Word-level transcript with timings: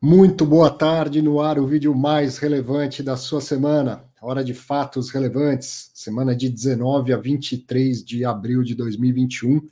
Muito 0.00 0.44
boa 0.44 0.70
tarde, 0.70 1.22
no 1.22 1.40
ar 1.40 1.58
o 1.58 1.66
vídeo 1.66 1.94
mais 1.94 2.36
relevante 2.36 3.02
da 3.02 3.16
sua 3.16 3.40
semana. 3.40 4.04
Hora 4.20 4.44
de 4.44 4.52
fatos 4.52 5.08
relevantes, 5.08 5.90
semana 5.94 6.36
de 6.36 6.50
19 6.50 7.14
a 7.14 7.16
23 7.16 8.04
de 8.04 8.22
abril 8.22 8.62
de 8.62 8.74
2021. 8.74 9.66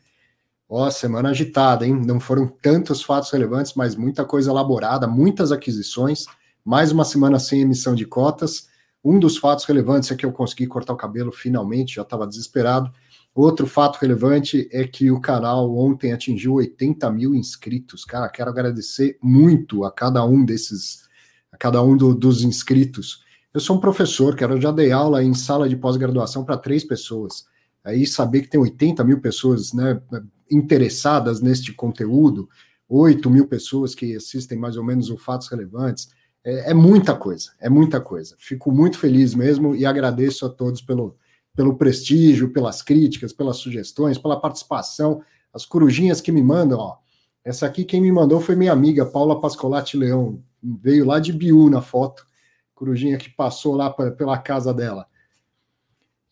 Ó, 0.66 0.90
semana 0.90 1.29
agitada, 1.29 1.87
hein? 1.87 2.00
Não 2.06 2.18
foram 2.18 2.48
tantos 2.48 3.02
fatos 3.02 3.30
relevantes, 3.30 3.74
mas 3.74 3.95
muita 3.95 4.24
coisa 4.24 4.50
elaborada, 4.50 5.06
muitas 5.06 5.52
aquisições, 5.52 6.25
mais 6.64 6.91
uma 6.91 7.04
semana 7.04 7.38
sem 7.38 7.61
emissão 7.61 7.95
de 7.95 8.06
cotas. 8.06 8.66
Um 9.04 9.18
dos 9.18 9.36
fatos 9.36 9.66
relevantes 9.66 10.11
é 10.11 10.16
que 10.16 10.25
eu 10.25 10.32
consegui 10.32 10.66
cortar 10.66 10.95
o 10.95 10.96
cabelo 10.96 11.32
finalmente, 11.32 11.96
já 11.96 12.02
estava 12.02 12.27
desesperado. 12.27 12.91
Outro 13.35 13.66
fato 13.66 13.98
relevante 13.98 14.69
é 14.71 14.87
que 14.87 15.11
o 15.11 15.21
canal 15.21 15.77
ontem 15.77 16.12
atingiu 16.12 16.55
80 16.55 17.11
mil 17.11 17.34
inscritos. 17.34 18.05
Cara, 18.05 18.29
quero 18.29 18.48
agradecer 18.48 19.19
muito 19.21 19.84
a 19.84 19.91
cada 19.91 20.25
um 20.25 20.45
desses, 20.45 21.09
a 21.51 21.56
cada 21.56 21.83
um 21.83 21.97
do, 21.97 22.15
dos 22.15 22.45
inscritos. 22.45 23.25
Eu 23.52 23.59
sou 23.59 23.77
um 23.77 23.80
professor, 23.80 24.37
quero 24.37 24.61
já 24.61 24.70
dei 24.70 24.92
aula 24.92 25.23
em 25.23 25.34
sala 25.34 25.69
de 25.69 25.77
pós-graduação 25.77 26.45
para 26.45 26.56
três 26.56 26.84
pessoas. 26.84 27.45
Aí 27.83 28.06
saber 28.06 28.42
que 28.42 28.48
tem 28.48 28.61
80 28.61 29.02
mil 29.02 29.20
pessoas 29.20 29.73
né, 29.73 30.01
interessadas 30.48 31.41
neste 31.41 31.73
conteúdo, 31.73 32.48
8 32.89 33.28
mil 33.28 33.48
pessoas 33.48 33.97
que 33.97 34.14
assistem 34.14 34.56
mais 34.56 34.77
ou 34.77 34.84
menos 34.84 35.11
o 35.11 35.16
Fatos 35.16 35.48
Relevantes, 35.48 36.09
é, 36.45 36.70
é 36.70 36.75
muita 36.75 37.16
coisa, 37.16 37.51
é 37.61 37.69
muita 37.69 38.01
coisa. 38.01 38.37
Fico 38.39 38.70
muito 38.70 38.97
feliz 38.97 39.34
mesmo 39.34 39.75
e 39.75 39.84
agradeço 39.84 40.47
a 40.47 40.48
todos 40.48 40.80
pelo, 40.80 41.16
pelo 41.54 41.76
prestígio, 41.76 42.52
pelas 42.52 42.82
críticas, 42.82 43.32
pelas 43.32 43.56
sugestões, 43.58 44.18
pela 44.18 44.40
participação, 44.40 45.22
as 45.52 45.64
corujinhas 45.64 46.20
que 46.20 46.32
me 46.32 46.42
mandam, 46.42 46.78
ó. 46.78 46.96
Essa 47.44 47.66
aqui 47.66 47.84
quem 47.84 48.00
me 48.00 48.10
mandou 48.10 48.40
foi 48.40 48.56
minha 48.56 48.72
amiga 48.72 49.04
Paula 49.04 49.40
Pascolati 49.40 49.96
Leão, 49.96 50.42
veio 50.62 51.04
lá 51.04 51.20
de 51.20 51.32
Biú 51.32 51.68
na 51.68 51.82
foto, 51.82 52.27
corujinha 52.74 53.19
que 53.19 53.30
passou 53.30 53.77
lá 53.77 53.91
pra, 53.91 54.11
pela 54.11 54.38
casa 54.38 54.72
dela. 54.72 55.06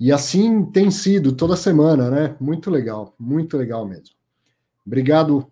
E 0.01 0.11
assim 0.11 0.65
tem 0.65 0.91
sido 0.91 1.33
toda 1.33 1.55
semana, 1.55 2.11
né? 2.11 2.37
Muito 2.41 2.71
legal, 2.71 3.15
muito 3.19 3.57
legal 3.57 3.87
mesmo. 3.87 4.17
Obrigado 4.85 5.49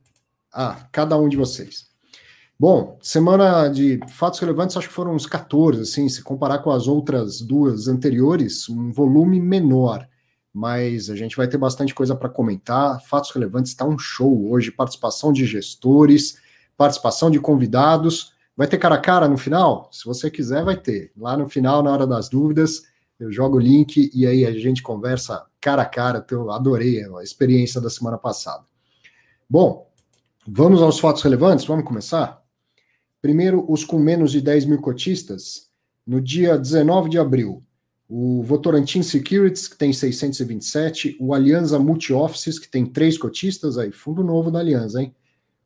a 0.52 0.74
cada 0.90 1.16
um 1.16 1.28
de 1.28 1.36
vocês. 1.36 1.89
Bom, 2.61 2.98
semana 3.00 3.69
de 3.69 3.98
fatos 4.06 4.39
relevantes, 4.39 4.77
acho 4.77 4.86
que 4.86 4.92
foram 4.92 5.14
uns 5.14 5.25
14, 5.25 5.80
assim, 5.80 6.11
se 6.11 6.22
comparar 6.22 6.58
com 6.58 6.70
as 6.70 6.86
outras 6.86 7.41
duas 7.41 7.89
anteriores, 7.89 8.69
um 8.69 8.92
volume 8.92 9.41
menor, 9.41 10.06
mas 10.52 11.08
a 11.08 11.17
gente 11.17 11.34
vai 11.39 11.48
ter 11.48 11.56
bastante 11.56 11.94
coisa 11.94 12.14
para 12.14 12.28
comentar. 12.28 13.00
Fatos 13.06 13.30
relevantes 13.30 13.72
está 13.72 13.86
um 13.86 13.98
show 13.98 14.50
hoje, 14.50 14.70
participação 14.70 15.33
de 15.33 15.47
gestores, 15.47 16.36
participação 16.77 17.30
de 17.30 17.41
convidados. 17.41 18.34
Vai 18.55 18.67
ter 18.67 18.77
cara 18.77 18.97
a 18.97 19.00
cara 19.00 19.27
no 19.27 19.39
final? 19.39 19.89
Se 19.91 20.05
você 20.05 20.30
quiser, 20.30 20.62
vai 20.62 20.77
ter. 20.77 21.12
Lá 21.17 21.39
no 21.39 21.48
final, 21.48 21.83
na 21.83 21.91
hora 21.91 22.06
das 22.06 22.28
dúvidas, 22.28 22.83
eu 23.19 23.33
jogo 23.33 23.56
o 23.56 23.61
link 23.61 24.11
e 24.12 24.27
aí 24.27 24.45
a 24.45 24.52
gente 24.52 24.83
conversa 24.83 25.47
cara 25.62 25.80
a 25.80 25.86
cara. 25.86 26.22
Eu 26.30 26.50
adorei 26.50 27.02
a 27.02 27.22
experiência 27.22 27.80
da 27.80 27.89
semana 27.89 28.19
passada. 28.19 28.64
Bom, 29.48 29.91
vamos 30.47 30.83
aos 30.83 31.00
fatos 31.00 31.22
relevantes? 31.22 31.64
Vamos 31.64 31.86
começar? 31.86 32.39
Primeiro, 33.20 33.64
os 33.68 33.84
com 33.84 33.98
menos 33.98 34.32
de 34.32 34.40
10 34.40 34.64
mil 34.64 34.80
cotistas. 34.80 35.68
No 36.06 36.20
dia 36.20 36.56
19 36.56 37.10
de 37.10 37.18
abril, 37.18 37.62
o 38.08 38.42
Votorantim 38.42 39.02
Securities, 39.02 39.68
que 39.68 39.77
tem 39.77 39.92
627, 39.92 41.16
o 41.20 41.32
Alianza 41.32 41.78
Multi-Offices, 41.78 42.58
que 42.58 42.68
tem 42.68 42.84
três 42.84 43.16
cotistas, 43.16 43.78
aí, 43.78 43.92
fundo 43.92 44.24
novo 44.24 44.50
da 44.50 44.58
Alianza, 44.58 45.00
hein? 45.00 45.14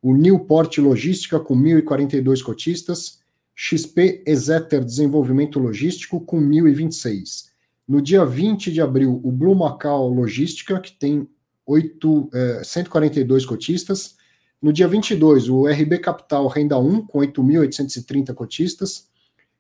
O 0.03 0.15
Newport 0.15 0.77
Logística, 0.79 1.41
com 1.41 1.57
1.042 1.57 2.43
cotistas, 2.43 3.21
XP 3.55 4.23
Exeter 4.27 4.85
Desenvolvimento 4.85 5.59
Logístico, 5.59 6.21
com 6.21 6.39
1.026. 6.39 7.47
No 7.89 8.03
dia 8.03 8.25
20 8.27 8.71
de 8.71 8.81
abril, 8.83 9.21
o 9.25 9.33
Blue 9.33 9.55
Macau 9.55 10.09
Logística, 10.09 10.79
que 10.81 10.93
tem 10.93 11.27
8, 11.65 12.29
eh, 12.35 12.63
142 12.63 13.47
cotistas, 13.47 14.17
no 14.65 14.73
dia 14.73 14.89
22, 14.89 15.51
o 15.51 15.67
RB 15.67 15.99
Capital 15.99 16.49
Renda 16.49 16.79
1, 16.79 17.03
com 17.03 17.19
8.830 17.19 18.33
cotistas, 18.33 19.07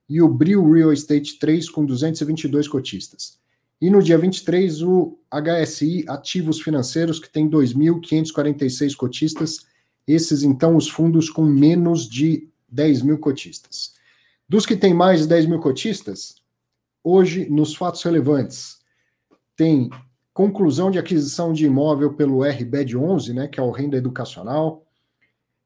e 0.08 0.22
o 0.22 0.26
Brio 0.26 0.72
Real 0.72 0.94
Estate 0.94 1.38
3, 1.38 1.68
com 1.68 1.84
222 1.84 2.66
cotistas. 2.66 3.38
E 3.78 3.90
no 3.90 4.02
dia 4.02 4.16
23, 4.16 4.80
o 4.80 5.18
HSI 5.30 6.06
Ativos 6.08 6.62
Financeiros, 6.62 7.18
que 7.18 7.28
tem 7.28 7.50
2.546 7.50 8.96
cotistas, 8.96 9.66
esses, 10.08 10.42
então, 10.42 10.74
os 10.74 10.88
fundos 10.88 11.28
com 11.28 11.44
menos 11.44 12.08
de 12.08 12.48
10 12.70 13.02
mil 13.02 13.18
cotistas. 13.18 13.92
Dos 14.48 14.64
que 14.64 14.74
têm 14.74 14.94
mais 14.94 15.20
de 15.20 15.28
10 15.28 15.44
mil 15.44 15.60
cotistas, 15.60 16.36
hoje, 17.02 17.46
nos 17.50 17.74
fatos 17.74 18.02
relevantes, 18.02 18.78
tem 19.54 19.90
conclusão 20.32 20.90
de 20.90 20.98
aquisição 20.98 21.52
de 21.52 21.66
imóvel 21.66 22.14
pelo 22.14 22.42
RBED 22.42 22.96
11, 22.96 23.34
né, 23.34 23.48
que 23.48 23.60
é 23.60 23.62
o 23.62 23.70
renda 23.70 23.98
educacional, 23.98 24.83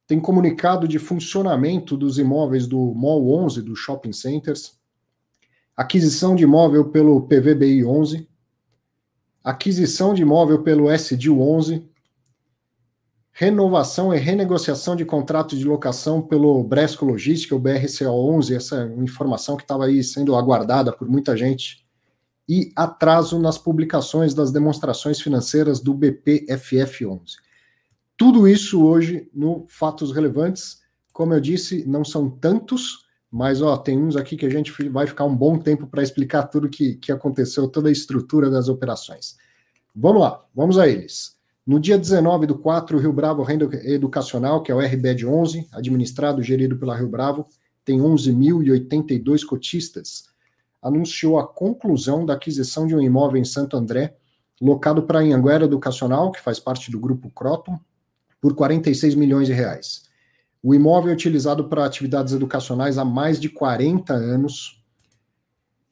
tem 0.08 0.18
comunicado 0.18 0.88
de 0.88 0.98
funcionamento 0.98 1.94
dos 1.94 2.18
imóveis 2.18 2.66
do 2.66 2.94
Mall 2.94 3.30
11, 3.44 3.60
dos 3.60 3.78
shopping 3.78 4.14
centers, 4.14 4.72
aquisição 5.76 6.34
de 6.34 6.44
imóvel 6.44 6.86
pelo 6.86 7.20
PVBI 7.28 7.84
11, 7.84 8.26
aquisição 9.44 10.14
de 10.14 10.22
imóvel 10.22 10.62
pelo 10.62 10.90
SD 10.90 11.28
11, 11.28 11.86
renovação 13.30 14.12
e 14.14 14.18
renegociação 14.18 14.96
de 14.96 15.04
contrato 15.04 15.54
de 15.54 15.64
locação 15.64 16.22
pelo 16.22 16.64
Bresco 16.64 17.04
Logística, 17.04 17.54
o 17.54 17.58
BRCO 17.58 18.08
11, 18.08 18.56
essa 18.56 18.84
é 18.84 19.02
informação 19.02 19.58
que 19.58 19.62
estava 19.62 19.84
aí 19.84 20.02
sendo 20.02 20.34
aguardada 20.34 20.90
por 20.90 21.06
muita 21.06 21.36
gente, 21.36 21.86
e 22.48 22.72
atraso 22.74 23.38
nas 23.38 23.58
publicações 23.58 24.32
das 24.32 24.50
demonstrações 24.50 25.20
financeiras 25.20 25.80
do 25.80 25.92
BPFF 25.92 27.04
11. 27.04 27.47
Tudo 28.18 28.48
isso 28.48 28.84
hoje 28.84 29.30
no 29.32 29.64
Fatos 29.68 30.12
Relevantes. 30.12 30.80
Como 31.12 31.32
eu 31.32 31.40
disse, 31.40 31.86
não 31.86 32.04
são 32.04 32.28
tantos, 32.28 33.06
mas 33.30 33.62
ó, 33.62 33.76
tem 33.76 33.96
uns 33.96 34.16
aqui 34.16 34.36
que 34.36 34.44
a 34.44 34.50
gente 34.50 34.72
vai 34.88 35.06
ficar 35.06 35.24
um 35.24 35.36
bom 35.36 35.56
tempo 35.56 35.86
para 35.86 36.02
explicar 36.02 36.42
tudo 36.48 36.68
que, 36.68 36.96
que 36.96 37.12
aconteceu, 37.12 37.68
toda 37.68 37.88
a 37.88 37.92
estrutura 37.92 38.50
das 38.50 38.68
operações. 38.68 39.36
Vamos 39.94 40.20
lá, 40.20 40.44
vamos 40.52 40.78
a 40.80 40.88
eles. 40.88 41.36
No 41.64 41.78
dia 41.78 41.96
19 41.96 42.46
do 42.46 42.58
4, 42.58 42.96
o 42.96 43.00
Rio 43.00 43.12
Bravo 43.12 43.44
Renda 43.44 43.68
Educacional, 43.84 44.64
que 44.64 44.72
é 44.72 44.74
o 44.74 44.80
RBED 44.80 45.24
11, 45.24 45.68
administrado 45.72 46.40
e 46.40 46.44
gerido 46.44 46.76
pela 46.76 46.96
Rio 46.96 47.08
Bravo, 47.08 47.46
tem 47.84 48.00
11.082 48.00 49.44
cotistas, 49.44 50.24
anunciou 50.82 51.38
a 51.38 51.46
conclusão 51.46 52.26
da 52.26 52.34
aquisição 52.34 52.84
de 52.84 52.96
um 52.96 53.00
imóvel 53.00 53.40
em 53.40 53.44
Santo 53.44 53.76
André, 53.76 54.16
locado 54.60 55.04
para 55.04 55.20
a 55.20 55.22
Anhanguera 55.22 55.66
Educacional, 55.66 56.32
que 56.32 56.40
faz 56.40 56.58
parte 56.58 56.90
do 56.90 56.98
grupo 56.98 57.30
Croton, 57.30 57.78
por 58.40 58.54
46 58.54 59.14
milhões 59.14 59.46
de 59.46 59.52
reais. 59.52 60.02
O 60.62 60.74
imóvel 60.74 61.10
é 61.10 61.14
utilizado 61.14 61.68
para 61.68 61.84
atividades 61.84 62.32
educacionais 62.32 62.98
há 62.98 63.04
mais 63.04 63.38
de 63.38 63.48
40 63.48 64.12
anos 64.12 64.82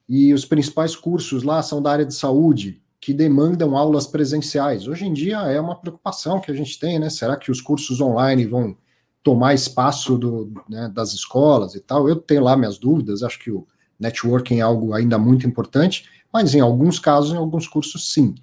e 0.08 0.32
os 0.32 0.44
principais 0.44 0.94
cursos 0.94 1.42
lá 1.42 1.62
são 1.62 1.82
da 1.82 1.90
área 1.90 2.04
de 2.04 2.14
saúde, 2.14 2.82
que 3.00 3.12
demandam 3.12 3.76
aulas 3.76 4.06
presenciais. 4.06 4.88
Hoje 4.88 5.06
em 5.06 5.12
dia 5.12 5.38
é 5.42 5.60
uma 5.60 5.76
preocupação 5.76 6.40
que 6.40 6.50
a 6.50 6.54
gente 6.54 6.78
tem, 6.78 6.98
né? 6.98 7.10
Será 7.10 7.36
que 7.36 7.50
os 7.50 7.60
cursos 7.60 8.00
online 8.00 8.46
vão 8.46 8.76
tomar 9.22 9.54
espaço 9.54 10.16
do, 10.16 10.52
né, 10.68 10.90
das 10.92 11.12
escolas 11.12 11.74
e 11.74 11.80
tal? 11.80 12.08
Eu 12.08 12.16
tenho 12.16 12.42
lá 12.42 12.56
minhas 12.56 12.78
dúvidas, 12.78 13.22
acho 13.22 13.38
que 13.38 13.50
o 13.50 13.66
networking 13.98 14.58
é 14.58 14.62
algo 14.62 14.92
ainda 14.92 15.18
muito 15.18 15.46
importante, 15.46 16.08
mas 16.32 16.54
em 16.54 16.60
alguns 16.60 16.98
casos, 16.98 17.32
em 17.32 17.36
alguns 17.36 17.66
cursos, 17.66 18.12
sim. 18.12 18.34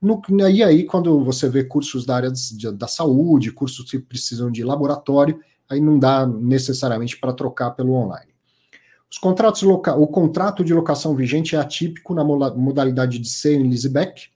No, 0.00 0.22
e 0.50 0.62
aí, 0.62 0.84
quando 0.84 1.22
você 1.22 1.48
vê 1.48 1.62
cursos 1.62 2.06
da 2.06 2.16
área 2.16 2.30
de, 2.30 2.72
da 2.72 2.88
saúde, 2.88 3.52
cursos 3.52 3.90
que 3.90 3.98
precisam 3.98 4.50
de 4.50 4.64
laboratório, 4.64 5.38
aí 5.68 5.80
não 5.80 5.98
dá 5.98 6.26
necessariamente 6.26 7.18
para 7.18 7.34
trocar 7.34 7.72
pelo 7.72 7.92
online. 7.92 8.30
Os 9.10 9.18
contratos 9.18 9.60
loca 9.62 9.94
o 9.96 10.06
contrato 10.06 10.64
de 10.64 10.72
locação 10.72 11.14
vigente 11.14 11.54
é 11.56 11.58
atípico 11.58 12.14
na 12.14 12.24
modalidade 12.24 13.18
de 13.18 13.28
sale 13.28 13.64
leaseback 13.64 14.28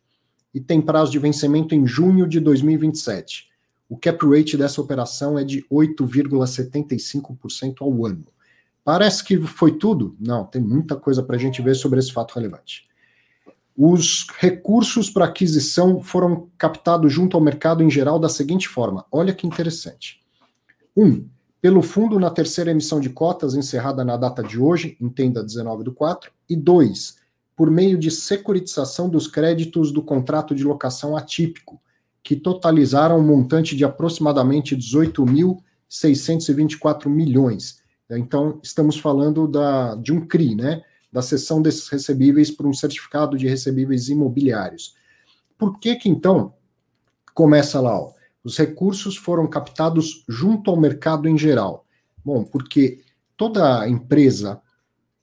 e 0.52 0.61
tem 0.61 0.82
prazo 0.82 1.12
de 1.12 1.19
vencimento 1.19 1.75
em 1.75 1.87
junho 1.87 2.28
de 2.28 2.40
2027. 2.40 3.49
O 3.88 3.96
cap 3.96 4.26
rate 4.26 4.56
dessa 4.56 4.81
operação 4.81 5.38
é 5.38 5.44
de 5.44 5.64
8,75% 5.70 7.82
ao 7.82 8.05
ano. 8.05 8.26
Parece 8.82 9.22
que 9.25 9.40
foi 9.40 9.78
tudo? 9.78 10.17
Não, 10.20 10.44
tem 10.44 10.60
muita 10.60 10.96
coisa 10.96 11.22
para 11.22 11.37
a 11.37 11.38
gente 11.38 11.62
ver 11.62 11.75
sobre 11.75 12.00
esse 12.00 12.12
fato 12.12 12.34
relevante. 12.34 12.87
Os 13.76 14.26
recursos 14.38 15.10
para 15.10 15.24
aquisição 15.24 16.00
foram 16.00 16.48
captados 16.56 17.12
junto 17.12 17.36
ao 17.36 17.42
mercado 17.42 17.82
em 17.82 17.90
geral 17.90 18.18
da 18.18 18.28
seguinte 18.28 18.68
forma: 18.68 19.04
olha 19.10 19.34
que 19.34 19.46
interessante. 19.46 20.20
Um, 20.96 21.26
pelo 21.60 21.82
fundo 21.82 22.20
na 22.20 22.30
terceira 22.30 22.70
emissão 22.70 23.00
de 23.00 23.10
cotas 23.10 23.54
encerrada 23.54 24.04
na 24.04 24.16
data 24.16 24.42
de 24.42 24.60
hoje, 24.60 24.96
entenda 25.00 25.42
19 25.42 25.82
do 25.82 25.92
4, 25.92 26.30
e 26.48 26.54
dois, 26.54 27.16
por 27.56 27.70
meio 27.70 27.98
de 27.98 28.10
securitização 28.10 29.08
dos 29.08 29.26
créditos 29.26 29.90
do 29.90 30.02
contrato 30.02 30.54
de 30.54 30.62
locação 30.62 31.16
atípico, 31.16 31.80
que 32.22 32.36
totalizaram 32.36 33.18
um 33.18 33.26
montante 33.26 33.74
de 33.74 33.84
aproximadamente 33.84 34.76
18.624 34.76 37.08
milhões, 37.08 37.82
Então, 38.10 38.60
estamos 38.62 38.98
falando 38.98 39.48
da, 39.48 39.94
de 39.96 40.12
um 40.12 40.26
CRI, 40.26 40.54
né? 40.54 40.82
Da 41.14 41.22
cessão 41.22 41.62
desses 41.62 41.87
recebíveis 41.87 42.50
por 42.50 42.66
um 42.66 42.75
certificado 42.75 43.38
de 43.38 43.46
recebíveis 43.46 44.08
imobiliários. 44.08 44.96
Por 45.56 45.78
que 45.78 45.94
que, 45.94 46.08
então, 46.08 46.55
começa 47.32 47.81
lá, 47.81 47.96
ó, 47.96 48.12
os 48.43 48.58
recursos 48.58 49.16
foram 49.16 49.46
captados 49.46 50.25
junto 50.28 50.72
ao 50.72 50.76
mercado 50.76 51.28
em 51.28 51.38
geral? 51.38 51.87
Bom, 52.25 52.43
porque 52.43 53.00
toda 53.37 53.88
empresa, 53.88 54.61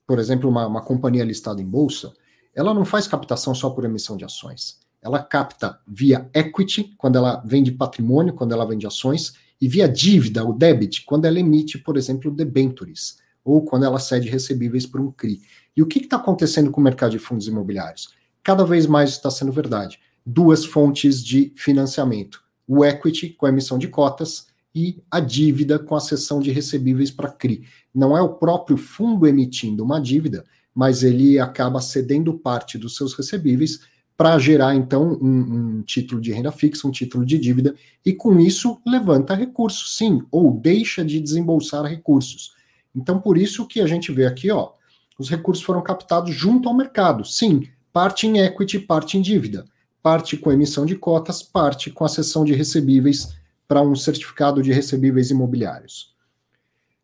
por 0.08 0.18
exemplo, 0.18 0.50
uma, 0.50 0.66
uma 0.66 0.82
companhia 0.82 1.26
listada 1.26 1.62
em 1.62 1.68
bolsa, 1.68 2.14
ela 2.56 2.74
não 2.74 2.86
faz 2.86 3.06
captação 3.06 3.54
só 3.54 3.70
por 3.70 3.84
emissão 3.84 4.16
de 4.16 4.24
ações. 4.24 4.80
Ela 5.02 5.22
capta 5.22 5.78
via 5.86 6.30
equity, 6.34 6.96
quando 6.98 7.18
ela 7.18 7.44
vende 7.46 7.70
patrimônio, 7.70 8.34
quando 8.34 8.54
ela 8.54 8.66
vende 8.66 8.88
ações, 8.88 9.34
e 9.60 9.68
via 9.68 9.90
dívida, 9.90 10.46
o 10.46 10.54
debit, 10.54 11.04
quando 11.04 11.26
ela 11.26 11.38
emite, 11.38 11.78
por 11.78 11.98
exemplo, 11.98 12.32
debentures, 12.32 13.18
ou 13.44 13.66
quando 13.66 13.86
ela 13.86 14.00
cede 14.00 14.30
recebíveis 14.30 14.86
para 14.86 15.02
um 15.02 15.12
CRI. 15.12 15.42
E 15.76 15.82
o 15.82 15.88
que 15.88 16.00
está 16.00 16.18
acontecendo 16.18 16.72
com 16.72 16.82
o 16.82 16.84
mercado 16.84 17.12
de 17.12 17.20
fundos 17.20 17.48
imobiliários? 17.48 18.10
Cada 18.44 18.66
vez 18.66 18.86
mais 18.88 19.12
está 19.12 19.30
sendo 19.30 19.52
verdade. 19.52 20.00
Duas 20.26 20.66
fontes 20.66 21.24
de 21.24 21.54
financiamento: 21.56 22.44
o 22.68 22.84
equity, 22.84 23.30
com 23.30 23.46
a 23.46 23.50
emissão 23.50 23.78
de 23.78 23.88
cotas, 23.88 24.48
e 24.74 25.04
a 25.10 25.20
dívida 25.20 25.78
com 25.78 25.96
a 25.96 26.00
cessão 26.00 26.40
de 26.40 26.52
recebíveis 26.52 27.12
para 27.12 27.30
CRI. 27.30 27.64
Não 27.94 28.18
é 28.18 28.22
o 28.22 28.36
próprio 28.36 28.78
fundo 28.78 29.28
emitindo 29.28 29.84
uma 29.84 30.00
dívida, 30.00 30.46
mas 30.74 31.04
ele 31.04 31.40
acaba 31.40 31.82
cedendo 31.82 32.34
parte 32.34 32.78
dos 32.78 32.96
seus 32.96 33.14
recebíveis 33.14 33.82
para 34.16 34.38
gerar 34.38 34.76
então 34.76 35.18
um, 35.22 35.78
um, 35.78 35.82
título 35.82 36.22
de 36.22 36.32
renda 36.32 36.52
fixa, 36.52 36.88
um 36.88 36.92
título 36.92 37.26
de 37.26 37.38
dívida, 37.38 37.76
e 38.06 38.14
com 38.14 38.40
isso 38.40 38.80
levanta 38.86 39.34
recursos, 39.34 39.98
sim, 39.98 40.22
ou 40.32 40.54
deixa 40.54 41.04
de 41.04 41.20
desembolsar 41.20 41.84
recursos. 41.86 42.54
Então, 42.96 43.20
por 43.20 43.38
isso 43.38 43.68
que 43.68 43.82
a 43.82 43.88
gente 43.88 44.12
vê 44.12 44.26
aqui, 44.26 44.52
ó, 44.52 44.74
os 45.22 45.30
recursos 45.30 45.64
foram 45.64 45.82
captados 45.82 46.34
junto 46.34 46.68
ao 46.68 46.76
mercado, 46.76 47.24
sim, 47.24 47.68
parte 47.94 48.26
em 48.26 48.40
equity, 48.40 48.80
parte 48.80 49.18
em 49.18 49.22
dívida, 49.22 49.66
parte 50.02 50.36
com 50.36 50.52
emissão 50.52 50.86
de 50.86 50.96
cotas, 50.96 51.44
parte 51.44 51.92
com 51.92 52.04
a 52.04 52.10
cessão 52.10 52.44
de 52.44 52.54
recebíveis 52.54 53.36
para 53.68 53.82
um 53.82 53.96
certificado 53.96 54.64
de 54.64 54.74
recebíveis 54.74 55.30
imobiliários. 55.30 56.16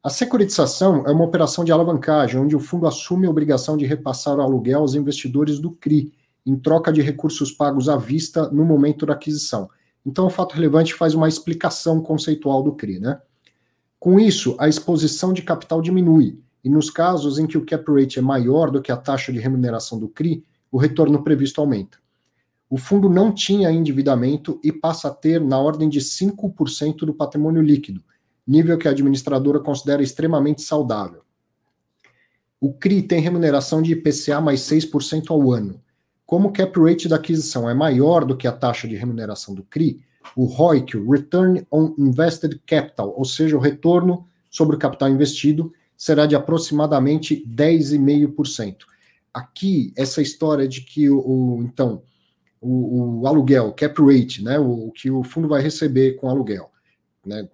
A 0.03 0.09
securitização 0.09 1.05
é 1.05 1.11
uma 1.11 1.25
operação 1.25 1.63
de 1.63 1.71
alavancagem, 1.71 2.39
onde 2.39 2.55
o 2.55 2.59
fundo 2.59 2.87
assume 2.87 3.27
a 3.27 3.29
obrigação 3.29 3.77
de 3.77 3.85
repassar 3.85 4.37
o 4.37 4.41
aluguel 4.41 4.79
aos 4.79 4.95
investidores 4.95 5.59
do 5.59 5.71
CRI, 5.71 6.11
em 6.45 6.55
troca 6.55 6.91
de 6.91 7.01
recursos 7.01 7.51
pagos 7.51 7.87
à 7.87 7.97
vista 7.97 8.49
no 8.49 8.65
momento 8.65 9.05
da 9.05 9.13
aquisição. 9.13 9.69
Então, 10.05 10.25
o 10.25 10.29
fato 10.29 10.55
relevante 10.55 10.93
faz 10.93 11.13
uma 11.13 11.27
explicação 11.27 12.01
conceitual 12.01 12.63
do 12.63 12.73
CRI, 12.73 12.99
né? 12.99 13.21
Com 13.99 14.19
isso, 14.19 14.55
a 14.57 14.67
exposição 14.67 15.33
de 15.33 15.41
capital 15.41 15.81
diminui, 15.81 16.39
e 16.63 16.69
nos 16.69 16.89
casos 16.89 17.39
em 17.39 17.47
que 17.47 17.57
o 17.57 17.65
cap 17.65 17.83
rate 17.91 18.19
é 18.19 18.21
maior 18.21 18.71
do 18.71 18.81
que 18.81 18.91
a 18.91 18.97
taxa 18.97 19.31
de 19.31 19.39
remuneração 19.39 19.99
do 19.99 20.07
CRI, 20.07 20.43
o 20.71 20.77
retorno 20.77 21.23
previsto 21.23 21.61
aumenta. 21.61 21.97
O 22.69 22.77
fundo 22.77 23.09
não 23.09 23.31
tinha 23.31 23.71
endividamento 23.71 24.59
e 24.63 24.71
passa 24.71 25.07
a 25.07 25.13
ter 25.13 25.39
na 25.39 25.57
ordem 25.57 25.87
de 25.87 25.99
5% 25.99 26.97
do 27.05 27.13
patrimônio 27.13 27.61
líquido, 27.61 28.03
nível 28.45 28.77
que 28.77 28.87
a 28.87 28.91
administradora 28.91 29.59
considera 29.59 30.03
extremamente 30.03 30.61
saudável. 30.61 31.21
O 32.59 32.73
CRI 32.73 33.03
tem 33.03 33.21
remuneração 33.21 33.81
de 33.81 33.93
IPCA 33.93 34.41
mais 34.41 34.61
6% 34.61 35.29
ao 35.29 35.51
ano. 35.51 35.79
Como 36.25 36.49
o 36.49 36.51
cap 36.51 36.77
rate 36.79 37.07
da 37.07 37.15
aquisição 37.15 37.69
é 37.69 37.73
maior 37.73 38.25
do 38.25 38.35
que 38.35 38.47
a 38.47 38.51
taxa 38.51 38.87
de 38.87 38.95
remuneração 38.95 39.55
do 39.55 39.63
CRI, 39.63 40.01
o 40.35 40.45
ROIC, 40.45 40.97
o 40.97 41.09
Return 41.09 41.65
on 41.71 41.93
Invested 41.97 42.61
Capital, 42.65 43.13
ou 43.15 43.23
seja, 43.23 43.55
o 43.55 43.61
retorno 43.61 44.27
sobre 44.49 44.75
o 44.75 44.79
capital 44.79 45.09
investido, 45.09 45.71
será 45.97 46.25
de 46.27 46.35
aproximadamente 46.35 47.43
10,5%. 47.47 48.77
Aqui, 49.33 49.91
essa 49.97 50.21
história 50.21 50.67
de 50.67 50.81
que 50.81 51.09
o, 51.09 51.19
o 51.19 51.63
então 51.63 52.03
o, 52.61 53.21
o, 53.21 53.27
aluguel, 53.27 53.73
cap 53.73 53.99
rate, 54.01 54.43
né, 54.43 54.59
o, 54.59 54.87
o, 54.87 54.91
que 54.91 55.09
o 55.09 55.23
fundo 55.23 55.47
vai 55.47 55.61
receber 55.61 56.15
com 56.15 56.29
aluguel, 56.29 56.71
né, 57.25 57.47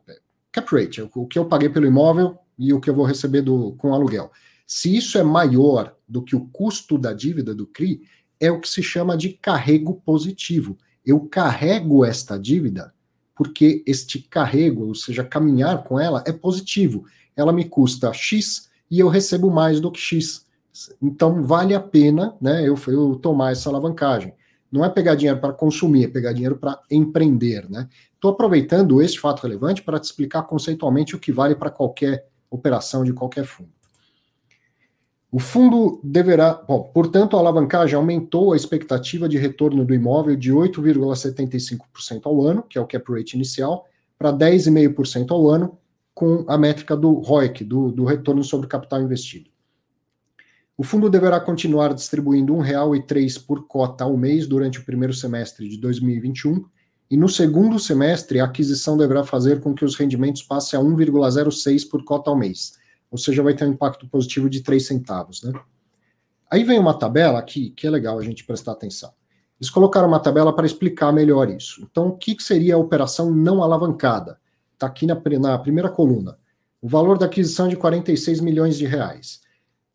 cap 0.51 0.75
rate, 0.75 1.01
o, 1.01 1.09
o 1.15 1.27
que 1.27 1.37
eu 1.37 1.45
paguei 1.45 1.69
pelo 1.69 1.85
imóvel 1.85 2.37
e 2.57 2.73
o 2.73 2.79
que 2.79 2.89
eu 2.89 2.95
vou 2.95 3.05
receber 3.05 3.41
do, 3.41 3.73
com 3.73 3.93
aluguel. 3.93 4.31
Se 4.67 4.95
isso 4.95 5.17
é 5.17 5.23
maior 5.23 5.95
do 6.07 6.21
que 6.21 6.35
o 6.35 6.47
custo 6.47 6.97
da 6.97 7.13
dívida 7.13 7.53
do 7.53 7.67
CRI, 7.67 8.01
é 8.39 8.51
o 8.51 8.59
que 8.59 8.69
se 8.69 8.81
chama 8.81 9.17
de 9.17 9.29
carrego 9.29 10.01
positivo. 10.05 10.77
Eu 11.05 11.19
carrego 11.21 12.05
esta 12.05 12.37
dívida 12.37 12.93
porque 13.35 13.83
este 13.87 14.19
carrego, 14.19 14.87
ou 14.87 14.95
seja, 14.95 15.23
caminhar 15.23 15.83
com 15.83 15.99
ela, 15.99 16.23
é 16.25 16.31
positivo. 16.31 17.05
Ela 17.35 17.51
me 17.51 17.65
custa 17.65 18.13
X 18.13 18.69
e 18.89 18.99
eu 18.99 19.07
recebo 19.07 19.49
mais 19.49 19.79
do 19.79 19.91
que 19.91 19.99
X. 19.99 20.45
Então 21.01 21.43
vale 21.43 21.73
a 21.73 21.79
pena 21.79 22.35
né, 22.41 22.67
eu, 22.67 22.77
eu 22.87 23.15
tomar 23.15 23.51
essa 23.51 23.69
alavancagem. 23.69 24.33
Não 24.71 24.83
é 24.83 24.89
pegar 24.89 25.15
dinheiro 25.15 25.39
para 25.39 25.53
consumir, 25.53 26.05
é 26.05 26.07
pegar 26.07 26.33
dinheiro 26.33 26.57
para 26.57 26.79
empreender. 26.89 27.69
Né? 27.69 27.87
Estou 28.15 28.31
aproveitando 28.31 29.01
este 29.01 29.19
fato 29.19 29.43
relevante 29.43 29.83
para 29.83 29.99
te 29.99 30.05
explicar 30.05 30.43
conceitualmente 30.43 31.15
o 31.15 31.19
que 31.19 31.31
vale 31.31 31.55
para 31.55 31.69
qualquer 31.69 32.27
operação 32.49 33.03
de 33.03 33.13
qualquer 33.13 33.45
fundo. 33.45 33.69
O 35.31 35.39
fundo 35.39 35.99
deverá, 36.03 36.53
bom, 36.53 36.83
portanto, 36.93 37.35
a 37.35 37.39
alavancagem 37.39 37.95
aumentou 37.95 38.53
a 38.53 38.55
expectativa 38.55 39.27
de 39.27 39.35
retorno 39.35 39.83
do 39.83 39.91
imóvel 39.91 40.35
de 40.35 40.53
8,75% 40.53 42.21
ao 42.25 42.43
ano, 42.43 42.61
que 42.61 42.77
é 42.77 42.81
o 42.81 42.85
cap 42.85 43.11
rate 43.11 43.35
inicial, 43.35 43.87
para 44.15 44.31
10,5% 44.31 45.31
ao 45.31 45.49
ano, 45.49 45.75
com 46.13 46.45
a 46.47 46.57
métrica 46.57 46.95
do 46.95 47.13
ROIC, 47.13 47.63
do, 47.63 47.91
do 47.91 48.05
retorno 48.05 48.43
sobre 48.43 48.67
capital 48.67 49.01
investido. 49.01 49.49
O 50.77 50.83
fundo 50.83 51.09
deverá 51.09 51.39
continuar 51.39 51.93
distribuindo 51.93 52.57
R$ 52.57 52.73
1,03 52.73 53.45
por 53.45 53.67
cota 53.67 54.03
ao 54.03 54.17
mês 54.17 54.47
durante 54.47 54.79
o 54.79 54.85
primeiro 54.85 55.13
semestre 55.13 55.67
de 55.67 55.77
2021, 55.77 56.65
e 57.09 57.17
no 57.17 57.29
segundo 57.29 57.79
semestre 57.79 58.39
a 58.39 58.45
aquisição 58.45 58.97
deverá 58.97 59.23
fazer 59.23 59.59
com 59.61 59.73
que 59.73 59.85
os 59.85 59.95
rendimentos 59.95 60.41
passem 60.41 60.79
a 60.79 60.81
1,06 60.81 61.87
por 61.87 62.03
cota 62.03 62.29
ao 62.29 62.37
mês 62.37 62.73
ou 63.13 63.17
seja, 63.19 63.43
vai 63.43 63.53
ter 63.53 63.63
um 63.65 63.73
impacto 63.73 64.07
positivo 64.07 64.49
de 64.49 64.61
3 64.61 64.87
centavos. 64.87 65.43
Né? 65.43 65.53
Aí 66.49 66.63
vem 66.63 66.79
uma 66.79 66.97
tabela 66.97 67.37
aqui 67.37 67.69
que 67.69 67.85
é 67.85 67.89
legal 67.91 68.17
a 68.17 68.23
gente 68.23 68.43
prestar 68.43 68.71
atenção. 68.71 69.13
Eles 69.61 69.69
colocaram 69.69 70.07
uma 70.07 70.19
tabela 70.19 70.51
para 70.53 70.65
explicar 70.65 71.13
melhor 71.13 71.47
isso. 71.51 71.87
Então, 71.89 72.07
o 72.07 72.17
que 72.17 72.35
seria 72.41 72.73
a 72.73 72.79
operação 72.79 73.29
não 73.29 73.61
alavancada? 73.61 74.39
Está 74.83 74.87
aqui 74.87 75.07
na, 75.07 75.15
na, 75.39 75.57
primeira 75.57 75.89
coluna. 75.89 76.37
O 76.81 76.89
valor 76.89 77.17
da 77.17 77.25
aquisição 77.25 77.67
é 77.67 77.69
de 77.69 77.77
46 77.77 78.41
milhões 78.41 78.77
de 78.77 78.85
reais. 78.85 79.39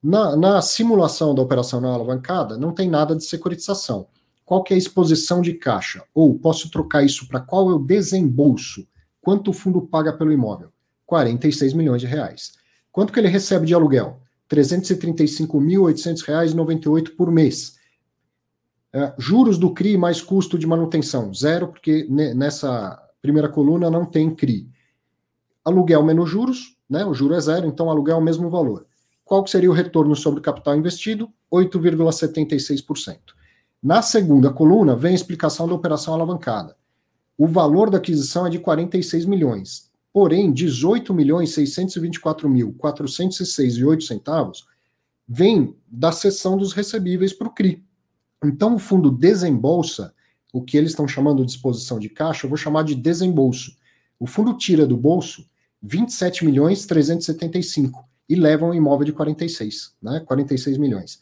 Na, 0.03 0.35
na 0.35 0.63
simulação 0.63 1.35
da 1.35 1.43
operação 1.43 1.79
não 1.79 1.93
alavancada, 1.93 2.57
não 2.57 2.73
tem 2.73 2.89
nada 2.89 3.15
de 3.15 3.23
securitização. 3.25 4.07
Qual 4.47 4.63
que 4.63 4.73
é 4.73 4.77
a 4.77 4.79
exposição 4.79 5.43
de 5.43 5.53
caixa? 5.53 6.03
Ou 6.15 6.39
posso 6.39 6.71
trocar 6.71 7.05
isso 7.05 7.29
para 7.29 7.41
qual 7.41 7.67
o 7.67 7.79
desembolso? 7.79 8.89
Quanto 9.21 9.51
o 9.51 9.53
fundo 9.53 9.83
paga 9.83 10.15
pelo 10.15 10.33
imóvel? 10.33 10.71
46 11.05 11.75
milhões 11.75 12.01
de 12.01 12.07
reais. 12.07 12.53
Quanto 12.91 13.13
que 13.13 13.21
ele 13.21 13.29
recebe 13.29 13.67
de 13.67 13.75
aluguel? 13.75 14.23
R$ 14.51 14.63
335.800,98 14.63 17.15
por 17.15 17.31
mês. 17.31 17.77
É, 18.91 19.13
juros 19.19 19.59
do 19.59 19.75
CRI 19.75 19.99
mais 19.99 20.23
custo 20.23 20.59
de 20.59 20.67
manutenção, 20.67 21.35
zero, 21.35 21.69
porque 21.69 22.07
nessa 22.09 22.99
primeira 23.21 23.51
coluna 23.51 23.91
não 23.91 24.07
tem 24.07 24.35
CRI. 24.35 24.78
Aluguel 25.69 26.03
menos 26.03 26.31
juros, 26.31 26.77
né? 26.89 27.05
O 27.05 27.13
juro 27.13 27.35
é 27.35 27.41
zero, 27.41 27.67
então 27.67 27.91
aluguel 27.91 28.17
é 28.17 28.19
o 28.19 28.25
mesmo 28.25 28.49
valor. 28.49 28.87
Qual 29.23 29.47
seria 29.47 29.71
o 29.71 29.75
retorno 29.75 30.17
sobre 30.17 30.41
o 30.41 30.43
capital 30.43 30.75
investido? 30.75 31.31
8,76%. 31.53 33.19
Na 33.83 34.01
segunda 34.01 34.51
coluna 34.51 34.97
vem 34.97 35.13
a 35.13 35.15
explicação 35.15 35.69
da 35.69 35.75
operação 35.75 36.15
alavancada. 36.15 36.75
O 37.37 37.47
valor 37.47 37.91
da 37.91 37.99
aquisição 37.99 38.47
é 38.47 38.51
de 38.51 38.59
46 38.59 39.27
milhões. 39.27 39.91
Porém, 40.11 40.51
18 40.51 41.13
milhões 41.13 41.53
624 41.53 42.49
mil 42.49 42.73
406 42.79 44.07
centavos 44.07 44.67
vem 45.29 45.77
da 45.87 46.11
cessão 46.11 46.57
dos 46.57 46.73
recebíveis 46.73 47.35
para 47.35 47.49
o 47.49 47.55
CRI. 47.55 47.85
Então, 48.43 48.75
o 48.75 48.79
fundo 48.79 49.11
desembolsa 49.11 50.15
o 50.53 50.63
que 50.63 50.77
eles 50.77 50.91
estão 50.91 51.07
chamando 51.07 51.45
de 51.45 51.53
disposição 51.53 51.99
de 51.99 52.09
caixa, 52.09 52.47
eu 52.47 52.49
vou 52.49 52.57
chamar 52.57 52.83
de 52.83 52.95
desembolso. 52.95 53.77
O 54.19 54.27
fundo 54.27 54.57
tira 54.57 54.87
do 54.87 54.97
bolso 54.97 55.47
27 55.83 56.45
milhões 56.45 56.87
375 56.87 58.05
e 58.29 58.35
leva 58.35 58.67
um 58.67 58.75
imóvel 58.75 59.07
de 59.07 59.13
46, 59.13 59.95
né? 60.03 60.21
46 60.21 60.79
milhões. 60.79 61.21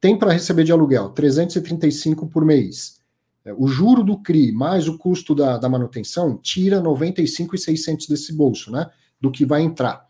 Tem 0.00 0.18
para 0.18 0.32
receber 0.32 0.64
de 0.64 0.72
aluguel 0.72 1.10
335 1.10 2.26
por 2.26 2.44
mês. 2.44 3.00
É, 3.44 3.52
o 3.56 3.66
juro 3.66 4.02
do 4.02 4.18
CRI 4.18 4.52
mais 4.52 4.88
o 4.88 4.98
custo 4.98 5.34
da, 5.34 5.56
da 5.58 5.68
manutenção 5.68 6.36
tira 6.36 6.80
95,600 6.80 8.06
desse 8.08 8.32
bolso, 8.32 8.70
né? 8.70 8.90
Do 9.20 9.30
que 9.30 9.44
vai 9.44 9.62
entrar. 9.62 10.06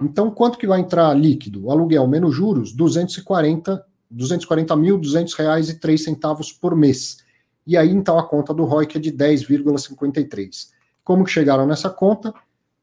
Então, 0.00 0.30
quanto 0.30 0.58
que 0.58 0.66
vai 0.66 0.80
entrar 0.80 1.12
líquido? 1.14 1.70
Aluguel 1.70 2.06
menos 2.06 2.34
juros, 2.34 2.72
240, 2.72 3.84
240 4.10 4.76
mil, 4.76 4.98
200 4.98 5.34
reais 5.34 5.68
e 5.68 5.78
3 5.78 6.02
centavos 6.02 6.52
por 6.52 6.74
mês. 6.74 7.18
E 7.66 7.76
aí, 7.76 7.90
então, 7.90 8.18
a 8.18 8.26
conta 8.26 8.54
do 8.54 8.64
ROI 8.64 8.86
que 8.86 8.96
é 8.96 9.00
de 9.00 9.12
10,53. 9.12 10.68
Como 11.04 11.24
que 11.24 11.30
chegaram 11.30 11.66
nessa 11.66 11.90
conta? 11.90 12.32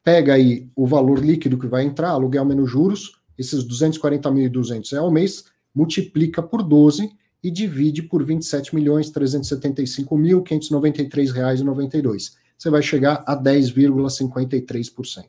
Pega 0.08 0.32
aí 0.32 0.66
o 0.74 0.86
valor 0.86 1.22
líquido 1.22 1.58
que 1.58 1.66
vai 1.66 1.84
entrar, 1.84 2.12
aluguel 2.12 2.42
menos 2.42 2.70
juros, 2.70 3.20
esses 3.36 3.62
240.200 3.62 4.94
é 4.94 4.96
ao 4.96 5.10
mês, 5.10 5.44
multiplica 5.74 6.42
por 6.42 6.62
12 6.62 7.12
e 7.44 7.50
divide 7.50 8.02
por 8.02 8.24
27 8.24 8.74
milhões 8.74 9.12
375.593 9.12 11.30
reais 11.30 11.60
e 11.60 11.64
92. 11.64 12.38
Você 12.56 12.70
vai 12.70 12.80
chegar 12.80 13.22
a 13.26 13.36
10,53%. 13.36 15.26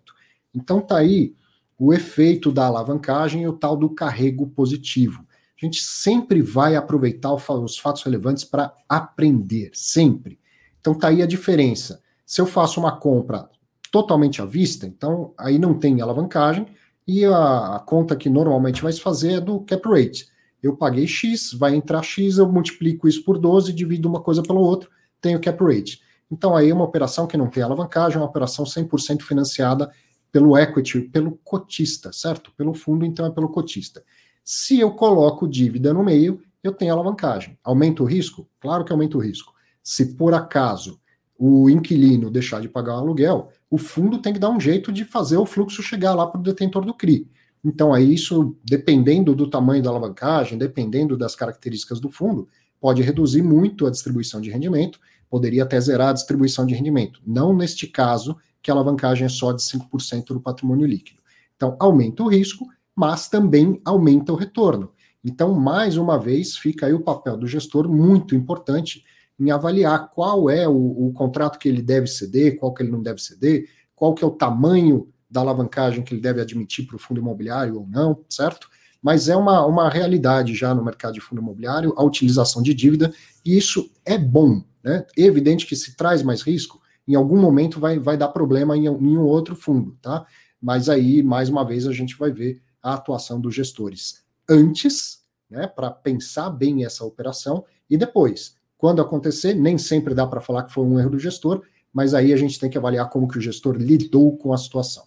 Então 0.55 0.79
tá 0.79 0.99
aí 0.99 1.35
o 1.77 1.93
efeito 1.93 2.49
da 2.49 2.67
alavancagem 2.67 3.43
e 3.43 3.47
o 3.49 3.57
tal 3.57 3.75
do 3.75 3.89
carrego 3.89 4.47
positivo. 4.47 5.27
A 5.61 5.65
gente 5.65 5.83
sempre 5.83 6.41
vai 6.41 6.77
aproveitar 6.77 7.33
os 7.33 7.77
fatos 7.77 8.03
relevantes 8.03 8.45
para 8.45 8.73
aprender, 8.87 9.71
sempre. 9.73 10.39
Então 10.79 10.93
tá 10.93 11.09
aí 11.09 11.21
a 11.21 11.27
diferença. 11.27 12.01
Se 12.25 12.39
eu 12.39 12.45
faço 12.45 12.79
uma 12.79 12.97
compra 12.97 13.49
totalmente 13.91 14.41
à 14.41 14.45
vista, 14.45 14.85
então 14.85 15.33
aí 15.37 15.57
não 15.57 15.77
tem 15.77 16.01
alavancagem 16.01 16.67
e 17.07 17.25
a, 17.25 17.75
a 17.75 17.79
conta 17.79 18.15
que 18.15 18.29
normalmente 18.29 18.81
vai 18.81 18.91
se 18.91 19.01
fazer 19.01 19.33
é 19.33 19.41
do 19.41 19.61
cap 19.61 19.87
rate. 19.87 20.27
Eu 20.61 20.75
paguei 20.75 21.07
X, 21.07 21.53
vai 21.53 21.73
entrar 21.73 22.03
X, 22.03 22.37
eu 22.37 22.51
multiplico 22.51 23.07
isso 23.07 23.23
por 23.23 23.37
12, 23.37 23.73
divido 23.73 24.07
uma 24.07 24.21
coisa 24.21 24.43
pela 24.43 24.59
outra, 24.59 24.89
tenho 25.21 25.39
cap 25.39 25.63
rate. 25.63 26.01
Então 26.31 26.55
aí 26.55 26.69
é 26.69 26.73
uma 26.73 26.83
operação 26.83 27.25
que 27.25 27.37
não 27.37 27.49
tem 27.49 27.63
alavancagem, 27.63 28.17
é 28.17 28.21
uma 28.21 28.27
operação 28.27 28.65
100% 28.65 29.21
financiada 29.21 29.91
pelo 30.31 30.55
equity, 30.57 31.01
pelo 31.01 31.39
cotista, 31.43 32.11
certo? 32.13 32.51
Pelo 32.55 32.73
fundo, 32.73 33.03
então 33.05 33.25
é 33.25 33.31
pelo 33.31 33.49
cotista. 33.49 34.03
Se 34.43 34.79
eu 34.79 34.91
coloco 34.91 35.47
dívida 35.47 35.93
no 35.93 36.03
meio, 36.03 36.41
eu 36.63 36.71
tenho 36.73 36.93
alavancagem. 36.93 37.57
Aumenta 37.63 38.03
o 38.03 38.05
risco? 38.05 38.47
Claro 38.59 38.85
que 38.85 38.91
aumenta 38.91 39.17
o 39.17 39.21
risco. 39.21 39.53
Se 39.81 40.15
por 40.15 40.33
acaso 40.33 40.99
o 41.41 41.69
inquilino 41.69 42.29
deixar 42.29 42.59
de 42.59 42.67
pagar 42.67 42.95
o 42.95 42.99
aluguel, 42.99 43.49
o 43.71 43.77
fundo 43.77 44.21
tem 44.21 44.33
que 44.33 44.39
dar 44.39 44.49
um 44.49 44.59
jeito 44.59 44.91
de 44.91 45.05
fazer 45.05 45.37
o 45.37 45.45
fluxo 45.45 45.81
chegar 45.81 46.13
lá 46.13 46.27
para 46.27 46.41
o 46.41 46.43
detentor 46.43 46.83
do 46.83 46.93
CRI. 46.93 47.29
Então, 47.63 47.93
aí 47.93 48.13
isso, 48.13 48.57
dependendo 48.61 49.33
do 49.33 49.49
tamanho 49.49 49.81
da 49.81 49.89
alavancagem, 49.89 50.57
dependendo 50.57 51.17
das 51.17 51.35
características 51.35 52.01
do 52.01 52.09
fundo, 52.09 52.49
pode 52.79 53.01
reduzir 53.01 53.41
muito 53.41 53.87
a 53.87 53.89
distribuição 53.89 54.41
de 54.41 54.49
rendimento, 54.49 54.99
poderia 55.29 55.63
até 55.63 55.79
zerar 55.79 56.09
a 56.09 56.13
distribuição 56.13 56.65
de 56.65 56.73
rendimento. 56.73 57.21
Não 57.25 57.55
neste 57.55 57.87
caso, 57.87 58.35
que 58.61 58.69
a 58.69 58.73
alavancagem 58.73 59.25
é 59.25 59.29
só 59.29 59.53
de 59.53 59.61
5% 59.61 60.27
do 60.27 60.41
patrimônio 60.41 60.85
líquido. 60.85 61.21
Então, 61.55 61.77
aumenta 61.79 62.21
o 62.21 62.27
risco, 62.27 62.67
mas 62.93 63.29
também 63.29 63.79
aumenta 63.85 64.33
o 64.33 64.35
retorno. 64.35 64.91
Então, 65.23 65.53
mais 65.53 65.95
uma 65.95 66.17
vez, 66.17 66.57
fica 66.57 66.85
aí 66.85 66.93
o 66.93 66.99
papel 66.99 67.37
do 67.37 67.47
gestor 67.47 67.87
muito 67.87 68.35
importante 68.35 69.03
em 69.39 69.51
avaliar 69.51 70.09
qual 70.09 70.49
é 70.49 70.67
o, 70.67 71.07
o, 71.07 71.13
contrato 71.13 71.57
que 71.57 71.69
ele 71.69 71.81
deve 71.81 72.07
ceder, 72.07 72.57
qual 72.57 72.73
que 72.73 72.83
ele 72.83 72.91
não 72.91 73.01
deve 73.01 73.21
ceder, 73.21 73.69
qual 73.95 74.13
que 74.13 74.23
é 74.23 74.27
o 74.27 74.31
tamanho 74.31 75.07
da 75.29 75.41
alavancagem 75.41 76.03
que 76.03 76.13
ele 76.13 76.21
deve 76.21 76.41
admitir 76.41 76.85
para 76.85 76.95
o 76.95 76.99
fundo 76.99 77.21
imobiliário 77.21 77.77
ou 77.77 77.87
não, 77.87 78.23
certo? 78.29 78.69
Mas 79.01 79.29
é 79.29 79.35
uma, 79.35 79.65
uma 79.65 79.89
realidade 79.89 80.53
já 80.55 80.73
no 80.73 80.83
mercado 80.83 81.13
de 81.13 81.21
fundo 81.21 81.41
imobiliário 81.41 81.93
a 81.95 82.03
utilização 82.03 82.61
de 82.61 82.73
dívida, 82.73 83.13
e 83.45 83.57
isso 83.57 83.89
é 84.05 84.17
bom. 84.17 84.61
Né? 84.83 85.05
É 85.17 85.21
evidente 85.23 85.65
que 85.65 85.75
se 85.75 85.95
traz 85.95 86.21
mais 86.21 86.41
risco, 86.41 86.81
em 87.07 87.15
algum 87.15 87.39
momento 87.39 87.79
vai, 87.79 87.97
vai 87.97 88.17
dar 88.17 88.27
problema 88.29 88.75
em, 88.75 88.85
em 88.85 89.17
um 89.17 89.25
outro 89.25 89.55
fundo, 89.55 89.97
tá? 90.01 90.25
Mas 90.61 90.89
aí, 90.89 91.23
mais 91.23 91.49
uma 91.49 91.65
vez, 91.65 91.87
a 91.87 91.93
gente 91.93 92.17
vai 92.17 92.31
ver 92.31 92.61
a 92.83 92.93
atuação 92.93 93.39
dos 93.39 93.55
gestores 93.55 94.23
antes, 94.47 95.21
né, 95.49 95.67
para 95.67 95.89
pensar 95.89 96.49
bem 96.49 96.83
essa 96.83 97.05
operação, 97.05 97.63
e 97.89 97.97
depois, 97.97 98.55
quando 98.79 99.01
acontecer, 99.01 99.53
nem 99.53 99.77
sempre 99.77 100.15
dá 100.15 100.25
para 100.25 100.39
falar 100.39 100.63
que 100.63 100.71
foi 100.71 100.85
um 100.85 100.97
erro 100.97 101.09
do 101.09 101.19
gestor, 101.19 101.61
mas 101.93 102.13
aí 102.13 102.31
a 102.31 102.37
gente 102.37 102.57
tem 102.57 102.69
que 102.69 102.77
avaliar 102.77 103.09
como 103.09 103.27
que 103.27 103.37
o 103.37 103.41
gestor 103.41 103.75
lidou 103.75 104.37
com 104.37 104.53
a 104.53 104.57
situação. 104.57 105.03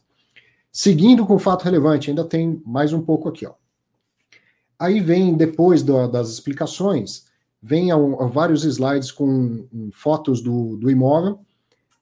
Seguindo 0.70 1.24
com 1.24 1.36
o 1.36 1.38
fato 1.38 1.64
relevante, 1.64 2.10
ainda 2.10 2.22
tem 2.22 2.62
mais 2.66 2.92
um 2.92 3.00
pouco 3.00 3.30
aqui, 3.30 3.46
ó. 3.46 3.54
Aí 4.78 5.00
vem, 5.00 5.34
depois 5.34 5.82
do, 5.82 6.06
das 6.06 6.28
explicações, 6.28 7.24
vem 7.62 7.90
a, 7.90 7.94
a 7.94 8.26
vários 8.26 8.62
slides 8.64 9.10
com 9.10 9.66
um, 9.72 9.90
fotos 9.90 10.42
do, 10.42 10.76
do 10.76 10.90
imóvel. 10.90 11.40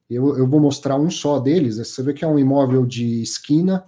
Eu, 0.09 0.37
eu, 0.37 0.49
vou 0.49 0.59
mostrar 0.59 0.97
um 0.97 1.09
só 1.09 1.39
deles. 1.39 1.77
Você 1.77 2.03
vê 2.03 2.13
que 2.13 2.25
é 2.25 2.29
um 2.29 2.39
imóvel 2.39 2.85
de 2.85 3.23
esquina, 3.23 3.85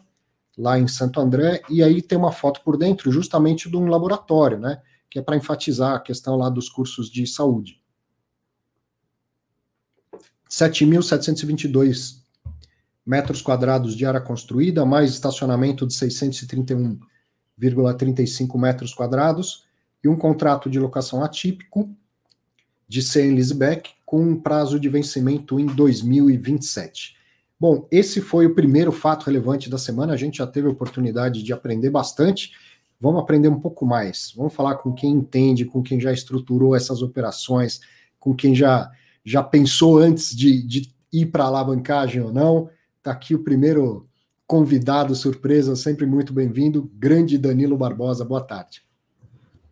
lá 0.57 0.79
em 0.79 0.87
Santo 0.87 1.19
André, 1.19 1.63
e 1.69 1.83
aí 1.83 2.01
tem 2.01 2.17
uma 2.17 2.31
foto 2.31 2.61
por 2.63 2.77
dentro 2.77 3.11
justamente 3.11 3.69
de 3.69 3.77
um 3.77 3.87
laboratório, 3.87 4.59
né? 4.59 4.81
Que 5.13 5.19
é 5.19 5.23
para 5.23 5.37
enfatizar 5.37 5.95
a 5.95 6.01
questão 6.01 6.37
lá 6.37 6.49
dos 6.49 6.71
cursos 6.71 7.11
de 7.11 7.27
saúde. 7.27 7.83
7.722 10.49 12.23
metros 13.05 13.43
quadrados 13.43 13.95
de 13.95 14.07
área 14.07 14.23
construída, 14.23 14.87
mais 14.87 15.11
estacionamento 15.11 15.87
de 15.87 15.93
631,35 15.93 18.59
metros 18.59 18.95
quadrados, 18.95 19.67
e 20.03 20.09
um 20.09 20.17
contrato 20.17 20.71
de 20.71 20.81
locação 20.81 21.23
atípico 21.23 21.95
de 22.89 23.03
Sale 23.03 23.35
Leaseback 23.35 23.91
com 24.07 24.23
um 24.23 24.41
prazo 24.41 24.81
de 24.81 24.89
vencimento 24.89 25.61
em 25.61 25.67
2027. 25.67 27.19
Bom, 27.61 27.87
esse 27.93 28.23
foi 28.23 28.47
o 28.47 28.55
primeiro 28.55 28.91
fato 28.91 29.27
relevante 29.27 29.69
da 29.69 29.77
semana. 29.77 30.15
A 30.15 30.17
gente 30.17 30.39
já 30.39 30.47
teve 30.47 30.69
a 30.69 30.71
oportunidade 30.71 31.43
de 31.43 31.53
aprender 31.53 31.91
bastante. 31.91 32.53
Vamos 33.03 33.21
aprender 33.21 33.49
um 33.49 33.59
pouco 33.59 33.85
mais. 33.85 34.33
Vamos 34.37 34.55
falar 34.55 34.77
com 34.77 34.93
quem 34.93 35.11
entende, 35.11 35.65
com 35.65 35.83
quem 35.83 35.99
já 35.99 36.13
estruturou 36.13 36.77
essas 36.77 37.03
operações, 37.03 37.81
com 38.21 38.33
quem 38.33 38.55
já, 38.55 38.89
já 39.25 39.43
pensou 39.43 39.99
antes 39.99 40.37
de, 40.37 40.65
de 40.65 40.95
ir 41.13 41.27
para 41.27 41.43
a 41.43 41.49
alavancagem 41.49 42.23
ou 42.23 42.33
não. 42.33 42.71
Está 42.99 43.11
aqui 43.11 43.35
o 43.35 43.43
primeiro 43.43 44.07
convidado 44.47 45.17
surpresa, 45.17 45.75
sempre 45.75 46.07
muito 46.07 46.33
bem-vindo, 46.33 46.89
grande 46.95 47.37
Danilo 47.37 47.77
Barbosa. 47.77 48.25
Boa 48.25 48.41
tarde. 48.41 48.85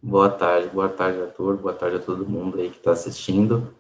Boa 0.03 0.29
tarde, 0.29 0.69
boa 0.75 0.89
tarde, 0.89 1.21
Arthur, 1.21 1.57
boa 1.57 1.75
tarde 1.75 1.99
a 1.99 2.01
todo 2.01 2.29
mundo 2.29 2.59
aí 2.59 2.69
que 2.69 2.79
está 2.79 2.91
assistindo. 2.91 3.73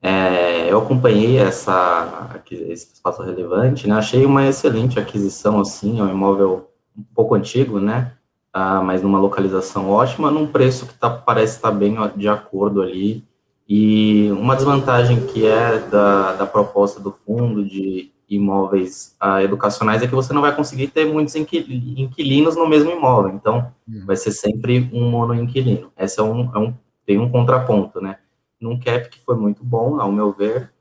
É, 0.00 0.72
eu 0.72 0.78
acompanhei 0.78 1.36
essa, 1.36 2.40
esse 2.50 3.02
fato 3.02 3.22
relevante, 3.22 3.86
né? 3.86 3.96
Achei 3.96 4.24
uma 4.24 4.46
excelente 4.46 4.98
aquisição, 4.98 5.60
assim, 5.60 6.00
é 6.00 6.02
um 6.02 6.10
imóvel 6.10 6.70
um 6.96 7.04
pouco 7.14 7.34
antigo, 7.34 7.78
né? 7.78 8.12
Ah, 8.54 8.80
mas 8.80 9.02
numa 9.02 9.18
localização 9.18 9.90
ótima, 9.90 10.30
num 10.30 10.46
preço 10.46 10.86
que 10.86 10.94
tá, 10.94 11.10
parece 11.10 11.56
estar 11.56 11.72
tá 11.72 11.76
bem 11.76 11.96
de 12.16 12.28
acordo 12.28 12.80
ali. 12.80 13.24
E 13.68 14.30
uma 14.30 14.54
desvantagem 14.54 15.26
que 15.26 15.44
é 15.44 15.80
da, 15.80 16.34
da 16.34 16.46
proposta 16.46 17.00
do 17.00 17.10
fundo 17.10 17.64
de 17.64 18.12
imóveis 18.30 19.16
ah, 19.18 19.42
educacionais 19.42 20.02
é 20.02 20.06
que 20.06 20.14
você 20.14 20.32
não 20.32 20.40
vai 20.40 20.54
conseguir 20.54 20.88
ter 20.88 21.04
muitos 21.04 21.34
inquilinos 21.34 22.56
no 22.56 22.68
mesmo 22.68 22.90
imóvel, 22.90 23.32
então 23.34 23.72
uhum. 23.88 24.06
vai 24.06 24.16
ser 24.16 24.30
sempre 24.30 24.88
um 24.92 25.10
monoinquilino. 25.10 25.90
Esse 25.98 26.20
é 26.20 26.22
um, 26.22 26.50
é 26.54 26.58
um, 26.58 26.74
tem 27.04 27.18
um 27.18 27.28
contraponto, 27.28 28.00
né? 28.00 28.16
num 28.64 28.78
cap 28.78 29.08
que 29.10 29.20
foi 29.20 29.36
muito 29.36 29.62
bom, 29.62 30.00
ao 30.00 30.10
meu 30.10 30.32
ver, 30.32 30.72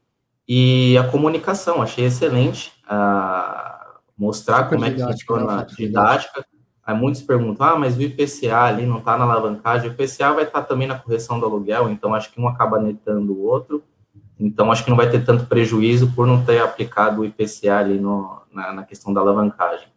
e 0.47 0.97
a 0.97 1.07
comunicação, 1.07 1.81
achei 1.81 2.05
excelente, 2.05 2.71
a 2.87 3.99
mostrar 4.17 4.69
como 4.69 4.85
é 4.85 4.91
que 4.91 5.01
funciona 5.01 5.59
a 5.59 5.63
didática. 5.63 6.45
Aí 6.85 6.95
muitos 6.95 7.21
perguntam, 7.21 7.65
ah, 7.65 7.77
mas 7.77 7.97
o 7.97 8.01
IPCA 8.01 8.63
ali 8.63 8.85
não 8.85 8.97
está 8.97 9.17
na 9.17 9.23
alavancagem, 9.23 9.89
o 9.89 9.93
IPCA 9.93 10.33
vai 10.33 10.43
estar 10.43 10.61
tá 10.61 10.67
também 10.67 10.87
na 10.87 10.99
correção 10.99 11.39
do 11.39 11.45
aluguel, 11.45 11.89
então 11.89 12.13
acho 12.13 12.31
que 12.31 12.41
um 12.41 12.47
acaba 12.47 12.79
netando 12.79 13.33
o 13.33 13.45
outro, 13.45 13.81
então 14.37 14.71
acho 14.71 14.83
que 14.83 14.89
não 14.89 14.97
vai 14.97 15.09
ter 15.09 15.23
tanto 15.23 15.45
prejuízo 15.45 16.11
por 16.13 16.27
não 16.27 16.43
ter 16.43 16.61
aplicado 16.61 17.21
o 17.21 17.25
IPCA 17.25 17.77
ali 17.77 17.99
no, 17.99 18.41
na, 18.51 18.73
na 18.73 18.83
questão 18.83 19.13
da 19.13 19.21
alavancagem 19.21 19.93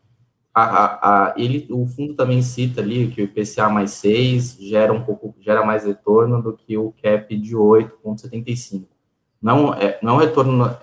a, 0.57 0.62
a, 0.62 1.26
a, 1.26 1.35
ele, 1.37 1.66
o 1.71 1.87
fundo 1.87 2.14
também 2.14 2.40
cita 2.40 2.81
ali 2.81 3.09
que 3.09 3.21
o 3.21 3.25
IPCA 3.25 3.69
mais 3.69 3.90
6 3.90 4.57
gera 4.59 4.90
um 4.90 5.02
pouco, 5.02 5.35
gera 5.38 5.62
mais 5.62 5.85
retorno 5.85 6.43
do 6.43 6.55
que 6.55 6.78
o 6.78 6.95
CAP 7.02 7.37
de 7.37 7.55
8,75. 7.55 8.87
Não 9.40 9.75
é, 9.75 9.99
não 10.02 10.14
é 10.14 10.16
um 10.16 10.21
retorno 10.21 10.75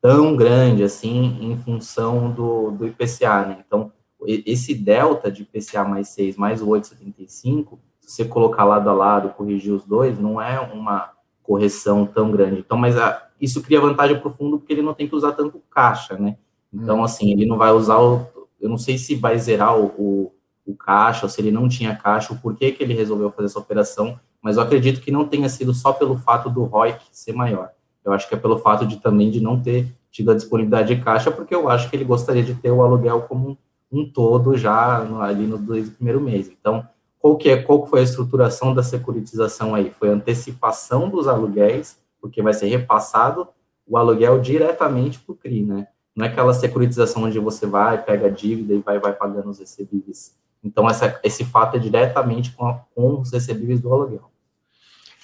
tão 0.00 0.34
grande 0.34 0.82
assim 0.82 1.36
em 1.42 1.58
função 1.58 2.30
do, 2.30 2.70
do 2.70 2.86
IPCA, 2.86 3.44
né? 3.44 3.58
Então, 3.66 3.92
esse 4.26 4.74
delta 4.74 5.30
de 5.30 5.42
IPCA 5.42 5.84
mais 5.84 6.08
6 6.08 6.36
mais 6.36 6.62
8,75, 6.62 7.78
se 8.00 8.12
você 8.12 8.24
colocar 8.24 8.64
lado 8.64 8.88
a 8.88 8.92
lado, 8.92 9.30
corrigir 9.30 9.72
os 9.72 9.84
dois, 9.84 10.18
não 10.18 10.40
é 10.40 10.58
uma 10.58 11.10
correção 11.42 12.06
tão 12.06 12.30
grande. 12.30 12.60
Então, 12.60 12.76
mas 12.76 12.96
a, 12.96 13.26
isso 13.40 13.62
cria 13.62 13.80
vantagem 13.80 14.18
para 14.18 14.28
o 14.28 14.32
fundo 14.32 14.58
porque 14.58 14.72
ele 14.72 14.82
não 14.82 14.94
tem 14.94 15.06
que 15.06 15.14
usar 15.14 15.32
tanto 15.32 15.62
caixa, 15.70 16.16
né? 16.16 16.36
Então, 16.72 17.00
hum. 17.00 17.04
assim, 17.04 17.32
ele 17.32 17.46
não 17.46 17.56
vai 17.56 17.70
usar 17.70 17.98
o, 17.98 18.26
eu 18.60 18.68
não 18.68 18.78
sei 18.78 18.98
se 18.98 19.14
vai 19.14 19.38
zerar 19.38 19.78
o, 19.78 19.86
o, 19.98 20.32
o 20.66 20.74
caixa, 20.74 21.24
ou 21.24 21.30
se 21.30 21.40
ele 21.40 21.50
não 21.50 21.68
tinha 21.68 21.94
caixa, 21.94 22.32
o 22.32 22.38
porquê 22.38 22.72
que 22.72 22.82
ele 22.82 22.94
resolveu 22.94 23.30
fazer 23.30 23.46
essa 23.46 23.58
operação, 23.58 24.18
mas 24.42 24.56
eu 24.56 24.62
acredito 24.62 25.00
que 25.00 25.10
não 25.10 25.26
tenha 25.26 25.48
sido 25.48 25.72
só 25.72 25.92
pelo 25.92 26.16
fato 26.18 26.50
do 26.50 26.64
ROIC 26.64 27.00
ser 27.10 27.32
maior. 27.32 27.70
Eu 28.04 28.12
acho 28.12 28.28
que 28.28 28.34
é 28.34 28.38
pelo 28.38 28.58
fato 28.58 28.86
de 28.86 28.96
também 28.96 29.30
de 29.30 29.40
não 29.40 29.60
ter 29.60 29.92
tido 30.10 30.30
a 30.30 30.34
disponibilidade 30.34 30.94
de 30.94 31.02
caixa, 31.02 31.30
porque 31.30 31.54
eu 31.54 31.68
acho 31.68 31.88
que 31.88 31.96
ele 31.96 32.04
gostaria 32.04 32.42
de 32.42 32.54
ter 32.54 32.70
o 32.70 32.82
aluguel 32.82 33.22
como 33.22 33.58
um, 33.90 34.10
todo 34.10 34.56
já 34.56 34.98
ali 35.20 35.46
no 35.46 35.58
primeiro 35.58 36.20
mês. 36.20 36.48
Então, 36.48 36.86
qual 37.18 37.36
que, 37.36 37.48
é, 37.50 37.62
qual 37.62 37.82
que 37.82 37.90
foi 37.90 38.00
a 38.00 38.04
estruturação 38.04 38.74
da 38.74 38.82
securitização 38.82 39.74
aí? 39.74 39.90
Foi 39.90 40.08
antecipação 40.08 41.08
dos 41.08 41.26
aluguéis, 41.26 41.98
porque 42.20 42.42
vai 42.42 42.52
ser 42.52 42.66
repassado 42.66 43.48
o 43.86 43.96
aluguel 43.96 44.40
diretamente 44.40 45.18
para 45.18 45.32
o 45.32 45.36
CRI, 45.36 45.62
né? 45.62 45.88
não 46.18 46.26
é 46.26 46.28
aquela 46.28 46.52
securitização 46.52 47.22
onde 47.22 47.38
você 47.38 47.64
vai, 47.64 48.04
pega 48.04 48.26
a 48.26 48.30
dívida 48.30 48.74
e 48.74 48.80
vai, 48.80 48.98
vai 48.98 49.12
pagando 49.12 49.50
os 49.50 49.60
recebíveis. 49.60 50.34
Então, 50.64 50.90
essa, 50.90 51.20
esse 51.22 51.44
fato 51.44 51.76
é 51.76 51.78
diretamente 51.78 52.50
com, 52.50 52.66
a, 52.66 52.74
com 52.92 53.20
os 53.20 53.30
recebíveis 53.30 53.80
do 53.80 53.92
aluguel. 53.94 54.28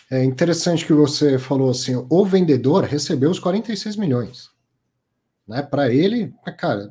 É 0.08 0.22
interessante 0.22 0.86
que 0.86 0.92
você 0.92 1.36
falou 1.36 1.68
assim, 1.68 2.06
o 2.08 2.24
vendedor 2.24 2.84
recebeu 2.84 3.28
os 3.28 3.40
46 3.40 3.96
milhões. 3.96 4.50
Né? 5.48 5.62
Para 5.62 5.92
ele, 5.92 6.32
cara, 6.56 6.88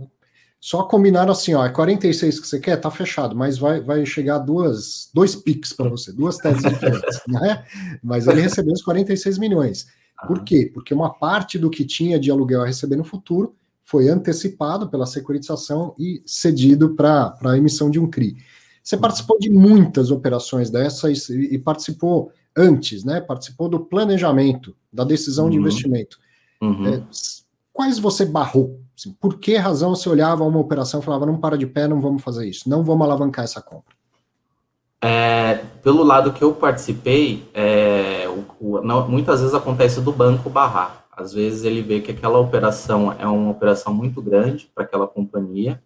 só 0.64 0.84
combinaram 0.84 1.34
assim, 1.34 1.54
ó, 1.54 1.66
é 1.66 1.70
46 1.70 2.40
que 2.40 2.48
você 2.48 2.58
quer, 2.58 2.78
tá 2.78 2.90
fechado, 2.90 3.36
mas 3.36 3.58
vai, 3.58 3.82
vai 3.82 4.06
chegar 4.06 4.38
duas, 4.38 5.10
dois 5.14 5.36
pics 5.36 5.74
para 5.74 5.90
você, 5.90 6.14
duas 6.14 6.38
teses 6.38 6.64
diferentes, 6.64 7.20
né? 7.28 7.66
Mas 8.02 8.28
ele 8.28 8.40
recebeu 8.40 8.72
os 8.72 8.82
46 8.82 9.40
milhões. 9.40 9.88
Por 10.26 10.42
quê? 10.42 10.72
Porque 10.74 10.94
uma 10.94 11.14
parte 11.14 11.60
do 11.60 11.70
que 11.70 11.84
tinha 11.84 12.18
de 12.18 12.32
aluguel 12.32 12.62
a 12.62 12.66
receber 12.66 12.96
no 12.96 13.04
futuro 13.04 13.54
foi 13.84 14.08
antecipado 14.08 14.88
pela 14.88 15.06
securitização 15.06 15.94
e 16.00 16.24
cedido 16.26 16.96
para 16.96 17.38
a 17.44 17.58
emissão 17.58 17.92
de 17.92 18.00
um 18.00 18.10
CRI. 18.10 18.38
Você 18.82 18.96
participou 18.96 19.38
de 19.38 19.50
muitas 19.50 20.12
operações 20.12 20.70
dessas 20.70 21.28
e, 21.28 21.56
e 21.56 21.60
participou 21.60 22.32
antes, 22.56 23.04
né? 23.04 23.20
Participou 23.20 23.68
do 23.68 23.82
planejamento, 23.82 24.74
da 24.94 25.04
decisão 25.04 25.44
uhum. 25.44 25.52
de 25.52 25.58
investimento. 25.58 26.18
Uhum. 26.62 26.88
É, 26.88 27.04
quais 27.74 28.00
você 28.00 28.26
barrou? 28.26 28.82
Assim, 28.98 29.12
por 29.14 29.40
que 29.40 29.56
razão 29.58 29.96
você 29.96 30.08
olhava 30.08 30.44
uma 30.44 30.60
operação 30.60 31.00
e 31.00 31.04
falava, 31.04 31.26
não 31.26 31.38
para 31.38 31.58
de 31.58 31.66
pé, 31.66 31.88
não 31.88 32.00
vamos 32.00 32.22
fazer 32.22 32.48
isso, 32.48 32.70
não 32.70 32.84
vamos 32.84 33.06
alavancar 33.06 33.44
essa 33.44 33.62
compra? 33.62 33.96
É, 35.02 35.56
pelo 35.82 36.04
lado 36.04 36.32
que 36.32 36.42
eu 36.42 36.54
participei, 36.54 37.46
é, 37.54 38.26
o, 38.30 38.46
o, 38.60 38.82
não, 38.82 39.08
muitas 39.10 39.42
vezes 39.42 39.54
acontece 39.54 40.00
do 40.00 40.14
banco 40.14 40.50
barrar. 40.50 41.06
Às 41.12 41.34
vezes 41.34 41.64
ele 41.64 41.82
vê 41.82 42.00
que 42.00 42.12
aquela 42.12 42.40
operação 42.40 43.14
é 43.20 43.28
uma 43.28 43.52
operação 43.52 43.94
muito 43.94 44.22
grande 44.22 44.72
para 44.74 44.84
aquela 44.84 45.08
companhia 45.08 45.82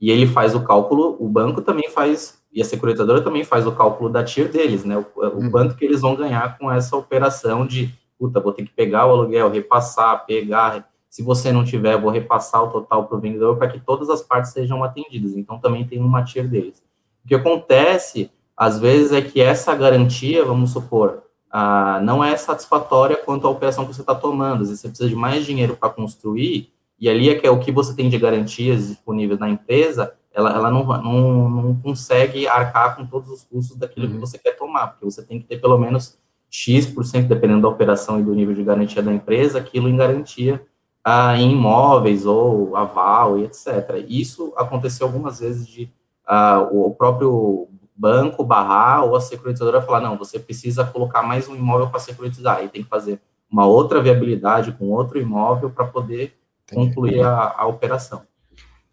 e 0.00 0.10
ele 0.10 0.26
faz 0.26 0.54
o 0.54 0.64
cálculo, 0.64 1.16
o 1.20 1.28
banco 1.28 1.62
também 1.62 1.88
faz, 1.88 2.42
e 2.52 2.60
a 2.60 2.64
securitadora 2.64 3.22
também 3.22 3.44
faz 3.44 3.66
o 3.66 3.72
cálculo 3.72 4.10
da 4.10 4.24
TIR 4.24 4.50
deles, 4.50 4.84
né? 4.84 4.96
O, 4.96 5.06
o 5.20 5.38
hum. 5.38 5.50
quanto 5.50 5.76
que 5.76 5.84
eles 5.84 6.00
vão 6.00 6.16
ganhar 6.16 6.58
com 6.58 6.72
essa 6.72 6.96
operação 6.96 7.64
de, 7.64 7.94
puta, 8.18 8.40
vou 8.40 8.52
ter 8.52 8.64
que 8.64 8.72
pegar 8.72 9.06
o 9.06 9.10
aluguel, 9.10 9.48
repassar, 9.48 10.26
pegar, 10.26 10.88
se 11.12 11.22
você 11.22 11.52
não 11.52 11.62
tiver, 11.62 12.00
vou 12.00 12.10
repassar 12.10 12.64
o 12.64 12.70
total 12.70 13.04
para 13.04 13.18
o 13.18 13.20
vendedor 13.20 13.58
para 13.58 13.68
que 13.68 13.78
todas 13.78 14.08
as 14.08 14.22
partes 14.22 14.50
sejam 14.50 14.82
atendidas. 14.82 15.36
Então 15.36 15.58
também 15.58 15.86
tem 15.86 16.00
uma 16.00 16.24
TIR 16.24 16.48
deles. 16.48 16.82
O 17.22 17.28
que 17.28 17.34
acontece 17.34 18.30
às 18.56 18.78
vezes 18.78 19.12
é 19.12 19.20
que 19.20 19.38
essa 19.38 19.74
garantia, 19.74 20.42
vamos 20.42 20.70
supor, 20.70 21.24
ah, 21.50 22.00
não 22.02 22.24
é 22.24 22.34
satisfatória 22.34 23.14
quanto 23.14 23.46
à 23.46 23.50
operação 23.50 23.84
que 23.84 23.94
você 23.94 24.00
está 24.00 24.14
tomando. 24.14 24.62
Às 24.62 24.68
vezes 24.68 24.80
você 24.80 24.88
precisa 24.88 25.08
de 25.10 25.14
mais 25.14 25.44
dinheiro 25.44 25.76
para 25.76 25.90
construir, 25.90 26.72
e 26.98 27.10
ali 27.10 27.28
é 27.28 27.34
que 27.34 27.46
é 27.46 27.50
o 27.50 27.58
que 27.58 27.70
você 27.70 27.94
tem 27.94 28.08
de 28.08 28.16
garantias 28.16 28.88
disponíveis 28.88 29.38
na 29.38 29.50
empresa, 29.50 30.14
ela, 30.32 30.50
ela 30.50 30.70
não, 30.70 30.82
não, 30.82 31.50
não 31.50 31.74
consegue 31.74 32.48
arcar 32.48 32.96
com 32.96 33.04
todos 33.04 33.28
os 33.28 33.44
custos 33.44 33.76
daquilo 33.76 34.06
uhum. 34.06 34.12
que 34.14 34.18
você 34.18 34.38
quer 34.38 34.56
tomar, 34.56 34.86
porque 34.86 35.04
você 35.04 35.22
tem 35.22 35.38
que 35.38 35.44
ter 35.44 35.60
pelo 35.60 35.76
menos 35.76 36.16
X%, 36.50 37.28
dependendo 37.28 37.60
da 37.60 37.68
operação 37.68 38.18
e 38.18 38.22
do 38.22 38.34
nível 38.34 38.54
de 38.54 38.64
garantia 38.64 39.02
da 39.02 39.12
empresa, 39.12 39.58
aquilo 39.58 39.90
em 39.90 39.96
garantia 39.96 40.66
ah, 41.04 41.36
em 41.36 41.52
imóveis 41.52 42.26
ou 42.26 42.76
aval 42.76 43.38
e 43.38 43.44
etc. 43.44 44.04
Isso 44.08 44.52
aconteceu 44.56 45.06
algumas 45.06 45.40
vezes 45.40 45.66
de 45.66 45.90
ah, 46.26 46.68
o 46.70 46.90
próprio 46.94 47.68
banco 47.94 48.44
barrar 48.44 49.04
ou 49.04 49.14
a 49.14 49.20
securitizadora 49.20 49.82
falar, 49.82 50.00
não, 50.00 50.16
você 50.16 50.38
precisa 50.38 50.84
colocar 50.84 51.22
mais 51.22 51.48
um 51.48 51.54
imóvel 51.54 51.88
para 51.88 52.00
securitizar, 52.00 52.58
aí 52.58 52.68
tem 52.68 52.82
que 52.82 52.88
fazer 52.88 53.20
uma 53.50 53.66
outra 53.66 54.00
viabilidade 54.00 54.72
com 54.72 54.90
outro 54.90 55.20
imóvel 55.20 55.70
para 55.70 55.84
poder 55.84 56.34
Entendi. 56.70 56.88
concluir 56.88 57.22
a, 57.22 57.54
a, 57.58 57.66
operação. 57.66 58.22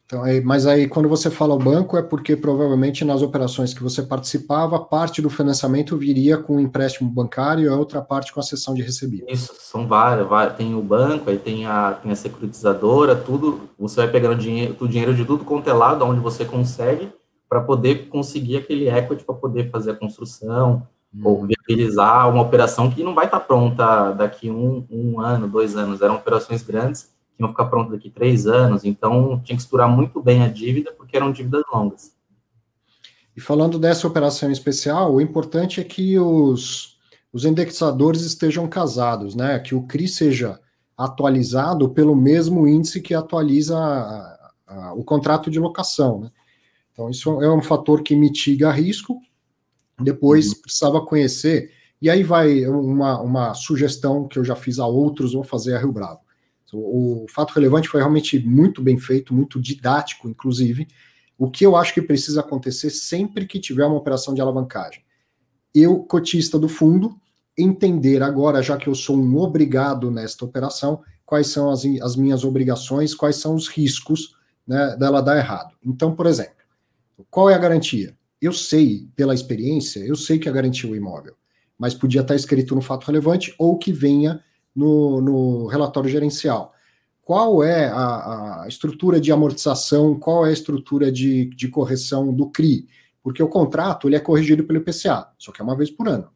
Então, 0.09 0.23
aí, 0.23 0.41
mas 0.41 0.65
aí 0.65 0.87
quando 0.87 1.07
você 1.07 1.29
fala 1.29 1.53
o 1.53 1.59
banco 1.59 1.95
é 1.95 2.01
porque 2.01 2.35
provavelmente 2.35 3.05
nas 3.05 3.21
operações 3.21 3.75
que 3.75 3.83
você 3.83 4.01
participava, 4.01 4.79
parte 4.79 5.21
do 5.21 5.29
financiamento 5.29 5.95
viria 5.95 6.35
com 6.35 6.55
o 6.55 6.59
empréstimo 6.59 7.07
bancário 7.07 7.65
e 7.65 7.67
a 7.67 7.75
outra 7.75 8.01
parte 8.01 8.33
com 8.33 8.39
a 8.39 8.43
cessão 8.43 8.73
de 8.73 8.81
recebíveis. 8.81 9.39
Isso, 9.39 9.53
são 9.59 9.87
várias, 9.87 10.27
várias, 10.27 10.57
tem 10.57 10.73
o 10.73 10.81
banco, 10.81 11.29
aí 11.29 11.37
tem 11.37 11.67
a, 11.67 11.91
tem 11.91 12.11
a 12.11 12.15
securitizadora, 12.15 13.15
tudo, 13.15 13.69
você 13.77 13.97
vai 13.97 14.07
pegando 14.07 14.35
dinheiro, 14.35 14.75
o 14.79 14.87
dinheiro 14.87 15.13
de 15.13 15.23
tudo 15.23 15.45
quanto 15.45 15.69
é 15.69 15.73
lado, 15.73 16.03
onde 16.03 16.19
você 16.19 16.43
consegue, 16.43 17.13
para 17.47 17.61
poder 17.61 18.07
conseguir 18.07 18.57
aquele 18.57 18.89
equity 18.89 19.23
para 19.23 19.35
poder 19.35 19.69
fazer 19.69 19.91
a 19.91 19.95
construção 19.95 20.87
uhum. 21.13 21.21
ou 21.23 21.45
viabilizar 21.45 22.27
uma 22.27 22.41
operação 22.41 22.89
que 22.89 23.03
não 23.03 23.13
vai 23.13 23.25
estar 23.25 23.41
tá 23.41 23.45
pronta 23.45 24.09
daqui 24.13 24.49
um, 24.49 24.83
um 24.89 25.19
ano, 25.19 25.47
dois 25.47 25.75
anos. 25.75 26.01
Eram 26.01 26.15
operações 26.15 26.63
grandes 26.63 27.18
que 27.39 27.43
iam 27.43 27.49
ficar 27.49 27.65
prontas 27.65 27.93
daqui 27.93 28.09
três 28.09 28.45
anos, 28.45 28.83
então 28.83 29.39
tinha 29.43 29.55
que 29.55 29.61
estruturar 29.63 29.89
muito 29.89 30.21
bem 30.21 30.43
a 30.43 30.49
dívida, 30.49 30.91
porque 30.91 31.15
eram 31.15 31.31
dívidas 31.31 31.63
longas. 31.73 32.13
E 33.35 33.39
falando 33.39 33.79
dessa 33.79 34.05
operação 34.05 34.51
especial, 34.51 35.15
o 35.15 35.21
importante 35.21 35.79
é 35.79 35.83
que 35.85 36.19
os, 36.19 36.97
os 37.31 37.45
indexadores 37.45 38.21
estejam 38.23 38.67
casados, 38.67 39.35
né? 39.35 39.57
Que 39.59 39.73
o 39.73 39.83
CRI 39.83 40.09
seja 40.09 40.59
atualizado 40.97 41.87
pelo 41.89 42.13
mesmo 42.13 42.67
índice 42.67 43.01
que 43.01 43.13
atualiza 43.13 43.77
a, 43.77 44.51
a, 44.67 44.93
o 44.93 45.03
contrato 45.05 45.49
de 45.49 45.57
locação, 45.57 46.19
né? 46.19 46.31
Então, 46.91 47.09
isso 47.09 47.41
é 47.41 47.49
um 47.49 47.61
fator 47.61 48.03
que 48.03 48.13
mitiga 48.13 48.69
risco. 48.69 49.21
Depois 49.97 50.47
uhum. 50.47 50.61
precisava 50.61 51.05
conhecer, 51.05 51.71
e 52.01 52.09
aí 52.09 52.23
vai 52.23 52.65
uma, 52.65 53.21
uma 53.21 53.53
sugestão 53.53 54.27
que 54.27 54.37
eu 54.37 54.43
já 54.43 54.55
fiz 54.55 54.79
a 54.79 54.85
outros, 54.85 55.33
vou 55.33 55.43
fazer 55.43 55.75
a 55.75 55.79
Rio 55.79 55.93
Bravo. 55.93 56.19
O, 56.73 57.25
fato 57.29 57.53
relevante 57.53 57.87
foi 57.87 57.99
realmente 57.99 58.39
muito 58.39 58.81
bem 58.81 58.97
feito, 58.97 59.33
muito 59.33 59.59
didático, 59.59 60.29
inclusive. 60.29 60.87
O 61.37 61.49
que 61.49 61.65
eu 61.65 61.75
acho 61.75 61.93
que 61.93 62.01
precisa 62.01 62.41
acontecer 62.41 62.89
sempre 62.89 63.45
que 63.45 63.59
tiver 63.59 63.85
uma 63.85 63.97
operação 63.97 64.33
de 64.33 64.41
alavancagem? 64.41 65.03
Eu, 65.73 65.99
cotista 65.99 66.59
do 66.59 66.67
fundo, 66.67 67.19
entender 67.57 68.21
agora, 68.23 68.61
já 68.61 68.77
que 68.77 68.87
eu 68.87 68.95
sou 68.95 69.17
um 69.17 69.37
obrigado 69.37 70.11
nesta 70.11 70.45
operação, 70.45 71.01
quais 71.25 71.47
são 71.47 71.69
as, 71.69 71.83
as 72.01 72.15
minhas 72.15 72.43
obrigações, 72.43 73.13
quais 73.13 73.35
são 73.35 73.55
os 73.55 73.67
riscos 73.67 74.35
né, 74.67 74.95
dela 74.97 75.21
dar 75.21 75.37
errado. 75.37 75.75
Então, 75.83 76.15
por 76.15 76.25
exemplo, 76.25 76.53
qual 77.29 77.49
é 77.49 77.53
a 77.53 77.59
garantia? 77.59 78.17
Eu 78.41 78.53
sei, 78.53 79.07
pela 79.15 79.33
experiência, 79.33 79.99
eu 79.99 80.15
sei 80.15 80.39
que 80.39 80.47
a 80.47 80.51
garantia 80.51 80.89
é 80.89 80.93
o 80.93 80.95
imóvel, 80.95 81.35
mas 81.77 81.93
podia 81.93 82.21
estar 82.21 82.35
escrito 82.35 82.73
no 82.73 82.81
fato 82.81 83.05
relevante 83.05 83.53
ou 83.57 83.77
que 83.77 83.91
venha 83.91 84.41
no, 84.79 85.19
no 85.21 85.67
relatório 85.67 86.09
gerencial. 86.09 86.73
Qual 87.21 87.61
é 87.63 87.87
a, 87.87 88.63
a, 88.63 88.65
estrutura 88.67 89.19
de 89.19 89.31
amortização, 89.31 90.17
qual 90.17 90.45
é 90.45 90.49
a 90.49 90.53
estrutura 90.53 91.11
de, 91.11 91.45
de 91.45 91.67
correção 91.67 92.33
do 92.33 92.49
CRI? 92.49 92.87
Porque 93.21 93.43
o 93.43 93.49
contrato 93.49 94.07
ele 94.07 94.15
é 94.15 94.19
corrigido 94.19 94.63
pelo 94.63 94.79
IPCA, 94.79 95.27
só 95.37 95.51
que 95.51 95.61
é 95.61 95.63
uma 95.63 95.75
vez 95.75 95.91
por 95.91 96.07
ano. 96.07 96.29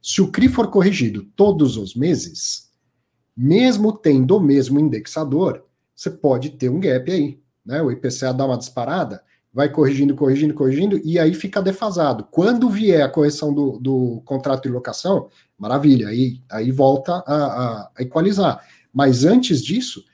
Se 0.00 0.20
o 0.20 0.30
CRI 0.30 0.48
for 0.48 0.68
corrigido 0.68 1.24
todos 1.34 1.76
os 1.76 1.96
meses, 1.96 2.70
mesmo 3.36 3.92
tendo 3.92 4.36
o 4.36 4.40
mesmo 4.40 4.78
indexador, 4.78 5.64
você 5.96 6.10
pode 6.10 6.50
ter 6.50 6.68
um 6.68 6.78
gap 6.78 7.10
aí. 7.10 7.40
Né? 7.64 7.82
O 7.82 7.90
IPCA 7.90 8.32
dá 8.32 8.46
uma 8.46 8.58
disparada, 8.58 9.22
vai 9.52 9.68
corrigindo, 9.68 10.14
corrigindo, 10.14 10.54
corrigindo, 10.54 11.00
e 11.02 11.18
aí 11.18 11.34
fica 11.34 11.60
defasado. 11.60 12.28
Quando 12.30 12.68
vier 12.68 13.02
a 13.02 13.08
correção 13.08 13.52
do, 13.52 13.78
do 13.80 14.22
contrato 14.24 14.64
de 14.64 14.68
locação, 14.68 15.28
maravilha, 15.58 16.08
aí, 16.08 16.40
aí 16.50 16.70
volta 16.70 17.22
a, 17.26 17.34
a, 17.34 17.90
equalizar. 17.98 18.64
Mas 18.92 19.24
antes 19.24 19.62
disso, 19.62 20.04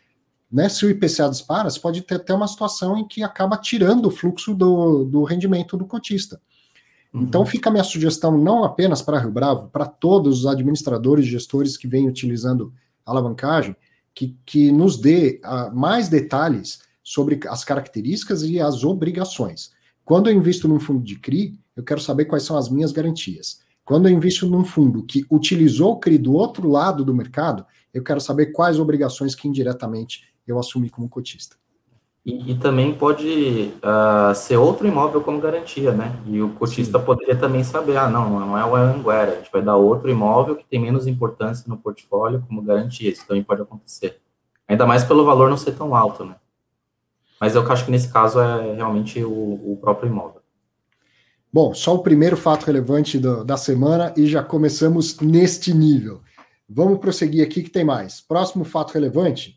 né, 0.50 0.68
se 0.68 0.86
o 0.86 0.90
IPCA 0.90 1.28
dispara, 1.28 1.68
você 1.68 1.78
pode 1.78 2.00
ter 2.02 2.14
até 2.14 2.32
uma 2.32 2.48
situação 2.48 2.96
em 2.96 3.06
que 3.06 3.22
acaba 3.22 3.56
tirando 3.56 4.06
o 4.06 4.10
fluxo 4.10 4.54
do, 4.54 5.04
do 5.04 5.22
rendimento 5.24 5.76
do 5.76 5.84
cotista. 5.84 6.40
Uhum. 7.12 7.22
Então 7.22 7.44
fica 7.44 7.68
a 7.68 7.72
minha 7.72 7.84
sugestão, 7.84 8.38
não 8.38 8.64
apenas 8.64 9.02
para 9.02 9.18
Rio 9.18 9.30
Bravo, 9.30 9.68
para 9.68 9.86
todos 9.86 10.40
os 10.40 10.46
administradores 10.46 11.26
e 11.26 11.30
gestores 11.30 11.76
que 11.76 11.86
vêm 11.86 12.08
utilizando 12.08 12.72
alavancagem, 13.04 13.76
que, 14.14 14.36
que 14.46 14.72
nos 14.72 14.96
dê 14.96 15.40
uh, 15.44 15.74
mais 15.74 16.08
detalhes 16.08 16.80
sobre 17.02 17.40
as 17.48 17.64
características 17.64 18.42
e 18.42 18.58
as 18.58 18.82
obrigações. 18.82 19.72
Quando 20.04 20.30
eu 20.30 20.34
invisto 20.34 20.68
num 20.68 20.80
fundo 20.80 21.02
de 21.02 21.16
CRI, 21.16 21.58
eu 21.76 21.82
quero 21.82 22.00
saber 22.00 22.26
quais 22.26 22.44
são 22.44 22.56
as 22.56 22.68
minhas 22.68 22.92
garantias. 22.92 23.63
Quando 23.84 24.08
eu 24.08 24.12
invisto 24.12 24.46
num 24.46 24.64
fundo 24.64 25.02
que 25.02 25.26
utilizou 25.30 25.92
o 25.92 26.00
CRI 26.00 26.16
do 26.16 26.32
outro 26.32 26.68
lado 26.68 27.04
do 27.04 27.14
mercado, 27.14 27.66
eu 27.92 28.02
quero 28.02 28.20
saber 28.20 28.46
quais 28.46 28.78
obrigações 28.78 29.34
que 29.34 29.46
indiretamente 29.46 30.24
eu 30.46 30.58
assumi 30.58 30.88
como 30.88 31.08
cotista. 31.08 31.56
E, 32.24 32.52
e 32.52 32.58
também 32.58 32.94
pode 32.94 33.70
uh, 33.82 34.34
ser 34.34 34.56
outro 34.56 34.86
imóvel 34.86 35.20
como 35.20 35.38
garantia, 35.38 35.92
né? 35.92 36.18
E 36.26 36.40
o 36.40 36.48
cotista 36.54 36.98
Sim. 36.98 37.04
poderia 37.04 37.36
também 37.36 37.62
saber, 37.62 37.98
ah, 37.98 38.08
não, 38.08 38.40
não 38.40 38.58
é 38.58 38.64
o 38.64 38.74
Anguera, 38.74 39.32
a 39.32 39.34
gente 39.36 39.52
vai 39.52 39.60
dar 39.60 39.76
outro 39.76 40.10
imóvel 40.10 40.56
que 40.56 40.64
tem 40.64 40.80
menos 40.80 41.06
importância 41.06 41.66
no 41.68 41.76
portfólio 41.76 42.42
como 42.48 42.62
garantia. 42.62 43.10
Isso 43.10 43.26
também 43.26 43.44
pode 43.44 43.60
acontecer. 43.60 44.18
Ainda 44.66 44.86
mais 44.86 45.04
pelo 45.04 45.26
valor 45.26 45.50
não 45.50 45.58
ser 45.58 45.72
tão 45.72 45.94
alto, 45.94 46.24
né? 46.24 46.36
Mas 47.38 47.54
eu 47.54 47.70
acho 47.70 47.84
que 47.84 47.90
nesse 47.90 48.10
caso 48.10 48.40
é 48.40 48.74
realmente 48.74 49.22
o, 49.22 49.28
o 49.30 49.78
próprio 49.78 50.08
imóvel. 50.08 50.40
Bom, 51.54 51.72
só 51.72 51.94
o 51.94 52.02
primeiro 52.02 52.36
fato 52.36 52.64
relevante 52.64 53.16
do, 53.16 53.44
da 53.44 53.56
semana 53.56 54.12
e 54.16 54.26
já 54.26 54.42
começamos 54.42 55.20
neste 55.20 55.72
nível. 55.72 56.20
Vamos 56.68 56.98
prosseguir 56.98 57.46
aqui 57.46 57.62
que 57.62 57.70
tem 57.70 57.84
mais. 57.84 58.20
Próximo 58.20 58.64
fato 58.64 58.90
relevante: 58.92 59.56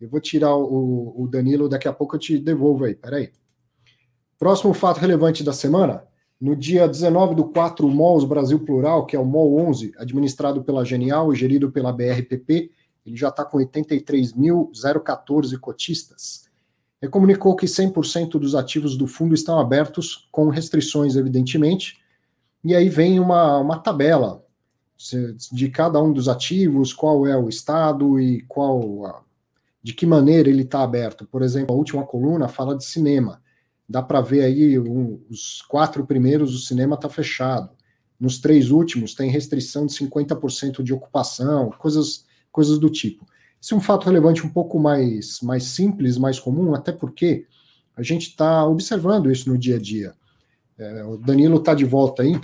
Eu 0.00 0.08
vou 0.08 0.20
tirar 0.20 0.56
o, 0.56 1.14
o 1.16 1.28
Danilo, 1.28 1.68
daqui 1.68 1.86
a 1.86 1.92
pouco 1.92 2.16
eu 2.16 2.18
te 2.18 2.40
devolvo 2.40 2.86
aí, 2.86 2.96
peraí. 2.96 3.30
Próximo 4.36 4.74
fato 4.74 4.98
relevante 4.98 5.44
da 5.44 5.52
semana. 5.52 6.02
No 6.40 6.56
dia 6.56 6.88
19 6.88 7.36
do 7.36 7.44
4, 7.52 7.86
o 7.86 7.90
MOLS 7.90 8.24
Brasil 8.24 8.58
Plural, 8.58 9.06
que 9.06 9.14
é 9.14 9.20
o 9.20 9.24
MOL 9.24 9.60
11, 9.60 9.92
administrado 9.98 10.64
pela 10.64 10.84
Genial 10.84 11.32
e 11.32 11.36
gerido 11.36 11.70
pela 11.70 11.92
BRPP, 11.92 12.72
ele 13.06 13.16
já 13.16 13.28
está 13.28 13.44
com 13.44 13.58
83.014 13.58 15.56
cotistas. 15.60 16.45
Comunicou 17.08 17.56
que 17.56 17.66
100% 17.66 18.38
dos 18.38 18.54
ativos 18.54 18.96
do 18.96 19.06
fundo 19.06 19.34
estão 19.34 19.58
abertos, 19.58 20.28
com 20.30 20.48
restrições, 20.48 21.16
evidentemente, 21.16 21.98
e 22.64 22.74
aí 22.74 22.88
vem 22.88 23.20
uma, 23.20 23.58
uma 23.58 23.78
tabela 23.78 24.44
de 25.52 25.68
cada 25.68 26.02
um 26.02 26.12
dos 26.12 26.28
ativos, 26.28 26.92
qual 26.92 27.26
é 27.26 27.36
o 27.36 27.48
estado 27.48 28.18
e 28.18 28.42
qual 28.42 29.24
de 29.82 29.92
que 29.92 30.06
maneira 30.06 30.48
ele 30.48 30.62
está 30.62 30.82
aberto. 30.82 31.26
Por 31.26 31.42
exemplo, 31.42 31.74
a 31.74 31.78
última 31.78 32.04
coluna 32.04 32.48
fala 32.48 32.76
de 32.76 32.84
cinema. 32.84 33.40
Dá 33.88 34.02
para 34.02 34.20
ver 34.20 34.42
aí 34.42 34.78
um, 34.78 35.20
os 35.30 35.62
quatro 35.62 36.04
primeiros, 36.04 36.54
o 36.54 36.58
cinema 36.58 36.96
está 36.96 37.08
fechado. 37.08 37.70
Nos 38.18 38.40
três 38.40 38.70
últimos 38.70 39.14
tem 39.14 39.30
restrição 39.30 39.86
de 39.86 39.92
50% 39.92 40.82
de 40.82 40.92
ocupação, 40.92 41.70
coisas, 41.78 42.24
coisas 42.50 42.78
do 42.78 42.90
tipo. 42.90 43.24
É 43.72 43.76
um 43.76 43.80
fato 43.80 44.04
relevante 44.06 44.46
um 44.46 44.48
pouco 44.48 44.78
mais, 44.78 45.40
mais 45.40 45.64
simples, 45.64 46.18
mais 46.18 46.38
comum, 46.38 46.74
até 46.74 46.92
porque 46.92 47.46
a 47.96 48.02
gente 48.02 48.28
está 48.28 48.64
observando 48.66 49.30
isso 49.30 49.48
no 49.48 49.58
dia 49.58 49.76
a 49.76 49.78
dia. 49.80 50.14
É, 50.78 51.04
o 51.04 51.16
Danilo 51.16 51.56
está 51.56 51.74
de 51.74 51.84
volta 51.84 52.22
aí. 52.22 52.38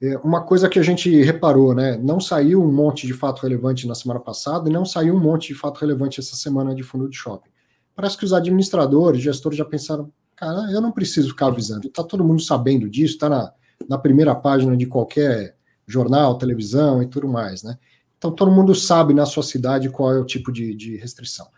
É, 0.00 0.16
uma 0.18 0.40
coisa 0.40 0.68
que 0.68 0.78
a 0.78 0.82
gente 0.82 1.22
reparou, 1.22 1.74
né? 1.74 1.96
Não 1.98 2.18
saiu 2.18 2.62
um 2.62 2.72
monte 2.72 3.06
de 3.06 3.12
fato 3.12 3.42
relevante 3.42 3.86
na 3.86 3.94
semana 3.94 4.18
passada 4.18 4.68
e 4.68 4.72
não 4.72 4.84
saiu 4.84 5.14
um 5.14 5.20
monte 5.20 5.48
de 5.48 5.54
fato 5.54 5.78
relevante 5.78 6.18
essa 6.18 6.34
semana 6.34 6.74
de 6.74 6.82
fundo 6.82 7.08
de 7.08 7.16
shopping. 7.16 7.50
Parece 7.94 8.16
que 8.16 8.24
os 8.24 8.32
administradores, 8.32 9.22
gestores 9.22 9.58
já 9.58 9.64
pensaram, 9.64 10.10
cara, 10.34 10.72
eu 10.72 10.80
não 10.80 10.90
preciso 10.90 11.28
ficar 11.28 11.46
avisando. 11.46 11.86
Está 11.86 12.02
todo 12.02 12.24
mundo 12.24 12.42
sabendo 12.42 12.88
disso, 12.88 13.14
está 13.14 13.28
na, 13.28 13.52
na 13.88 13.98
primeira 13.98 14.34
página 14.34 14.76
de 14.76 14.86
qualquer 14.86 15.54
jornal, 15.86 16.38
televisão 16.38 17.02
e 17.02 17.06
tudo 17.06 17.28
mais, 17.28 17.62
né? 17.62 17.78
Então 18.22 18.30
todo 18.30 18.52
mundo 18.52 18.72
sabe 18.72 19.12
na 19.12 19.26
sua 19.26 19.42
cidade 19.42 19.90
qual 19.90 20.12
é 20.12 20.20
o 20.20 20.24
tipo 20.24 20.52
de, 20.52 20.76
de 20.76 20.96
restrição. 20.96 21.48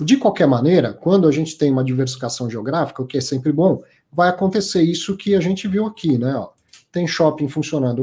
De 0.00 0.16
qualquer 0.16 0.46
maneira, 0.46 0.94
quando 0.94 1.28
a 1.28 1.30
gente 1.30 1.58
tem 1.58 1.70
uma 1.70 1.84
diversificação 1.84 2.48
geográfica, 2.48 3.02
o 3.02 3.06
que 3.06 3.18
é 3.18 3.20
sempre 3.20 3.52
bom, 3.52 3.82
vai 4.10 4.30
acontecer 4.30 4.80
isso 4.80 5.18
que 5.18 5.34
a 5.34 5.40
gente 5.40 5.68
viu 5.68 5.84
aqui, 5.84 6.16
né? 6.16 6.34
Ó, 6.34 6.48
tem 6.90 7.06
shopping 7.06 7.46
funcionando 7.46 8.02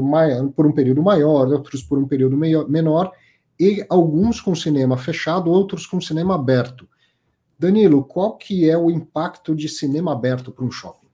por 0.54 0.64
um 0.64 0.70
período 0.70 1.02
maior, 1.02 1.48
outros 1.48 1.82
por 1.82 1.98
um 1.98 2.06
período 2.06 2.36
menor, 2.36 3.10
e 3.58 3.84
alguns 3.88 4.40
com 4.40 4.54
cinema 4.54 4.96
fechado, 4.96 5.50
outros 5.50 5.84
com 5.84 6.00
cinema 6.00 6.36
aberto. 6.36 6.88
Danilo, 7.58 8.04
qual 8.04 8.36
que 8.36 8.70
é 8.70 8.78
o 8.78 8.88
impacto 8.88 9.52
de 9.52 9.68
cinema 9.68 10.12
aberto 10.12 10.52
para 10.52 10.64
um 10.64 10.70
shopping? 10.70 11.08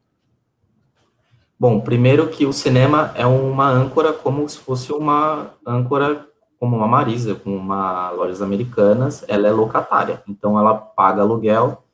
Bom, 1.59 1.81
primeiro 1.81 2.29
que 2.29 2.45
o 2.45 2.53
cinema 2.53 3.13
é 3.15 3.25
uma 3.25 3.71
âncora 3.71 4.13
como 4.13 4.47
se 4.47 4.59
fosse 4.59 4.93
uma 4.93 5.55
âncora 5.67 6.29
como 6.59 6.77
uma 6.77 6.89
Marisa, 6.89 7.35
com 7.35 7.57
uma 7.57 8.11
lojas 8.11 8.43
americanas, 8.43 9.25
ela 9.29 9.49
é 9.49 9.53
locatária, 9.53 10.23
então 10.27 10.59
ela 10.59 10.75
paga 10.75 11.23
aluguel 11.23 11.85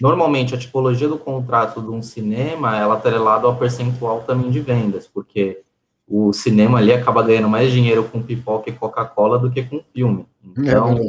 Normalmente, 0.00 0.54
a 0.54 0.58
tipologia 0.58 1.06
do 1.06 1.18
contrato 1.18 1.82
de 1.82 1.90
um 1.90 2.00
cinema, 2.00 2.74
ela 2.74 2.96
está 2.96 3.10
atrelada 3.10 3.46
ao 3.46 3.56
percentual 3.56 4.22
também 4.22 4.50
de 4.50 4.58
vendas, 4.60 5.06
porque 5.06 5.62
o 6.08 6.32
cinema 6.32 6.78
ali 6.78 6.90
acaba 6.90 7.22
ganhando 7.22 7.50
mais 7.50 7.70
dinheiro 7.70 8.04
com 8.04 8.22
pipoca 8.22 8.70
e 8.70 8.72
Coca-Cola 8.72 9.38
do 9.38 9.50
que 9.50 9.62
com 9.62 9.82
filme. 9.92 10.24
É 10.56 10.60
então, 10.62 10.96
é 10.96 11.02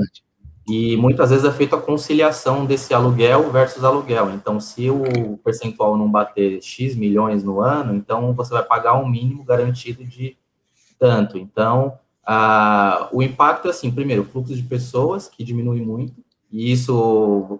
e 0.68 0.96
muitas 0.98 1.30
vezes 1.32 1.46
é 1.46 1.52
feita 1.52 1.76
a 1.76 1.82
conciliação 1.82 2.66
desse 2.66 2.94
aluguel 2.94 3.50
versus 3.50 3.84
aluguel. 3.84 4.32
Então, 4.32 4.60
se 4.60 4.90
o 4.90 5.38
percentual 5.44 5.98
não 5.98 6.10
bater 6.10 6.62
X 6.62 6.96
milhões 6.96 7.44
no 7.44 7.62
ano, 7.62 7.96
então 7.96 8.34
você 8.34 8.54
vai 8.54 8.64
pagar 8.64 8.94
um 8.94 9.08
mínimo 9.08 9.44
garantido 9.44 10.04
de 10.04 10.38
tanto. 11.00 11.38
Então, 11.38 11.98
ah, 12.34 13.10
o 13.12 13.22
impacto 13.22 13.68
é 13.68 13.72
assim, 13.72 13.92
primeiro, 13.92 14.24
fluxo 14.24 14.56
de 14.56 14.64
pessoas, 14.64 15.28
que 15.28 15.44
diminui 15.44 15.82
muito, 15.82 16.14
e 16.50 16.72
isso, 16.72 17.60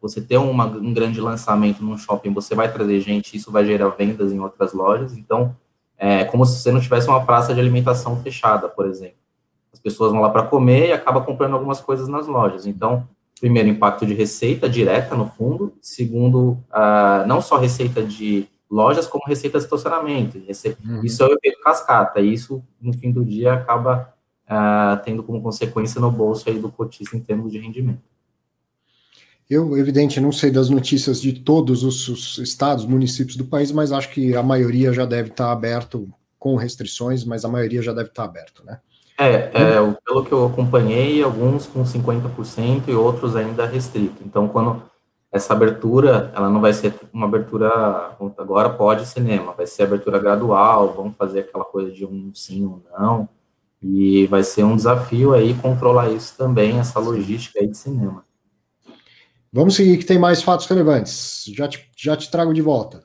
você 0.00 0.22
ter 0.22 0.38
uma, 0.38 0.64
um 0.64 0.94
grande 0.94 1.20
lançamento 1.20 1.84
num 1.84 1.98
shopping, 1.98 2.32
você 2.32 2.54
vai 2.54 2.72
trazer 2.72 2.98
gente, 3.00 3.36
isso 3.36 3.52
vai 3.52 3.66
gerar 3.66 3.90
vendas 3.90 4.32
em 4.32 4.40
outras 4.40 4.72
lojas. 4.72 5.18
Então, 5.18 5.54
é 5.98 6.24
como 6.24 6.46
se 6.46 6.58
você 6.58 6.72
não 6.72 6.80
tivesse 6.80 7.08
uma 7.08 7.26
praça 7.26 7.52
de 7.52 7.60
alimentação 7.60 8.16
fechada, 8.22 8.70
por 8.70 8.86
exemplo. 8.86 9.18
As 9.70 9.80
pessoas 9.80 10.12
vão 10.12 10.22
lá 10.22 10.30
para 10.30 10.44
comer 10.44 10.88
e 10.88 10.92
acaba 10.92 11.20
comprando 11.20 11.52
algumas 11.52 11.80
coisas 11.82 12.08
nas 12.08 12.26
lojas. 12.26 12.66
Então, 12.66 13.06
primeiro, 13.38 13.68
impacto 13.68 14.06
de 14.06 14.14
receita 14.14 14.66
direta 14.66 15.14
no 15.14 15.26
fundo. 15.26 15.74
Segundo, 15.82 16.52
uh, 16.72 17.26
não 17.26 17.42
só 17.42 17.58
receita 17.58 18.02
de 18.02 18.48
lojas, 18.70 19.06
como 19.06 19.24
receita 19.26 19.58
de 19.58 19.64
estacionamento. 19.64 20.38
Uhum. 20.38 21.04
Isso 21.04 21.22
é 21.22 21.26
o 21.26 21.34
efeito 21.34 21.60
cascata. 21.62 22.20
E 22.20 22.32
isso, 22.32 22.62
no 22.80 22.92
fim 22.92 23.12
do 23.12 23.24
dia, 23.24 23.54
acaba 23.54 24.12
uh, 24.46 25.02
tendo 25.04 25.22
como 25.22 25.42
consequência 25.42 26.00
no 26.00 26.10
bolso 26.10 26.48
aí 26.48 26.58
do 26.58 26.70
cotista 26.70 27.16
em 27.16 27.20
termos 27.20 27.52
de 27.52 27.58
rendimento. 27.58 28.02
Eu, 29.48 29.76
evidente, 29.76 30.20
não 30.20 30.32
sei 30.32 30.50
das 30.50 30.68
notícias 30.68 31.20
de 31.20 31.32
todos 31.32 31.84
os, 31.84 32.08
os, 32.08 32.38
estados, 32.38 32.84
municípios 32.84 33.36
do 33.36 33.44
país, 33.44 33.70
mas 33.70 33.92
acho 33.92 34.10
que 34.10 34.34
a 34.34 34.42
maioria 34.42 34.92
já 34.92 35.06
deve 35.06 35.28
estar 35.30 35.52
aberto 35.52 36.08
com 36.36 36.56
restrições, 36.56 37.24
mas 37.24 37.44
a 37.44 37.48
maioria 37.48 37.80
já 37.80 37.92
deve 37.92 38.08
estar 38.08 38.24
aberto, 38.24 38.64
né? 38.64 38.80
É, 39.18 39.50
é 39.54 39.96
pelo 40.04 40.24
que 40.24 40.32
eu 40.32 40.46
acompanhei, 40.46 41.22
alguns 41.22 41.64
com 41.66 41.82
50% 41.84 42.88
e 42.88 42.92
outros 42.92 43.34
ainda 43.34 43.66
restrito. 43.66 44.22
Então, 44.24 44.48
quando 44.48 44.82
essa 45.36 45.52
abertura, 45.52 46.32
ela 46.34 46.50
não 46.50 46.60
vai 46.60 46.72
ser 46.72 46.94
uma 47.12 47.26
abertura, 47.26 47.68
agora 48.38 48.70
pode 48.70 49.06
cinema, 49.06 49.52
vai 49.52 49.66
ser 49.66 49.84
abertura 49.84 50.18
gradual, 50.18 50.94
vamos 50.94 51.16
fazer 51.16 51.40
aquela 51.40 51.64
coisa 51.64 51.90
de 51.90 52.04
um 52.04 52.32
sim, 52.34 52.64
um 52.64 52.80
não, 52.98 53.28
e 53.82 54.26
vai 54.26 54.42
ser 54.42 54.64
um 54.64 54.74
desafio 54.74 55.32
aí 55.32 55.54
controlar 55.54 56.10
isso 56.10 56.36
também, 56.36 56.78
essa 56.78 56.98
logística 56.98 57.60
aí 57.60 57.68
de 57.68 57.76
cinema. 57.76 58.24
Vamos 59.52 59.76
seguir 59.76 59.96
que 59.98 60.04
tem 60.04 60.18
mais 60.18 60.42
fatos 60.42 60.66
relevantes. 60.66 61.44
Já 61.48 61.68
te, 61.68 61.88
já 61.96 62.16
te 62.16 62.30
trago 62.30 62.52
de 62.52 62.60
volta. 62.60 63.04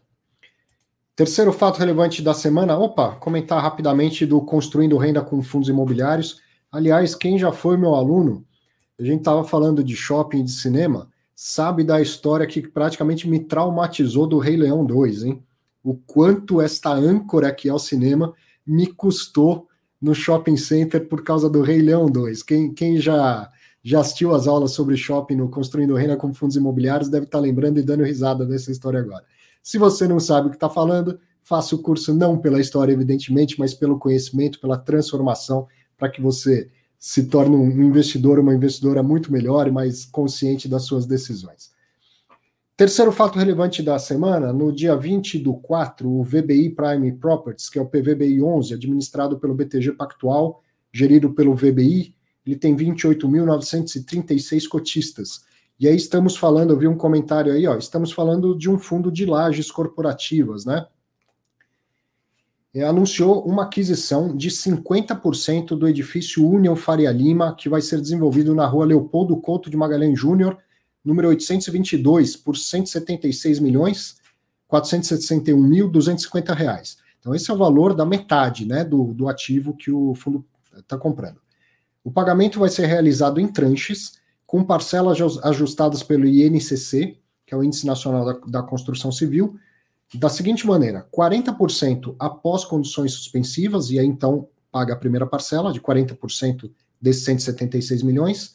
Terceiro 1.15 1.53
fato 1.53 1.77
relevante 1.77 2.21
da 2.21 2.33
semana. 2.33 2.77
Opa, 2.77 3.15
comentar 3.15 3.61
rapidamente 3.61 4.25
do 4.25 4.41
Construindo 4.41 4.97
Renda 4.97 5.21
com 5.21 5.41
Fundos 5.43 5.69
Imobiliários. 5.69 6.41
Aliás, 6.71 7.13
quem 7.13 7.37
já 7.37 7.51
foi 7.51 7.77
meu 7.77 7.93
aluno, 7.93 8.45
a 8.99 9.03
gente 9.03 9.19
estava 9.19 9.43
falando 9.43 9.83
de 9.83 9.95
shopping 9.95 10.43
de 10.43 10.51
cinema, 10.51 11.10
sabe 11.43 11.83
da 11.83 11.99
história 11.99 12.45
que 12.45 12.61
praticamente 12.61 13.27
me 13.27 13.39
traumatizou 13.39 14.27
do 14.27 14.37
Rei 14.37 14.55
Leão 14.55 14.85
2, 14.85 15.23
hein? 15.23 15.43
O 15.83 15.95
quanto 15.95 16.61
esta 16.61 16.91
âncora 16.93 17.51
que 17.51 17.67
é 17.67 17.73
o 17.73 17.79
cinema 17.79 18.31
me 18.63 18.85
custou 18.85 19.67
no 19.99 20.13
shopping 20.13 20.55
center 20.55 21.07
por 21.07 21.23
causa 21.23 21.49
do 21.49 21.63
Rei 21.63 21.81
Leão 21.81 22.05
2. 22.05 22.43
Quem, 22.43 22.71
quem 22.71 22.97
já 22.97 23.49
já 23.83 24.01
assistiu 24.01 24.35
às 24.35 24.47
aulas 24.47 24.73
sobre 24.73 24.95
shopping 24.95 25.33
no 25.33 25.49
Construindo 25.49 25.95
Renda 25.95 26.15
com 26.15 26.31
Fundos 26.31 26.55
Imobiliários, 26.55 27.09
deve 27.09 27.25
estar 27.25 27.39
lembrando 27.39 27.79
e 27.79 27.81
dando 27.81 28.03
risada 28.03 28.45
dessa 28.45 28.71
história 28.71 28.99
agora. 28.99 29.25
Se 29.63 29.79
você 29.79 30.07
não 30.07 30.19
sabe 30.19 30.45
o 30.45 30.49
que 30.51 30.57
está 30.57 30.69
falando, 30.69 31.19
faça 31.41 31.73
o 31.73 31.79
curso 31.79 32.13
não 32.13 32.37
pela 32.37 32.61
história, 32.61 32.93
evidentemente, 32.93 33.57
mas 33.57 33.73
pelo 33.73 33.97
conhecimento, 33.97 34.59
pela 34.59 34.77
transformação, 34.77 35.67
para 35.97 36.07
que 36.07 36.21
você 36.21 36.69
se 37.01 37.23
torne 37.23 37.55
um 37.55 37.81
investidor, 37.81 38.37
uma 38.37 38.53
investidora 38.53 39.01
muito 39.01 39.33
melhor 39.33 39.67
e 39.67 39.71
mais 39.71 40.05
consciente 40.05 40.69
das 40.69 40.83
suas 40.83 41.07
decisões. 41.07 41.71
Terceiro 42.77 43.11
fato 43.11 43.39
relevante 43.39 43.81
da 43.81 43.97
semana, 43.97 44.53
no 44.53 44.71
dia 44.71 44.95
20 44.95 45.39
do 45.39 45.55
4, 45.55 46.07
o 46.07 46.23
VBI 46.23 46.69
Prime 46.69 47.11
Properties, 47.13 47.71
que 47.71 47.79
é 47.79 47.81
o 47.81 47.87
PVBI 47.87 48.43
11, 48.43 48.75
administrado 48.75 49.39
pelo 49.39 49.55
BTG 49.55 49.93
Pactual, 49.93 50.61
gerido 50.93 51.33
pelo 51.33 51.55
VBI, 51.55 52.13
ele 52.45 52.55
tem 52.55 52.77
28.936 52.77 54.67
cotistas. 54.67 55.43
E 55.79 55.87
aí 55.87 55.95
estamos 55.95 56.37
falando, 56.37 56.69
eu 56.69 56.77
vi 56.77 56.87
um 56.87 56.97
comentário 56.97 57.51
aí, 57.51 57.65
ó, 57.65 57.75
estamos 57.77 58.11
falando 58.11 58.55
de 58.55 58.69
um 58.69 58.77
fundo 58.77 59.11
de 59.11 59.25
lajes 59.25 59.71
corporativas, 59.71 60.65
né? 60.65 60.85
E 62.73 62.81
anunciou 62.81 63.45
uma 63.45 63.63
aquisição 63.63 64.35
de 64.35 64.49
50% 64.49 65.77
do 65.77 65.87
edifício 65.87 66.47
União 66.47 66.75
Faria 66.75 67.11
Lima, 67.11 67.53
que 67.55 67.67
vai 67.67 67.81
ser 67.81 67.99
desenvolvido 67.99 68.55
na 68.55 68.65
rua 68.65 68.85
Leopoldo 68.85 69.35
Couto 69.37 69.69
de 69.69 69.75
Magalhães 69.75 70.17
Júnior, 70.17 70.57
número 71.03 71.27
822, 71.27 72.37
por 72.37 72.55
176 72.55 73.59
milhões 73.59 74.21
461.250 74.71 76.55
reais. 76.55 76.97
Então, 77.19 77.35
esse 77.35 77.51
é 77.51 77.53
o 77.53 77.57
valor 77.57 77.93
da 77.93 78.05
metade 78.05 78.65
né, 78.65 78.83
do, 78.83 79.13
do 79.13 79.27
ativo 79.27 79.75
que 79.75 79.91
o 79.91 80.15
fundo 80.15 80.45
está 80.75 80.97
comprando. 80.97 81.39
O 82.03 82.09
pagamento 82.09 82.59
vai 82.59 82.69
ser 82.69 82.87
realizado 82.87 83.39
em 83.39 83.47
tranches, 83.47 84.19
com 84.47 84.63
parcelas 84.63 85.19
ajustadas 85.43 86.01
pelo 86.01 86.25
INCC, 86.25 87.17
que 87.45 87.53
é 87.53 87.57
o 87.57 87.63
Índice 87.63 87.85
Nacional 87.85 88.25
da, 88.25 88.39
da 88.47 88.63
Construção 88.63 89.11
Civil, 89.11 89.55
da 90.17 90.29
seguinte 90.29 90.65
maneira: 90.67 91.07
40% 91.15 92.15
após 92.19 92.65
condições 92.65 93.13
suspensivas, 93.13 93.89
e 93.91 93.99
aí 93.99 94.05
então 94.05 94.47
paga 94.71 94.93
a 94.93 94.97
primeira 94.97 95.25
parcela 95.25 95.73
de 95.73 95.81
40% 95.81 96.71
desses 97.01 97.23
176 97.25 98.03
milhões, 98.03 98.53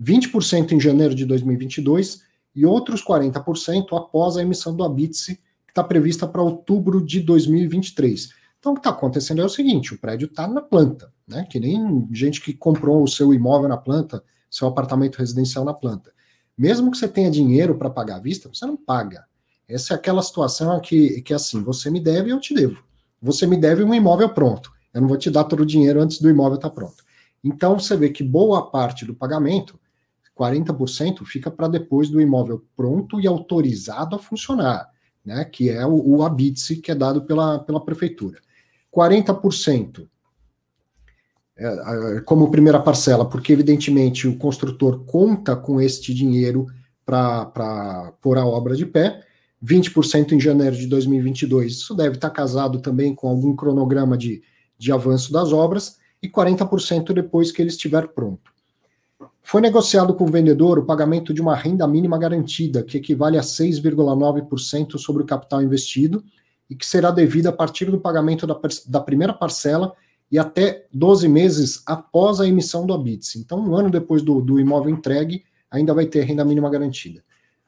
20% 0.00 0.72
em 0.72 0.80
janeiro 0.80 1.14
de 1.14 1.24
2022 1.24 2.22
e 2.54 2.66
outros 2.66 3.04
40% 3.04 3.96
após 3.96 4.36
a 4.36 4.42
emissão 4.42 4.74
do 4.74 4.84
Abitse, 4.84 5.36
que 5.36 5.70
está 5.70 5.84
prevista 5.84 6.26
para 6.26 6.42
outubro 6.42 7.04
de 7.04 7.20
2023. 7.20 8.30
Então, 8.58 8.72
o 8.72 8.74
que 8.74 8.80
está 8.80 8.90
acontecendo 8.90 9.40
é 9.40 9.44
o 9.44 9.48
seguinte: 9.48 9.94
o 9.94 9.98
prédio 9.98 10.26
está 10.26 10.46
na 10.46 10.60
planta, 10.60 11.12
né? 11.26 11.46
Que 11.48 11.58
nem 11.58 12.08
gente 12.12 12.40
que 12.40 12.52
comprou 12.52 13.02
o 13.02 13.08
seu 13.08 13.32
imóvel 13.34 13.68
na 13.68 13.76
planta, 13.76 14.22
seu 14.50 14.68
apartamento 14.68 15.16
residencial 15.16 15.64
na 15.64 15.74
planta. 15.74 16.12
Mesmo 16.56 16.90
que 16.90 16.98
você 16.98 17.08
tenha 17.08 17.30
dinheiro 17.30 17.76
para 17.76 17.90
pagar 17.90 18.16
à 18.16 18.20
vista, 18.20 18.48
você 18.48 18.66
não 18.66 18.76
paga. 18.76 19.24
Essa 19.72 19.94
é 19.94 19.96
aquela 19.96 20.22
situação 20.22 20.80
que, 20.80 21.22
que 21.22 21.32
assim, 21.32 21.62
você 21.62 21.90
me 21.90 22.00
deve, 22.00 22.30
eu 22.30 22.40
te 22.40 22.54
devo. 22.54 22.82
Você 23.20 23.46
me 23.46 23.56
deve 23.56 23.82
um 23.82 23.94
imóvel 23.94 24.28
pronto. 24.30 24.70
Eu 24.92 25.00
não 25.00 25.08
vou 25.08 25.16
te 25.16 25.30
dar 25.30 25.44
todo 25.44 25.60
o 25.60 25.66
dinheiro 25.66 26.00
antes 26.00 26.20
do 26.20 26.28
imóvel 26.28 26.56
estar 26.56 26.68
tá 26.68 26.74
pronto. 26.74 27.04
Então, 27.42 27.78
você 27.78 27.96
vê 27.96 28.10
que 28.10 28.22
boa 28.22 28.70
parte 28.70 29.04
do 29.04 29.14
pagamento 29.14 29.78
40% 30.38 31.24
fica 31.24 31.50
para 31.50 31.68
depois 31.68 32.08
do 32.08 32.20
imóvel 32.20 32.64
pronto 32.76 33.20
e 33.20 33.26
autorizado 33.26 34.16
a 34.16 34.18
funcionar, 34.18 34.88
né? 35.24 35.44
Que 35.44 35.70
é 35.70 35.86
o, 35.86 36.16
o 36.16 36.22
ABITSE 36.22 36.76
que 36.76 36.90
é 36.90 36.94
dado 36.94 37.22
pela, 37.22 37.58
pela 37.60 37.84
prefeitura. 37.84 38.38
40% 38.94 40.08
é, 41.56 42.20
como 42.24 42.50
primeira 42.50 42.80
parcela, 42.80 43.28
porque 43.28 43.52
evidentemente 43.52 44.26
o 44.26 44.36
construtor 44.36 45.04
conta 45.04 45.54
com 45.54 45.80
este 45.80 46.12
dinheiro 46.14 46.66
para 47.04 48.12
pôr 48.20 48.38
a 48.38 48.46
obra 48.46 48.74
de 48.74 48.86
pé. 48.86 49.22
20% 49.64 50.32
em 50.32 50.40
janeiro 50.40 50.76
de 50.76 50.86
2022, 50.86 51.72
isso 51.72 51.94
deve 51.94 52.16
estar 52.16 52.30
casado 52.30 52.80
também 52.80 53.14
com 53.14 53.28
algum 53.28 53.54
cronograma 53.54 54.18
de, 54.18 54.42
de 54.76 54.90
avanço 54.90 55.32
das 55.32 55.52
obras, 55.52 55.98
e 56.22 56.28
40% 56.28 57.12
depois 57.12 57.50
que 57.50 57.60
ele 57.60 57.70
estiver 57.70 58.08
pronto. 58.08 58.52
Foi 59.42 59.60
negociado 59.60 60.14
com 60.14 60.24
o 60.24 60.30
vendedor 60.30 60.78
o 60.78 60.84
pagamento 60.84 61.34
de 61.34 61.40
uma 61.40 61.56
renda 61.56 61.86
mínima 61.86 62.16
garantida, 62.16 62.82
que 62.82 62.96
equivale 62.96 63.36
a 63.36 63.42
6,9% 63.42 64.98
sobre 64.98 65.22
o 65.22 65.26
capital 65.26 65.62
investido 65.62 66.24
e 66.70 66.76
que 66.76 66.86
será 66.86 67.10
devida 67.10 67.48
a 67.48 67.52
partir 67.52 67.90
do 67.90 68.00
pagamento 68.00 68.46
da, 68.46 68.58
da 68.86 69.00
primeira 69.00 69.32
parcela 69.32 69.92
e 70.30 70.38
até 70.38 70.86
12 70.92 71.28
meses 71.28 71.82
após 71.86 72.40
a 72.40 72.46
emissão 72.46 72.86
do 72.86 72.94
ABITS. 72.94 73.36
Então, 73.36 73.60
um 73.60 73.74
ano 73.74 73.90
depois 73.90 74.22
do, 74.22 74.40
do 74.40 74.58
imóvel 74.58 74.94
entregue, 74.94 75.44
ainda 75.70 75.92
vai 75.92 76.06
ter 76.06 76.22
renda 76.22 76.44
mínima 76.44 76.70
garantida. 76.70 77.22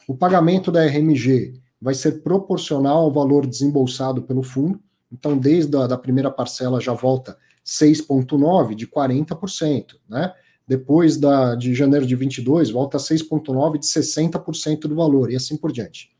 O 0.06 0.16
pagamento 0.16 0.70
da 0.70 0.84
RMG 0.86 1.60
vai 1.84 1.92
ser 1.92 2.22
proporcional 2.22 3.02
ao 3.02 3.12
valor 3.12 3.46
desembolsado 3.46 4.22
pelo 4.22 4.42
fundo. 4.42 4.80
Então, 5.12 5.36
desde 5.36 5.76
a 5.76 5.86
da 5.86 5.98
primeira 5.98 6.30
parcela 6.30 6.80
já 6.80 6.94
volta 6.94 7.36
6,9% 7.62 8.74
de 8.74 8.86
40%, 8.86 9.96
né? 10.08 10.32
Depois 10.66 11.18
da, 11.18 11.54
de 11.54 11.74
janeiro 11.74 12.06
de 12.06 12.16
22, 12.16 12.70
volta 12.70 12.96
a 12.96 13.00
6,9% 13.00 13.78
de 13.78 13.86
60% 13.86 14.80
do 14.88 14.96
valor, 14.96 15.30
e 15.30 15.36
assim 15.36 15.58
por 15.58 15.70
diante. 15.70 16.10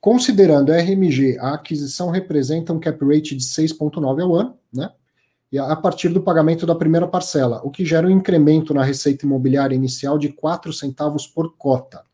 Considerando 0.00 0.72
a 0.72 0.76
RMG, 0.76 1.38
a 1.40 1.54
aquisição 1.54 2.10
representa 2.10 2.72
um 2.72 2.78
cap 2.78 3.04
rate 3.04 3.34
de 3.34 3.42
6,9% 3.44 4.22
ao 4.22 4.36
ano, 4.36 4.56
né? 4.72 4.90
E 5.50 5.58
a 5.58 5.74
partir 5.74 6.10
do 6.10 6.22
pagamento 6.22 6.64
da 6.64 6.74
primeira 6.76 7.08
parcela, 7.08 7.60
o 7.64 7.70
que 7.70 7.84
gera 7.84 8.06
um 8.06 8.10
incremento 8.10 8.72
na 8.72 8.84
receita 8.84 9.26
imobiliária 9.26 9.74
inicial 9.74 10.18
de 10.18 10.28
4 10.28 10.72
centavos 10.72 11.26
por 11.26 11.56
cota. 11.56 12.04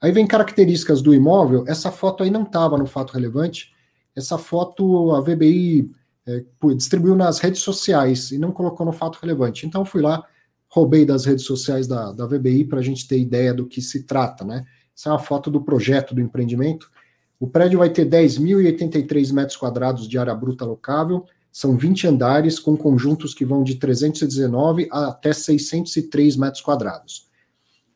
Aí 0.00 0.12
vem 0.12 0.26
características 0.26 1.02
do 1.02 1.14
imóvel, 1.14 1.64
essa 1.66 1.90
foto 1.90 2.22
aí 2.22 2.30
não 2.30 2.42
estava 2.42 2.78
no 2.78 2.86
fato 2.86 3.12
relevante, 3.12 3.72
essa 4.14 4.38
foto 4.38 5.14
a 5.14 5.20
VBI 5.20 5.90
é, 6.26 6.44
distribuiu 6.76 7.16
nas 7.16 7.38
redes 7.38 7.62
sociais 7.62 8.30
e 8.30 8.38
não 8.38 8.52
colocou 8.52 8.84
no 8.84 8.92
fato 8.92 9.18
relevante. 9.20 9.66
Então 9.66 9.84
fui 9.84 10.02
lá, 10.02 10.24
roubei 10.68 11.04
das 11.04 11.24
redes 11.24 11.44
sociais 11.44 11.86
da, 11.86 12.12
da 12.12 12.26
VBI 12.26 12.64
para 12.64 12.80
a 12.80 12.82
gente 12.82 13.08
ter 13.08 13.18
ideia 13.18 13.54
do 13.54 13.66
que 13.66 13.80
se 13.80 14.04
trata, 14.04 14.44
né? 14.44 14.64
Essa 14.96 15.08
é 15.08 15.12
uma 15.12 15.18
foto 15.18 15.50
do 15.50 15.62
projeto 15.62 16.14
do 16.14 16.20
empreendimento. 16.20 16.90
O 17.38 17.46
prédio 17.46 17.78
vai 17.78 17.88
ter 17.88 18.04
10.083 18.04 19.32
metros 19.32 19.56
quadrados 19.56 20.08
de 20.08 20.18
área 20.18 20.34
bruta 20.34 20.64
locável, 20.64 21.24
são 21.52 21.76
20 21.76 22.08
andares 22.08 22.58
com 22.58 22.76
conjuntos 22.76 23.32
que 23.32 23.44
vão 23.44 23.62
de 23.62 23.76
319 23.76 24.88
até 24.90 25.32
603 25.32 26.36
metros 26.36 26.60
quadrados. 26.60 27.27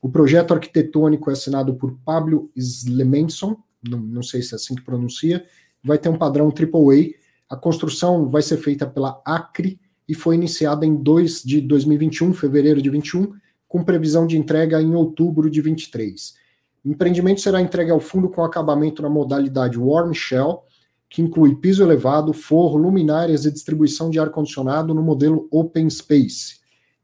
O 0.03 0.11
projeto 0.11 0.53
arquitetônico 0.53 1.31
é 1.31 1.33
assinado 1.33 1.75
por 1.75 1.97
Pablo 2.05 2.51
Slemenson, 2.55 3.57
não, 3.89 3.99
não 3.99 4.23
sei 4.23 4.43
se 4.43 4.53
é 4.53 4.57
assim 4.57 4.75
que 4.75 4.83
pronuncia, 4.83 5.47
vai 5.83 5.97
ter 5.97 6.11
um 6.11 6.19
padrão 6.19 6.49
AAA 6.49 7.23
a 7.53 7.57
construção 7.57 8.31
vai 8.31 8.41
ser 8.41 8.57
feita 8.57 8.87
pela 8.87 9.21
Acre 9.27 9.79
e 10.09 10.15
foi 10.15 10.37
iniciada 10.37 10.87
em 10.87 10.97
2 10.97 11.43
de 11.43 11.61
2021, 11.61 12.33
fevereiro 12.33 12.81
de 12.81 12.89
21, 12.89 13.31
com 13.69 13.85
previsão 13.85 14.27
de 14.27 14.39
entrega 14.39 14.81
em 14.81 14.95
outubro 14.95 15.51
de 15.51 15.61
23. 15.61 16.35
O 16.83 16.89
empreendimento 16.89 17.43
será 17.43 17.61
entregue 17.61 17.91
ao 17.91 18.01
fundo 18.01 18.31
com 18.31 18.43
acabamento 18.43 19.03
na 19.03 19.11
modalidade 19.11 19.79
Warm 19.79 20.15
Shell, 20.15 20.63
que 21.11 21.21
inclui 21.21 21.57
piso 21.57 21.83
elevado, 21.83 22.33
forro, 22.33 22.79
luminárias 22.79 23.45
e 23.45 23.53
distribuição 23.53 24.09
de 24.09 24.19
ar-condicionado 24.19 24.95
no 24.95 25.03
modelo 25.03 25.47
Open 25.51 25.91
Space. 25.91 26.62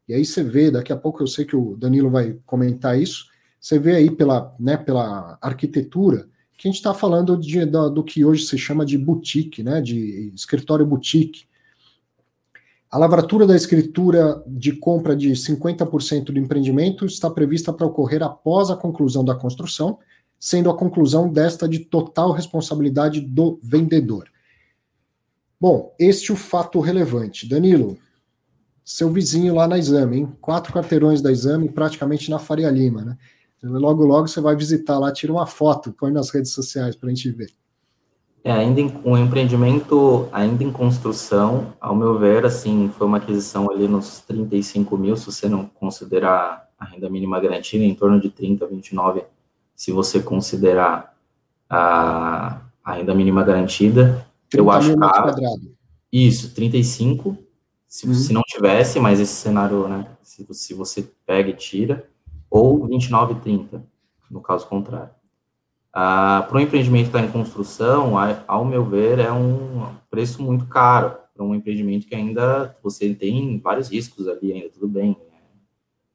E 0.09 0.13
aí 0.15 0.25
você 0.25 0.43
vê, 0.43 0.71
daqui 0.71 0.91
a 0.91 0.97
pouco 0.97 1.21
eu 1.21 1.27
sei 1.27 1.45
que 1.45 1.55
o 1.55 1.77
Danilo 1.77 2.09
vai 2.09 2.35
comentar 2.43 2.99
isso, 2.99 3.27
você 3.61 3.77
vê 3.77 3.95
aí 3.95 4.09
pela, 4.09 4.55
né, 4.59 4.75
pela 4.75 5.37
arquitetura 5.39 6.27
que 6.57 6.67
a 6.67 6.71
gente 6.71 6.77
está 6.77 6.93
falando 6.93 7.37
de, 7.37 7.63
do, 7.63 7.89
do, 7.89 8.03
que 8.03 8.25
hoje 8.25 8.45
se 8.45 8.57
chama 8.57 8.85
de 8.85 8.97
boutique, 8.97 9.63
né, 9.63 9.79
de 9.79 10.33
escritório 10.35 10.85
boutique. 10.85 11.45
A 12.91 12.97
lavratura 12.97 13.45
da 13.45 13.55
escritura 13.55 14.43
de 14.45 14.73
compra 14.73 15.15
de 15.15 15.29
50% 15.29 16.25
do 16.25 16.39
empreendimento 16.39 17.05
está 17.05 17.29
prevista 17.29 17.71
para 17.71 17.85
ocorrer 17.85 18.23
após 18.23 18.71
a 18.71 18.75
conclusão 18.75 19.23
da 19.23 19.35
construção, 19.35 19.99
sendo 20.37 20.69
a 20.69 20.75
conclusão 20.75 21.31
desta 21.31 21.69
de 21.69 21.79
total 21.79 22.31
responsabilidade 22.31 23.21
do 23.21 23.59
vendedor. 23.61 24.27
Bom, 25.61 25.93
este 25.99 26.31
é 26.31 26.33
o 26.33 26.37
fato 26.37 26.79
relevante. 26.79 27.47
Danilo, 27.47 27.97
seu 28.89 29.07
vizinho 29.11 29.53
lá 29.53 29.67
na 29.67 29.77
exame, 29.77 30.17
hein? 30.17 30.33
Quatro 30.41 30.73
quarteirões 30.73 31.21
da 31.21 31.31
exame, 31.31 31.69
praticamente 31.69 32.27
na 32.31 32.39
Faria 32.39 32.71
Lima, 32.71 33.03
né? 33.03 33.17
Logo, 33.61 34.03
logo 34.03 34.27
você 34.27 34.41
vai 34.41 34.55
visitar 34.55 34.97
lá, 34.97 35.11
tira 35.11 35.31
uma 35.31 35.45
foto, 35.45 35.93
põe 35.93 36.11
nas 36.11 36.31
redes 36.31 36.53
sociais 36.53 36.95
para 36.95 37.07
a 37.07 37.13
gente 37.13 37.29
ver. 37.29 37.51
É, 38.43 38.51
ainda 38.51 38.81
em, 38.81 38.91
um 39.05 39.15
empreendimento 39.15 40.27
ainda 40.31 40.63
em 40.63 40.71
construção, 40.71 41.71
ao 41.79 41.95
meu 41.95 42.17
ver, 42.17 42.47
assim, 42.47 42.91
foi 42.97 43.05
uma 43.05 43.17
aquisição 43.17 43.69
ali 43.69 43.87
nos 43.87 44.21
35 44.21 44.97
mil, 44.97 45.15
se 45.15 45.27
você 45.27 45.47
não 45.47 45.67
considerar 45.67 46.67
a 46.79 46.85
renda 46.85 47.07
mínima 47.11 47.39
garantida, 47.39 47.83
em 47.83 47.93
torno 47.93 48.19
de 48.19 48.31
30, 48.31 48.65
29, 48.65 49.21
se 49.75 49.91
você 49.91 50.19
considerar 50.19 51.15
a, 51.69 52.59
a 52.83 52.93
renda 52.93 53.13
mínima 53.13 53.43
garantida, 53.43 54.25
eu 54.51 54.71
acho 54.71 54.95
que 54.95 54.99
Isso, 56.11 56.55
35, 56.55 57.37
se, 57.89 58.07
uhum. 58.07 58.13
se 58.13 58.31
não 58.31 58.43
tivesse, 58.43 58.99
mas 58.99 59.19
esse 59.19 59.33
cenário, 59.33 59.87
né, 59.87 60.05
se, 60.21 60.45
se 60.53 60.75
você 60.75 61.11
pega 61.25 61.49
e 61.49 61.55
tira, 61.55 62.07
ou 62.49 62.87
29,30, 62.87 63.81
no 64.29 64.41
caso 64.41 64.67
contrário. 64.67 65.09
Ah, 65.91 66.45
para 66.47 66.57
um 66.59 66.61
empreendimento 66.61 67.09
que 67.09 67.17
está 67.17 67.19
em 67.19 67.31
construção, 67.31 68.13
ao 68.47 68.63
meu 68.63 68.85
ver, 68.85 69.17
é 69.17 69.31
um 69.31 69.87
preço 70.09 70.41
muito 70.41 70.67
caro 70.67 71.17
para 71.35 71.43
um 71.43 71.55
empreendimento 71.55 72.05
que 72.05 72.13
ainda 72.13 72.77
você 72.83 73.11
tem 73.15 73.59
vários 73.59 73.89
riscos 73.89 74.27
ali, 74.27 74.53
ainda 74.53 74.69
tudo 74.69 74.87
bem. 74.87 75.09
Né? 75.09 75.39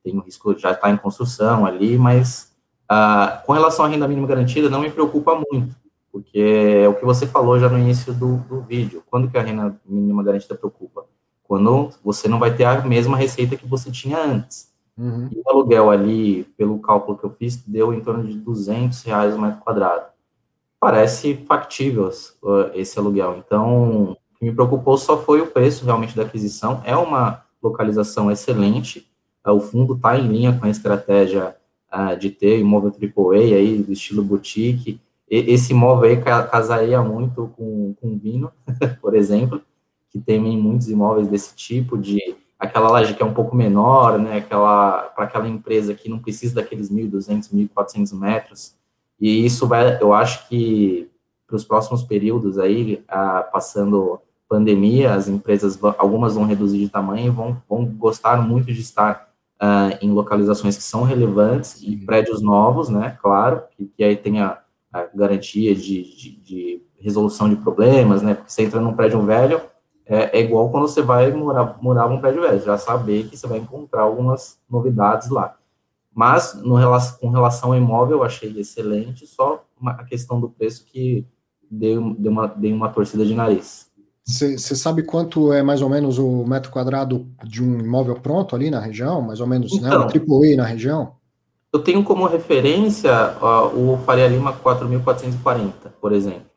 Tem 0.05 0.17
um 0.17 0.21
risco 0.21 0.57
já 0.57 0.71
está 0.71 0.91
em 0.91 0.97
construção 0.97 1.67
ali, 1.67 1.99
mas 1.99 2.55
ah, 2.89 3.43
com 3.45 3.53
relação 3.53 3.85
à 3.85 3.89
renda 3.89 4.07
mínima 4.07 4.29
garantida, 4.29 4.71
não 4.71 4.81
me 4.81 4.91
preocupa 4.91 5.43
muito, 5.51 5.75
porque 6.13 6.39
é 6.85 6.89
o 6.89 6.95
que 6.95 7.05
você 7.05 7.27
falou 7.27 7.59
já 7.59 7.69
no 7.69 7.79
início 7.79 8.15
do, 8.15 8.37
do 8.37 8.61
vídeo. 8.61 9.03
Quando 9.11 9.29
que 9.29 9.37
a 9.37 9.43
renda 9.43 9.77
mínima 9.85 10.23
garantida 10.23 10.55
preocupa? 10.55 11.05
Quando 11.45 11.91
você 12.03 12.29
não 12.29 12.39
vai 12.39 12.55
ter 12.55 12.65
a 12.65 12.81
mesma 12.83 13.17
receita 13.17 13.57
que 13.57 13.67
você 13.67 13.91
tinha 13.91 14.19
antes. 14.19 14.73
Uhum. 14.97 15.29
E 15.31 15.39
o 15.39 15.51
aluguel 15.51 15.91
ali, 15.91 16.45
pelo 16.57 16.79
cálculo 16.79 17.19
que 17.19 17.25
eu 17.25 17.31
fiz, 17.31 17.57
deu 17.57 17.93
em 17.93 18.01
torno 18.01 18.25
de 18.25 18.39
200 18.39 19.03
reais 19.03 19.35
o 19.35 19.41
metro 19.41 19.61
quadrado. 19.61 20.07
Parece 20.79 21.35
factível 21.47 22.11
esse 22.75 22.99
aluguel. 22.99 23.37
Então, 23.39 24.13
o 24.13 24.17
que 24.39 24.45
me 24.45 24.53
preocupou 24.53 24.97
só 24.97 25.19
foi 25.19 25.41
o 25.41 25.47
preço 25.47 25.85
realmente 25.85 26.17
da 26.17 26.23
aquisição. 26.23 26.83
É 26.85 26.97
uma 26.97 27.45
localização 27.63 28.31
excelente. 28.31 29.07
Uh, 29.47 29.53
o 29.53 29.61
fundo 29.61 29.95
está 29.95 30.19
em 30.19 30.29
linha 30.29 30.53
com 30.53 30.67
a 30.67 30.71
estratégia 30.71 31.57
uh, 31.93 32.17
de 32.17 32.31
ter 32.31 32.61
imóvel 32.61 32.93
AAA 32.93 33.57
aí, 33.57 33.83
do 33.83 33.93
estilo 33.93 34.23
boutique. 34.23 35.01
Esse 35.29 35.73
imóvel 35.73 36.11
aí 36.11 36.23
casaria 36.23 37.01
muito 37.03 37.51
com, 37.57 37.95
com 38.01 38.19
vinho, 38.19 38.51
por 39.01 39.17
exemplo, 39.17 39.61
que 40.15 40.21
tem 40.21 40.39
muitos 40.39 40.89
imóveis 40.89 41.27
desse 41.27 41.57
tipo 41.57 41.99
de 41.99 42.37
aquela 42.57 42.89
laje 42.89 43.15
que 43.15 43.23
é 43.23 43.27
um 43.27 43.35
pouco 43.35 43.57
menor, 43.57 44.17
né, 44.17 44.37
aquela 44.37 45.03
para 45.15 45.25
aquela 45.25 45.49
empresa 45.49 45.93
que 45.93 46.09
não 46.09 46.21
precisa 46.21 46.55
daqueles 46.55 46.89
1.200, 46.89 47.53
1.400 47.53 48.17
metros. 48.17 48.77
E 49.21 49.45
isso 49.45 49.67
vai, 49.67 50.01
eu 50.01 50.15
acho 50.15 50.49
que 50.49 51.11
para 51.49 51.57
os 51.57 51.65
próximos 51.65 52.05
períodos 52.05 52.61
aí, 52.61 53.03
a, 53.09 53.43
passando 53.43 54.21
pandemia, 54.49 55.15
as 55.15 55.27
empresas 55.27 55.77
algumas 55.99 56.37
vão 56.37 56.45
reduzir 56.45 56.79
de 56.79 56.89
tamanho 56.89 57.27
e 57.27 57.31
vão, 57.31 57.61
vão 57.69 57.85
gostar 57.85 58.41
muito 58.41 58.67
de 58.67 58.81
estar 58.81 59.29
uh, 59.61 59.99
em 60.01 60.13
localizações 60.13 60.77
que 60.77 60.83
são 60.85 61.03
relevantes 61.03 61.83
e 61.83 61.97
prédios 61.97 62.41
novos, 62.41 62.89
né? 62.89 63.19
Claro, 63.21 63.65
que, 63.73 63.87
que 63.87 64.05
aí 64.05 64.17
tem 64.17 64.41
a, 64.41 64.61
a 64.93 65.07
garantia 65.13 65.75
de, 65.75 66.03
de, 66.03 66.37
de, 66.37 66.83
resolução 67.01 67.51
de 67.51 67.57
problemas, 67.57 68.23
né? 68.23 68.35
Porque 68.35 68.51
você 68.51 68.63
entra 68.63 68.81
num 68.81 68.95
prédio 68.95 69.21
velho, 69.21 69.61
é, 70.07 70.39
é, 70.39 70.43
igual 70.43 70.69
quando 70.71 70.87
você 70.87 71.01
vai 71.01 71.33
morar, 71.33 71.79
morar 71.81 72.09
num 72.09 72.21
prédio 72.21 72.43
velho, 72.43 72.63
já 72.63 72.77
saber 72.77 73.29
que 73.29 73.37
você 73.37 73.47
vai 73.47 73.59
encontrar 73.59 74.03
algumas 74.03 74.59
novidades 74.69 75.31
lá. 75.31 75.57
Mas, 76.15 76.55
no, 76.63 76.77
com 77.21 77.31
relação 77.31 77.71
ao 77.71 77.77
imóvel, 77.77 78.19
eu 78.19 78.25
achei 78.25 78.53
excelente, 78.59 79.27
só 79.27 79.65
uma, 79.81 79.93
a 79.93 80.05
questão 80.05 80.41
do 80.41 80.49
preço 80.49 80.85
que 80.85 81.27
deu, 81.71 82.15
deu, 82.19 82.31
uma, 82.31 82.47
deu 82.47 82.75
uma 82.75 82.89
torcida 82.89 83.25
de 83.25 83.35
nariz. 83.35 83.93
Você 84.27 84.57
sabe 84.59 85.03
quanto 85.03 85.53
é 85.53 85.63
mais 85.63 85.83
ou 85.83 85.91
menos 85.91 86.19
o 86.19 86.47
metro 86.47 86.71
quadrado 86.71 87.27
de 87.45 87.63
um 87.63 87.79
imóvel 87.79 88.15
pronto 88.15 88.57
ali 88.57 88.71
na 88.71 88.81
região? 88.81 89.21
Mais 89.21 89.39
ou 89.39 89.47
menos, 89.47 89.73
então, 89.73 89.91
né? 89.91 89.97
Um 89.99 90.09
AAA 90.09 90.57
na 90.57 90.65
região? 90.65 91.13
Eu 91.71 91.81
tenho 91.81 92.03
como 92.03 92.27
referência 92.27 93.37
ó, 93.41 93.67
o 93.67 93.99
Faria 94.07 94.29
Lima 94.29 94.53
4.440, 94.53 95.73
por 96.01 96.13
exemplo, 96.13 96.54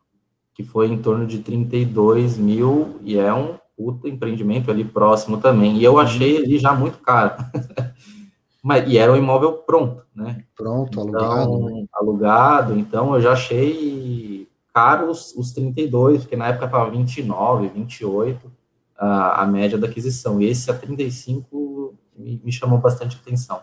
que 0.57 0.63
foi 0.63 0.87
em 0.87 0.97
torno 0.97 1.27
de 1.27 1.37
32 1.37 2.35
mil 2.35 2.97
e 3.03 3.15
é 3.15 3.31
um 3.31 3.59
puta 3.77 4.09
empreendimento 4.09 4.71
ali 4.71 4.83
próximo 4.83 5.37
também. 5.37 5.77
E 5.77 5.83
eu 5.83 5.93
uhum. 5.93 5.99
achei 5.99 6.35
ele 6.35 6.57
já 6.57 6.73
muito 6.73 6.97
caro. 6.97 7.35
Mas, 8.63 8.89
e 8.89 8.97
era 8.97 9.13
um 9.13 9.15
imóvel 9.15 9.53
pronto, 9.53 10.03
né? 10.15 10.43
Pronto, 10.55 10.99
então, 10.99 11.03
alugado. 11.03 11.59
Né? 11.59 11.85
Alugado, 11.93 12.79
então 12.79 13.13
eu 13.13 13.21
já 13.21 13.33
achei 13.33 14.47
caro 14.73 15.11
os, 15.11 15.31
os 15.35 15.51
32, 15.51 16.21
porque 16.23 16.35
na 16.35 16.47
época 16.47 16.65
estava 16.65 16.89
29, 16.89 17.67
28 17.67 18.51
a, 18.97 19.43
a 19.43 19.45
média 19.45 19.77
da 19.77 19.85
aquisição. 19.85 20.41
E 20.41 20.45
esse 20.45 20.71
a 20.71 20.73
35 20.73 21.93
me, 22.17 22.41
me 22.43 22.51
chamou 22.51 22.79
bastante 22.79 23.15
atenção. 23.15 23.61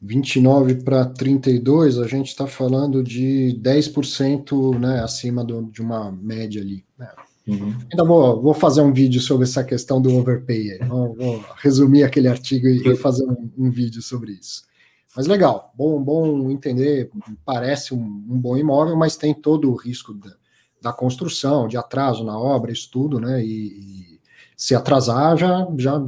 29 0.00 0.76
para 0.76 1.04
32, 1.04 1.98
a 1.98 2.06
gente 2.06 2.28
está 2.28 2.46
falando 2.46 3.02
de 3.02 3.58
10% 3.62 4.78
né, 4.78 5.00
acima 5.00 5.44
do, 5.44 5.62
de 5.64 5.82
uma 5.82 6.10
média 6.10 6.62
ali. 6.62 6.84
Né? 6.98 7.08
Uhum. 7.46 7.74
Ainda 7.90 8.04
vou, 8.04 8.40
vou 8.40 8.54
fazer 8.54 8.80
um 8.80 8.92
vídeo 8.92 9.20
sobre 9.20 9.44
essa 9.44 9.62
questão 9.62 10.00
do 10.00 10.14
overpay. 10.16 10.78
Vou, 10.86 11.14
vou, 11.14 11.44
resumir 11.56 12.04
aquele 12.04 12.28
artigo 12.28 12.66
e, 12.66 12.96
fazer 12.96 13.24
um, 13.24 13.50
um, 13.58 13.70
vídeo 13.70 14.00
sobre 14.00 14.32
isso. 14.32 14.62
Mas 15.14 15.26
legal, 15.26 15.72
bom, 15.76 16.02
bom 16.02 16.50
entender. 16.50 17.10
Parece 17.44 17.92
um, 17.92 18.00
um 18.00 18.38
bom 18.38 18.56
imóvel, 18.56 18.96
mas 18.96 19.16
tem 19.16 19.34
todo 19.34 19.70
o 19.70 19.74
risco 19.74 20.14
da, 20.14 20.30
da, 20.80 20.92
construção, 20.92 21.68
de 21.68 21.76
atraso 21.76 22.24
na 22.24 22.38
obra, 22.38 22.72
isso 22.72 22.88
tudo, 22.90 23.20
né? 23.20 23.44
E, 23.44 24.14
e, 24.14 24.20
se 24.56 24.74
atrasar, 24.74 25.36
já, 25.36 25.66
já 25.78 26.02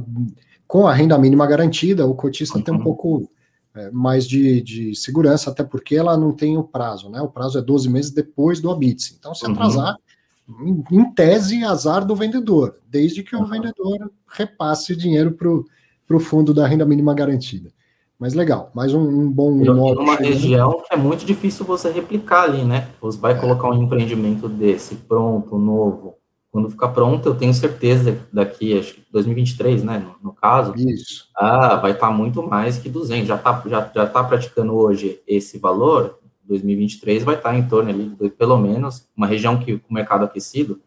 com 0.67 0.87
a 0.87 0.93
renda 0.93 1.17
mínima 1.17 1.45
garantida, 1.45 2.05
o 2.05 2.15
cotista 2.15 2.57
uhum. 2.57 2.63
tem 2.63 2.73
um 2.73 2.77
uhum. 2.77 2.83
pouco 2.83 3.29
é, 3.75 3.89
mais 3.91 4.27
de, 4.27 4.61
de, 4.61 4.95
segurança, 4.95 5.49
até 5.49 5.63
porque 5.63 5.95
ela 5.95 6.15
não 6.15 6.31
tem 6.31 6.57
o 6.57 6.63
prazo, 6.63 7.09
né? 7.09 7.21
O 7.21 7.27
prazo 7.27 7.57
é 7.57 7.61
12 7.61 7.89
meses 7.89 8.11
depois 8.11 8.61
do 8.61 8.69
habite. 8.69 9.15
Então, 9.17 9.33
se 9.33 9.45
uhum. 9.45 9.53
atrasar, 9.53 9.97
uhum. 10.47 10.83
em, 10.91 10.99
em, 10.99 11.11
tese, 11.11 11.63
azar 11.63 12.05
do 12.05 12.15
vendedor, 12.15 12.77
desde 12.87 13.23
que 13.23 13.35
o 13.35 13.45
vendedor 13.45 14.11
repasse 14.27 14.95
dinheiro 14.95 15.31
para 15.31 16.15
o 16.15 16.19
fundo 16.19 16.53
da 16.53 16.67
renda 16.67 16.85
mínima 16.85 17.13
garantida. 17.13 17.71
Mas 18.19 18.33
legal, 18.33 18.71
mais 18.73 18.93
um, 18.93 19.01
um 19.01 19.29
bom 19.29 19.51
imóvel. 19.61 20.03
uma 20.03 20.15
região 20.15 20.81
que 20.87 20.93
é 20.93 20.97
muito 20.97 21.25
difícil 21.25 21.65
você 21.65 21.91
replicar 21.91 22.43
ali, 22.43 22.63
né? 22.63 22.87
Você 23.01 23.17
vai 23.17 23.33
é. 23.33 23.35
colocar 23.35 23.69
um 23.69 23.83
empreendimento 23.83 24.47
desse 24.47 24.95
pronto, 24.95 25.57
novo. 25.57 26.15
Quando 26.53 26.69
ficar 26.69 26.89
pronto, 26.89 27.27
eu 27.27 27.35
tenho 27.35 27.53
certeza 27.53 28.17
daqui, 28.31 28.77
acho 28.77 28.93
que 28.93 29.03
2023, 29.11 29.83
né, 29.83 29.97
no, 29.97 30.29
no 30.29 30.33
caso, 30.33 30.73
Isso. 30.77 31.27
Ah, 31.35 31.75
vai 31.75 31.91
estar 31.91 32.07
tá 32.07 32.13
muito 32.13 32.41
mais 32.41 32.77
que 32.77 32.87
200. 32.87 33.27
Já 33.27 33.35
está 33.35 33.61
já, 33.65 33.91
já 33.93 34.05
tá 34.07 34.23
praticando 34.23 34.73
hoje 34.73 35.19
esse 35.27 35.57
valor, 35.57 36.19
2023 36.43 37.23
vai 37.23 37.35
estar 37.35 37.49
tá 37.49 37.57
em 37.57 37.67
torno 37.67 37.89
ali, 37.89 38.07
de, 38.09 38.29
pelo 38.29 38.57
menos, 38.57 39.09
uma 39.17 39.27
região 39.27 39.59
que 39.59 39.73
o 39.73 39.93
mercado 39.93 40.23
aquecido, 40.23 40.79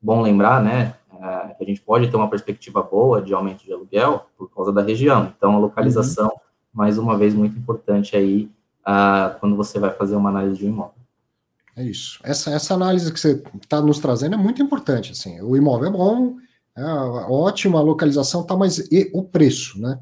bom 0.00 0.22
lembrar, 0.22 0.62
né, 0.62 0.94
é, 1.10 1.54
que 1.54 1.64
a 1.64 1.66
gente 1.66 1.80
pode 1.80 2.06
ter 2.08 2.16
uma 2.16 2.28
perspectiva 2.28 2.82
boa 2.82 3.20
de 3.20 3.32
aumento 3.32 3.64
de 3.64 3.72
aluguel 3.72 4.26
por 4.36 4.48
causa 4.54 4.70
da 4.70 4.82
região. 4.82 5.32
Então, 5.36 5.56
a 5.56 5.58
localização 5.58 6.26
uhum 6.26 6.44
mais 6.74 6.98
uma 6.98 7.16
vez, 7.16 7.32
muito 7.32 7.56
importante 7.56 8.16
aí 8.16 8.50
uh, 8.80 9.38
quando 9.38 9.54
você 9.54 9.78
vai 9.78 9.90
fazer 9.90 10.16
uma 10.16 10.28
análise 10.28 10.58
de 10.58 10.66
um 10.66 10.70
imóvel. 10.70 11.03
É 11.76 11.82
isso. 11.82 12.20
Essa, 12.22 12.50
essa 12.50 12.74
análise 12.74 13.12
que 13.12 13.18
você 13.18 13.42
está 13.60 13.80
nos 13.80 13.98
trazendo 13.98 14.34
é 14.34 14.38
muito 14.38 14.62
importante. 14.62 15.12
Assim, 15.12 15.40
o 15.40 15.56
imóvel 15.56 15.88
é 15.88 15.92
bom, 15.92 16.36
é 16.76 16.84
ótimo, 17.28 17.78
a 17.78 17.82
localização 17.82 18.42
tá, 18.44 18.56
mas 18.56 18.78
e 18.90 19.10
o 19.12 19.22
preço, 19.22 19.80
né? 19.80 19.98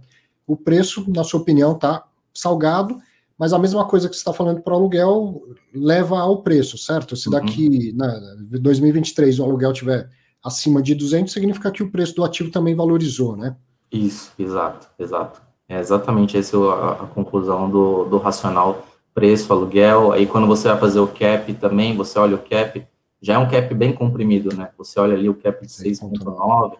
O 0.46 0.56
preço, 0.56 1.04
na 1.10 1.24
sua 1.24 1.40
opinião, 1.40 1.74
tá 1.74 2.04
salgado, 2.34 2.98
mas 3.38 3.52
a 3.52 3.58
mesma 3.58 3.84
coisa 3.86 4.08
que 4.08 4.14
você 4.14 4.20
está 4.20 4.32
falando 4.32 4.60
para 4.60 4.72
o 4.72 4.76
aluguel 4.76 5.42
leva 5.74 6.18
ao 6.18 6.42
preço, 6.42 6.76
certo? 6.76 7.16
Se 7.16 7.30
daqui, 7.30 7.90
uhum. 7.90 7.96
né, 7.96 8.58
2023, 8.60 9.38
o 9.38 9.44
aluguel 9.44 9.72
tiver 9.72 10.08
acima 10.44 10.82
de 10.82 10.94
200, 10.94 11.32
significa 11.32 11.70
que 11.70 11.82
o 11.82 11.90
preço 11.90 12.14
do 12.14 12.24
ativo 12.24 12.50
também 12.50 12.74
valorizou, 12.74 13.36
né? 13.36 13.56
Isso, 13.90 14.32
exato, 14.38 14.88
exato. 14.98 15.40
É 15.68 15.78
exatamente 15.78 16.36
essa 16.36 16.56
a, 16.56 16.92
a 16.92 17.06
conclusão 17.06 17.70
do, 17.70 18.04
do 18.04 18.18
racional 18.18 18.86
preço, 19.14 19.52
aluguel. 19.52 20.12
Aí 20.12 20.26
quando 20.26 20.46
você 20.46 20.68
vai 20.68 20.78
fazer 20.78 21.00
o 21.00 21.06
cap 21.06 21.52
também, 21.54 21.96
você 21.96 22.18
olha 22.18 22.36
o 22.36 22.38
cap, 22.38 22.86
já 23.20 23.34
é 23.34 23.38
um 23.38 23.48
cap 23.48 23.72
bem 23.74 23.92
comprimido, 23.92 24.54
né? 24.56 24.70
Você 24.78 24.98
olha 24.98 25.14
ali 25.14 25.28
o 25.28 25.34
cap 25.34 25.64
de 25.64 25.72
6.9, 25.72 26.76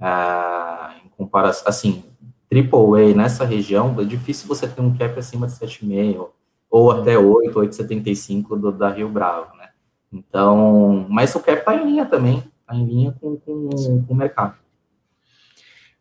é, 0.00 1.04
em 1.04 1.08
comparação, 1.16 1.64
assim, 1.66 2.02
AAA 2.50 3.14
nessa 3.14 3.44
região, 3.44 3.94
é 3.98 4.04
difícil 4.04 4.46
você 4.46 4.66
ter 4.68 4.80
um 4.80 4.96
cap 4.96 5.18
acima 5.18 5.46
de 5.46 5.54
7,5 5.54 6.28
ou 6.70 6.90
até 6.90 7.18
8, 7.18 7.58
8,75 7.58 8.58
do, 8.58 8.72
da 8.72 8.90
Rio 8.90 9.08
Bravo, 9.08 9.54
né? 9.56 9.68
Então, 10.12 11.06
mas 11.08 11.34
o 11.34 11.40
cap 11.40 11.58
está 11.58 11.74
em 11.74 11.84
linha 11.84 12.06
também, 12.06 12.42
está 12.60 12.74
em 12.74 12.84
linha 12.84 13.14
com, 13.20 13.36
com, 13.36 13.68
com 14.06 14.14
o 14.14 14.16
mercado. 14.16 14.56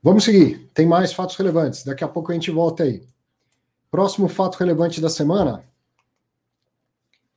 Vamos 0.03 0.23
seguir. 0.23 0.69
Tem 0.73 0.87
mais 0.87 1.13
fatos 1.13 1.35
relevantes. 1.35 1.83
Daqui 1.83 2.03
a 2.03 2.07
pouco 2.07 2.31
a 2.31 2.33
gente 2.33 2.49
volta 2.49 2.83
aí. 2.83 3.03
Próximo 3.91 4.27
fato 4.27 4.57
relevante 4.57 4.99
da 4.99 5.09
semana. 5.09 5.63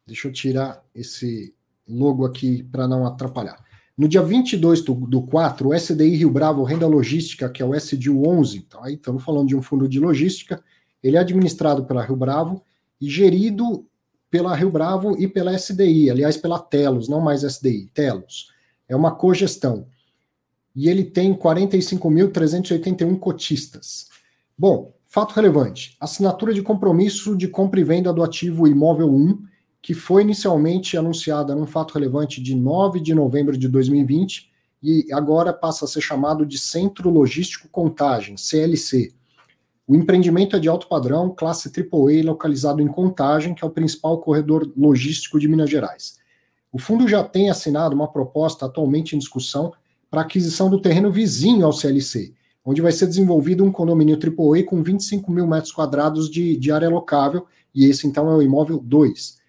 Deixa 0.07 0.29
eu 0.29 0.33
tirar 0.33 0.85
esse 0.95 1.55
logo 1.89 2.25
aqui 2.25 2.63
para 2.63 2.87
não 2.87 3.07
atrapalhar. 3.07 3.63
No 3.97 4.09
dia 4.09 4.23
22 4.23 4.83
do, 4.83 4.95
do 4.95 5.23
4, 5.23 5.69
o 5.69 5.75
SDI 5.75 6.17
Rio 6.17 6.31
Bravo 6.31 6.65
Renda 6.65 6.87
Logística, 6.87 7.49
que 7.49 7.63
é 7.63 7.65
o 7.65 7.75
SDU 7.75 8.27
11, 8.29 8.59
então 8.59 8.83
aí 8.83 8.95
estamos 8.95 9.23
falando 9.23 9.49
de 9.49 9.57
um 9.57 9.63
fundo 9.63 9.89
de 9.89 10.01
logística, 10.01 10.63
ele 11.03 11.17
é 11.17 11.21
administrado 11.21 11.85
pela 11.85 12.05
Rio 12.05 12.17
Bravo 12.17 12.63
e 13.01 13.09
gerido 13.09 13.87
pela 14.31 14.55
Rio 14.55 14.71
Bravo 14.71 15.17
e 15.17 15.29
pela 15.29 15.55
SDI, 15.55 16.11
aliás, 16.11 16.37
pela 16.37 16.59
Telos, 16.59 17.09
não 17.09 17.21
mais 17.21 17.45
SDI, 17.45 17.89
Telos. 17.95 18.51
É 18.89 18.97
uma 18.97 19.15
cogestão 19.15 19.87
e 20.75 20.89
ele 20.89 21.05
tem 21.05 21.33
45.381 21.33 23.19
cotistas. 23.19 24.09
Bom, 24.59 24.93
fato 25.07 25.33
relevante: 25.35 25.97
assinatura 26.01 26.53
de 26.53 26.63
compromisso 26.63 27.37
de 27.37 27.47
compra 27.47 27.81
e 27.81 27.85
venda 27.85 28.13
do 28.13 28.23
ativo 28.23 28.67
Imóvel 28.67 29.15
1, 29.15 29.43
que 29.85 29.93
foi 29.93 30.23
inicialmente 30.23 30.97
anunciada 30.97 31.55
num 31.55 31.67
fato 31.67 31.93
relevante 31.93 32.43
de 32.43 32.55
9 32.55 33.01
de 33.01 33.15
novembro 33.15 33.55
de 33.55 33.69
2020 33.69 34.51
e 34.83 35.07
agora 35.13 35.53
passa 35.53 35.85
a 35.85 35.89
ser 35.89 36.01
chamado 36.01 36.47
de 36.47 36.57
Centro 36.57 37.11
Logístico 37.11 37.69
Contagem, 37.69 38.35
CLC. 38.39 39.13
O 39.87 39.95
empreendimento 39.95 40.57
é 40.57 40.59
de 40.59 40.71
alto 40.71 40.89
padrão, 40.89 41.29
classe 41.29 41.69
AAA, 41.69 42.25
localizado 42.25 42.81
em 42.81 42.87
Contagem, 42.87 43.55
que 43.55 43.63
é 43.63 43.67
o 43.67 43.71
principal 43.71 44.19
corredor 44.23 44.73
logístico 44.75 45.39
de 45.39 45.47
Minas 45.47 45.69
Gerais. 45.69 46.17
O 46.73 46.79
fundo 46.79 47.07
já 47.07 47.23
tem 47.23 47.51
assinado 47.51 47.95
uma 47.95 48.11
proposta 48.11 48.65
atualmente 48.65 49.15
em 49.15 49.19
discussão 49.19 49.71
para 50.11 50.23
aquisição 50.23 50.71
do 50.71 50.81
terreno 50.81 51.13
vizinho 51.13 51.67
ao 51.67 51.75
CLC, 51.75 52.33
onde 52.65 52.81
vai 52.81 52.91
ser 52.91 53.07
desenvolvido 53.07 53.63
um 53.63 53.71
condomínio 53.71 54.17
AAA 54.17 54.65
com 54.65 54.83
25 54.83 55.31
mil 55.31 55.47
metros 55.47 55.73
quadrados 55.73 56.31
de, 56.31 56.57
de 56.57 56.73
área 56.73 56.89
locável, 56.89 57.47
e 57.75 57.85
esse 57.85 58.07
então 58.07 58.31
é 58.31 58.35
o 58.35 58.41
imóvel 58.41 58.79
2. 58.83 59.44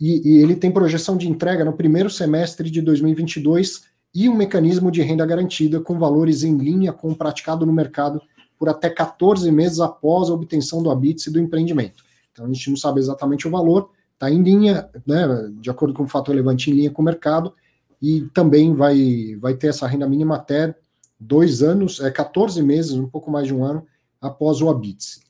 E, 0.00 0.28
e 0.28 0.42
ele 0.42 0.56
tem 0.56 0.70
projeção 0.70 1.16
de 1.16 1.28
entrega 1.28 1.64
no 1.64 1.74
primeiro 1.74 2.08
semestre 2.08 2.70
de 2.70 2.80
2022 2.80 3.82
e 4.14 4.28
um 4.28 4.34
mecanismo 4.34 4.90
de 4.90 5.02
renda 5.02 5.26
garantida 5.26 5.80
com 5.80 5.98
valores 5.98 6.42
em 6.42 6.56
linha 6.56 6.92
com 6.92 7.10
o 7.10 7.16
praticado 7.16 7.66
no 7.66 7.72
mercado 7.72 8.20
por 8.58 8.68
até 8.68 8.90
14 8.90 9.50
meses 9.50 9.80
após 9.80 10.28
a 10.28 10.34
obtenção 10.34 10.82
do 10.82 10.90
habite 10.90 11.30
do 11.30 11.38
empreendimento. 11.38 12.04
Então 12.32 12.44
a 12.44 12.48
gente 12.48 12.68
não 12.68 12.76
sabe 12.76 13.00
exatamente 13.00 13.46
o 13.46 13.50
valor, 13.50 13.90
está 14.14 14.30
em 14.30 14.42
linha, 14.42 14.88
né, 15.06 15.50
de 15.60 15.70
acordo 15.70 15.94
com 15.94 16.02
o 16.02 16.08
fato 16.08 16.30
relevante, 16.30 16.70
em 16.70 16.74
linha 16.74 16.90
com 16.90 17.00
o 17.00 17.04
mercado, 17.04 17.54
e 18.02 18.22
também 18.34 18.74
vai, 18.74 19.36
vai 19.40 19.54
ter 19.54 19.68
essa 19.68 19.86
renda 19.86 20.08
mínima 20.08 20.36
até 20.36 20.74
dois 21.18 21.62
anos, 21.62 22.00
é 22.00 22.10
14 22.10 22.62
meses, 22.62 22.92
um 22.92 23.08
pouco 23.08 23.30
mais 23.30 23.46
de 23.46 23.54
um 23.54 23.64
ano, 23.64 23.86
após 24.20 24.60
o 24.60 24.68
habite 24.68 25.20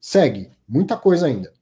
Segue, 0.00 0.50
muita 0.68 0.96
coisa 0.96 1.26
ainda. 1.26 1.52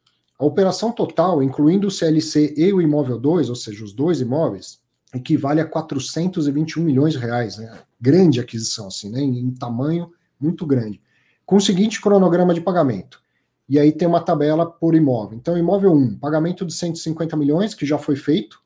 A 0.40 0.44
operação 0.46 0.90
total, 0.90 1.42
incluindo 1.42 1.88
o 1.88 1.90
CLC 1.90 2.54
e 2.56 2.72
o 2.72 2.80
imóvel 2.80 3.18
2, 3.18 3.50
ou 3.50 3.54
seja, 3.54 3.84
os 3.84 3.92
dois 3.92 4.22
imóveis, 4.22 4.80
equivale 5.14 5.60
a 5.60 5.66
421 5.66 6.82
milhões 6.82 7.12
de 7.12 7.18
reais, 7.18 7.58
né? 7.58 7.78
Grande 8.00 8.40
aquisição, 8.40 8.86
assim, 8.86 9.10
né? 9.10 9.20
Em 9.20 9.50
tamanho 9.50 10.10
muito 10.40 10.64
grande. 10.64 10.98
com 11.44 11.56
o 11.56 11.60
seguinte 11.60 12.00
cronograma 12.00 12.54
de 12.54 12.60
pagamento. 12.60 13.20
E 13.68 13.78
aí 13.78 13.92
tem 13.92 14.06
uma 14.08 14.20
tabela 14.20 14.64
por 14.64 14.94
imóvel. 14.94 15.36
Então, 15.36 15.58
imóvel 15.58 15.92
1, 15.92 16.16
pagamento 16.18 16.64
de 16.64 16.72
150 16.72 17.36
milhões, 17.36 17.74
que 17.74 17.84
já 17.84 17.98
foi 17.98 18.16
feito. 18.16 18.62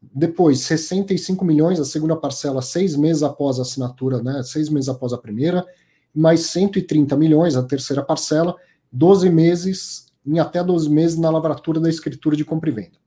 Depois, 0.00 0.60
65 0.60 1.44
milhões, 1.44 1.80
a 1.80 1.84
segunda 1.84 2.16
parcela, 2.16 2.62
seis 2.62 2.96
meses 2.96 3.22
após 3.24 3.58
a 3.58 3.62
assinatura, 3.62 4.22
né? 4.22 4.42
Seis 4.44 4.68
meses 4.68 4.88
após 4.88 5.12
a 5.12 5.18
primeira. 5.18 5.66
Mais 6.14 6.40
130 6.46 7.16
milhões, 7.16 7.56
a 7.56 7.62
terceira 7.64 8.02
parcela, 8.02 8.56
12 8.92 9.28
meses, 9.28 10.07
em 10.28 10.38
até 10.38 10.62
12 10.62 10.90
meses 10.90 11.18
na 11.18 11.30
lavratura 11.30 11.80
da 11.80 11.88
escritura 11.88 12.36
de 12.36 12.44
compra 12.44 12.68
e 12.68 12.72
venda. 12.72 12.98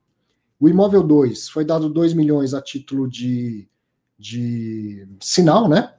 O 0.59 0.67
imóvel 0.67 1.03
2 1.03 1.49
foi 1.49 1.63
dado 1.63 1.87
2 1.87 2.13
milhões 2.13 2.53
a 2.53 2.61
título 2.61 3.07
de, 3.07 3.67
de 4.17 5.07
sinal, 5.19 5.69
né? 5.69 5.93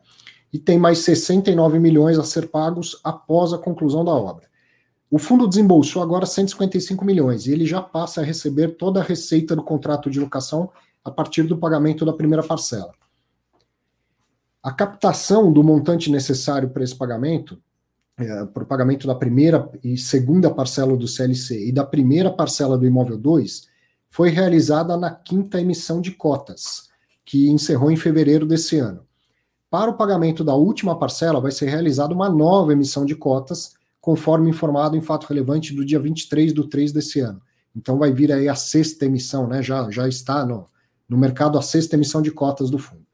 E 0.52 0.58
tem 0.58 0.78
mais 0.78 0.98
69 0.98 1.78
milhões 1.78 2.18
a 2.18 2.24
ser 2.24 2.48
pagos 2.48 3.00
após 3.02 3.52
a 3.52 3.58
conclusão 3.58 4.04
da 4.04 4.12
obra. 4.12 4.50
O 5.10 5.18
fundo 5.18 5.48
desembolsou 5.48 6.02
agora 6.02 6.26
155 6.26 7.04
milhões 7.04 7.46
e 7.46 7.52
ele 7.52 7.66
já 7.66 7.80
passa 7.80 8.20
a 8.20 8.24
receber 8.24 8.76
toda 8.76 9.00
a 9.00 9.04
receita 9.04 9.54
do 9.54 9.62
contrato 9.62 10.10
de 10.10 10.18
locação 10.18 10.70
a 11.04 11.10
partir 11.10 11.44
do 11.44 11.56
pagamento 11.56 12.04
da 12.04 12.12
primeira 12.12 12.42
parcela. 12.42 12.92
A 14.62 14.72
captação 14.72 15.52
do 15.52 15.62
montante 15.62 16.10
necessário 16.10 16.70
para 16.70 16.84
esse 16.84 16.94
pagamento, 16.94 17.60
é, 18.18 18.44
para 18.46 18.62
o 18.62 18.66
pagamento 18.66 19.06
da 19.06 19.14
primeira 19.14 19.70
e 19.82 19.96
segunda 19.96 20.50
parcela 20.50 20.96
do 20.96 21.08
CLC 21.08 21.68
e 21.68 21.72
da 21.72 21.84
primeira 21.84 22.30
parcela 22.30 22.76
do 22.76 22.86
imóvel 22.86 23.16
2, 23.16 23.68
foi 24.10 24.28
realizada 24.28 24.96
na 24.96 25.10
quinta 25.10 25.60
emissão 25.60 26.00
de 26.00 26.10
cotas, 26.10 26.90
que 27.24 27.48
encerrou 27.48 27.90
em 27.90 27.96
fevereiro 27.96 28.46
desse 28.46 28.78
ano. 28.78 29.06
Para 29.70 29.90
o 29.90 29.96
pagamento 29.96 30.44
da 30.44 30.54
última 30.54 30.98
parcela, 30.98 31.40
vai 31.40 31.50
ser 31.50 31.66
realizada 31.70 32.12
uma 32.12 32.28
nova 32.28 32.72
emissão 32.72 33.06
de 33.06 33.16
cotas, 33.16 33.72
conforme 34.02 34.50
informado 34.50 34.96
em 34.96 35.00
fato 35.00 35.26
relevante 35.26 35.74
do 35.74 35.84
dia 35.84 35.98
23 35.98 36.52
do 36.52 36.68
3 36.68 36.92
desse 36.92 37.20
ano. 37.20 37.40
Então 37.74 37.98
vai 37.98 38.12
vir 38.12 38.30
aí 38.30 38.48
a 38.48 38.54
sexta 38.54 39.06
emissão, 39.06 39.46
né? 39.46 39.62
Já, 39.62 39.90
já 39.90 40.06
está 40.06 40.44
no, 40.44 40.66
no 41.08 41.16
mercado 41.16 41.56
a 41.56 41.62
sexta 41.62 41.96
emissão 41.96 42.20
de 42.20 42.30
cotas 42.30 42.68
do 42.68 42.78
fundo. 42.78 43.06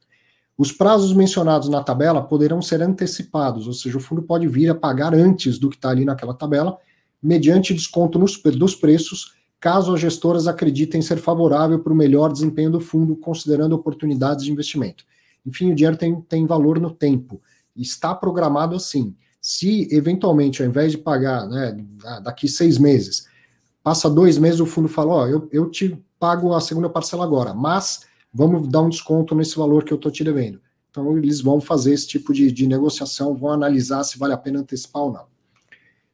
Os 0.59 0.73
prazos 0.73 1.13
mencionados 1.13 1.69
na 1.69 1.85
tabela 1.85 2.21
poderão 2.21 2.61
ser 2.61 2.83
antecipados, 2.83 3.69
ou 3.69 3.73
seja, 3.73 3.97
o 3.97 4.01
fundo 4.01 4.23
pode 4.23 4.49
vir 4.49 4.69
a 4.69 4.75
pagar 4.75 5.15
antes 5.15 5.57
do 5.57 5.71
que 5.71 5.77
está 5.77 5.91
ali 5.91 6.05
naquela 6.05 6.35
tabela, 6.35 6.77
mediante 7.23 7.73
desconto 7.73 8.19
nos, 8.19 8.43
dos 8.43 8.75
preços, 8.75 9.35
caso 9.61 9.95
as 9.95 10.01
gestoras 10.01 10.49
acreditem 10.49 11.01
ser 11.01 11.19
favorável 11.19 11.79
para 11.79 11.93
o 11.93 11.97
melhor 11.97 12.33
desempenho 12.33 12.73
do 12.73 12.81
fundo, 12.81 13.15
considerando 13.15 13.75
oportunidades 13.75 14.45
de 14.45 14.51
investimento. 14.51 15.05
Enfim, 15.47 15.71
o 15.71 15.75
dinheiro 15.77 15.97
tem, 15.97 16.21
tem 16.23 16.45
valor 16.45 16.81
no 16.81 16.91
tempo. 16.91 17.41
Está 17.77 18.13
programado 18.13 18.75
assim. 18.75 19.15
Se, 19.41 19.89
eventualmente, 19.93 20.61
ao 20.61 20.69
invés 20.69 20.91
de 20.91 20.99
pagar 20.99 21.47
né, 21.49 21.77
daqui 22.25 22.49
seis 22.49 22.79
meses, 22.79 23.29
passa 23.83 24.11
dois 24.11 24.37
meses, 24.37 24.59
o 24.59 24.67
fundo 24.67 24.89
fala: 24.89 25.13
Ó, 25.13 25.23
oh, 25.23 25.27
eu, 25.29 25.49
eu 25.53 25.71
te 25.71 25.97
pago 26.19 26.53
a 26.53 26.61
segunda 26.61 26.91
parcela 26.91 27.25
agora, 27.25 27.55
mas 27.55 28.07
vamos 28.39 28.69
dar 28.69 28.83
um 28.83 28.89
desconto 28.89 29.35
nesse 29.35 29.57
valor 29.57 29.83
que 29.83 29.93
eu 29.93 29.97
estou 29.97 30.13
te 30.13 30.23
devendo. 30.23 30.61
Então, 30.89 31.19
eles 31.19 31.41
vão 31.41 31.61
fazer 31.61 31.93
esse 31.93 32.07
tipo 32.07 32.33
de, 32.33 32.53
de 32.53 32.69
negociação, 32.69 33.35
vão 33.35 33.51
analisar 33.51 34.05
se 34.05 34.17
vale 34.17 34.33
a 34.33 34.39
pena 34.39 34.61
antecipar 34.61 35.03
ou 35.03 35.13
não. 35.13 35.25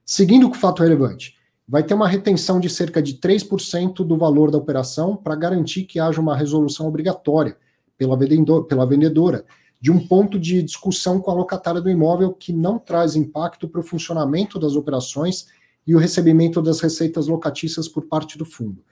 Seguindo 0.06 0.48
com 0.48 0.56
o 0.56 0.58
fato 0.58 0.82
relevante, 0.82 1.36
vai 1.68 1.82
ter 1.82 1.92
uma 1.92 2.08
retenção 2.08 2.58
de 2.58 2.70
cerca 2.70 3.02
de 3.02 3.18
3% 3.18 3.96
do 3.96 4.16
valor 4.16 4.50
da 4.50 4.56
operação 4.56 5.14
para 5.14 5.36
garantir 5.36 5.84
que 5.84 6.00
haja 6.00 6.18
uma 6.18 6.34
resolução 6.34 6.88
obrigatória 6.88 7.58
pela, 7.98 8.16
vendedor, 8.16 8.64
pela 8.64 8.86
vendedora 8.86 9.44
de 9.78 9.92
um 9.92 9.98
ponto 10.06 10.38
de 10.38 10.62
discussão 10.62 11.20
com 11.20 11.30
a 11.30 11.34
locatária 11.34 11.82
do 11.82 11.90
imóvel 11.90 12.32
que 12.32 12.54
não 12.54 12.78
traz 12.78 13.16
impacto 13.16 13.68
para 13.68 13.82
o 13.82 13.84
funcionamento 13.84 14.58
das 14.58 14.76
operações 14.76 15.46
e 15.86 15.94
o 15.94 15.98
recebimento 15.98 16.62
das 16.62 16.80
receitas 16.80 17.26
locatícias 17.26 17.86
por 17.86 18.06
parte 18.06 18.38
do 18.38 18.46
fundo. 18.46 18.82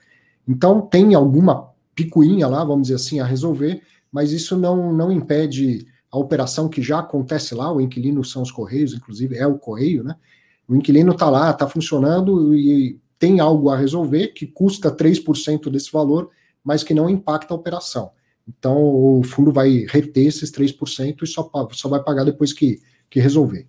Então, 0.47 0.81
tem 0.81 1.15
alguma 1.15 1.72
picuinha 1.95 2.47
lá, 2.47 2.63
vamos 2.63 2.83
dizer 2.83 2.95
assim, 2.95 3.19
a 3.19 3.25
resolver, 3.25 3.81
mas 4.11 4.31
isso 4.31 4.57
não, 4.57 4.93
não 4.93 5.11
impede 5.11 5.85
a 6.11 6.17
operação 6.17 6.69
que 6.69 6.81
já 6.81 6.99
acontece 6.99 7.55
lá, 7.55 7.71
o 7.71 7.81
inquilino 7.81 8.23
são 8.23 8.43
os 8.43 8.51
Correios, 8.51 8.93
inclusive 8.93 9.35
é 9.35 9.47
o 9.47 9.57
Correio, 9.57 10.03
né? 10.03 10.15
O 10.67 10.75
inquilino 10.75 11.11
está 11.11 11.29
lá, 11.29 11.49
está 11.49 11.67
funcionando 11.67 12.55
e 12.55 12.99
tem 13.17 13.39
algo 13.39 13.69
a 13.69 13.77
resolver 13.77 14.27
que 14.29 14.45
custa 14.45 14.95
3% 14.95 15.69
desse 15.69 15.91
valor, 15.91 16.29
mas 16.63 16.83
que 16.83 16.93
não 16.93 17.09
impacta 17.09 17.53
a 17.53 17.57
operação. 17.57 18.11
Então, 18.47 18.77
o 18.77 19.23
fundo 19.23 19.51
vai 19.51 19.85
reter 19.89 20.27
esses 20.27 20.51
3% 20.51 21.23
e 21.23 21.27
só, 21.27 21.49
só 21.71 21.89
vai 21.89 22.03
pagar 22.03 22.25
depois 22.25 22.53
que, 22.53 22.79
que 23.09 23.19
resolver. 23.19 23.67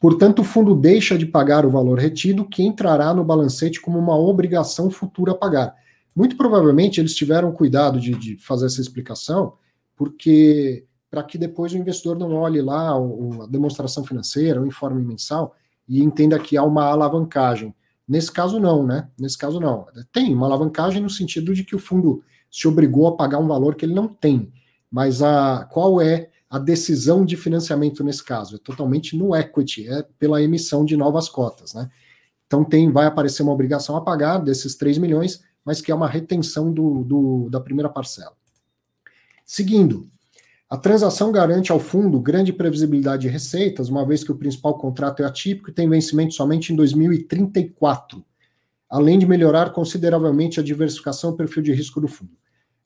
Portanto, 0.00 0.40
o 0.40 0.44
fundo 0.44 0.74
deixa 0.74 1.16
de 1.16 1.26
pagar 1.26 1.66
o 1.66 1.70
valor 1.70 1.98
retido, 1.98 2.44
que 2.44 2.62
entrará 2.62 3.12
no 3.12 3.24
balancete 3.24 3.80
como 3.80 3.98
uma 3.98 4.16
obrigação 4.16 4.90
futura 4.90 5.32
a 5.32 5.34
pagar. 5.34 5.74
Muito 6.16 6.34
provavelmente 6.34 6.98
eles 6.98 7.14
tiveram 7.14 7.52
cuidado 7.52 8.00
de, 8.00 8.12
de 8.12 8.38
fazer 8.38 8.64
essa 8.64 8.80
explicação, 8.80 9.52
porque 9.94 10.86
para 11.10 11.22
que 11.22 11.36
depois 11.36 11.74
o 11.74 11.76
investidor 11.76 12.18
não 12.18 12.32
olhe 12.32 12.62
lá 12.62 12.96
a 12.96 13.46
demonstração 13.46 14.02
financeira, 14.02 14.60
o 14.60 14.66
informe 14.66 15.04
mensal, 15.04 15.54
e 15.86 16.02
entenda 16.02 16.38
que 16.38 16.56
há 16.56 16.62
uma 16.62 16.84
alavancagem. 16.84 17.74
Nesse 18.08 18.32
caso, 18.32 18.58
não, 18.58 18.84
né? 18.84 19.08
Nesse 19.18 19.36
caso, 19.36 19.60
não. 19.60 19.86
Tem 20.10 20.34
uma 20.34 20.46
alavancagem 20.46 21.02
no 21.02 21.10
sentido 21.10 21.54
de 21.54 21.64
que 21.64 21.76
o 21.76 21.78
fundo 21.78 22.22
se 22.50 22.66
obrigou 22.66 23.06
a 23.08 23.16
pagar 23.16 23.38
um 23.38 23.46
valor 23.46 23.74
que 23.74 23.84
ele 23.84 23.94
não 23.94 24.08
tem. 24.08 24.50
Mas 24.90 25.22
a, 25.22 25.68
qual 25.70 26.00
é 26.00 26.30
a 26.48 26.58
decisão 26.58 27.24
de 27.24 27.36
financiamento 27.36 28.02
nesse 28.02 28.24
caso? 28.24 28.56
É 28.56 28.58
totalmente 28.58 29.16
no 29.16 29.36
equity, 29.36 29.86
é 29.88 30.02
pela 30.18 30.42
emissão 30.42 30.84
de 30.84 30.96
novas 30.96 31.28
cotas, 31.28 31.74
né? 31.74 31.90
Então 32.46 32.64
tem, 32.64 32.90
vai 32.90 33.06
aparecer 33.06 33.42
uma 33.42 33.52
obrigação 33.52 33.96
a 33.96 34.00
pagar 34.00 34.38
desses 34.38 34.76
3 34.76 34.98
milhões, 34.98 35.42
mas 35.66 35.80
que 35.80 35.90
é 35.90 35.94
uma 35.94 36.08
retenção 36.08 36.72
do, 36.72 37.02
do, 37.04 37.50
da 37.50 37.60
primeira 37.60 37.88
parcela. 37.88 38.32
Seguindo, 39.44 40.08
a 40.70 40.76
transação 40.76 41.32
garante 41.32 41.72
ao 41.72 41.80
fundo 41.80 42.20
grande 42.20 42.52
previsibilidade 42.52 43.22
de 43.22 43.28
receitas, 43.28 43.88
uma 43.88 44.06
vez 44.06 44.22
que 44.22 44.32
o 44.32 44.36
principal 44.36 44.78
contrato 44.78 45.22
é 45.22 45.26
atípico 45.26 45.70
e 45.70 45.74
tem 45.74 45.88
vencimento 45.88 46.32
somente 46.32 46.72
em 46.72 46.76
2034 46.76 48.24
além 48.88 49.18
de 49.18 49.26
melhorar 49.26 49.70
consideravelmente 49.70 50.60
a 50.60 50.62
diversificação 50.62 51.32
e 51.32 51.36
perfil 51.36 51.62
de 51.62 51.72
risco 51.72 52.00
do 52.00 52.08
fundo. 52.08 52.32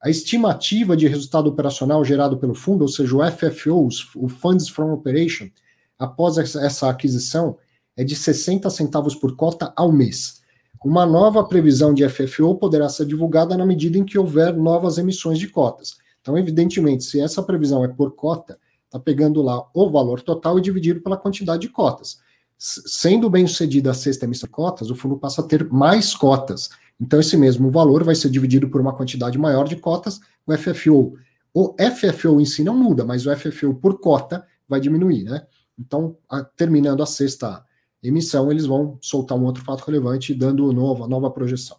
A 0.03 0.09
estimativa 0.09 0.97
de 0.97 1.07
resultado 1.07 1.49
operacional 1.49 2.05
gerado 2.05 2.39
pelo 2.39 2.55
fundo, 2.55 2.83
ou 2.83 2.89
seja, 2.89 3.15
o 3.15 3.21
FFO, 3.31 3.89
o 4.17 4.29
Funds 4.29 4.69
from 4.69 4.93
Operation, 4.93 5.51
após 5.99 6.39
essa 6.39 6.89
aquisição, 6.89 7.59
é 7.97 8.03
de 8.03 8.17
60 8.17 8.71
centavos 8.71 9.15
por 9.15 9.37
cota 9.37 9.73
ao 9.77 9.93
mês. 9.93 10.40
Uma 10.85 11.05
nova 11.05 11.45
previsão 11.45 11.93
de 11.93 12.09
FFO 12.09 12.55
poderá 12.55 12.89
ser 12.89 13.07
divulgada 13.07 13.57
na 13.57 13.67
medida 13.67 13.99
em 13.99 14.05
que 14.05 14.19
houver 14.19 14.57
novas 14.57 14.99
emissões 14.99 15.39
de 15.39 15.49
cotas. 15.49 15.99
Então, 16.21 16.37
evidentemente, 16.39 17.05
se 17.05 17.21
essa 17.21 17.43
previsão 17.43 17.85
é 17.85 17.89
por 17.89 18.13
cota, 18.13 18.59
está 18.87 18.99
pegando 18.99 19.43
lá 19.43 19.63
o 19.75 19.91
valor 19.91 20.23
total 20.23 20.59
e 20.59 20.63
dividido 20.63 21.01
pela 21.01 21.17
quantidade 21.17 21.63
de 21.63 21.69
cotas 21.69 22.19
sendo 22.61 23.31
bem 23.31 23.47
sucedida 23.47 23.91
a 23.91 23.95
sexta 23.95 24.27
emissão 24.27 24.47
de 24.47 24.53
cotas, 24.53 24.91
o 24.91 24.95
fundo 24.95 25.17
passa 25.17 25.41
a 25.41 25.45
ter 25.45 25.67
mais 25.71 26.15
cotas. 26.15 26.69
Então, 27.01 27.19
esse 27.19 27.35
mesmo 27.37 27.71
valor 27.71 28.05
vai 28.05 28.15
ser 28.15 28.29
dividido 28.29 28.69
por 28.69 28.83
uma 28.83 28.95
quantidade 28.95 29.39
maior 29.39 29.67
de 29.67 29.77
cotas, 29.77 30.21
o 30.47 30.55
FFO. 30.55 31.17
O 31.55 31.75
FFO 31.79 32.39
em 32.39 32.45
si 32.45 32.63
não 32.63 32.77
muda, 32.77 33.03
mas 33.03 33.27
o 33.27 33.35
FFO 33.35 33.75
por 33.75 33.99
cota 33.99 34.47
vai 34.69 34.79
diminuir, 34.79 35.25
né? 35.25 35.47
Então, 35.79 36.17
a, 36.29 36.45
terminando 36.45 37.03
a 37.03 37.07
sexta 37.07 37.65
emissão, 38.03 38.51
eles 38.51 38.67
vão 38.67 38.99
soltar 39.01 39.37
um 39.37 39.45
outro 39.45 39.63
fato 39.65 39.85
relevante, 39.85 40.35
dando 40.35 40.73
nova, 40.73 41.07
nova 41.07 41.31
projeção. 41.31 41.77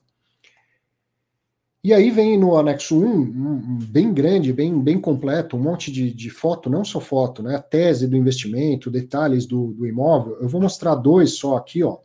E 1.84 1.93
aí 1.93 2.11
vem 2.11 2.38
no 2.38 2.55
anexo 2.55 2.95
1, 2.95 3.07
um, 3.07 3.80
bem 3.89 4.13
grande, 4.13 4.53
bem, 4.53 4.80
bem 4.80 5.01
completo, 5.01 5.57
um 5.57 5.59
monte 5.59 5.91
de, 5.91 6.13
de 6.13 6.30
foto, 6.30 6.69
não 6.69 6.86
só 6.86 6.99
foto, 6.99 7.41
né? 7.41 7.55
A 7.55 7.61
tese 7.61 8.07
do 8.07 8.15
investimento, 8.15 8.91
detalhes 8.91 9.47
do, 9.47 9.74
do 9.74 9.88
imóvel. 9.88 10.38
Eu 10.39 10.47
vou 10.47 10.61
mostrar 10.61 10.93
dois 10.93 11.34
só 11.34 11.55
aqui, 11.57 11.82
ó. 11.82 11.97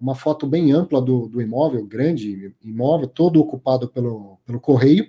Uma 0.00 0.16
foto 0.16 0.44
bem 0.44 0.72
ampla 0.72 1.00
do, 1.00 1.28
do 1.28 1.40
imóvel, 1.40 1.86
grande 1.86 2.52
imóvel, 2.60 3.06
todo 3.06 3.40
ocupado 3.40 3.88
pelo, 3.88 4.38
pelo 4.44 4.58
correio. 4.58 5.06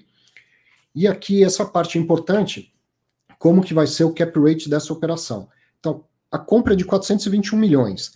E 0.93 1.08
aqui 1.08 1.43
essa 1.43 1.66
parte 1.66 1.97
importante, 1.97 2.72
como 3.39 3.64
que 3.64 3.74
vai 3.74 3.88
ser 3.88 4.04
o 4.04 4.14
cap 4.14 4.39
rate 4.39 4.70
dessa 4.70 4.93
operação. 4.93 5.49
Então, 5.80 6.04
a 6.32 6.38
compra 6.38 6.74
é 6.74 6.76
de 6.76 6.86
421 6.86 7.58
milhões. 7.58 8.14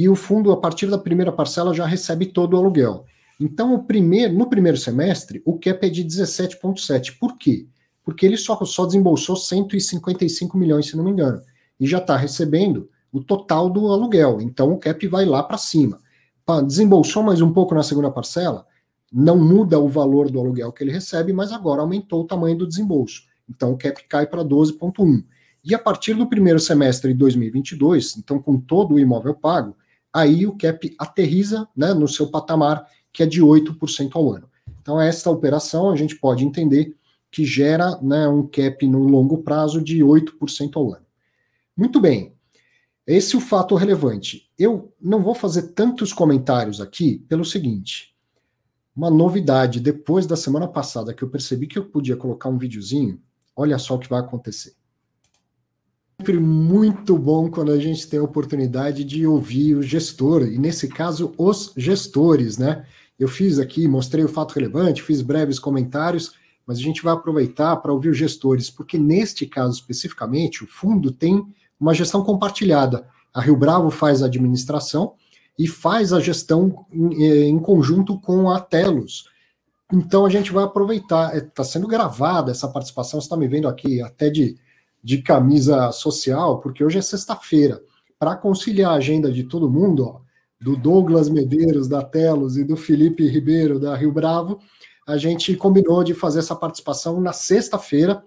E 0.00 0.08
o 0.08 0.14
fundo, 0.14 0.52
a 0.52 0.56
partir 0.56 0.86
da 0.86 0.96
primeira 0.96 1.32
parcela, 1.32 1.74
já 1.74 1.84
recebe 1.84 2.26
todo 2.26 2.54
o 2.54 2.56
aluguel. 2.56 3.04
Então, 3.40 3.76
primeiro, 3.82 4.32
no 4.32 4.48
primeiro 4.48 4.78
semestre, 4.78 5.42
o 5.44 5.58
cap 5.58 5.84
é 5.84 5.90
de 5.90 6.04
17,7. 6.04 7.18
Por 7.18 7.36
quê? 7.36 7.66
Porque 8.04 8.24
ele 8.24 8.36
só, 8.36 8.64
só 8.64 8.86
desembolsou 8.86 9.34
155 9.34 10.56
milhões, 10.56 10.86
se 10.86 10.96
não 10.96 11.02
me 11.02 11.10
engano, 11.10 11.42
e 11.80 11.84
já 11.84 11.98
está 11.98 12.16
recebendo 12.16 12.88
o 13.10 13.20
total 13.20 13.68
do 13.68 13.88
aluguel. 13.88 14.40
Então, 14.40 14.72
o 14.72 14.78
cap 14.78 15.04
vai 15.08 15.24
lá 15.24 15.42
para 15.42 15.58
cima. 15.58 15.98
Desembolsou 16.64 17.24
mais 17.24 17.40
um 17.40 17.52
pouco 17.52 17.74
na 17.74 17.82
segunda 17.82 18.08
parcela, 18.08 18.64
não 19.12 19.36
muda 19.36 19.80
o 19.80 19.88
valor 19.88 20.30
do 20.30 20.38
aluguel 20.38 20.70
que 20.70 20.84
ele 20.84 20.92
recebe, 20.92 21.32
mas 21.32 21.50
agora 21.50 21.80
aumentou 21.80 22.22
o 22.22 22.26
tamanho 22.26 22.56
do 22.56 22.68
desembolso. 22.68 23.22
Então, 23.50 23.72
o 23.72 23.76
cap 23.76 24.00
cai 24.08 24.28
para 24.28 24.44
12,1. 24.44 25.24
E 25.64 25.74
a 25.74 25.78
partir 25.78 26.14
do 26.14 26.28
primeiro 26.28 26.60
semestre 26.60 27.12
de 27.12 27.18
2022, 27.18 28.16
então 28.18 28.40
com 28.40 28.60
todo 28.60 28.94
o 28.94 28.98
imóvel 29.00 29.34
pago, 29.34 29.76
aí 30.18 30.46
o 30.46 30.56
cap 30.56 30.94
aterriza 30.98 31.68
né, 31.76 31.94
no 31.94 32.08
seu 32.08 32.28
patamar, 32.28 32.86
que 33.12 33.22
é 33.22 33.26
de 33.26 33.42
8% 33.42 34.10
ao 34.14 34.32
ano. 34.32 34.48
Então, 34.80 35.00
esta 35.00 35.30
operação 35.30 35.90
a 35.90 35.96
gente 35.96 36.16
pode 36.16 36.44
entender 36.44 36.96
que 37.30 37.44
gera 37.44 37.98
né, 38.00 38.26
um 38.28 38.46
cap 38.46 38.86
no 38.86 39.00
longo 39.00 39.38
prazo 39.38 39.82
de 39.82 39.98
8% 39.98 40.76
ao 40.76 40.94
ano. 40.94 41.06
Muito 41.76 42.00
bem, 42.00 42.34
esse 43.06 43.34
é 43.34 43.38
o 43.38 43.40
fato 43.40 43.74
relevante. 43.74 44.50
Eu 44.58 44.92
não 45.00 45.22
vou 45.22 45.34
fazer 45.34 45.68
tantos 45.68 46.12
comentários 46.12 46.80
aqui 46.80 47.18
pelo 47.28 47.44
seguinte: 47.44 48.14
uma 48.94 49.10
novidade 49.10 49.80
depois 49.80 50.26
da 50.26 50.36
semana 50.36 50.68
passada 50.68 51.14
que 51.14 51.22
eu 51.22 51.30
percebi 51.30 51.66
que 51.66 51.78
eu 51.78 51.86
podia 51.86 52.16
colocar 52.16 52.48
um 52.48 52.58
videozinho, 52.58 53.20
olha 53.54 53.78
só 53.78 53.94
o 53.94 53.98
que 53.98 54.08
vai 54.08 54.20
acontecer. 54.20 54.77
Sempre 56.20 56.40
muito 56.40 57.16
bom 57.16 57.48
quando 57.48 57.70
a 57.70 57.78
gente 57.78 58.08
tem 58.08 58.18
a 58.18 58.24
oportunidade 58.24 59.04
de 59.04 59.24
ouvir 59.24 59.76
o 59.76 59.82
gestor, 59.84 60.42
e 60.42 60.58
nesse 60.58 60.88
caso, 60.88 61.32
os 61.38 61.72
gestores, 61.76 62.58
né? 62.58 62.84
Eu 63.16 63.28
fiz 63.28 63.60
aqui, 63.60 63.86
mostrei 63.86 64.24
o 64.24 64.28
fato 64.28 64.52
relevante, 64.52 65.00
fiz 65.00 65.22
breves 65.22 65.60
comentários, 65.60 66.32
mas 66.66 66.78
a 66.78 66.82
gente 66.82 67.04
vai 67.04 67.14
aproveitar 67.14 67.76
para 67.76 67.92
ouvir 67.92 68.08
os 68.08 68.18
gestores, 68.18 68.68
porque 68.68 68.98
neste 68.98 69.46
caso 69.46 69.74
especificamente, 69.74 70.64
o 70.64 70.66
fundo 70.66 71.12
tem 71.12 71.40
uma 71.78 71.94
gestão 71.94 72.24
compartilhada. 72.24 73.06
A 73.32 73.40
Rio 73.40 73.56
Bravo 73.56 73.88
faz 73.88 74.20
a 74.20 74.26
administração 74.26 75.14
e 75.56 75.68
faz 75.68 76.12
a 76.12 76.18
gestão 76.18 76.84
em, 76.92 77.24
eh, 77.24 77.44
em 77.44 77.60
conjunto 77.60 78.18
com 78.18 78.50
a 78.50 78.58
Telos. 78.58 79.28
Então 79.92 80.26
a 80.26 80.28
gente 80.28 80.50
vai 80.50 80.64
aproveitar, 80.64 81.36
está 81.36 81.62
eh, 81.62 81.66
sendo 81.66 81.86
gravada 81.86 82.50
essa 82.50 82.66
participação, 82.66 83.20
você 83.20 83.26
está 83.26 83.36
me 83.36 83.46
vendo 83.46 83.68
aqui 83.68 84.02
até 84.02 84.28
de, 84.28 84.56
de 85.02 85.22
camisa 85.22 85.90
social, 85.92 86.60
porque 86.60 86.84
hoje 86.84 86.98
é 86.98 87.02
sexta-feira. 87.02 87.82
Para 88.18 88.36
conciliar 88.36 88.92
a 88.92 88.96
agenda 88.96 89.30
de 89.30 89.44
todo 89.44 89.70
mundo, 89.70 90.06
ó, 90.06 90.20
do 90.60 90.76
Douglas 90.76 91.28
Medeiros 91.28 91.88
da 91.88 92.02
Telos 92.02 92.56
e 92.56 92.64
do 92.64 92.76
Felipe 92.76 93.28
Ribeiro 93.28 93.78
da 93.78 93.94
Rio 93.94 94.12
Bravo, 94.12 94.58
a 95.06 95.16
gente 95.16 95.56
combinou 95.56 96.02
de 96.02 96.14
fazer 96.14 96.40
essa 96.40 96.54
participação 96.54 97.20
na 97.20 97.32
sexta-feira, 97.32 98.22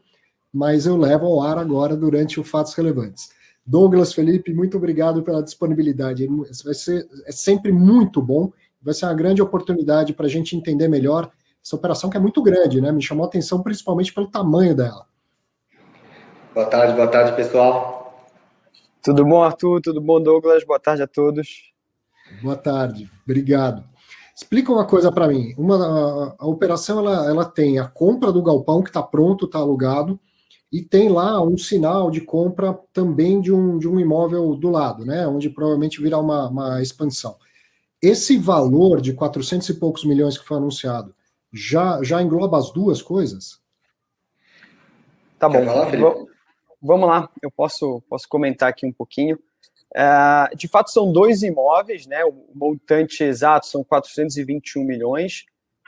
mas 0.52 0.86
eu 0.86 0.98
levo 0.98 1.26
ao 1.26 1.42
ar 1.42 1.58
agora 1.58 1.96
durante 1.96 2.40
o 2.40 2.44
Fatos 2.44 2.74
Relevantes. 2.74 3.30
Douglas, 3.66 4.14
Felipe, 4.14 4.54
muito 4.54 4.78
obrigado 4.78 5.22
pela 5.22 5.44
disponibilidade. 5.44 6.28
Vai 6.64 6.74
ser 6.74 7.08
é 7.26 7.32
sempre 7.32 7.72
muito 7.72 8.22
bom, 8.22 8.52
vai 8.82 8.94
ser 8.94 9.06
uma 9.06 9.14
grande 9.14 9.42
oportunidade 9.42 10.14
para 10.14 10.26
a 10.26 10.30
gente 10.30 10.56
entender 10.56 10.88
melhor 10.88 11.30
essa 11.64 11.76
operação 11.76 12.10
que 12.10 12.18
é 12.18 12.20
muito 12.20 12.42
grande, 12.42 12.82
né? 12.82 12.92
Me 12.92 13.02
chamou 13.02 13.24
a 13.26 13.28
atenção 13.28 13.62
principalmente 13.62 14.14
pelo 14.14 14.28
tamanho 14.28 14.76
dela. 14.76 15.06
Boa 16.54 16.66
tarde, 16.66 16.94
boa 16.96 17.08
tarde, 17.08 17.34
pessoal. 17.34 18.28
Tudo 19.02 19.24
bom, 19.24 19.42
Arthur? 19.42 19.80
Tudo 19.80 20.02
bom, 20.02 20.22
Douglas? 20.22 20.66
Boa 20.66 20.82
tarde 20.82 21.02
a 21.02 21.08
todos. 21.08 21.72
Boa 22.44 22.58
tarde, 22.58 23.10
obrigado. 23.24 23.86
Explica 24.36 24.70
uma 24.70 24.86
coisa 24.86 25.10
para 25.14 25.30
mim. 25.30 25.54
Uma, 25.58 25.78
a, 25.78 26.36
a, 26.40 26.46
operação 26.46 27.00
ela, 27.00 27.26
ela 27.26 27.46
tem 27.46 27.80
a 27.80 27.88
compra 27.88 28.34
do 28.34 28.44
galpão 28.44 28.84
que 28.84 28.90
está 28.90 29.02
pronto, 29.02 29.46
está 29.46 29.60
alugado, 29.60 30.20
e 30.70 30.82
tem 30.82 31.08
lá 31.08 31.42
um 31.42 31.58
sinal 31.58 32.12
de 32.12 32.20
compra 32.20 32.78
também 32.92 33.40
de 33.40 33.54
um, 33.54 33.78
de 33.78 33.88
um 33.88 33.98
imóvel 33.98 34.54
do 34.54 34.70
lado, 34.70 35.06
né? 35.06 35.26
Onde 35.26 35.50
provavelmente 35.50 36.02
virá 36.02 36.18
uma, 36.18 36.50
uma 36.50 36.82
expansão. 36.82 37.38
Esse 38.02 38.38
valor 38.38 39.00
de 39.00 39.14
400 39.14 39.70
e 39.70 39.74
poucos 39.76 40.04
milhões 40.04 40.38
que 40.38 40.46
foi 40.46 40.58
anunciado 40.58 41.16
já, 41.54 42.04
já 42.04 42.22
engloba 42.22 42.58
as 42.58 42.72
duas 42.72 43.02
coisas? 43.02 43.62
Tá 45.40 45.48
bom. 45.48 46.31
Vamos 46.82 47.08
lá, 47.08 47.30
eu 47.42 47.52
posso, 47.52 48.02
posso 48.10 48.28
comentar 48.28 48.70
aqui 48.70 48.86
um 48.86 48.92
pouquinho. 48.92 49.38
Uh, 49.94 50.56
de 50.56 50.68
fato, 50.68 50.90
são 50.90 51.12
dois 51.12 51.44
imóveis, 51.44 52.08
né? 52.08 52.24
O 52.26 52.34
montante 52.56 53.24
exato 53.24 53.68
são 53.68 53.84
421 53.84 54.84
milhões. 54.84 55.46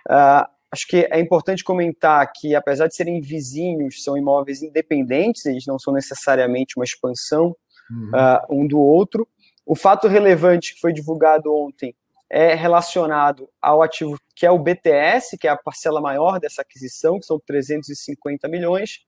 Uh, 0.10 0.46
Acho 0.74 0.88
que 0.88 1.08
é 1.12 1.20
importante 1.20 1.64
comentar 1.64 2.28
que, 2.34 2.56
apesar 2.56 2.88
de 2.88 2.96
serem 2.96 3.22
vizinhos, 3.22 4.04
são 4.04 4.18
imóveis 4.18 4.64
independentes, 4.64 5.46
eles 5.46 5.68
não 5.68 5.78
são 5.78 5.94
necessariamente 5.94 6.78
uma 6.78 6.84
expansão 6.84 7.56
uhum. 7.92 8.10
uh, 8.10 8.62
um 8.62 8.66
do 8.66 8.80
outro. 8.80 9.28
O 9.68 9.76
fato 9.76 10.08
relevante 10.08 10.74
que 10.74 10.82
foi 10.82 10.92
divulgado 10.92 11.54
ontem 11.54 11.96
é 12.28 12.56
relacionado 12.56 13.48
ao 13.62 13.84
ativo 13.84 14.18
que 14.36 14.48
é 14.48 14.50
o 14.50 14.58
BTS, 14.58 15.38
que 15.38 15.48
é 15.48 15.52
a 15.52 15.56
parcela 15.56 16.02
maior 16.02 16.40
dessa 16.40 16.64
aquisição, 16.64 17.20
que 17.20 17.28
são 17.28 17.40
350 17.46 18.48
milhões, 18.48 19.02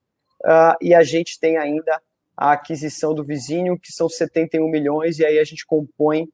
uh, 0.44 0.76
e 0.82 0.94
a 0.94 1.04
gente 1.04 1.40
tem 1.40 1.58
ainda 1.58 2.02
a 2.36 2.52
aquisição 2.52 3.14
do 3.14 3.24
vizinho, 3.24 3.80
que 3.80 3.92
são 3.92 4.10
71 4.10 4.70
milhões, 4.70 5.20
e 5.20 5.26
aí 5.26 5.40
a 5.40 5.44
gente 5.44 5.66
compõe 5.66 6.28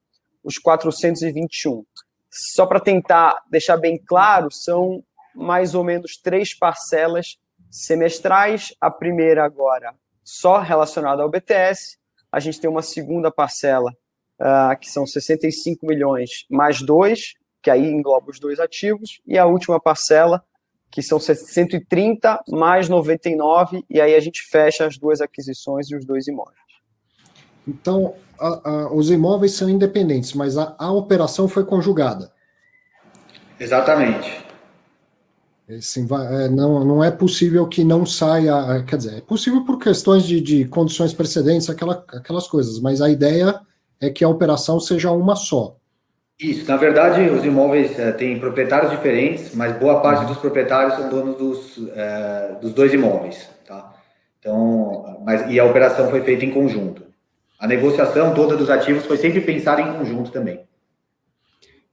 os 0.43 0.57
421. 0.57 1.85
Só 2.29 2.65
para 2.65 2.79
tentar 2.79 3.41
deixar 3.49 3.77
bem 3.77 3.97
claro, 3.97 4.49
são 4.49 5.03
mais 5.35 5.75
ou 5.75 5.83
menos 5.83 6.17
três 6.17 6.53
parcelas 6.53 7.37
semestrais. 7.69 8.73
A 8.79 8.89
primeira 8.89 9.45
agora 9.45 9.93
só 10.23 10.59
relacionada 10.59 11.21
ao 11.21 11.29
BTS. 11.29 11.97
A 12.31 12.39
gente 12.39 12.59
tem 12.59 12.69
uma 12.69 12.81
segunda 12.81 13.29
parcela, 13.29 13.91
uh, 14.39 14.79
que 14.79 14.89
são 14.89 15.05
65 15.05 15.85
milhões 15.85 16.45
mais 16.49 16.81
dois, 16.81 17.33
que 17.61 17.69
aí 17.69 17.85
engloba 17.85 18.31
os 18.31 18.39
dois 18.39 18.59
ativos, 18.59 19.21
e 19.27 19.37
a 19.37 19.45
última 19.45 19.79
parcela, 19.79 20.43
que 20.91 21.01
são 21.01 21.19
130 21.19 22.43
mais 22.49 22.89
99, 22.89 23.83
e 23.89 24.01
aí 24.01 24.13
a 24.13 24.19
gente 24.19 24.43
fecha 24.49 24.85
as 24.85 24.97
duas 24.97 25.21
aquisições 25.21 25.89
e 25.89 25.95
os 25.95 26.05
dois 26.05 26.27
imóveis. 26.27 26.59
Então, 27.67 28.15
a, 28.39 28.69
a, 28.69 28.93
os 28.93 29.09
imóveis 29.09 29.53
são 29.53 29.69
independentes, 29.69 30.33
mas 30.33 30.57
a, 30.57 30.75
a 30.77 30.91
operação 30.91 31.47
foi 31.47 31.63
conjugada. 31.63 32.31
Exatamente. 33.59 34.43
Assim, 35.69 36.05
vai, 36.05 36.45
é, 36.45 36.49
não, 36.49 36.83
não 36.83 37.03
é 37.03 37.09
possível 37.09 37.67
que 37.67 37.83
não 37.83 38.05
saia, 38.05 38.53
é, 38.75 38.83
quer 38.83 38.97
dizer, 38.97 39.17
é 39.19 39.21
possível 39.21 39.63
por 39.63 39.77
questões 39.77 40.23
de, 40.23 40.41
de 40.41 40.65
condições 40.65 41.13
precedentes, 41.13 41.69
aquela, 41.69 42.03
aquelas 42.09 42.47
coisas, 42.47 42.79
mas 42.79 43.01
a 43.01 43.09
ideia 43.09 43.61
é 44.01 44.09
que 44.09 44.23
a 44.23 44.29
operação 44.29 44.79
seja 44.79 45.11
uma 45.11 45.35
só. 45.35 45.77
Isso, 46.41 46.67
na 46.67 46.75
verdade, 46.75 47.29
os 47.29 47.45
imóveis 47.45 47.99
é, 47.99 48.11
têm 48.11 48.39
proprietários 48.39 48.89
diferentes, 48.89 49.53
mas 49.53 49.77
boa 49.77 50.01
parte 50.01 50.25
dos 50.25 50.37
proprietários 50.37 50.95
são 50.95 51.07
donos 51.07 51.37
dos, 51.37 51.87
é, 51.95 52.57
dos 52.59 52.73
dois 52.73 52.91
imóveis, 52.91 53.47
tá? 53.67 53.93
Então, 54.39 55.21
mas, 55.23 55.51
e 55.51 55.59
a 55.59 55.65
operação 55.65 56.09
foi 56.09 56.21
feita 56.21 56.43
em 56.43 56.49
conjunto. 56.49 57.03
A 57.59 57.67
negociação 57.67 58.33
toda 58.33 58.57
dos 58.57 58.71
ativos 58.71 59.05
foi 59.05 59.17
sempre 59.17 59.39
pensada 59.41 59.81
em 59.81 59.93
conjunto 59.93 60.31
também. 60.31 60.61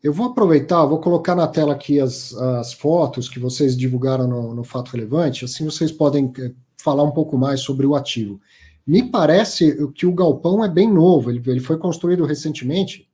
Eu 0.02 0.14
vou 0.14 0.28
aproveitar, 0.28 0.86
vou 0.86 0.98
colocar 0.98 1.34
na 1.34 1.46
tela 1.46 1.74
aqui 1.74 2.00
as, 2.00 2.32
as 2.34 2.72
fotos 2.72 3.28
que 3.28 3.38
vocês 3.38 3.76
divulgaram 3.76 4.26
no, 4.26 4.54
no 4.54 4.64
Fato 4.64 4.92
Relevante, 4.92 5.44
assim 5.44 5.64
vocês 5.64 5.92
podem 5.92 6.32
eh, 6.38 6.52
falar 6.80 7.02
um 7.02 7.10
pouco 7.10 7.36
mais 7.36 7.60
sobre 7.60 7.84
o 7.84 7.94
ativo. 7.94 8.40
Me 8.86 9.02
parece 9.02 9.76
que 9.92 10.06
o 10.06 10.14
galpão 10.14 10.64
é 10.64 10.68
bem 10.68 10.90
novo, 10.90 11.30
ele, 11.30 11.42
ele 11.46 11.60
foi 11.60 11.76
construído 11.76 12.24
recentemente. 12.24 13.07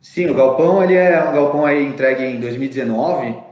Sim, 0.00 0.30
o 0.30 0.34
galpão 0.34 0.82
ele 0.82 0.94
é 0.94 1.22
um 1.22 1.32
galpão 1.32 1.66
aí 1.66 1.84
entregue 1.84 2.24
em 2.24 2.40
2019, 2.40 3.30
uh, 3.30 3.42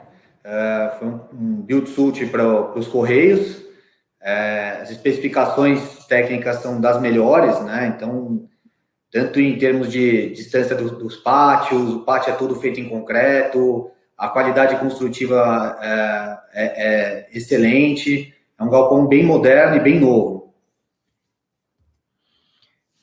eh, 0.44 0.92
foi 0.98 1.08
um, 1.08 1.20
um 1.32 1.62
build 1.62 1.88
suit 1.90 2.24
para 2.26 2.78
os 2.78 2.88
Correios, 2.88 3.58
uh, 3.58 4.82
as 4.82 4.90
especificações 4.90 6.06
técnicas 6.06 6.56
são 6.56 6.80
das 6.80 7.00
melhores, 7.00 7.60
né? 7.60 7.92
Então 7.94 8.48
tanto 9.10 9.40
em 9.40 9.58
termos 9.58 9.90
de 9.90 10.30
distância 10.30 10.76
do, 10.76 10.90
dos 10.90 11.16
pátios, 11.16 11.94
o 11.94 12.00
pátio 12.00 12.32
é 12.32 12.36
todo 12.36 12.56
feito 12.56 12.78
em 12.78 12.88
concreto, 12.88 13.90
a 14.16 14.28
qualidade 14.28 14.76
construtiva 14.76 15.78
é, 15.80 16.38
é, 16.52 16.64
é 16.64 17.28
excelente, 17.32 18.34
é 18.58 18.62
um 18.62 18.68
galpão 18.68 19.06
bem 19.06 19.22
moderno 19.22 19.76
e 19.76 19.80
bem 19.80 19.98
novo. 19.98 20.37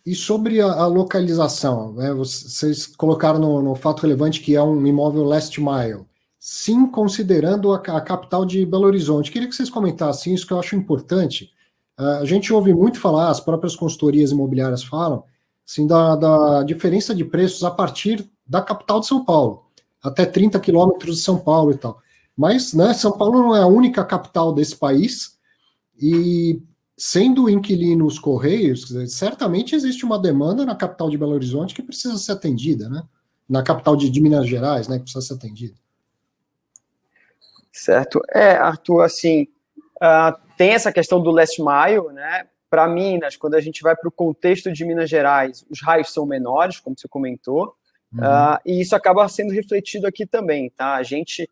E 0.05 0.13
sobre 0.13 0.61
a, 0.61 0.67
a 0.67 0.85
localização, 0.85 1.93
né, 1.93 2.13
vocês 2.13 2.85
colocaram 2.85 3.39
no, 3.39 3.61
no, 3.61 3.75
fato 3.75 4.01
relevante 4.01 4.39
que 4.39 4.55
é 4.55 4.61
um 4.61 4.85
imóvel 4.85 5.23
last 5.23 5.59
mile, 5.59 6.05
sim 6.39 6.85
considerando 6.85 7.73
a, 7.73 7.77
a, 7.77 8.01
capital 8.01 8.45
de 8.45 8.65
Belo 8.65 8.85
Horizonte. 8.85 9.31
Queria 9.31 9.47
que 9.47 9.55
vocês 9.55 9.69
comentassem 9.69 10.33
isso 10.33 10.45
que 10.45 10.53
eu 10.53 10.59
acho 10.59 10.75
importante. 10.75 11.51
Uh, 11.99 12.21
a 12.21 12.25
gente 12.25 12.53
ouve 12.53 12.71
muito 12.71 12.99
falar, 12.99 13.29
as 13.29 13.39
próprias 13.39 13.75
consultorias 13.75 14.31
imobiliárias 14.31 14.83
falam, 14.83 15.23
assim, 15.67 15.87
da, 15.87 16.15
da 16.15 16.63
diferença 16.63 17.15
de 17.15 17.25
preços 17.25 17.63
a 17.63 17.71
partir 17.71 18.29
da 18.45 18.61
capital 18.61 18.99
de 18.99 19.07
São 19.07 19.25
Paulo, 19.25 19.63
até 20.03 20.23
30 20.23 20.59
quilômetros 20.59 21.17
de 21.17 21.23
São 21.23 21.39
Paulo 21.39 21.71
e 21.71 21.77
tal. 21.77 21.99
Mas 22.37 22.73
né, 22.73 22.93
São 22.93 23.11
Paulo 23.11 23.39
não 23.39 23.55
é 23.55 23.61
a 23.61 23.67
única 23.67 24.05
capital 24.05 24.53
desse 24.53 24.75
país, 24.75 25.35
e 25.99 26.61
sendo 26.97 27.49
inquilino 27.49 28.05
os 28.05 28.17
Correios, 28.17 28.87
certamente 29.09 29.75
existe 29.75 30.05
uma 30.05 30.17
demanda 30.17 30.65
na 30.65 30.75
capital 30.75 31.09
de 31.09 31.17
Belo 31.17 31.33
Horizonte 31.33 31.75
que 31.75 31.83
precisa 31.83 32.17
ser 32.17 32.31
atendida, 32.33 32.89
né? 32.89 33.03
Na 33.47 33.61
capital 33.61 33.95
de, 33.95 34.09
de 34.09 34.21
Minas 34.21 34.47
Gerais, 34.47 34.87
né? 34.87 34.97
Que 34.97 35.03
precisa 35.03 35.25
ser 35.25 35.33
atendida. 35.33 35.75
Certo. 37.71 38.21
É, 38.33 38.51
Arthur, 38.51 39.01
assim, 39.01 39.47
uh, 39.97 40.33
tem 40.57 40.71
essa 40.71 40.93
questão 40.93 41.21
do 41.21 41.31
last 41.31 41.61
mile, 41.61 42.13
né? 42.13 42.47
Para 42.69 42.87
Minas, 42.87 43.35
quando 43.35 43.55
a 43.55 43.61
gente 43.61 43.81
vai 43.81 43.95
para 43.95 44.07
o 44.07 44.11
contexto 44.11 44.71
de 44.71 44.85
Minas 44.85 45.09
Gerais, 45.09 45.65
os 45.69 45.81
raios 45.81 46.11
são 46.13 46.25
menores, 46.25 46.79
como 46.79 46.97
você 46.97 47.07
comentou, 47.07 47.75
uhum. 48.13 48.21
uh, 48.21 48.57
e 48.65 48.81
isso 48.81 48.95
acaba 48.95 49.27
sendo 49.27 49.53
refletido 49.53 50.07
aqui 50.07 50.25
também, 50.25 50.69
tá? 50.69 50.95
A 50.95 51.03
gente 51.03 51.49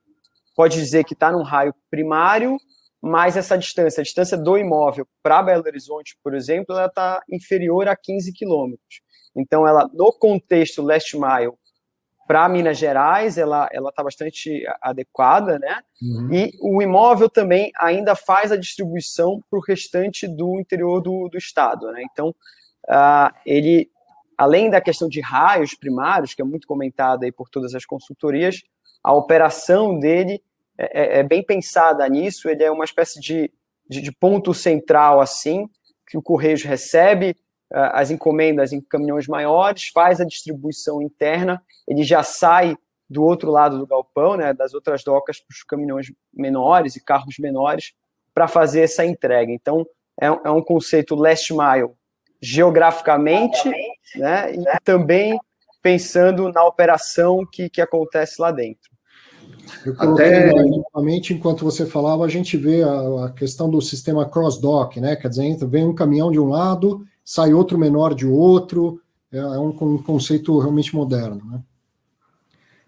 pode 0.55 0.75
dizer 0.75 1.03
que 1.03 1.13
está 1.13 1.31
num 1.31 1.43
raio 1.43 1.75
primário, 1.91 2.57
mas 3.05 3.35
essa 3.35 3.57
distância, 3.57 3.99
a 3.99 4.03
distância 4.03 4.37
do 4.37 4.57
imóvel 4.57 5.05
para 5.21 5.43
Belo 5.43 5.65
Horizonte, 5.65 6.17
por 6.23 6.33
exemplo, 6.33 6.73
ela 6.73 6.85
está 6.85 7.21
inferior 7.29 7.85
a 7.89 7.97
15 7.97 8.31
quilômetros. 8.31 9.01
Então, 9.35 9.67
ela, 9.67 9.89
no 9.93 10.09
contexto 10.13 10.81
last 10.81 11.13
mile, 11.17 11.51
para 12.25 12.47
Minas 12.47 12.77
Gerais, 12.77 13.37
ela 13.37 13.67
ela 13.73 13.89
está 13.89 14.01
bastante 14.01 14.63
adequada, 14.81 15.59
né? 15.59 15.81
Uhum. 16.01 16.33
E 16.33 16.51
o 16.61 16.81
imóvel 16.81 17.29
também 17.29 17.73
ainda 17.77 18.15
faz 18.15 18.53
a 18.53 18.57
distribuição 18.57 19.43
para 19.49 19.59
o 19.59 19.61
restante 19.61 20.25
do 20.25 20.57
interior 20.57 21.01
do, 21.01 21.27
do 21.27 21.37
estado, 21.37 21.91
né? 21.91 22.05
Então, 22.09 22.29
uh, 22.29 23.35
ele, 23.45 23.91
além 24.37 24.69
da 24.69 24.79
questão 24.79 25.09
de 25.09 25.19
raios 25.19 25.75
primários, 25.75 26.33
que 26.33 26.41
é 26.41 26.45
muito 26.45 26.65
comentada 26.65 27.25
aí 27.25 27.33
por 27.33 27.49
todas 27.49 27.75
as 27.75 27.85
consultorias, 27.85 28.63
a 29.03 29.13
operação 29.13 29.99
dele 29.99 30.41
é, 30.77 31.17
é, 31.17 31.19
é 31.19 31.23
bem 31.23 31.43
pensada 31.43 32.07
nisso. 32.07 32.49
Ele 32.49 32.63
é 32.63 32.71
uma 32.71 32.85
espécie 32.85 33.19
de, 33.19 33.51
de, 33.89 34.01
de 34.01 34.11
ponto 34.11 34.53
central 34.53 35.19
assim 35.19 35.69
que 36.07 36.17
o 36.17 36.21
Correios 36.21 36.63
recebe 36.63 37.35
as 37.73 38.11
encomendas 38.11 38.71
em 38.71 38.79
caminhões 38.79 39.27
maiores, 39.27 39.87
faz 39.87 40.21
a 40.21 40.25
distribuição 40.25 41.01
interna, 41.01 41.61
ele 41.87 42.03
já 42.03 42.21
sai 42.21 42.77
do 43.09 43.23
outro 43.23 43.51
lado 43.51 43.79
do 43.79 43.87
galpão, 43.87 44.37
né, 44.37 44.53
das 44.53 44.73
outras 44.73 45.03
docas 45.03 45.39
para 45.39 45.53
os 45.53 45.63
caminhões 45.63 46.11
menores 46.31 46.95
e 46.95 47.03
carros 47.03 47.37
menores 47.39 47.93
para 48.33 48.47
fazer 48.47 48.81
essa 48.81 49.05
entrega. 49.05 49.51
Então, 49.51 49.85
é, 50.21 50.27
é, 50.27 50.49
um 50.49 50.61
conceito 50.61 51.15
last 51.15 51.51
mile 51.51 51.91
geograficamente, 52.41 53.69
né, 54.15 54.53
e 54.53 54.63
também 54.83 55.39
pensando 55.81 56.51
na 56.51 56.63
operação 56.65 57.45
que, 57.51 57.69
que 57.69 57.81
acontece 57.81 58.41
lá 58.41 58.51
dentro. 58.51 58.91
Eu 59.85 59.95
coloquei 59.95 60.25
Até... 60.25 60.53
novamente, 60.53 61.33
enquanto 61.33 61.63
você 61.63 61.85
falava, 61.85 62.25
a 62.25 62.29
gente 62.29 62.57
vê 62.57 62.83
a, 62.83 63.25
a 63.25 63.31
questão 63.31 63.69
do 63.69 63.81
sistema 63.81 64.27
cross-dock, 64.27 64.99
né? 64.99 65.15
Quer 65.15 65.29
dizer, 65.29 65.57
vem 65.65 65.85
um 65.85 65.95
caminhão 65.95 66.31
de 66.31 66.39
um 66.39 66.49
lado, 66.49 67.05
sai 67.23 67.53
outro 67.53 67.77
menor 67.77 68.13
de 68.13 68.25
outro, 68.25 69.01
é, 69.31 69.37
é 69.37 69.59
um, 69.59 69.69
um 69.69 69.97
conceito 70.01 70.57
realmente 70.59 70.95
moderno, 70.95 71.41
né? 71.45 71.59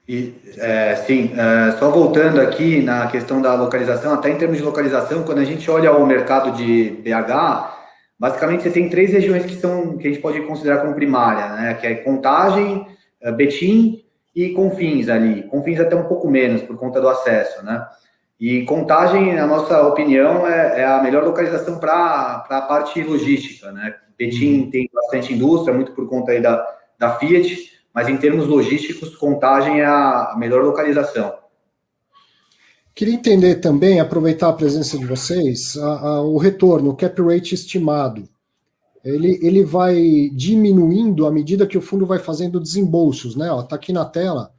E, 0.08 0.36
é, 0.58 0.96
sim, 0.98 1.32
é, 1.36 1.72
só 1.80 1.90
voltando 1.90 2.40
aqui 2.40 2.80
na 2.82 3.08
questão 3.08 3.42
da 3.42 3.56
localização, 3.56 4.14
até 4.14 4.30
em 4.30 4.38
termos 4.38 4.58
de 4.58 4.64
localização, 4.64 5.24
quando 5.24 5.40
a 5.40 5.44
gente 5.44 5.70
olha 5.70 5.92
o 5.98 6.06
mercado 6.06 6.56
de 6.56 6.92
BH, 7.04 7.74
basicamente 8.20 8.62
você 8.62 8.70
tem 8.70 8.88
três 8.88 9.12
regiões 9.12 9.46
que 9.46 9.56
são 9.56 9.98
que 9.98 10.08
a 10.08 10.12
gente 10.12 10.22
pode 10.22 10.42
considerar 10.42 10.82
como 10.82 10.94
primária, 10.94 11.56
né? 11.56 11.74
Que 11.74 11.88
é 11.88 11.96
Contagem, 11.96 12.86
é, 13.20 13.32
Betim 13.32 14.05
e 14.36 14.50
Confins 14.50 15.08
ali. 15.08 15.44
Confins 15.44 15.80
até 15.80 15.96
um 15.96 16.08
pouco 16.08 16.30
menos 16.30 16.62
por 16.62 16.78
conta 16.78 17.00
do 17.00 17.08
acesso, 17.08 17.64
né? 17.64 17.88
E 18.40 18.64
Contagem, 18.66 19.34
na 19.34 19.48
nossa 19.48 19.82
opinião, 19.88 20.46
é, 20.46 20.82
é 20.82 20.86
a 20.86 21.02
melhor 21.02 21.24
localização 21.24 21.80
para 21.80 22.46
a 22.50 22.62
parte 22.62 23.02
logística, 23.02 23.72
né? 23.72 23.96
Betim 24.18 24.64
uhum. 24.64 24.70
tem 24.70 24.90
bastante 24.94 25.34
indústria, 25.34 25.74
muito 25.74 25.94
por 25.94 26.08
conta 26.10 26.34
aí 26.34 26.42
da, 26.42 26.66
da 27.00 27.16
Fiat, 27.16 27.72
mas 27.94 28.10
em 28.10 28.18
termos 28.18 28.46
logísticos, 28.46 29.16
Contagem 29.16 29.80
é 29.80 29.86
a 29.86 30.36
melhor 30.38 30.64
localização. 30.64 31.34
Queria 32.94 33.14
entender 33.14 33.56
também, 33.56 34.00
aproveitar 34.00 34.50
a 34.50 34.54
presença 34.54 34.98
de 34.98 35.06
vocês, 35.06 35.78
a, 35.78 36.00
a, 36.00 36.22
o 36.22 36.38
retorno, 36.38 36.92
o 36.92 36.96
cap 36.96 37.22
rate 37.22 37.54
estimado. 37.54 38.28
Ele, 39.06 39.40
ele 39.42 39.64
vai 39.64 40.30
diminuindo 40.34 41.26
à 41.26 41.32
medida 41.32 41.68
que 41.68 41.78
o 41.78 41.82
fundo 41.82 42.06
vai 42.06 42.20
fazendo 42.20 42.60
desembolsos, 42.60 43.36
né? 43.36 43.48
Está 43.60 43.76
aqui 43.76 43.94
na 43.94 44.04
tela. 44.04 44.52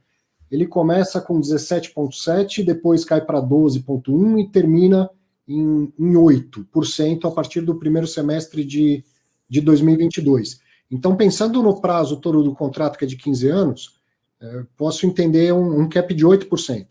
Ele 0.49 0.65
começa 0.65 1.21
com 1.21 1.39
17,7%, 1.39 2.65
depois 2.65 3.03
cai 3.03 3.21
para 3.21 3.41
12,1% 3.41 4.39
e 4.39 4.49
termina 4.49 5.09
em, 5.47 5.93
em 5.99 6.13
8% 6.13 7.25
a 7.25 7.31
partir 7.31 7.61
do 7.61 7.75
primeiro 7.75 8.07
semestre 8.07 8.63
de 8.63 9.03
de 9.49 9.61
2022. 9.61 10.59
Então, 10.89 11.15
pensando 11.15 11.61
no 11.63 11.79
prazo 11.79 12.19
todo 12.19 12.43
do 12.43 12.53
contrato, 12.53 12.97
que 12.97 13.05
é 13.05 13.07
de 13.07 13.17
15 13.17 13.49
anos, 13.49 13.99
é, 14.39 14.63
posso 14.75 15.05
entender 15.05 15.53
um, 15.53 15.81
um 15.81 15.89
cap 15.89 16.13
de 16.13 16.25
8%. 16.25 16.87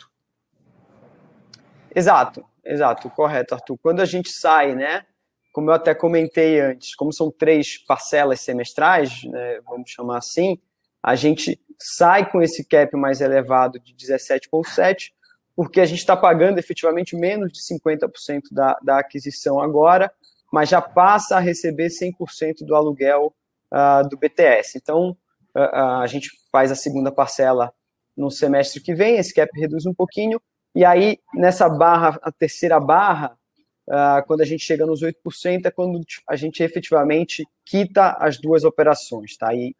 Exato, 1.95 2.45
exato, 2.65 3.09
correto, 3.11 3.55
Arthur. 3.55 3.79
Quando 3.79 4.01
a 4.01 4.05
gente 4.05 4.31
sai, 4.31 4.75
né, 4.75 5.05
como 5.57 5.71
eu 5.71 5.75
até 5.75 5.95
comentei 5.95 6.61
antes, 6.61 6.95
como 6.95 7.11
são 7.11 7.31
três 7.31 7.79
parcelas 7.79 8.43
semestrais, 8.43 9.25
né, 9.25 9.59
vamos 9.65 9.91
chamar 9.91 10.19
assim, 10.19 10.59
a 11.03 11.15
gente 11.15 11.59
sai 11.79 12.31
com 12.31 12.43
esse 12.43 12.63
cap 12.63 12.95
mais 12.95 13.23
elevado 13.23 13.81
de 13.81 13.95
17,7%, 13.95 15.13
porque 15.57 15.81
a 15.81 15.87
gente 15.87 16.01
está 16.01 16.15
pagando 16.15 16.59
efetivamente 16.59 17.17
menos 17.17 17.51
de 17.55 17.61
50% 17.61 18.43
da, 18.53 18.77
da 18.83 18.99
aquisição 18.99 19.59
agora, 19.59 20.13
mas 20.53 20.69
já 20.69 20.83
passa 20.83 21.39
a 21.39 21.41
receber 21.41 21.89
100% 21.89 22.59
do 22.61 22.77
aluguel 22.77 23.35
uh, 23.73 24.07
do 24.11 24.19
BTS. 24.19 24.77
Então, 24.77 25.17
uh, 25.57 26.03
a 26.03 26.07
gente 26.07 26.33
faz 26.53 26.71
a 26.71 26.75
segunda 26.77 27.11
parcela 27.11 27.73
no 28.15 28.31
semestre 28.31 28.79
que 28.79 28.95
vem, 28.95 29.17
esse 29.17 29.33
cap 29.33 29.51
reduz 29.59 29.87
um 29.87 29.95
pouquinho, 29.95 30.39
e 30.75 30.85
aí, 30.85 31.19
nessa 31.33 31.67
barra, 31.67 32.19
a 32.21 32.31
terceira 32.31 32.79
barra, 32.79 33.36
uh, 33.89 34.27
quando 34.27 34.41
a 34.41 34.45
gente 34.45 34.65
chega 34.65 34.87
nos 34.87 35.03
8%, 35.03 35.67
é 35.67 35.71
quando 35.71 36.01
a 36.29 36.37
gente 36.37 36.63
efetivamente 36.63 37.47
quita 37.65 38.17
as 38.21 38.39
duas 38.39 38.65
operações, 38.65 39.37
tá? 39.37 39.55
E, 39.55 39.75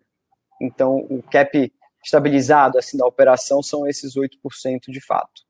então, 0.61 1.07
o 1.11 1.23
cap 1.23 1.73
estabilizado 2.05 2.79
assim 2.79 2.97
da 2.97 3.07
operação 3.07 3.63
são 3.63 3.87
esses 3.87 4.15
8% 4.15 4.91
de 4.91 5.01
fato. 5.01 5.45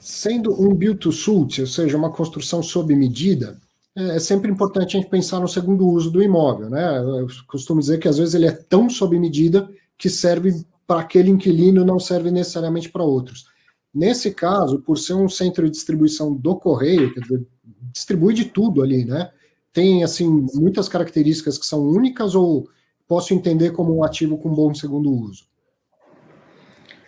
Sendo 0.00 0.60
um 0.60 0.74
build 0.74 0.98
to 0.98 1.12
suit, 1.12 1.60
ou 1.60 1.66
seja, 1.66 1.96
uma 1.96 2.12
construção 2.12 2.62
sob 2.62 2.94
medida, 2.94 3.58
é, 3.96 4.16
é 4.16 4.18
sempre 4.18 4.50
importante 4.50 4.96
a 4.96 5.00
gente 5.00 5.10
pensar 5.10 5.40
no 5.40 5.48
segundo 5.48 5.88
uso 5.88 6.10
do 6.10 6.22
imóvel, 6.22 6.70
né? 6.70 6.98
Eu 6.98 7.26
costumo 7.46 7.80
dizer 7.80 7.98
que 7.98 8.08
às 8.08 8.18
vezes 8.18 8.34
ele 8.34 8.46
é 8.46 8.52
tão 8.52 8.88
sob 8.88 9.18
medida 9.18 9.68
que 9.96 10.08
serve 10.08 10.64
para 10.86 11.00
aquele 11.00 11.30
inquilino, 11.30 11.84
não 11.84 11.98
serve 11.98 12.30
necessariamente 12.30 12.88
para 12.88 13.02
outros. 13.02 13.46
Nesse 13.94 14.32
caso, 14.32 14.80
por 14.80 14.98
ser 14.98 15.14
um 15.14 15.28
centro 15.28 15.64
de 15.64 15.70
distribuição 15.70 16.34
do 16.34 16.56
correio, 16.56 17.12
quer 17.12 17.20
dizer, 17.20 17.46
distribui 17.92 18.34
de 18.34 18.44
tudo 18.44 18.82
ali, 18.82 19.04
né? 19.04 19.30
Tem 19.72 20.04
assim 20.04 20.46
muitas 20.54 20.88
características 20.88 21.58
que 21.58 21.66
são 21.66 21.80
únicas 21.80 22.34
ou 22.34 22.68
posso 23.06 23.32
entender 23.32 23.72
como 23.72 23.96
um 23.96 24.04
ativo 24.04 24.36
com 24.36 24.50
bom 24.50 24.74
segundo 24.74 25.10
uso? 25.10 25.46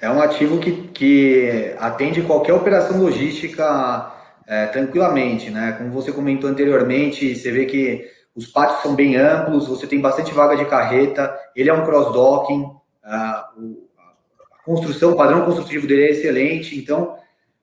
É 0.01 0.11
um 0.11 0.21
ativo 0.21 0.59
que, 0.59 0.89
que 0.89 1.75
atende 1.79 2.23
qualquer 2.23 2.55
operação 2.55 3.03
logística 3.03 4.15
é, 4.47 4.67
tranquilamente, 4.67 5.51
né? 5.51 5.73
Como 5.73 5.91
você 5.91 6.11
comentou 6.11 6.49
anteriormente, 6.49 7.37
você 7.37 7.51
vê 7.53 7.67
que 7.67 8.09
os 8.35 8.47
pátios 8.47 8.81
são 8.83 8.95
bem 8.95 9.17
amplos, 9.17 9.69
você 9.69 9.87
tem 9.87 10.01
bastante 10.01 10.33
vaga 10.33 10.57
de 10.57 10.65
carreta, 10.65 11.37
ele 11.55 11.69
é 11.69 11.75
um 11.75 11.85
cross-docking, 11.85 12.67
a 13.05 13.51
construção, 14.71 15.13
o 15.13 15.17
padrão 15.17 15.45
construtivo 15.45 15.87
dele 15.87 16.05
é 16.05 16.11
excelente, 16.11 16.79
então 16.79 17.17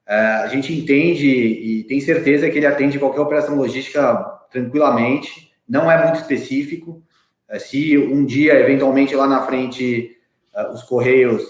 é, 0.05 0.15
a 0.15 0.47
gente 0.47 0.73
entende 0.73 1.25
e 1.25 1.83
tem 1.85 2.01
certeza 2.01 2.49
que 2.49 2.57
ele 2.57 2.65
atende 2.65 2.99
qualquer 2.99 3.21
operação 3.21 3.55
logística 3.55 4.15
tranquilamente, 4.51 5.53
não 5.67 5.89
é 5.89 6.03
muito 6.03 6.19
específico. 6.19 7.01
É, 7.47 7.59
se 7.59 7.97
um 7.97 8.25
dia, 8.25 8.59
eventualmente, 8.59 9.15
lá 9.15 9.25
na 9.25 9.45
frente, 9.45 10.17
é, 10.53 10.69
os 10.69 10.83
Correios 10.83 11.43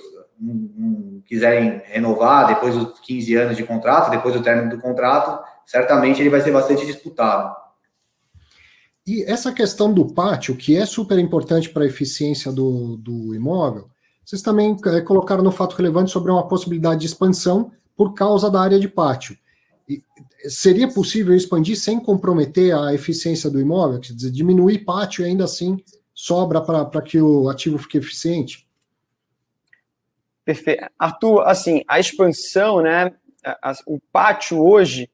quiserem 1.25 1.81
renovar 1.85 2.47
depois 2.47 2.75
dos 2.75 2.99
15 2.99 3.35
anos 3.35 3.57
de 3.57 3.63
contrato, 3.63 4.11
depois 4.11 4.35
do 4.35 4.43
término 4.43 4.69
do 4.69 4.79
contrato, 4.79 5.43
certamente 5.65 6.21
ele 6.21 6.29
vai 6.29 6.41
ser 6.41 6.51
bastante 6.51 6.85
disputado. 6.85 7.55
E 9.07 9.23
essa 9.23 9.51
questão 9.51 9.91
do 9.91 10.13
pátio, 10.13 10.55
que 10.55 10.77
é 10.77 10.85
super 10.85 11.17
importante 11.17 11.69
para 11.69 11.83
a 11.83 11.87
eficiência 11.87 12.51
do, 12.51 12.97
do 12.97 13.33
imóvel, 13.33 13.89
vocês 14.27 14.41
também 14.41 14.75
é, 14.87 14.99
colocaram 14.99 15.41
no 15.41 15.53
fato 15.53 15.77
relevante 15.77 16.11
sobre 16.11 16.29
uma 16.29 16.45
possibilidade 16.45 16.99
de 16.99 17.05
expansão 17.05 17.71
por 17.95 18.13
causa 18.13 18.51
da 18.51 18.59
área 18.59 18.77
de 18.77 18.89
pátio. 18.89 19.37
E 19.87 20.03
seria 20.49 20.93
possível 20.93 21.33
expandir 21.33 21.79
sem 21.79 21.97
comprometer 21.97 22.75
a 22.75 22.93
eficiência 22.93 23.49
do 23.49 23.57
imóvel? 23.57 24.01
Quer 24.01 24.11
dizer, 24.11 24.31
diminuir 24.31 24.79
pátio 24.79 25.23
e 25.23 25.29
ainda 25.29 25.45
assim 25.45 25.81
sobra 26.13 26.59
para 26.59 27.01
que 27.01 27.21
o 27.21 27.47
ativo 27.47 27.77
fique 27.77 27.99
eficiente? 27.99 28.67
Perfeito. 30.43 30.85
Arthur, 30.99 31.47
assim, 31.47 31.81
a 31.87 31.97
expansão, 31.97 32.81
né? 32.81 33.13
A, 33.45 33.71
a, 33.71 33.73
o 33.85 33.97
pátio 34.11 34.61
hoje, 34.61 35.09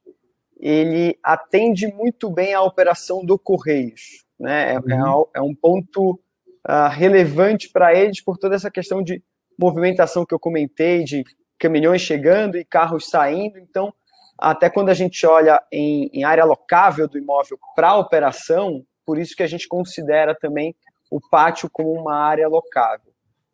ele 0.60 1.20
atende 1.22 1.86
muito 1.86 2.32
bem 2.32 2.56
a 2.56 2.64
operação 2.64 3.24
do 3.24 3.38
Correios, 3.38 4.26
né? 4.40 4.72
É, 4.72 4.74
é 4.74 4.80
uhum. 4.80 5.22
é, 5.36 5.40
é 5.40 5.42
um 5.42 5.54
ponto 5.54 6.20
uh, 6.68 6.90
relevante 6.90 7.70
para 7.70 7.94
eles 7.94 8.22
por 8.22 8.38
toda 8.38 8.56
essa 8.56 8.72
questão 8.72 9.04
de 9.04 9.22
movimentação 9.58 10.26
que 10.26 10.34
eu 10.34 10.40
comentei, 10.40 11.04
de 11.04 11.24
caminhões 11.60 12.02
chegando 12.02 12.58
e 12.58 12.66
carros 12.66 13.10
saindo. 13.10 13.58
Então, 13.60 13.94
até 14.38 14.70
quando 14.70 14.90
a 14.90 14.94
gente 14.94 15.26
olha 15.26 15.62
em, 15.72 16.10
em 16.14 16.24
área 16.24 16.44
locável 16.44 17.08
do 17.08 17.18
imóvel 17.18 17.58
para 17.76 17.96
operação, 17.96 18.84
por 19.06 19.18
isso 19.18 19.36
que 19.36 19.44
a 19.44 19.48
gente 19.48 19.68
considera 19.68 20.36
também 20.36 20.76
o 21.10 21.20
pátio 21.30 21.70
como 21.72 21.92
uma 21.92 22.16
área 22.16 22.48
locável. 22.48 23.14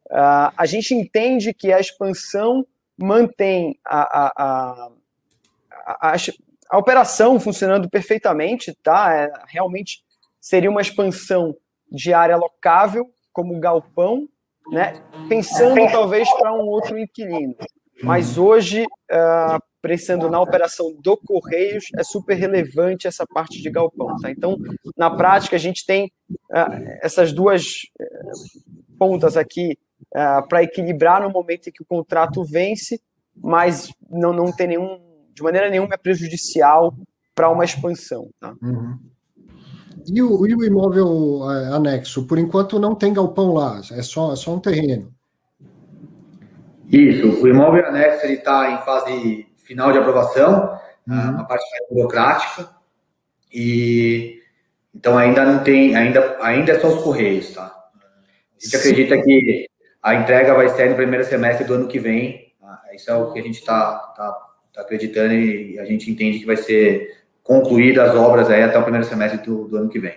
Uh, 0.09 0.51
a 0.57 0.65
gente 0.65 0.93
entende 0.93 1.53
que 1.53 1.71
a 1.71 1.79
expansão 1.79 2.65
mantém 2.97 3.79
a, 3.85 4.01
a, 4.01 4.33
a, 4.37 4.91
a, 5.85 6.15
a 6.71 6.77
operação 6.77 7.39
funcionando 7.39 7.89
perfeitamente, 7.89 8.73
tá? 8.81 9.13
É, 9.13 9.31
realmente 9.47 10.03
seria 10.41 10.69
uma 10.69 10.81
expansão 10.81 11.55
de 11.91 12.13
área 12.13 12.37
locável, 12.37 13.05
como 13.31 13.59
galpão, 13.59 14.27
né? 14.71 14.93
pensando 15.27 15.79
talvez 15.91 16.29
para 16.37 16.53
um 16.53 16.67
outro 16.67 16.97
inquilino. 16.97 17.55
Mas 18.03 18.37
hoje, 18.37 18.83
uh, 18.83 19.59
pensando 19.81 20.29
na 20.29 20.41
operação 20.41 20.95
do 21.01 21.17
Correios, 21.17 21.85
é 21.97 22.03
super 22.03 22.35
relevante 22.35 23.07
essa 23.07 23.25
parte 23.25 23.61
de 23.61 23.69
galpão. 23.69 24.15
Tá? 24.21 24.31
Então, 24.31 24.57
na 24.97 25.09
prática, 25.09 25.55
a 25.55 25.59
gente 25.59 25.85
tem 25.85 26.11
uh, 26.31 26.99
essas 27.01 27.33
duas 27.33 27.83
uh, 27.99 28.97
pontas 28.97 29.35
aqui 29.35 29.77
uh, 30.15 30.47
para 30.47 30.63
equilibrar 30.63 31.21
no 31.21 31.29
momento 31.29 31.67
em 31.67 31.71
que 31.71 31.83
o 31.83 31.85
contrato 31.85 32.43
vence, 32.43 33.01
mas 33.35 33.91
não, 34.09 34.33
não 34.33 34.51
tem 34.51 34.67
nenhum, 34.67 34.99
de 35.33 35.43
maneira 35.43 35.69
nenhuma, 35.69 35.95
é 35.95 35.97
prejudicial 35.97 36.93
para 37.35 37.49
uma 37.49 37.65
expansão. 37.65 38.29
Tá? 38.39 38.53
Uhum. 38.61 38.97
E 40.07 40.21
o, 40.21 40.47
e 40.47 40.55
o 40.55 40.63
imóvel 40.63 41.43
anexo, 41.43 42.25
por 42.25 42.37
enquanto 42.37 42.79
não 42.79 42.95
tem 42.95 43.13
galpão 43.13 43.53
lá, 43.53 43.81
é 43.91 44.01
só, 44.01 44.33
é 44.33 44.35
só 44.35 44.55
um 44.55 44.59
terreno. 44.59 45.13
Isso, 46.89 47.43
o 47.43 47.47
imóvel 47.47 47.85
anexo 47.85 48.25
está 48.27 48.71
em 48.71 48.85
fase 48.85 49.45
final 49.57 49.91
de 49.91 49.99
aprovação, 49.99 50.79
uhum. 51.07 51.29
uma 51.31 51.45
parte 51.45 51.63
mais 51.71 51.89
burocrática, 51.89 52.69
e 53.53 54.39
então 54.93 55.17
ainda 55.17 55.45
não 55.45 55.63
tem, 55.63 55.95
ainda, 55.95 56.37
ainda 56.41 56.71
é 56.71 56.79
só 56.79 56.87
os 56.87 57.03
correios, 57.03 57.51
tá? 57.51 57.75
A 57.95 58.63
gente 58.63 58.75
acredita 58.75 59.21
que 59.21 59.67
a 60.01 60.15
entrega 60.15 60.55
vai 60.55 60.69
ser 60.69 60.89
no 60.89 60.95
primeiro 60.95 61.23
semestre 61.25 61.65
do 61.65 61.75
ano 61.75 61.87
que 61.87 61.99
vem, 61.99 62.53
tá? 62.59 62.81
isso 62.93 63.09
é 63.09 63.15
o 63.15 63.31
que 63.31 63.39
a 63.39 63.43
gente 63.43 63.59
está 63.59 63.97
tá, 64.15 64.35
tá 64.73 64.81
acreditando 64.81 65.33
e 65.33 65.77
a 65.79 65.85
gente 65.85 66.09
entende 66.09 66.39
que 66.39 66.45
vai 66.45 66.57
ser 66.57 67.18
concluídas 67.49 68.11
as 68.11 68.15
obras 68.15 68.47
aí 68.47 68.61
até 68.61 68.77
o 68.77 68.83
primeiro 68.83 69.07
semestre 69.07 69.43
do, 69.43 69.67
do 69.67 69.75
ano 69.75 69.89
que 69.89 69.97
vem. 69.97 70.13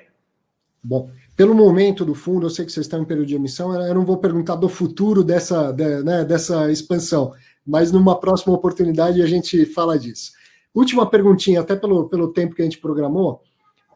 Bom, 0.84 1.08
pelo 1.34 1.54
momento 1.54 2.04
do 2.04 2.14
fundo, 2.14 2.44
eu 2.44 2.50
sei 2.50 2.66
que 2.66 2.70
vocês 2.70 2.84
estão 2.84 3.00
em 3.00 3.06
período 3.06 3.28
de 3.28 3.36
emissão, 3.36 3.74
eu 3.74 3.94
não 3.94 4.04
vou 4.04 4.18
perguntar 4.18 4.56
do 4.56 4.68
futuro 4.68 5.24
dessa, 5.24 5.72
de, 5.72 6.02
né, 6.02 6.26
dessa 6.26 6.70
expansão, 6.70 7.32
mas 7.66 7.90
numa 7.90 8.20
próxima 8.20 8.52
oportunidade 8.52 9.22
a 9.22 9.26
gente 9.26 9.64
fala 9.64 9.98
disso. 9.98 10.32
Última 10.74 11.08
perguntinha, 11.08 11.62
até 11.62 11.74
pelo, 11.74 12.06
pelo 12.06 12.34
tempo 12.34 12.54
que 12.54 12.60
a 12.60 12.66
gente 12.66 12.78
programou, 12.78 13.40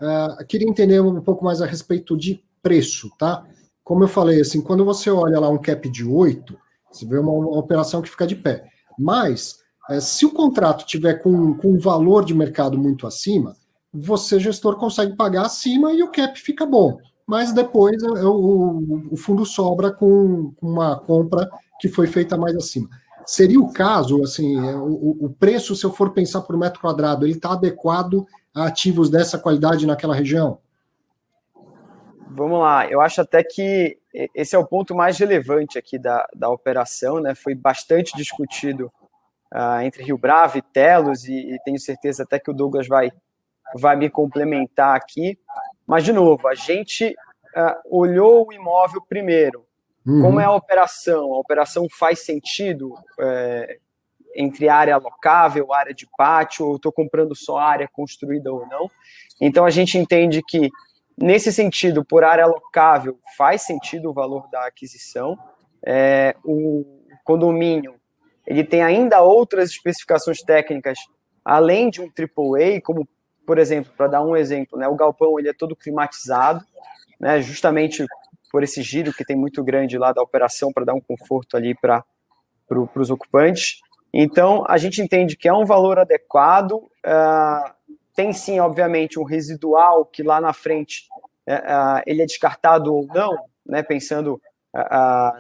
uh, 0.01 0.43
queria 0.47 0.67
entender 0.67 0.99
um 1.03 1.21
pouco 1.21 1.45
mais 1.45 1.61
a 1.61 1.67
respeito 1.67 2.17
de 2.17 2.43
preço, 2.63 3.11
tá? 3.19 3.45
Como 3.85 4.03
eu 4.03 4.09
falei, 4.09 4.41
assim, 4.41 4.63
quando 4.63 4.83
você 4.83 5.11
olha 5.11 5.39
lá 5.39 5.51
um 5.51 5.59
cap 5.59 5.87
de 5.91 6.07
8, 6.07 6.57
você 6.91 7.05
vê 7.05 7.19
uma, 7.19 7.33
uma 7.33 7.59
operação 7.59 8.01
que 8.01 8.09
fica 8.09 8.27
de 8.27 8.35
pé. 8.35 8.65
Mas, 8.99 9.59
uh, 9.91 10.01
se 10.01 10.25
o 10.27 10.33
contrato 10.33 10.85
tiver 10.87 11.15
com, 11.15 11.55
com 11.55 11.73
um 11.73 11.79
valor 11.79 12.25
de 12.25 12.35
mercado 12.35 12.79
muito 12.79 13.07
acima, 13.07 13.57
você, 13.93 14.39
gestor, 14.39 14.77
consegue 14.77 15.17
pagar 15.17 15.47
acima 15.47 15.93
e 15.93 16.03
o 16.03 16.11
cap 16.11 16.39
fica 16.41 16.67
bom 16.67 16.99
mas 17.27 17.53
depois 17.53 18.01
é, 18.03 18.07
é 18.07 18.25
o, 18.25 19.09
o 19.11 19.17
fundo 19.17 19.45
sobra 19.45 19.91
com 19.91 20.55
uma 20.63 20.99
compra 20.99 21.51
que 21.81 21.89
foi 21.89 22.07
feita 22.07 22.37
mais 22.37 22.55
acima. 22.55 22.89
Seria 23.27 23.59
o 23.59 23.73
caso, 23.73 24.23
assim, 24.23 24.57
é, 24.57 24.77
o, 24.77 25.17
o 25.21 25.37
preço, 25.37 25.75
se 25.75 25.85
eu 25.85 25.93
for 25.93 26.13
pensar 26.13 26.43
por 26.43 26.57
metro 26.57 26.81
quadrado, 26.81 27.27
ele 27.27 27.35
está 27.35 27.53
adequado 27.53 28.25
a 28.55 28.67
ativos 28.67 29.11
dessa 29.11 29.37
qualidade 29.37 29.87
naquela 29.87 30.15
região? 30.15 30.59
Vamos 32.31 32.61
lá, 32.61 32.87
eu 32.89 33.01
acho 33.01 33.21
até 33.21 33.43
que 33.43 33.99
esse 34.35 34.55
é 34.55 34.59
o 34.59 34.67
ponto 34.67 34.95
mais 34.95 35.19
relevante 35.19 35.79
aqui 35.79 35.99
da, 35.99 36.27
da 36.35 36.49
operação, 36.49 37.19
né? 37.19 37.35
Foi 37.35 37.55
bastante 37.55 38.17
discutido 38.17 38.93
uh, 39.57 39.81
entre 39.81 40.05
Rio 40.05 40.19
Bravo 40.19 40.59
e 40.59 40.63
Telos, 40.63 41.25
e, 41.25 41.55
e 41.55 41.59
tenho 41.65 41.81
certeza 41.81 42.25
até 42.25 42.39
que 42.39 42.51
o 42.51 42.55
Douglas 42.55 42.87
vai, 42.87 43.11
vai 43.75 43.97
me 43.97 44.11
complementar 44.11 44.95
aqui. 44.95 45.39
Mas, 45.87 46.05
de 46.05 46.13
novo, 46.13 46.47
a 46.47 46.55
gente 46.55 47.17
uh, 47.57 47.99
olhou 47.99 48.47
o 48.47 48.53
imóvel 48.53 49.01
primeiro. 49.09 49.65
Uhum. 50.07 50.23
Como 50.23 50.41
é 50.41 50.45
a 50.45 50.53
operação? 50.53 51.33
A 51.33 51.39
operação 51.39 51.87
faz 51.91 52.25
sentido 52.25 52.95
é, 53.19 53.79
entre 54.37 54.69
área 54.69 54.97
locável, 54.99 55.73
área 55.73 55.93
de 55.93 56.07
pátio, 56.17 56.67
ou 56.67 56.77
estou 56.77 56.93
comprando 56.93 57.35
só 57.35 57.57
área 57.59 57.89
construída 57.93 58.53
ou 58.53 58.67
não. 58.69 58.89
Então, 59.41 59.65
a 59.65 59.71
gente 59.71 59.99
entende 59.99 60.43
que, 60.47 60.71
nesse 61.19 61.53
sentido, 61.53 62.05
por 62.05 62.23
área 62.23 62.47
locável, 62.47 63.19
faz 63.37 63.63
sentido 63.63 64.11
o 64.11 64.15
valor 64.15 64.49
da 64.49 64.67
aquisição. 64.67 65.37
É, 65.85 66.37
o 66.45 66.85
condomínio 67.25 67.97
ele 68.47 68.65
tem 68.65 68.83
ainda 68.83 69.21
outras 69.21 69.71
especificações 69.71 70.41
técnicas 70.43 70.99
além 71.45 71.89
de 71.89 72.01
um 72.01 72.07
AAA, 72.07 72.81
como 72.83 73.09
por 73.47 73.59
exemplo, 73.59 73.93
para 73.97 74.09
dar 74.09 74.23
um 74.23 74.37
exemplo, 74.37 74.77
né, 74.77 74.89
o 74.89 74.97
galpão 74.97 75.39
ele 75.39 75.49
é 75.49 75.55
todo 75.55 75.77
climatizado, 75.77 76.65
né, 77.21 77.41
justamente 77.41 78.05
por 78.51 78.65
esse 78.65 78.83
giro 78.83 79.13
que 79.13 79.25
tem 79.25 79.37
muito 79.37 79.63
grande 79.63 79.97
lá 79.97 80.13
da 80.13 80.21
operação 80.21 80.73
para 80.73 80.85
dar 80.85 80.95
um 80.95 81.01
conforto 81.01 81.57
ali 81.57 81.75
para 81.75 82.05
pro, 82.67 82.91
os 82.97 83.11
ocupantes. 83.11 83.81
Então, 84.13 84.65
a 84.69 84.77
gente 84.77 85.01
entende 85.01 85.37
que 85.37 85.49
é 85.49 85.53
um 85.53 85.65
valor 85.65 85.99
adequado, 85.99 86.73
uh, 86.73 87.71
tem 88.15 88.33
sim, 88.33 88.59
obviamente, 88.59 89.21
um 89.21 89.25
residual 89.25 90.05
que 90.05 90.23
lá 90.23 90.41
na 90.41 90.53
frente 90.53 91.07
uh, 91.47 91.53
uh, 91.53 92.03
ele 92.07 92.23
é 92.23 92.27
descartado 92.27 92.93
ou 92.93 93.07
não, 93.07 93.37
né, 93.65 93.83
pensando 93.83 94.41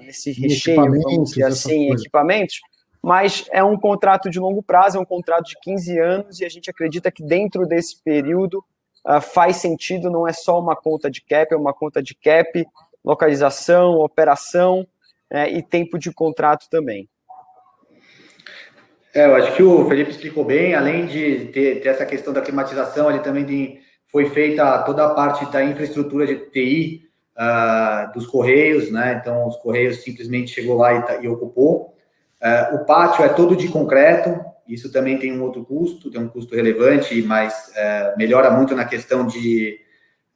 nesse 0.01 0.33
recheio, 0.33 0.77
vamos 0.77 1.31
dizer 1.31 1.45
assim, 1.45 1.93
equipamentos, 1.93 2.59
mas 3.07 3.45
é 3.53 3.63
um 3.63 3.79
contrato 3.79 4.29
de 4.29 4.41
longo 4.41 4.61
prazo, 4.61 4.99
é 4.99 5.01
um 5.01 5.05
contrato 5.05 5.45
de 5.45 5.57
15 5.63 5.97
anos, 5.97 6.41
e 6.41 6.45
a 6.45 6.49
gente 6.49 6.69
acredita 6.69 7.09
que 7.09 7.23
dentro 7.23 7.65
desse 7.65 8.03
período 8.03 8.65
uh, 9.07 9.21
faz 9.21 9.59
sentido, 9.59 10.11
não 10.11 10.27
é 10.27 10.33
só 10.33 10.59
uma 10.59 10.75
conta 10.75 11.09
de 11.09 11.23
cap, 11.23 11.55
é 11.55 11.57
uma 11.57 11.73
conta 11.73 12.03
de 12.03 12.17
cap, 12.17 12.67
localização, 13.05 14.01
operação 14.01 14.85
uh, 15.33 15.47
e 15.49 15.63
tempo 15.63 16.01
de 16.01 16.13
contrato 16.13 16.67
também. 16.69 17.09
É, 19.15 19.27
eu 19.27 19.37
acho 19.37 19.55
que 19.55 19.63
o 19.63 19.87
Felipe 19.87 20.11
explicou 20.11 20.45
bem, 20.45 20.75
além 20.75 21.07
de 21.07 21.45
ter, 21.53 21.81
ter 21.81 21.91
essa 21.91 22.05
questão 22.05 22.33
da 22.33 22.43
climatização, 22.43 23.09
ele 23.09 23.21
também 23.21 23.45
tem, 23.45 23.81
foi 24.09 24.31
feita 24.31 24.83
toda 24.83 25.07
a 25.07 25.15
parte 25.15 25.47
da 25.53 25.63
infraestrutura 25.63 26.27
de 26.27 26.51
TI 26.51 27.03
uh, 27.05 27.39
ah, 27.39 28.11
dos 28.13 28.27
Correios, 28.27 28.91
né? 28.91 29.17
Então, 29.21 29.47
os 29.47 29.57
Correios 29.59 30.03
simplesmente 30.03 30.51
chegou 30.51 30.77
lá 30.77 30.93
e, 30.93 31.25
e 31.25 31.29
ocupou. 31.29 31.95
Uh, 32.43 32.77
o 32.77 32.85
pátio 32.85 33.25
é 33.25 33.29
todo 33.29 33.57
de 33.57 33.69
concreto, 33.69 34.45
isso 34.69 34.93
também 34.93 35.19
tem 35.19 35.33
um 35.33 35.43
outro 35.43 35.65
custo, 35.65 36.11
tem 36.11 36.21
um 36.21 36.29
custo 36.29 36.55
relevante, 36.55 37.23
mas 37.23 37.73
uh, 37.75 38.19
melhora 38.19 38.51
muito 38.51 38.75
na 38.75 38.85
questão 38.85 39.27
de, 39.27 39.79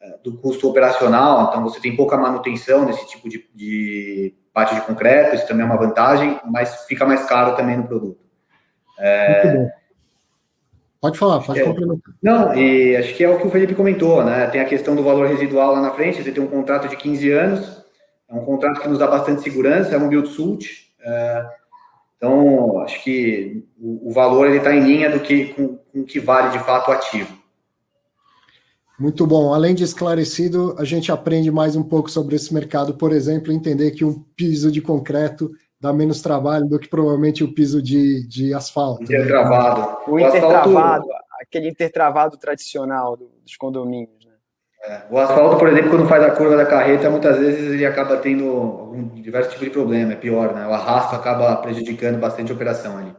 uh, 0.00 0.22
do 0.22 0.38
custo 0.38 0.68
operacional, 0.68 1.48
então 1.48 1.62
você 1.62 1.78
tem 1.78 1.94
pouca 1.94 2.16
manutenção 2.16 2.86
nesse 2.86 3.06
tipo 3.06 3.28
de, 3.28 3.46
de 3.54 4.34
pátio 4.52 4.76
de 4.76 4.82
concreto, 4.82 5.36
isso 5.36 5.46
também 5.46 5.62
é 5.62 5.66
uma 5.66 5.76
vantagem, 5.76 6.40
mas 6.46 6.86
fica 6.86 7.04
mais 7.04 7.24
caro 7.26 7.54
também 7.54 7.76
no 7.76 7.86
produto. 7.86 8.20
muito 8.98 9.56
bom. 9.58 9.70
Pode 11.00 11.18
falar, 11.18 11.40
pode 11.40 11.60
é, 11.60 11.64
complementar. 11.64 12.14
Não, 12.22 12.54
e 12.54 12.94
acho 12.96 13.14
que 13.14 13.24
é 13.24 13.28
o 13.28 13.38
que 13.38 13.46
o 13.46 13.50
Felipe 13.50 13.74
comentou, 13.74 14.22
né? 14.22 14.46
Tem 14.48 14.60
a 14.60 14.66
questão 14.66 14.94
do 14.94 15.02
valor 15.02 15.26
residual 15.26 15.72
lá 15.72 15.80
na 15.80 15.92
frente, 15.92 16.22
você 16.22 16.30
tem 16.30 16.42
um 16.42 16.46
contrato 16.46 16.88
de 16.88 16.96
15 16.96 17.30
anos, 17.30 17.84
é 18.28 18.34
um 18.34 18.44
contrato 18.44 18.80
que 18.80 18.88
nos 18.88 18.98
dá 18.98 19.06
bastante 19.06 19.42
segurança, 19.42 19.94
é 19.94 19.98
um 19.98 20.08
build 20.08 20.28
suit, 20.28 20.92
então, 22.20 22.80
acho 22.80 23.02
que 23.02 23.64
o, 23.80 24.10
o 24.10 24.12
valor 24.12 24.46
ele 24.46 24.58
está 24.58 24.76
em 24.76 24.80
linha 24.80 25.08
do 25.08 25.20
que 25.20 25.54
com, 25.54 25.78
com 25.78 26.04
que 26.04 26.20
vale 26.20 26.50
de 26.50 26.58
fato 26.58 26.90
o 26.90 26.92
ativo. 26.92 27.34
Muito 28.98 29.26
bom. 29.26 29.54
Além 29.54 29.74
de 29.74 29.84
esclarecido, 29.84 30.76
a 30.78 30.84
gente 30.84 31.10
aprende 31.10 31.50
mais 31.50 31.74
um 31.74 31.82
pouco 31.82 32.10
sobre 32.10 32.36
esse 32.36 32.52
mercado, 32.52 32.92
por 32.92 33.10
exemplo, 33.12 33.50
entender 33.50 33.92
que 33.92 34.04
um 34.04 34.22
piso 34.36 34.70
de 34.70 34.82
concreto 34.82 35.50
dá 35.80 35.94
menos 35.94 36.20
trabalho 36.20 36.68
do 36.68 36.78
que 36.78 36.88
provavelmente 36.90 37.42
o 37.42 37.54
piso 37.54 37.80
de, 37.80 38.28
de 38.28 38.52
asfalto. 38.52 39.00
Né? 39.00 39.16
Intertravado. 39.16 39.80
Né? 39.80 39.96
O, 40.06 40.10
o 40.12 40.20
intertravado, 40.20 40.76
asfalto... 40.76 41.08
aquele 41.40 41.70
intertravado 41.70 42.36
tradicional 42.36 43.16
dos 43.16 43.56
condomínios. 43.56 44.19
É, 44.82 45.02
o 45.10 45.18
asfalto, 45.18 45.58
por 45.58 45.68
exemplo, 45.68 45.90
quando 45.90 46.08
faz 46.08 46.22
a 46.22 46.30
curva 46.30 46.56
da 46.56 46.64
carreta, 46.64 47.10
muitas 47.10 47.38
vezes 47.38 47.72
ele 47.72 47.84
acaba 47.84 48.16
tendo 48.16 48.48
algum, 48.48 49.08
diversos 49.08 49.52
tipos 49.52 49.68
de 49.68 49.72
problema, 49.72 50.12
é 50.12 50.16
pior, 50.16 50.54
né? 50.54 50.66
O 50.66 50.72
arrasto 50.72 51.14
acaba 51.14 51.56
prejudicando 51.56 52.18
bastante 52.18 52.50
a 52.50 52.54
operação 52.54 52.96
ali. 52.96 53.14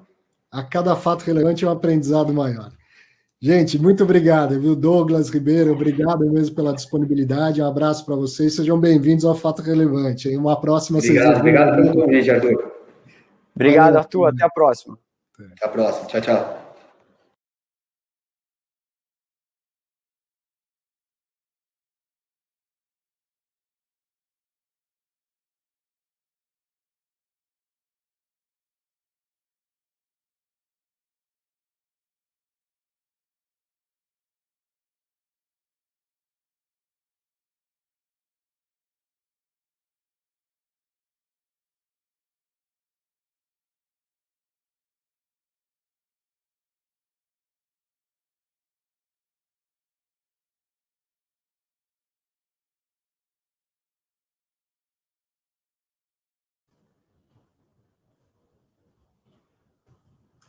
A 0.51 0.63
cada 0.63 0.95
fato 0.95 1.21
relevante 1.23 1.63
é 1.63 1.67
um 1.67 1.71
aprendizado 1.71 2.33
maior. 2.33 2.71
Gente, 3.39 3.79
muito 3.79 4.03
obrigado, 4.03 4.59
viu? 4.59 4.75
Douglas 4.75 5.29
Ribeiro, 5.29 5.71
obrigado 5.71 6.29
mesmo 6.31 6.55
pela 6.55 6.73
disponibilidade. 6.73 7.61
Um 7.61 7.67
abraço 7.67 8.05
para 8.05 8.15
vocês. 8.15 8.55
Sejam 8.55 8.79
bem-vindos 8.79 9.25
ao 9.25 9.33
Fato 9.33 9.61
Relevante. 9.61 10.29
Em 10.29 10.37
uma 10.37 10.59
próxima 10.59 10.99
Obrigado, 10.99 11.39
obrigado 11.39 11.75
pelo 11.75 11.93
convite, 11.93 12.29
Arthur. 12.29 12.71
Obrigado, 13.55 13.97
Arthur. 13.97 14.27
Até 14.27 14.43
a 14.43 14.49
próxima. 14.49 14.97
Até 15.39 15.65
a 15.65 15.69
próxima. 15.69 16.07
Tchau, 16.07 16.21
tchau. 16.21 16.60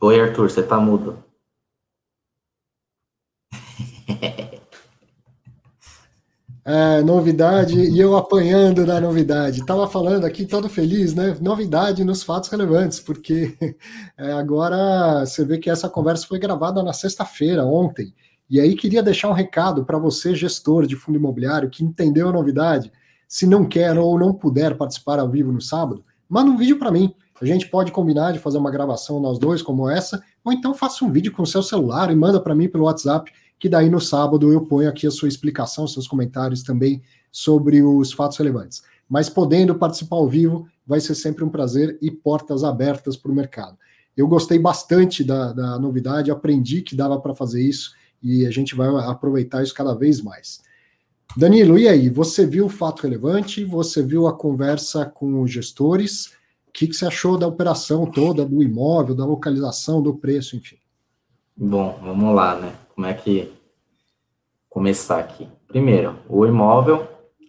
Oi, 0.05 0.20
Arthur, 0.20 0.50
você 0.50 0.61
tá 0.64 0.80
mudo. 0.80 1.22
É, 6.64 7.03
novidade, 7.03 7.76
e 7.76 7.98
eu 7.98 8.16
apanhando 8.16 8.86
na 8.86 9.00
novidade. 9.00 9.61
Estava 9.61 9.88
falando 9.88 10.24
aqui 10.24 10.46
todo 10.46 10.68
feliz, 10.68 11.12
né? 11.12 11.36
Novidade 11.40 12.05
nos 12.05 12.22
fatos 12.22 12.48
relevantes, 12.48 13.00
porque 13.00 13.57
é, 14.16 14.30
agora 14.32 15.26
você 15.26 15.44
vê 15.44 15.59
que 15.59 15.68
essa 15.68 15.88
conversa 15.88 16.24
foi 16.24 16.38
gravada 16.38 16.80
na 16.80 16.92
sexta-feira, 16.92 17.64
ontem. 17.64 18.14
E 18.48 18.61
aí 18.61 18.76
queria 18.76 19.03
deixar 19.03 19.28
um 19.28 19.32
recado 19.32 19.84
para 19.84 19.98
você, 19.98 20.36
gestor 20.36 20.86
de 20.86 20.94
fundo 20.94 21.18
imobiliário, 21.18 21.68
que 21.68 21.82
entendeu 21.82 22.28
a 22.28 22.32
novidade. 22.32 22.92
Se 23.26 23.44
não 23.44 23.66
quer 23.66 23.98
ou 23.98 24.16
não 24.16 24.32
puder 24.32 24.76
participar 24.76 25.18
ao 25.18 25.28
vivo 25.28 25.50
no 25.50 25.61
sábado, 25.61 26.05
manda 26.28 26.48
um 26.48 26.57
vídeo 26.57 26.78
para 26.78 26.92
mim. 26.92 27.12
A 27.43 27.45
gente 27.45 27.68
pode 27.68 27.90
combinar 27.90 28.30
de 28.30 28.38
fazer 28.38 28.57
uma 28.57 28.70
gravação 28.70 29.18
nós 29.18 29.36
dois, 29.36 29.62
como 29.62 29.90
essa, 29.90 30.22
ou 30.45 30.53
então 30.53 30.72
faça 30.72 31.05
um 31.05 31.11
vídeo 31.11 31.32
com 31.32 31.43
o 31.43 31.47
seu 31.47 31.61
celular 31.61 32.09
e 32.12 32.14
manda 32.14 32.40
para 32.40 32.55
mim 32.55 32.68
pelo 32.68 32.84
WhatsApp 32.84 33.32
que 33.59 33.68
daí 33.68 33.90
no 33.90 34.01
sábado 34.01 34.53
eu 34.53 34.61
ponho 34.61 34.88
aqui 34.88 35.09
a 35.09 35.11
sua 35.11 35.26
explicação, 35.26 35.88
seus 35.88 36.07
comentários 36.07 36.62
também 36.62 37.03
sobre 37.32 37.82
os 37.82 38.12
fatos 38.12 38.38
relevantes. 38.38 38.82
Mas 39.09 39.28
podendo 39.28 39.74
participar 39.74 40.16
ao 40.16 40.28
vivo, 40.28 40.68
vai 40.86 41.01
ser 41.01 41.16
sempre 41.16 41.43
um 41.43 41.49
prazer 41.49 41.99
e 42.01 42.12
portas 42.12 42.62
abertas 42.62 43.16
para 43.16 43.32
o 43.32 43.34
mercado. 43.34 43.76
Eu 44.16 44.28
gostei 44.28 44.59
bastante 44.59 45.24
da, 45.24 45.53
da 45.53 45.78
novidade, 45.80 46.30
aprendi 46.30 46.80
que 46.80 46.95
dava 46.95 47.20
para 47.20 47.34
fazer 47.34 47.61
isso 47.61 47.93
e 48.22 48.47
a 48.47 48.53
gente 48.53 48.76
vai 48.76 48.88
aproveitar 49.05 49.64
isso 49.64 49.74
cada 49.74 49.95
vez 49.95 50.20
mais. 50.20 50.61
Danilo, 51.36 51.76
e 51.76 51.88
aí? 51.88 52.09
Você 52.09 52.47
viu 52.47 52.66
o 52.66 52.68
fato 52.68 53.03
relevante? 53.03 53.64
Você 53.64 54.01
viu 54.01 54.28
a 54.28 54.32
conversa 54.32 55.07
com 55.07 55.43
os 55.43 55.51
gestores? 55.51 56.32
Que, 56.72 56.86
que 56.86 56.94
você 56.94 57.06
achou 57.06 57.36
da 57.36 57.46
operação 57.46 58.06
toda, 58.06 58.44
do 58.44 58.62
imóvel, 58.62 59.14
da 59.14 59.24
localização, 59.24 60.02
do 60.02 60.14
preço, 60.14 60.56
enfim? 60.56 60.78
Bom, 61.56 61.98
vamos 62.02 62.34
lá, 62.34 62.54
né? 62.54 62.74
Como 62.94 63.06
é 63.06 63.12
que 63.12 63.52
começar 64.68 65.18
aqui? 65.18 65.46
Primeiro, 65.68 66.16
o 66.28 66.46
imóvel, 66.46 67.06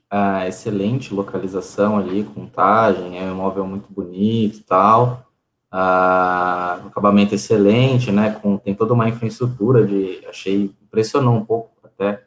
a 0.09 0.47
excelente 0.47 1.13
localização 1.13 1.97
ali, 1.97 2.23
contagem, 2.23 3.17
é 3.17 3.23
um 3.23 3.31
imóvel 3.31 3.65
muito 3.65 3.91
bonito 3.91 4.57
e 4.57 4.63
tal, 4.63 5.25
ah, 5.71 6.81
acabamento 6.85 7.33
excelente, 7.33 8.11
né? 8.11 8.31
Com, 8.31 8.57
tem 8.57 8.75
toda 8.75 8.93
uma 8.93 9.09
infraestrutura 9.09 9.87
de, 9.87 10.23
achei, 10.27 10.71
impressionou 10.83 11.33
um 11.33 11.43
pouco 11.43 11.71
até, 11.83 12.23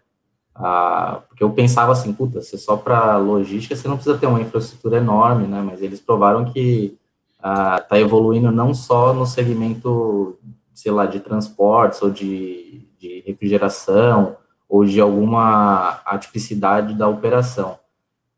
ah, 0.56 1.22
porque 1.28 1.44
eu 1.44 1.50
pensava 1.50 1.92
assim, 1.92 2.12
puta, 2.12 2.40
se 2.40 2.58
só 2.58 2.76
para 2.76 3.16
logística 3.16 3.76
você 3.76 3.86
não 3.88 3.96
precisa 3.96 4.18
ter 4.18 4.26
uma 4.26 4.40
infraestrutura 4.40 4.96
enorme, 4.98 5.46
né? 5.46 5.62
Mas 5.62 5.82
eles 5.82 6.00
provaram 6.00 6.44
que 6.44 6.96
está 7.36 7.86
ah, 7.90 8.00
evoluindo 8.00 8.50
não 8.50 8.74
só 8.74 9.12
no 9.12 9.26
segmento 9.26 10.38
sei 10.76 10.92
lá, 10.92 11.06
de 11.06 11.20
transportes 11.20 12.02
ou 12.02 12.10
de, 12.10 12.86
de 12.98 13.22
refrigeração 13.26 14.36
ou 14.68 14.84
de 14.84 15.00
alguma 15.00 16.02
atipicidade 16.04 16.94
da 16.94 17.08
operação. 17.08 17.78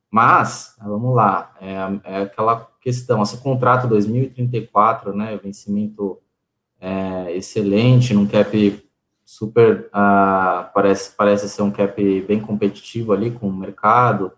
Mas, 0.09 0.77
vamos 0.81 1.15
lá, 1.15 1.53
é, 1.61 1.77
é 2.05 2.23
aquela 2.23 2.69
questão, 2.81 3.23
esse 3.23 3.37
contrato 3.39 3.89
2034, 3.89 5.15
né, 5.15 5.37
vencimento 5.43 6.19
é, 6.81 7.37
excelente, 7.37 8.15
num 8.15 8.27
cap 8.27 8.88
super, 9.31 9.91
uh, 9.95 10.73
parece, 10.73 11.15
parece 11.15 11.51
ser 11.51 11.61
um 11.61 11.71
cap 11.71 12.21
bem 12.23 12.41
competitivo 12.41 13.13
ali 13.13 13.31
com 13.31 13.47
o 13.47 13.53
mercado, 13.53 14.33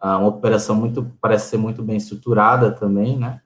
uh, 0.00 0.18
uma 0.18 0.28
operação 0.28 0.76
muito, 0.76 1.10
parece 1.20 1.50
ser 1.50 1.56
muito 1.56 1.82
bem 1.82 1.96
estruturada 1.96 2.70
também, 2.70 3.18
né, 3.18 3.40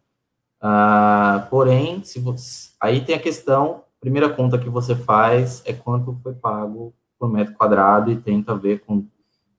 uh, 0.63 1.49
porém, 1.49 2.03
se 2.05 2.21
você, 2.21 2.69
aí 2.79 3.01
tem 3.01 3.15
a 3.15 3.19
questão 3.19 3.85
primeira 3.99 4.29
conta 4.29 4.59
que 4.59 4.69
você 4.69 4.95
faz 4.95 5.63
é 5.67 5.73
quanto 5.73 6.19
foi 6.23 6.35
pago 6.35 6.95
por 7.19 7.31
metro 7.31 7.55
quadrado 7.55 8.11
e 8.11 8.17
tenta 8.17 8.55
ver 8.55 8.81
com 8.81 9.07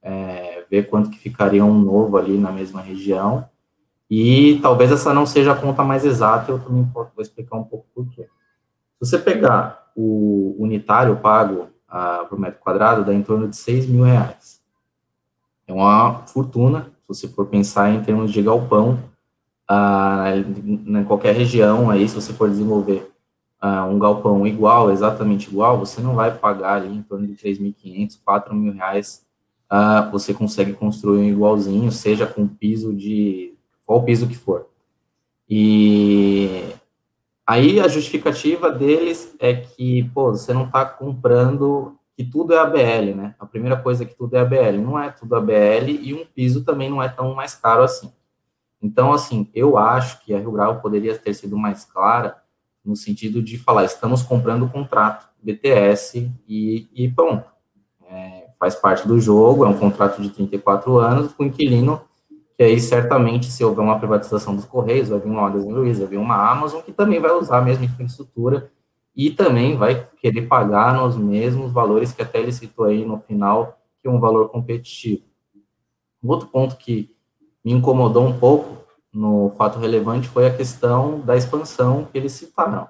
é, 0.02 0.66
ver 0.70 0.90
quanto 0.90 1.12
que 1.12 1.20
ficaria 1.20 1.64
um 1.64 1.80
novo 1.80 2.18
ali 2.18 2.36
na 2.36 2.52
mesma 2.52 2.82
região. 2.82 3.48
E 4.10 4.60
talvez 4.62 4.92
essa 4.92 5.14
não 5.14 5.28
seja 5.28 5.54
a 5.54 5.56
conta 5.56 5.84
mais 5.84 6.04
exata, 6.04 6.52
eu 6.52 6.60
também 6.60 6.84
vou 6.92 7.12
explicar 7.20 7.56
um 7.56 7.64
pouco 7.64 7.86
por 7.94 8.08
quê. 8.10 8.24
Se 8.24 9.12
você 9.12 9.20
pegar 9.20 9.81
o 9.96 10.56
unitário 10.60 11.18
pago 11.18 11.68
ah, 11.88 12.26
por 12.30 12.40
metro 12.40 12.60
quadrado, 12.60 13.04
dá 13.04 13.14
em 13.14 13.22
torno 13.22 13.48
de 13.48 13.58
6 13.58 13.88
mil 13.88 14.04
reais. 14.04 14.62
É 15.68 15.74
uma 15.74 16.26
fortuna, 16.28 16.92
se 17.02 17.08
você 17.08 17.28
for 17.28 17.46
pensar 17.48 17.90
em 17.90 18.02
termos 18.02 18.32
de 18.32 18.42
galpão, 18.42 19.00
ah, 19.68 20.26
em 20.36 21.04
qualquer 21.04 21.36
região 21.36 21.90
aí, 21.90 22.08
se 22.08 22.16
você 22.16 22.34
for 22.34 22.50
desenvolver 22.50 23.12
uh, 23.62 23.86
um 23.86 24.00
galpão 24.00 24.46
igual, 24.48 24.92
exatamente 24.92 25.48
igual, 25.50 25.78
você 25.78 26.02
não 26.02 26.16
vai 26.16 26.36
pagar 26.36 26.82
ali 26.82 26.94
em 26.94 27.04
torno 27.04 27.28
de 27.28 27.36
3.500, 27.36 28.20
4.000 28.26 28.74
reais, 28.74 29.26
uh, 29.72 30.10
você 30.12 30.34
consegue 30.34 30.74
construir 30.74 31.20
um 31.20 31.30
igualzinho, 31.30 31.92
seja 31.92 32.26
com 32.26 32.48
piso 32.48 32.94
de, 32.94 33.54
qual 33.86 34.04
piso 34.04 34.28
que 34.28 34.36
for. 34.36 34.68
E 35.48 36.74
aí 37.52 37.82
a 37.82 37.88
justificativa 37.90 38.72
deles 38.72 39.36
é 39.38 39.54
que, 39.54 40.10
pô, 40.14 40.32
você 40.32 40.54
não 40.54 40.66
está 40.66 40.86
comprando 40.86 41.98
que 42.16 42.24
tudo 42.24 42.54
é 42.54 42.58
ABL, 42.58 43.14
né? 43.14 43.36
A 43.38 43.46
primeira 43.46 43.76
coisa 43.76 44.04
é 44.04 44.06
que 44.06 44.16
tudo 44.16 44.38
é 44.38 44.40
ABL, 44.40 44.78
não 44.82 44.98
é 44.98 45.10
tudo 45.10 45.36
ABL 45.36 45.90
e 46.02 46.14
um 46.14 46.26
piso 46.26 46.64
também 46.64 46.90
não 46.90 47.04
é 47.04 47.10
tão 47.10 47.36
mais 47.36 47.54
caro 47.54 47.84
assim. 47.84 48.10
Então, 48.82 49.12
assim, 49.12 49.50
eu 49.54 49.78
acho 49.78 50.24
que 50.24 50.34
a 50.34 50.40
Rio 50.40 50.54
Grau 50.54 50.80
poderia 50.80 51.18
ter 51.18 51.34
sido 51.34 51.58
mais 51.58 51.84
clara 51.84 52.38
no 52.86 52.96
sentido 52.96 53.44
de 53.44 53.58
falar, 53.58 53.84
estamos 53.84 54.24
comprando 54.24 54.64
o 54.64 54.70
contrato 54.70 55.28
BTS 55.44 56.32
e, 56.48 56.90
e 56.94 57.10
pronto. 57.12 57.46
É, 58.10 58.48
faz 58.58 58.76
parte 58.76 59.06
do 59.06 59.20
jogo, 59.20 59.66
é 59.66 59.68
um 59.68 59.78
contrato 59.78 60.22
de 60.22 60.30
34 60.30 60.98
anos 61.00 61.34
com 61.34 61.44
inquilino, 61.44 62.02
que 62.58 62.64
aí 62.64 62.80
certamente, 62.80 63.52
se 63.52 63.64
houver 63.64 63.82
uma 63.82 64.00
privatização 64.00 64.56
dos 64.56 64.66
Correios, 64.66 65.10
vai 65.10 65.20
vir 65.20 65.30
uma 65.30 65.48
Luiza, 65.48 66.02
vai 66.02 66.10
vir 66.10 66.18
uma 66.18 66.52
Amazon, 66.52 66.82
que 66.82 66.92
também 66.92 67.20
vai 67.20 67.32
usar 67.32 67.60
a 67.60 67.62
mesma 67.62 67.86
infraestrutura 67.86 68.72
e 69.16 69.30
também 69.32 69.76
vai 69.76 70.08
querer 70.20 70.44
pagar 70.44 70.94
nos 70.96 71.18
mesmos 71.18 71.72
valores 71.72 72.12
que 72.12 72.22
até 72.22 72.40
ele 72.40 72.52
citou 72.52 72.86
aí 72.86 73.06
no 73.06 73.20
final, 73.20 73.80
que 74.02 74.08
é 74.08 74.12
um 74.12 74.20
valor 74.20 74.50
competitivo. 74.50 75.24
Um 76.24 76.30
outro 76.30 76.48
ponto 76.48 76.78
que 76.78 77.14
me 77.64 77.72
incomodou 77.72 78.26
um 78.26 78.38
pouco 78.38 78.82
no 79.14 79.52
fato 79.58 79.80
relevante 79.80 80.28
foi 80.28 80.48
a 80.48 80.56
questão 80.56 81.20
da 81.20 81.36
expansão 81.36 82.06
que 82.06 82.18
eles 82.18 82.32
citaram. 82.32 82.88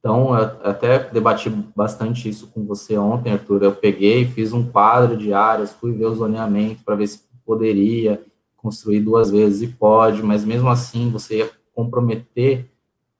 Então, 0.00 0.34
eu 0.36 0.44
até 0.64 0.98
debati 1.10 1.50
bastante 1.50 2.28
isso 2.28 2.48
com 2.48 2.64
você 2.64 2.96
ontem, 2.96 3.32
Arthur. 3.32 3.62
Eu 3.62 3.74
peguei, 3.74 4.26
fiz 4.26 4.52
um 4.52 4.68
quadro 4.70 5.16
de 5.16 5.32
áreas, 5.32 5.72
fui 5.72 5.92
ver 5.92 6.06
o 6.06 6.14
zoneamento 6.14 6.84
para 6.84 6.94
ver 6.94 7.06
se 7.08 7.20
poderia 7.44 8.24
construir 8.58 9.00
duas 9.00 9.30
vezes, 9.30 9.62
e 9.62 9.68
pode, 9.68 10.22
mas 10.22 10.44
mesmo 10.44 10.68
assim 10.68 11.10
você 11.10 11.38
ia 11.38 11.50
comprometer 11.74 12.68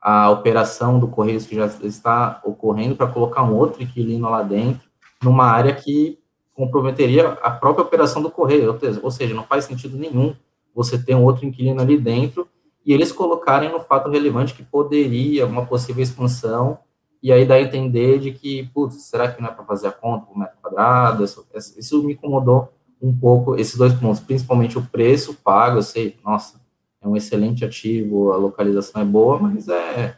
a 0.00 0.30
operação 0.30 0.98
do 0.98 1.08
Correios 1.08 1.46
que 1.46 1.54
já 1.56 1.66
está 1.66 2.40
ocorrendo 2.44 2.94
para 2.94 3.06
colocar 3.06 3.42
um 3.42 3.54
outro 3.54 3.82
inquilino 3.82 4.28
lá 4.28 4.42
dentro, 4.42 4.86
numa 5.22 5.44
área 5.44 5.74
que 5.74 6.18
comprometeria 6.54 7.30
a 7.42 7.50
própria 7.50 7.84
operação 7.84 8.20
do 8.20 8.30
Correio, 8.30 8.78
ou 9.02 9.10
seja, 9.10 9.34
não 9.34 9.44
faz 9.44 9.64
sentido 9.64 9.96
nenhum 9.96 10.34
você 10.74 10.98
ter 10.98 11.14
um 11.14 11.24
outro 11.24 11.46
inquilino 11.46 11.80
ali 11.80 11.96
dentro, 11.96 12.48
e 12.84 12.92
eles 12.92 13.12
colocarem 13.12 13.70
no 13.70 13.80
fato 13.80 14.10
relevante 14.10 14.54
que 14.54 14.62
poderia 14.62 15.46
uma 15.46 15.66
possível 15.66 16.02
expansão, 16.02 16.78
e 17.22 17.32
aí 17.32 17.44
dá 17.44 17.54
a 17.54 17.60
entender 17.60 18.18
de 18.18 18.32
que, 18.32 18.68
putz, 18.72 19.02
será 19.02 19.30
que 19.30 19.42
não 19.42 19.48
é 19.48 19.52
para 19.52 19.64
fazer 19.64 19.88
a 19.88 19.92
conta 19.92 20.26
por 20.26 20.38
metro 20.38 20.56
quadrado? 20.62 21.24
Isso, 21.24 21.46
isso 21.76 22.02
me 22.04 22.12
incomodou 22.12 22.72
um 23.00 23.16
pouco, 23.16 23.56
esses 23.56 23.76
dois 23.76 23.92
pontos, 23.94 24.20
principalmente 24.20 24.78
o 24.78 24.82
preço 24.82 25.34
pago, 25.34 25.78
eu 25.78 25.82
sei, 25.82 26.16
nossa, 26.24 26.60
é 27.00 27.06
um 27.08 27.16
excelente 27.16 27.64
ativo, 27.64 28.32
a 28.32 28.36
localização 28.36 29.00
é 29.00 29.04
boa, 29.04 29.38
mas 29.38 29.68
é, 29.68 30.16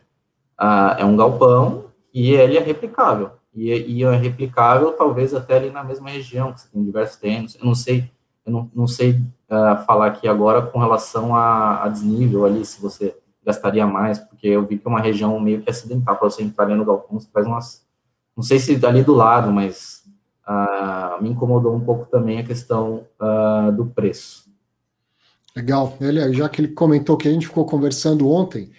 é 0.98 1.04
um 1.04 1.16
galpão 1.16 1.86
e 2.12 2.32
ele 2.32 2.56
é 2.56 2.60
replicável. 2.60 3.32
E, 3.54 3.70
e 3.70 4.04
é 4.04 4.16
replicável, 4.16 4.92
talvez 4.92 5.34
até 5.34 5.56
ali 5.56 5.70
na 5.70 5.82
mesma 5.82 6.10
região, 6.10 6.52
que 6.52 6.60
você 6.60 6.68
tem 6.68 6.84
diversos 6.84 7.16
terrenos, 7.16 7.56
eu 7.56 7.66
não 7.66 7.74
sei, 7.74 8.10
eu 8.46 8.52
não, 8.52 8.70
não 8.74 8.86
sei 8.86 9.12
uh, 9.50 9.84
falar 9.84 10.06
aqui 10.06 10.28
agora 10.28 10.62
com 10.62 10.78
relação 10.78 11.34
a, 11.34 11.84
a, 11.84 11.88
desnível 11.88 12.44
ali, 12.44 12.64
se 12.64 12.80
você 12.80 13.16
gastaria 13.44 13.86
mais, 13.86 14.18
porque 14.18 14.46
eu 14.46 14.64
vi 14.64 14.78
que 14.78 14.86
é 14.86 14.90
uma 14.90 15.00
região 15.00 15.38
meio 15.40 15.60
que 15.60 15.70
acidental, 15.70 16.16
para 16.16 16.30
você 16.30 16.42
entrar 16.42 16.64
ali 16.64 16.74
no 16.74 16.84
galpão, 16.84 17.18
você 17.18 17.28
faz 17.32 17.46
umas, 17.46 17.84
não 18.36 18.42
sei 18.42 18.58
se 18.58 18.84
ali 18.86 19.02
do 19.02 19.14
lado, 19.14 19.50
mas 19.50 19.99
uh, 20.50 21.22
me 21.22 21.30
incomodou 21.30 21.74
um 21.74 21.80
pouco 21.80 22.06
também 22.10 22.38
a 22.38 22.44
questão 22.44 23.06
uh, 23.20 23.70
do 23.72 23.86
preço. 23.86 24.50
Legal, 25.54 25.96
ele, 26.00 26.32
já 26.32 26.48
que 26.48 26.60
ele 26.60 26.68
comentou 26.68 27.16
que 27.16 27.28
a 27.28 27.32
gente 27.32 27.46
ficou 27.46 27.64
conversando 27.64 28.28
ontem, 28.28 28.70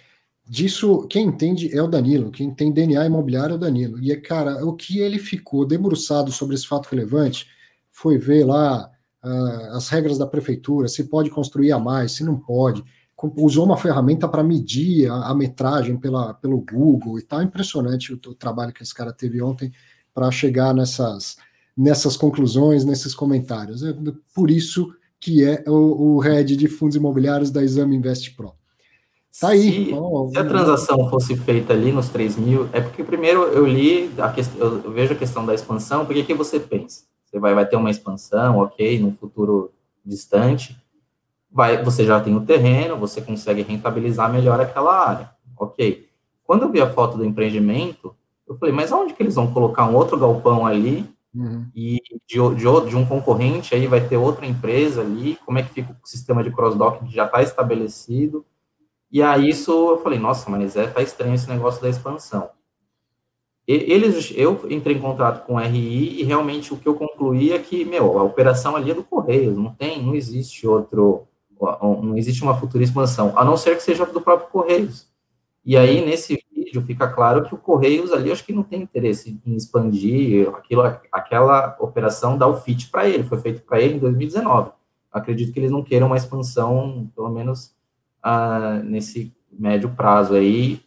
disso 0.46 1.06
quem 1.08 1.26
entende 1.26 1.74
é 1.76 1.82
o 1.82 1.88
Danilo, 1.88 2.30
quem 2.30 2.54
tem 2.54 2.72
DNA 2.72 3.06
imobiliário 3.06 3.54
é 3.54 3.56
o 3.56 3.60
Danilo. 3.60 4.02
E, 4.02 4.14
cara, 4.16 4.64
o 4.64 4.74
que 4.74 4.98
ele 4.98 5.18
ficou 5.18 5.66
debruçado 5.66 6.30
sobre 6.30 6.54
esse 6.54 6.66
fato 6.66 6.88
relevante 6.88 7.46
foi 7.90 8.18
ver 8.18 8.44
lá 8.44 8.90
uh, 9.24 9.76
as 9.76 9.88
regras 9.88 10.18
da 10.18 10.26
prefeitura, 10.26 10.88
se 10.88 11.04
pode 11.04 11.30
construir 11.30 11.72
a 11.72 11.78
mais, 11.78 12.12
se 12.12 12.24
não 12.24 12.38
pode, 12.38 12.82
usou 13.36 13.64
uma 13.64 13.76
ferramenta 13.76 14.26
para 14.26 14.42
medir 14.42 15.10
a, 15.10 15.28
a, 15.28 15.34
metragem 15.34 15.96
pela, 15.96 16.34
pelo 16.34 16.60
Google 16.60 17.18
e 17.18 17.22
tal. 17.22 17.42
Impressionante 17.42 18.12
o, 18.12 18.16
o 18.16 18.34
trabalho 18.34 18.72
que 18.72 18.82
esse 18.82 18.94
cara 18.94 19.12
teve 19.12 19.40
ontem 19.42 19.72
para 20.12 20.30
chegar 20.30 20.74
nessas, 20.74 21.36
nessas 21.76 22.16
conclusões, 22.16 22.84
nesses 22.84 23.14
comentários. 23.14 23.82
É 23.82 23.94
por 24.34 24.50
isso 24.50 24.92
que 25.18 25.44
é 25.44 25.62
o, 25.66 26.16
o 26.16 26.18
head 26.18 26.56
de 26.56 26.68
fundos 26.68 26.96
imobiliários 26.96 27.50
da 27.50 27.62
Exame 27.62 27.96
Invest 27.96 28.34
Pro. 28.34 28.54
Tá 29.40 29.48
aí. 29.48 29.86
Se, 29.86 29.94
oh, 29.94 30.28
se 30.30 30.38
a 30.38 30.44
transação 30.44 31.08
fosse 31.08 31.36
feita 31.36 31.72
ali 31.72 31.90
nos 31.90 32.08
3 32.08 32.36
mil, 32.36 32.68
é 32.72 32.80
porque 32.80 33.02
primeiro 33.02 33.44
eu 33.44 33.66
li, 33.66 34.10
a 34.18 34.28
questão, 34.28 34.60
eu 34.60 34.90
vejo 34.90 35.14
a 35.14 35.16
questão 35.16 35.46
da 35.46 35.54
expansão, 35.54 36.04
porque 36.04 36.22
que 36.22 36.34
você 36.34 36.60
pensa? 36.60 37.04
Você 37.24 37.38
vai, 37.38 37.54
vai 37.54 37.64
ter 37.64 37.76
uma 37.76 37.90
expansão, 37.90 38.58
ok, 38.58 38.98
no 38.98 39.12
futuro 39.12 39.72
distante, 40.04 40.76
vai, 41.50 41.82
você 41.82 42.04
já 42.04 42.20
tem 42.20 42.36
o 42.36 42.42
terreno, 42.42 42.98
você 42.98 43.22
consegue 43.22 43.62
rentabilizar 43.62 44.30
melhor 44.30 44.60
aquela 44.60 45.08
área, 45.08 45.30
ok. 45.56 46.06
Quando 46.44 46.64
eu 46.64 46.70
vi 46.70 46.80
a 46.82 46.90
foto 46.90 47.16
do 47.16 47.24
empreendimento, 47.24 48.14
eu 48.46 48.54
falei, 48.56 48.74
mas 48.74 48.92
onde 48.92 49.14
que 49.14 49.22
eles 49.22 49.36
vão 49.36 49.50
colocar 49.50 49.86
um 49.86 49.94
outro 49.94 50.18
galpão 50.18 50.66
ali 50.66 51.08
uhum. 51.34 51.66
e 51.74 51.98
de, 52.26 52.36
de, 52.54 52.90
de, 52.90 52.96
um 52.96 53.06
concorrente 53.06 53.74
aí 53.74 53.86
vai 53.86 54.06
ter 54.06 54.16
outra 54.16 54.46
empresa 54.46 55.00
ali, 55.00 55.38
como 55.44 55.58
é 55.58 55.62
que 55.62 55.70
fica 55.70 55.96
o 56.02 56.06
sistema 56.06 56.42
de 56.42 56.50
cross-dock 56.50 57.04
que 57.04 57.14
já 57.14 57.26
está 57.26 57.42
estabelecido, 57.42 58.44
e 59.10 59.22
aí 59.22 59.50
isso 59.50 59.70
eu 59.70 60.02
falei, 60.02 60.18
nossa, 60.18 60.50
mas 60.50 60.74
é, 60.74 60.86
tá 60.86 61.02
estranho 61.02 61.34
esse 61.34 61.48
negócio 61.48 61.82
da 61.82 61.90
expansão. 61.90 62.48
E, 63.68 63.74
eles, 63.74 64.32
eu 64.34 64.58
entrei 64.70 64.96
em 64.96 65.00
contato 65.00 65.44
com 65.46 65.54
o 65.54 65.58
RI 65.58 66.20
e 66.20 66.24
realmente 66.24 66.72
o 66.72 66.78
que 66.78 66.88
eu 66.88 66.94
concluí 66.94 67.52
é 67.52 67.58
que, 67.58 67.84
meu, 67.84 68.18
a 68.18 68.22
operação 68.22 68.74
ali 68.74 68.90
é 68.90 68.94
do 68.94 69.04
Correios, 69.04 69.56
não 69.56 69.72
tem, 69.74 70.02
não 70.02 70.14
existe 70.14 70.66
outro, 70.66 71.28
não 71.60 72.16
existe 72.16 72.42
uma 72.42 72.58
futura 72.58 72.82
expansão, 72.82 73.34
a 73.36 73.44
não 73.44 73.56
ser 73.56 73.76
que 73.76 73.82
seja 73.82 74.06
do 74.06 74.20
próprio 74.20 74.48
Correios. 74.48 75.06
E 75.64 75.76
aí, 75.76 76.04
nesse 76.04 76.41
vídeo, 76.72 76.82
fica 76.82 77.06
claro 77.06 77.44
que 77.44 77.54
o 77.54 77.58
Correios 77.58 78.12
ali, 78.12 78.32
acho 78.32 78.44
que 78.44 78.52
não 78.52 78.62
tem 78.62 78.82
interesse 78.82 79.38
em 79.44 79.54
expandir 79.54 80.48
aquilo, 80.48 80.82
aquela 81.12 81.76
operação 81.78 82.38
dar 82.38 82.48
o 82.48 82.56
fit 82.56 82.88
para 82.88 83.08
ele, 83.08 83.24
foi 83.24 83.38
feito 83.38 83.62
para 83.62 83.80
ele 83.80 83.96
em 83.96 83.98
2019. 83.98 84.70
Acredito 85.12 85.52
que 85.52 85.60
eles 85.60 85.70
não 85.70 85.82
queiram 85.82 86.06
uma 86.06 86.16
expansão, 86.16 87.10
pelo 87.14 87.28
menos 87.28 87.74
uh, 88.24 88.82
nesse 88.82 89.34
médio 89.52 89.90
prazo 89.90 90.34
aí, 90.34 90.80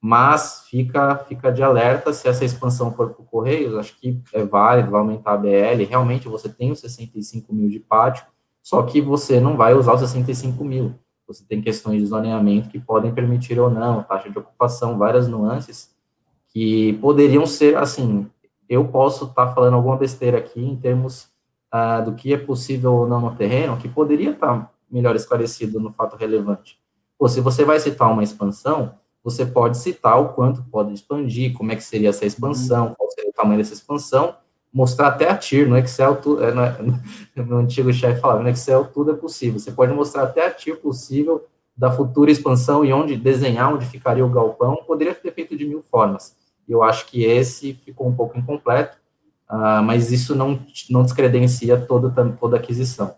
mas 0.00 0.64
fica, 0.68 1.16
fica 1.28 1.52
de 1.52 1.62
alerta 1.62 2.12
se 2.12 2.26
essa 2.26 2.44
expansão 2.44 2.92
for 2.92 3.10
para 3.10 3.22
o 3.22 3.26
Correios, 3.26 3.76
acho 3.76 3.98
que 4.00 4.20
é 4.32 4.42
válido, 4.42 4.90
vai 4.90 5.00
aumentar 5.00 5.34
a 5.34 5.36
BL, 5.36 5.84
realmente 5.88 6.26
você 6.26 6.48
tem 6.48 6.72
os 6.72 6.80
65 6.80 7.54
mil 7.54 7.68
de 7.68 7.78
pátio, 7.78 8.24
só 8.62 8.82
que 8.82 9.00
você 9.00 9.38
não 9.38 9.56
vai 9.56 9.74
usar 9.74 9.94
os 9.94 10.00
65 10.00 10.64
mil, 10.64 10.94
você 11.32 11.44
tem 11.44 11.62
questões 11.62 12.00
de 12.00 12.06
zoneamento 12.06 12.68
que 12.68 12.80
podem 12.80 13.14
permitir 13.14 13.58
ou 13.60 13.70
não, 13.70 14.02
taxa 14.02 14.28
de 14.28 14.38
ocupação, 14.38 14.98
várias 14.98 15.28
nuances 15.28 15.94
que 16.48 16.94
poderiam 16.94 17.46
ser, 17.46 17.76
assim, 17.76 18.28
eu 18.68 18.88
posso 18.88 19.26
estar 19.26 19.46
tá 19.46 19.54
falando 19.54 19.74
alguma 19.74 19.96
besteira 19.96 20.38
aqui 20.38 20.60
em 20.60 20.76
termos 20.76 21.28
uh, 21.72 22.04
do 22.04 22.14
que 22.14 22.32
é 22.34 22.36
possível 22.36 22.92
ou 22.94 23.08
não 23.08 23.20
no 23.20 23.36
terreno, 23.36 23.76
que 23.76 23.88
poderia 23.88 24.30
estar 24.30 24.58
tá 24.58 24.70
melhor 24.90 25.14
esclarecido 25.14 25.78
no 25.78 25.90
fato 25.90 26.16
relevante. 26.16 26.78
Ou 27.16 27.28
se 27.28 27.40
você 27.40 27.64
vai 27.64 27.78
citar 27.78 28.10
uma 28.10 28.24
expansão, 28.24 28.94
você 29.22 29.46
pode 29.46 29.78
citar 29.78 30.20
o 30.20 30.30
quanto 30.30 30.64
pode 30.64 30.92
expandir, 30.92 31.52
como 31.52 31.70
é 31.70 31.76
que 31.76 31.84
seria 31.84 32.08
essa 32.08 32.26
expansão, 32.26 32.94
qual 32.96 33.10
seria 33.10 33.30
o 33.30 33.34
tamanho 33.34 33.58
dessa 33.58 33.74
expansão, 33.74 34.34
mostrar 34.72 35.08
até 35.08 35.28
a 35.28 35.36
TIR, 35.36 35.68
no 35.68 35.76
Excel, 35.76 36.16
tudo, 36.16 36.44
é, 36.44 36.52
no, 37.34 37.46
meu 37.46 37.58
antigo 37.58 37.92
chefe 37.92 38.20
falava, 38.20 38.42
no 38.42 38.48
Excel 38.48 38.84
tudo 38.84 39.12
é 39.12 39.14
possível, 39.14 39.58
você 39.58 39.72
pode 39.72 39.92
mostrar 39.92 40.24
até 40.24 40.46
a 40.46 40.50
TIR 40.50 40.76
possível 40.76 41.46
da 41.76 41.90
futura 41.90 42.30
expansão 42.30 42.84
e 42.84 42.92
onde 42.92 43.16
desenhar 43.16 43.72
onde 43.72 43.86
ficaria 43.86 44.24
o 44.24 44.30
galpão, 44.30 44.82
poderia 44.86 45.14
ter 45.14 45.32
feito 45.32 45.56
de 45.56 45.64
mil 45.64 45.82
formas. 45.82 46.36
Eu 46.68 46.82
acho 46.82 47.06
que 47.06 47.24
esse 47.24 47.72
ficou 47.72 48.06
um 48.06 48.14
pouco 48.14 48.38
incompleto, 48.38 48.98
uh, 49.50 49.82
mas 49.82 50.12
isso 50.12 50.34
não, 50.34 50.60
não 50.90 51.02
descredencia 51.02 51.80
toda, 51.80 52.10
toda 52.38 52.56
a 52.56 52.60
aquisição 52.60 53.14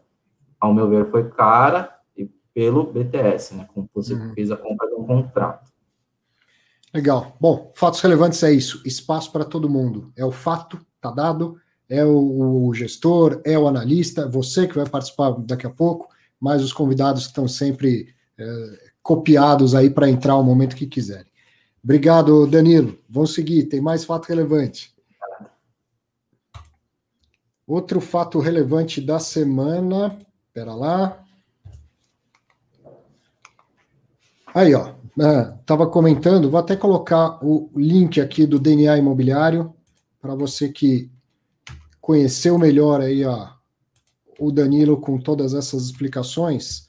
ao 0.63 0.73
meu 0.73 0.89
ver, 0.89 1.11
foi 1.11 1.29
cara 1.29 1.93
e 2.17 2.31
pelo 2.55 2.85
BTS, 2.85 3.57
né? 3.57 3.69
Como 3.75 3.91
você 3.93 4.15
uhum. 4.15 4.33
fez 4.33 4.49
a 4.53 4.57
compra 4.57 4.87
de 4.87 4.95
um 4.95 5.05
contrato. 5.05 5.73
Legal. 6.95 7.37
Bom, 7.41 7.73
fatos 7.75 8.01
relevantes 8.01 8.41
é 8.45 8.53
isso. 8.53 8.81
Espaço 8.87 9.33
para 9.33 9.45
todo 9.45 9.69
mundo. 9.69 10.13
É 10.17 10.25
o 10.25 10.31
fato, 10.31 10.79
tá 11.03 11.11
dado. 11.11 11.61
É 11.89 12.05
o, 12.05 12.67
o, 12.67 12.75
gestor, 12.75 13.41
é 13.45 13.59
o 13.59 13.69
analista, 13.69 14.29
você 14.29 14.67
que 14.67 14.77
vai 14.77 14.89
participar 14.89 15.33
daqui 15.41 15.67
a 15.67 15.71
pouco, 15.71 16.09
mas 16.41 16.63
os 16.63 16.73
convidados 16.73 17.25
que 17.25 17.29
estão 17.29 17.47
sempre 17.47 18.15
é, 18.39 18.45
copiados 19.03 19.75
aí 19.75 19.91
para 19.91 20.09
entrar 20.09 20.37
o 20.37 20.43
momento 20.43 20.77
que 20.77 20.87
quiserem. 20.87 21.31
Obrigado, 21.85 22.47
Danilo. 22.47 22.97
Vamos 23.11 23.35
seguir, 23.35 23.65
tem 23.65 23.81
mais 23.81 24.05
fato 24.05 24.29
relevante. 24.29 24.95
Outro 27.67 28.01
fato 28.01 28.39
relevante 28.39 29.01
da 29.01 29.19
semana 29.19 30.19
Espera 30.53 30.75
lá. 30.75 31.25
Aí, 34.55 34.75
ó. 34.75 34.93
Estava 35.61 35.85
ah, 35.85 35.87
comentando, 35.87 36.51
vou 36.51 36.61
até 36.61 36.77
colocar 36.77 37.43
o 37.43 37.71
link 37.75 38.21
aqui 38.21 38.47
do 38.47 38.59
DNA 38.59 38.99
Imobiliário 38.99 39.75
para 40.23 40.35
você 40.35 40.71
que 40.71 41.11
conheceu 42.01 42.59
melhor 42.59 43.03
aí 43.03 43.25
ó, 43.25 43.51
o 44.39 44.51
Danilo 44.51 44.99
com 44.99 45.19
todas 45.19 45.53
essas 45.53 45.83
explicações. 45.85 46.89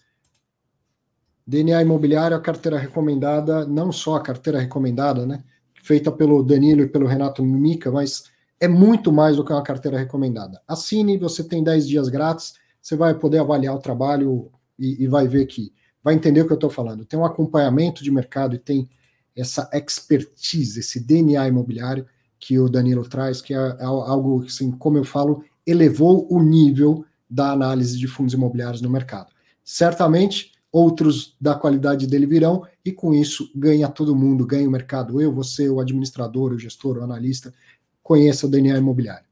DNA 1.46 1.82
Imobiliário, 1.82 2.38
a 2.38 2.40
carteira 2.40 2.78
recomendada, 2.78 3.66
não 3.66 3.92
só 3.92 4.16
a 4.16 4.22
carteira 4.22 4.60
recomendada, 4.60 5.26
né? 5.26 5.44
Feita 5.84 6.10
pelo 6.10 6.42
Danilo 6.42 6.84
e 6.84 6.88
pelo 6.88 7.08
Renato 7.08 7.44
Mimica, 7.44 7.92
mas 7.92 8.32
é 8.58 8.70
muito 8.70 9.12
mais 9.12 9.36
do 9.36 9.44
que 9.44 9.52
uma 9.52 9.62
carteira 9.62 9.98
recomendada. 9.98 10.62
Assine, 10.66 11.18
você 11.18 11.44
tem 11.44 11.62
10 11.62 11.86
dias 11.86 12.08
grátis 12.08 12.54
você 12.84 12.98
vai 12.98 13.18
poder 13.18 13.40
avaliar 13.40 13.74
o 13.74 13.80
trabalho 13.80 14.52
e, 14.78 15.06
e 15.06 15.08
vai 15.08 15.26
ver 15.26 15.46
que 15.46 15.74
vai 16.04 16.14
entender 16.14 16.42
o 16.42 16.46
que 16.46 16.52
eu 16.52 16.56
estou 16.56 16.70
falando. 16.70 17.06
Tem 17.06 17.18
um 17.18 17.24
acompanhamento 17.24 18.04
de 18.04 18.12
mercado 18.12 18.56
e 18.56 18.60
tem 18.60 18.90
essa 19.34 19.70
expertise, 19.74 20.82
esse 20.82 21.00
DNA 21.00 21.48
imobiliário 21.48 22.06
que 22.46 22.60
o 22.60 22.68
Danilo 22.68 23.08
traz, 23.08 23.42
que 23.42 23.54
é, 23.54 23.58
é 23.58 23.86
algo, 23.86 24.44
assim, 24.44 24.70
como 24.70 24.98
eu 24.98 25.06
falo, 25.06 25.46
elevou 25.66 26.28
o 26.30 26.44
nível 26.44 27.06
da 27.30 27.54
análise 27.54 27.98
de 27.98 28.06
fundos 28.06 28.34
imobiliários 28.34 28.82
no 28.82 28.90
mercado. 28.90 29.32
Certamente, 29.64 30.52
outros 30.70 31.38
da 31.40 31.56
qualidade 31.56 32.06
dele 32.06 32.26
virão, 32.26 32.68
e 32.84 32.92
com 32.92 33.14
isso 33.14 33.50
ganha 33.56 33.88
todo 33.88 34.14
mundo, 34.14 34.46
ganha 34.46 34.68
o 34.68 34.72
mercado. 34.72 35.22
Eu, 35.22 35.32
você, 35.32 35.70
o 35.70 35.80
administrador, 35.80 36.52
o 36.52 36.60
gestor, 36.60 36.98
o 36.98 37.04
analista, 37.04 37.54
conheça 38.02 38.46
o 38.46 38.50
DNA 38.50 38.78
imobiliário. 38.78 39.26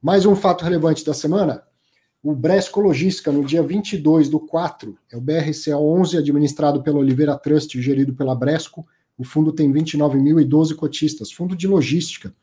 Mais 0.00 0.24
um 0.24 0.34
fato 0.34 0.64
relevante 0.64 1.04
da 1.04 1.12
semana: 1.12 1.62
o 2.22 2.34
Bresco 2.34 2.80
Logística, 2.80 3.30
no 3.30 3.44
dia 3.44 3.62
22 3.62 4.30
do 4.30 4.40
4, 4.40 4.96
é 5.12 5.16
o 5.18 5.20
BRCA 5.20 5.76
11, 5.76 6.16
administrado 6.16 6.82
pela 6.82 7.00
Oliveira 7.00 7.36
Trust, 7.36 7.82
gerido 7.82 8.14
pela 8.14 8.34
Bresco. 8.34 8.86
O 9.16 9.24
fundo 9.24 9.52
tem 9.52 9.72
29.012 9.72 10.74
cotistas, 10.74 11.30
fundo 11.30 11.56
de 11.56 11.66
logística. 11.66 12.34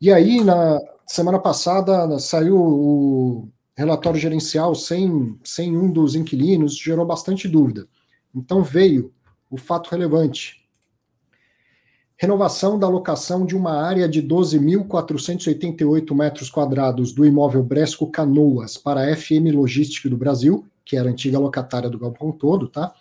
E 0.00 0.12
aí, 0.12 0.42
na 0.42 0.80
semana 1.06 1.38
passada, 1.38 2.18
saiu 2.18 2.56
o 2.56 3.48
relatório 3.76 4.18
gerencial 4.18 4.74
sem, 4.74 5.38
sem 5.44 5.76
um 5.76 5.90
dos 5.90 6.14
inquilinos, 6.14 6.76
gerou 6.76 7.04
bastante 7.04 7.46
dúvida. 7.46 7.86
Então 8.34 8.62
veio 8.62 9.12
o 9.50 9.56
fato 9.56 9.90
relevante. 9.90 10.66
Renovação 12.18 12.78
da 12.78 12.88
locação 12.88 13.44
de 13.44 13.54
uma 13.54 13.82
área 13.82 14.08
de 14.08 14.22
12.488 14.22 16.14
metros 16.14 16.48
quadrados 16.48 17.12
do 17.12 17.26
imóvel 17.26 17.62
Bresco 17.62 18.10
Canoas 18.10 18.78
para 18.78 19.02
a 19.02 19.14
FM 19.14 19.52
Logística 19.52 20.08
do 20.08 20.16
Brasil, 20.16 20.66
que 20.82 20.96
era 20.96 21.10
antiga 21.10 21.38
locatária 21.38 21.90
do 21.90 21.98
galpão 21.98 22.32
todo, 22.32 22.68
tá? 22.68 22.94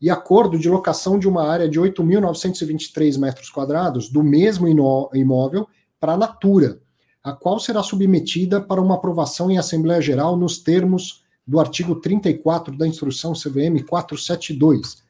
E 0.00 0.10
acordo 0.10 0.58
de 0.58 0.68
locação 0.68 1.18
de 1.18 1.28
uma 1.28 1.48
área 1.48 1.68
de 1.68 1.80
8.923 1.80 3.18
metros 3.18 3.50
quadrados 3.50 4.08
do 4.08 4.22
mesmo 4.22 4.68
imóvel 4.68 5.66
para 5.98 6.12
a 6.12 6.16
Natura, 6.16 6.80
a 7.22 7.32
qual 7.32 7.58
será 7.58 7.82
submetida 7.82 8.60
para 8.60 8.80
uma 8.80 8.94
aprovação 8.94 9.50
em 9.50 9.58
Assembleia 9.58 10.00
Geral 10.00 10.36
nos 10.36 10.58
termos 10.58 11.24
do 11.46 11.58
artigo 11.58 11.96
34 11.96 12.76
da 12.76 12.86
Instrução 12.86 13.32
CVM 13.32 13.82
472 13.88 15.08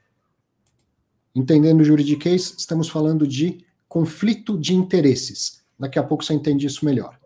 Entendendo 1.39 1.83
o 1.83 1.85
juridiquês, 1.85 2.53
estamos 2.59 2.89
falando 2.89 3.25
de 3.25 3.65
conflito 3.89 4.59
de 4.59 4.75
interesses. 4.75 5.63
Daqui 5.79 5.97
a 5.97 6.03
pouco 6.03 6.25
você 6.25 6.35
entende 6.35 6.67
isso 6.67 6.85
melhor. 6.85 7.17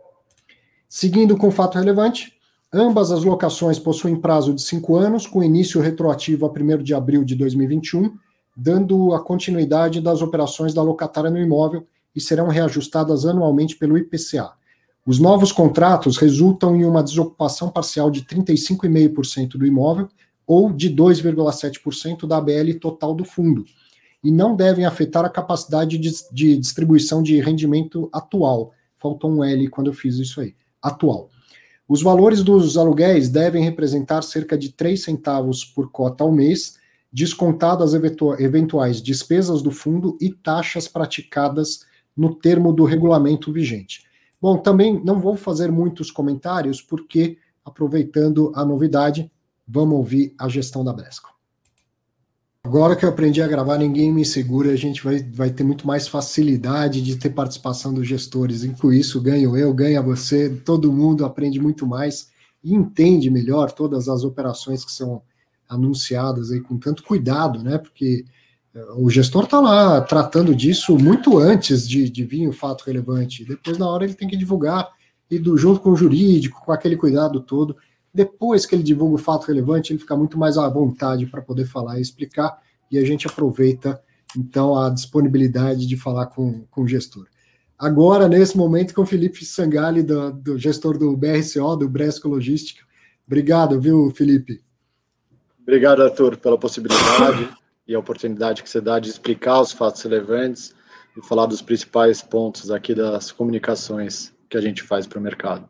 Seguindo 0.86 1.34
com 1.34 1.48
o 1.48 1.50
fato 1.50 1.78
relevante, 1.78 2.38
ambas 2.72 3.12
as 3.12 3.24
locações 3.24 3.78
possuem 3.78 4.16
prazo 4.16 4.54
de 4.54 4.62
cinco 4.62 4.96
anos, 4.96 5.26
com 5.26 5.42
início 5.42 5.80
retroativo 5.80 6.46
a 6.46 6.50
1 6.50 6.82
de 6.82 6.94
abril 6.94 7.24
de 7.24 7.34
2021, 7.34 8.16
dando 8.56 9.12
a 9.14 9.20
continuidade 9.20 10.00
das 10.00 10.22
operações 10.22 10.72
da 10.72 10.82
locatária 10.82 11.30
no 11.30 11.38
imóvel 11.38 11.86
e 12.14 12.20
serão 12.20 12.48
reajustadas 12.48 13.24
anualmente 13.26 13.76
pelo 13.76 13.96
IPCA. 13.98 14.52
Os 15.04 15.18
novos 15.18 15.50
contratos 15.50 16.16
resultam 16.16 16.76
em 16.76 16.84
uma 16.84 17.02
desocupação 17.02 17.68
parcial 17.68 18.10
de 18.10 18.22
35,5% 18.22 19.58
do 19.58 19.66
imóvel, 19.66 20.08
ou 20.46 20.72
de 20.72 20.94
2,7% 20.94 22.26
da 22.26 22.36
ABL 22.36 22.78
total 22.80 23.14
do 23.14 23.24
fundo, 23.24 23.64
e 24.22 24.30
não 24.30 24.54
devem 24.54 24.84
afetar 24.84 25.24
a 25.24 25.30
capacidade 25.30 25.98
de, 25.98 26.10
de 26.32 26.56
distribuição 26.56 27.22
de 27.22 27.40
rendimento 27.40 28.08
atual. 28.12 28.72
Faltou 28.98 29.30
um 29.30 29.42
L 29.42 29.68
quando 29.68 29.88
eu 29.88 29.94
fiz 29.94 30.16
isso 30.16 30.40
aí. 30.40 30.54
Atual. 30.80 31.30
Os 31.88 32.02
valores 32.02 32.42
dos 32.42 32.78
aluguéis 32.78 33.28
devem 33.28 33.64
representar 33.64 34.22
cerca 34.22 34.56
de 34.56 34.72
3 34.72 35.02
centavos 35.02 35.64
por 35.64 35.90
cota 35.90 36.24
ao 36.24 36.32
mês, 36.32 36.78
descontadas 37.12 37.92
eventuais 37.94 39.02
despesas 39.02 39.60
do 39.60 39.70
fundo 39.70 40.16
e 40.20 40.30
taxas 40.30 40.88
praticadas 40.88 41.84
no 42.16 42.34
termo 42.34 42.72
do 42.72 42.84
regulamento 42.84 43.52
vigente. 43.52 44.04
Bom, 44.40 44.56
também 44.58 45.02
não 45.04 45.20
vou 45.20 45.36
fazer 45.36 45.70
muitos 45.70 46.10
comentários, 46.10 46.80
porque, 46.80 47.38
aproveitando 47.64 48.50
a 48.54 48.64
novidade, 48.64 49.30
vamos 49.68 49.96
ouvir 49.96 50.34
a 50.38 50.48
gestão 50.48 50.82
da 50.82 50.92
Bresco. 50.92 51.30
Agora 52.64 52.94
que 52.94 53.04
eu 53.04 53.08
aprendi 53.08 53.42
a 53.42 53.48
gravar, 53.48 53.76
ninguém 53.76 54.12
me 54.12 54.24
segura, 54.24 54.70
a 54.70 54.76
gente 54.76 55.02
vai, 55.02 55.20
vai 55.20 55.50
ter 55.50 55.64
muito 55.64 55.84
mais 55.84 56.06
facilidade 56.06 57.02
de 57.02 57.16
ter 57.16 57.30
participação 57.30 57.92
dos 57.92 58.06
gestores. 58.06 58.62
E 58.62 58.68
com 58.68 58.92
isso, 58.92 59.20
ganho 59.20 59.56
eu, 59.56 59.74
ganha 59.74 60.00
você, 60.00 60.48
todo 60.48 60.92
mundo 60.92 61.24
aprende 61.24 61.60
muito 61.60 61.84
mais 61.84 62.30
e 62.62 62.72
entende 62.72 63.28
melhor 63.30 63.72
todas 63.72 64.08
as 64.08 64.22
operações 64.22 64.84
que 64.84 64.92
são 64.92 65.22
anunciadas 65.68 66.52
aí 66.52 66.60
com 66.60 66.78
tanto 66.78 67.02
cuidado, 67.02 67.64
né? 67.64 67.78
Porque 67.78 68.24
eh, 68.74 68.86
o 68.96 69.10
gestor 69.10 69.44
está 69.44 69.58
lá 69.58 70.00
tratando 70.00 70.54
disso 70.54 70.96
muito 70.96 71.38
antes 71.38 71.88
de, 71.88 72.08
de 72.08 72.24
vir 72.24 72.46
o 72.46 72.52
fato 72.52 72.84
relevante. 72.84 73.44
Depois, 73.44 73.76
na 73.76 73.88
hora, 73.88 74.04
ele 74.04 74.14
tem 74.14 74.28
que 74.28 74.36
divulgar 74.36 74.88
e 75.28 75.38
do, 75.38 75.56
junto 75.58 75.80
com 75.80 75.90
o 75.90 75.96
jurídico, 75.96 76.62
com 76.64 76.70
aquele 76.70 76.96
cuidado 76.96 77.40
todo. 77.40 77.76
Depois 78.14 78.66
que 78.66 78.74
ele 78.74 78.82
divulga 78.82 79.14
o 79.14 79.18
fato 79.18 79.46
relevante, 79.46 79.92
ele 79.92 79.98
fica 79.98 80.16
muito 80.16 80.38
mais 80.38 80.58
à 80.58 80.68
vontade 80.68 81.26
para 81.26 81.40
poder 81.40 81.64
falar 81.64 81.98
e 81.98 82.02
explicar, 82.02 82.60
e 82.90 82.98
a 82.98 83.04
gente 83.04 83.26
aproveita, 83.26 84.00
então, 84.36 84.76
a 84.76 84.90
disponibilidade 84.90 85.86
de 85.86 85.96
falar 85.96 86.26
com, 86.26 86.64
com 86.70 86.82
o 86.82 86.88
gestor. 86.88 87.26
Agora, 87.78 88.28
nesse 88.28 88.56
momento, 88.56 88.94
com 88.94 89.02
o 89.02 89.06
Felipe 89.06 89.44
Sangali, 89.44 90.02
do, 90.02 90.30
do 90.30 90.58
gestor 90.58 90.96
do 90.96 91.16
BRCO, 91.16 91.76
do 91.76 91.88
Bresco 91.88 92.28
Logística. 92.28 92.84
Obrigado, 93.26 93.80
viu, 93.80 94.10
Felipe? 94.10 94.62
Obrigado, 95.60 96.02
Arthur, 96.02 96.36
pela 96.36 96.58
possibilidade 96.58 97.48
e 97.86 97.94
a 97.94 97.98
oportunidade 97.98 98.62
que 98.62 98.70
você 98.70 98.80
dá 98.80 98.98
de 98.98 99.08
explicar 99.08 99.60
os 99.60 99.72
fatos 99.72 100.02
relevantes 100.02 100.74
e 101.16 101.26
falar 101.26 101.46
dos 101.46 101.62
principais 101.62 102.22
pontos 102.22 102.70
aqui 102.70 102.94
das 102.94 103.32
comunicações 103.32 104.32
que 104.48 104.56
a 104.56 104.60
gente 104.60 104.82
faz 104.82 105.06
para 105.06 105.18
o 105.18 105.22
mercado. 105.22 105.68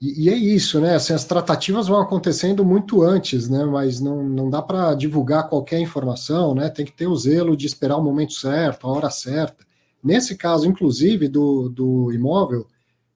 E, 0.00 0.24
e, 0.24 0.30
é 0.30 0.36
isso, 0.36 0.80
né? 0.80 0.94
Assim, 0.94 1.14
as 1.14 1.24
tratativas 1.24 1.88
vão 1.88 2.00
acontecendo 2.00 2.64
muito 2.64 3.02
antes, 3.02 3.48
né? 3.48 3.64
Mas 3.64 4.00
não, 4.00 4.22
não 4.22 4.50
dá 4.50 4.60
para 4.60 4.94
divulgar 4.94 5.48
qualquer 5.48 5.80
informação, 5.80 6.54
né? 6.54 6.68
Tem 6.68 6.84
que 6.84 6.92
ter 6.92 7.06
o 7.06 7.16
zelo 7.16 7.56
de 7.56 7.66
esperar 7.66 7.96
o 7.96 8.04
momento 8.04 8.34
certo, 8.34 8.86
a 8.86 8.90
hora 8.90 9.10
certa. 9.10 9.64
Nesse 10.02 10.36
caso, 10.36 10.68
inclusive, 10.68 11.28
do, 11.28 11.68
do 11.70 12.12
imóvel, 12.12 12.66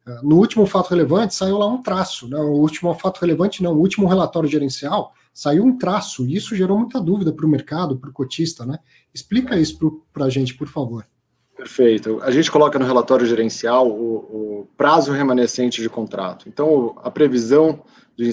eh, 0.06 0.20
no 0.22 0.36
último 0.36 0.66
fato 0.66 0.90
relevante 0.90 1.34
saiu 1.34 1.58
lá 1.58 1.66
um 1.66 1.82
traço, 1.82 2.28
né? 2.28 2.38
O 2.38 2.54
último 2.54 2.94
fato 2.94 3.20
relevante, 3.20 3.62
não, 3.62 3.74
o 3.74 3.80
último 3.80 4.08
relatório 4.08 4.48
gerencial 4.48 5.12
saiu 5.32 5.64
um 5.64 5.76
traço, 5.78 6.26
e 6.26 6.34
isso 6.34 6.56
gerou 6.56 6.78
muita 6.78 7.00
dúvida 7.00 7.32
para 7.32 7.46
o 7.46 7.48
mercado, 7.48 7.96
para 7.98 8.10
o 8.10 8.12
cotista, 8.12 8.66
né? 8.66 8.78
Explica 9.14 9.58
isso 9.58 10.02
para 10.12 10.24
a 10.24 10.30
gente, 10.30 10.54
por 10.54 10.68
favor. 10.68 11.06
Perfeito. 11.60 12.18
A 12.22 12.30
gente 12.30 12.50
coloca 12.50 12.78
no 12.78 12.86
relatório 12.86 13.26
gerencial 13.26 13.86
o, 13.86 14.60
o 14.62 14.68
prazo 14.78 15.12
remanescente 15.12 15.82
de 15.82 15.90
contrato. 15.90 16.48
Então, 16.48 16.96
a 17.02 17.10
previsão 17.10 17.82
do, 18.16 18.24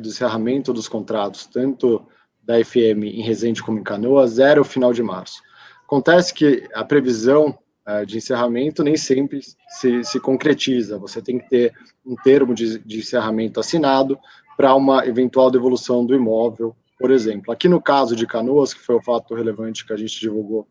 do 0.00 0.08
encerramento 0.08 0.72
dos 0.72 0.88
contratos, 0.88 1.46
tanto 1.46 2.04
da 2.42 2.54
FM 2.62 3.04
em 3.04 3.22
Resende 3.22 3.62
como 3.62 3.78
em 3.78 3.84
Canoas, 3.84 4.40
era 4.40 4.60
o 4.60 4.64
final 4.64 4.92
de 4.92 5.00
março. 5.00 5.40
Acontece 5.84 6.34
que 6.34 6.68
a 6.74 6.84
previsão 6.84 7.56
uh, 7.86 8.04
de 8.04 8.16
encerramento 8.16 8.82
nem 8.82 8.96
sempre 8.96 9.38
se, 9.78 10.02
se, 10.02 10.18
concretiza. 10.18 10.98
Você 10.98 11.22
tem 11.22 11.38
que 11.38 11.48
ter 11.48 11.72
um 12.04 12.16
termo 12.16 12.52
de, 12.52 12.80
de 12.80 12.98
encerramento 12.98 13.60
assinado 13.60 14.18
para 14.56 14.74
uma 14.74 15.06
eventual 15.06 15.52
devolução 15.52 16.04
do 16.04 16.16
imóvel, 16.16 16.74
por 16.98 17.12
exemplo. 17.12 17.52
Aqui 17.52 17.68
no 17.68 17.80
caso 17.80 18.16
de 18.16 18.26
Canoas, 18.26 18.74
que 18.74 18.80
foi 18.80 18.96
o 18.96 19.02
fato 19.02 19.36
relevante 19.36 19.86
que 19.86 19.92
a 19.92 19.96
gente 19.96 20.18
divulgou 20.18 20.66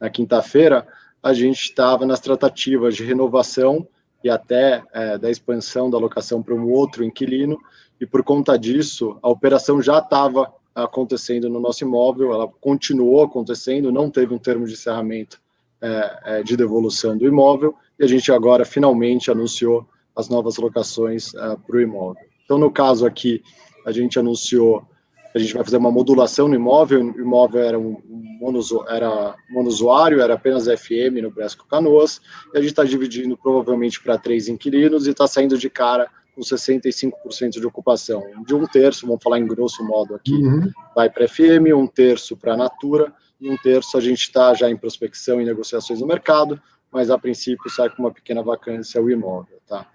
na 0.00 0.10
quinta-feira, 0.10 0.88
a 1.22 1.32
gente 1.32 1.62
estava 1.62 2.04
nas 2.04 2.20
tratativas 2.20 2.96
de 2.96 3.04
renovação 3.04 3.86
e 4.24 4.30
até 4.30 4.82
é, 4.92 5.18
da 5.18 5.30
expansão 5.30 5.90
da 5.90 5.98
locação 5.98 6.42
para 6.42 6.54
um 6.54 6.70
outro 6.70 7.04
inquilino, 7.04 7.58
e 8.00 8.06
por 8.06 8.22
conta 8.22 8.58
disso, 8.58 9.18
a 9.22 9.28
operação 9.28 9.80
já 9.80 9.98
estava 9.98 10.52
acontecendo 10.74 11.48
no 11.48 11.60
nosso 11.60 11.84
imóvel, 11.84 12.32
ela 12.32 12.48
continuou 12.60 13.22
acontecendo, 13.22 13.92
não 13.92 14.10
teve 14.10 14.32
um 14.34 14.38
termo 14.38 14.66
de 14.66 14.72
encerramento 14.72 15.40
é, 15.80 16.18
é, 16.24 16.42
de 16.42 16.56
devolução 16.56 17.16
do 17.16 17.26
imóvel, 17.26 17.74
e 17.98 18.04
a 18.04 18.06
gente 18.06 18.32
agora 18.32 18.64
finalmente 18.64 19.30
anunciou 19.30 19.86
as 20.16 20.28
novas 20.28 20.56
locações 20.56 21.34
é, 21.34 21.56
para 21.56 21.76
o 21.76 21.80
imóvel. 21.80 22.22
Então, 22.44 22.58
no 22.58 22.70
caso 22.70 23.06
aqui, 23.06 23.42
a 23.84 23.92
gente 23.92 24.18
anunciou 24.18 24.86
a 25.34 25.38
gente 25.38 25.54
vai 25.54 25.64
fazer 25.64 25.76
uma 25.76 25.90
modulação 25.90 26.48
no 26.48 26.54
imóvel, 26.54 27.02
o 27.02 27.20
imóvel 27.20 27.62
era 27.62 27.78
um, 27.78 27.96
monozo, 28.40 28.84
era 28.88 29.34
monozoário, 29.50 30.20
era 30.20 30.34
apenas 30.34 30.66
FM 30.66 31.22
no 31.22 31.30
Bresco 31.30 31.66
Canoas, 31.66 32.20
e 32.52 32.58
a 32.58 32.60
gente 32.60 32.70
está 32.70 32.84
dividindo 32.84 33.36
provavelmente 33.36 34.02
para 34.02 34.18
três 34.18 34.48
inquilinos 34.48 35.06
e 35.06 35.10
está 35.10 35.26
saindo 35.26 35.56
de 35.56 35.70
cara 35.70 36.10
com 36.34 36.40
65% 36.40 37.60
de 37.60 37.66
ocupação. 37.66 38.22
De 38.46 38.54
um 38.54 38.66
terço, 38.66 39.06
vamos 39.06 39.22
falar 39.22 39.38
em 39.38 39.46
grosso 39.46 39.84
modo 39.84 40.14
aqui, 40.14 40.34
uhum. 40.34 40.70
vai 40.94 41.08
para 41.08 41.28
FM, 41.28 41.74
um 41.76 41.86
terço 41.86 42.36
para 42.36 42.56
Natura, 42.56 43.12
e 43.40 43.48
um 43.50 43.56
terço 43.56 43.96
a 43.96 44.00
gente 44.00 44.20
está 44.20 44.54
já 44.54 44.70
em 44.70 44.76
prospecção 44.76 45.40
e 45.40 45.44
negociações 45.44 46.00
no 46.00 46.06
mercado, 46.06 46.60
mas 46.90 47.10
a 47.10 47.18
princípio 47.18 47.70
sai 47.70 47.90
com 47.90 48.02
uma 48.02 48.12
pequena 48.12 48.42
vacância 48.42 49.00
o 49.00 49.10
imóvel. 49.10 49.58
Tá? 49.66 49.86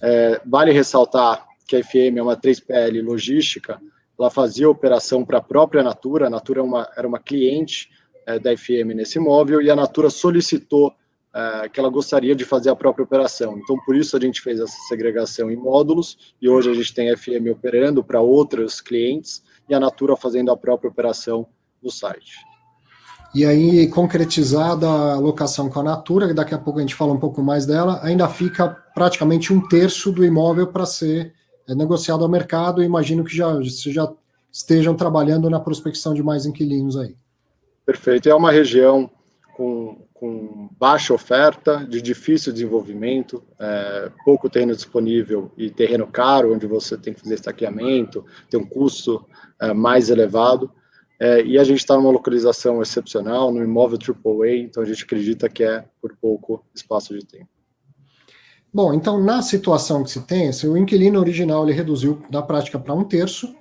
É, 0.00 0.40
vale 0.44 0.72
ressaltar 0.72 1.46
que 1.66 1.76
a 1.76 1.82
FM 1.82 2.18
é 2.18 2.22
uma 2.22 2.36
3PL 2.36 3.02
logística, 3.02 3.80
ela 4.22 4.30
fazia 4.30 4.70
operação 4.70 5.24
para 5.24 5.38
a 5.38 5.42
própria 5.42 5.82
Natura, 5.82 6.28
a 6.28 6.30
Natura 6.30 6.60
era 6.60 6.66
é 6.66 6.70
uma, 6.70 6.88
era 6.96 7.08
uma 7.08 7.18
cliente 7.18 7.90
é, 8.24 8.38
da 8.38 8.56
FM 8.56 8.94
nesse 8.94 9.18
imóvel, 9.18 9.60
e 9.60 9.68
a 9.68 9.74
Natura 9.74 10.10
solicitou 10.10 10.94
é, 11.34 11.68
que 11.68 11.80
ela 11.80 11.88
gostaria 11.88 12.34
de 12.36 12.44
fazer 12.44 12.70
a 12.70 12.76
própria 12.76 13.02
operação. 13.02 13.58
Então, 13.58 13.76
por 13.84 13.96
isso 13.96 14.16
a 14.16 14.20
gente 14.20 14.40
fez 14.40 14.60
essa 14.60 14.76
segregação 14.88 15.50
em 15.50 15.56
módulos, 15.56 16.34
e 16.40 16.48
hoje 16.48 16.70
a 16.70 16.74
gente 16.74 16.94
tem 16.94 17.10
a 17.10 17.16
FM 17.16 17.50
operando 17.50 18.04
para 18.04 18.20
outros 18.20 18.80
clientes, 18.80 19.42
e 19.68 19.74
a 19.74 19.80
Natura 19.80 20.16
fazendo 20.16 20.52
a 20.52 20.56
própria 20.56 20.88
operação 20.88 21.48
no 21.82 21.90
site. 21.90 22.36
E 23.34 23.44
aí, 23.44 23.88
concretizada 23.88 24.86
a 24.86 25.18
locação 25.18 25.68
com 25.68 25.80
a 25.80 25.82
Natura, 25.82 26.28
que 26.28 26.34
daqui 26.34 26.54
a 26.54 26.58
pouco 26.58 26.78
a 26.78 26.82
gente 26.82 26.94
fala 26.94 27.12
um 27.12 27.18
pouco 27.18 27.42
mais 27.42 27.66
dela, 27.66 27.98
ainda 28.04 28.28
fica 28.28 28.68
praticamente 28.94 29.52
um 29.52 29.66
terço 29.66 30.12
do 30.12 30.24
imóvel 30.24 30.68
para 30.68 30.86
ser 30.86 31.32
é 31.68 31.74
negociado 31.74 32.22
ao 32.24 32.30
mercado 32.30 32.82
imagino 32.82 33.24
que 33.24 33.34
já, 33.36 33.60
já 33.62 34.12
estejam 34.52 34.94
trabalhando 34.94 35.48
na 35.48 35.58
prospecção 35.58 36.12
de 36.12 36.22
mais 36.22 36.44
inquilinos 36.44 36.96
aí. 36.96 37.16
Perfeito. 37.86 38.28
É 38.28 38.34
uma 38.34 38.52
região 38.52 39.10
com, 39.56 40.06
com 40.12 40.68
baixa 40.78 41.14
oferta, 41.14 41.86
de 41.88 42.00
difícil 42.02 42.52
desenvolvimento, 42.52 43.42
é, 43.58 44.10
pouco 44.24 44.50
terreno 44.50 44.74
disponível 44.74 45.50
e 45.56 45.70
terreno 45.70 46.06
caro, 46.06 46.54
onde 46.54 46.66
você 46.66 46.96
tem 46.96 47.14
que 47.14 47.20
fazer 47.20 47.34
estaqueamento, 47.34 48.24
tem 48.50 48.60
um 48.60 48.66
custo 48.66 49.26
é, 49.60 49.72
mais 49.72 50.10
elevado. 50.10 50.70
É, 51.18 51.42
e 51.44 51.58
a 51.58 51.64
gente 51.64 51.78
está 51.78 51.96
numa 51.96 52.10
localização 52.10 52.82
excepcional, 52.82 53.52
no 53.52 53.62
imóvel 53.62 53.98
AAA, 53.98 54.56
então 54.56 54.82
a 54.82 54.86
gente 54.86 55.04
acredita 55.04 55.48
que 55.48 55.62
é 55.62 55.84
por 56.00 56.16
pouco 56.20 56.64
espaço 56.74 57.16
de 57.16 57.24
tempo. 57.24 57.48
Bom, 58.74 58.94
então 58.94 59.22
na 59.22 59.42
situação 59.42 60.02
que 60.02 60.10
se 60.10 60.22
tem, 60.22 60.50
se 60.50 60.66
o 60.66 60.78
inquilino 60.78 61.20
original 61.20 61.62
ele 61.62 61.76
reduziu 61.76 62.22
na 62.30 62.40
prática 62.40 62.78
para 62.78 62.94
um 62.94 63.04
terço, 63.04 63.54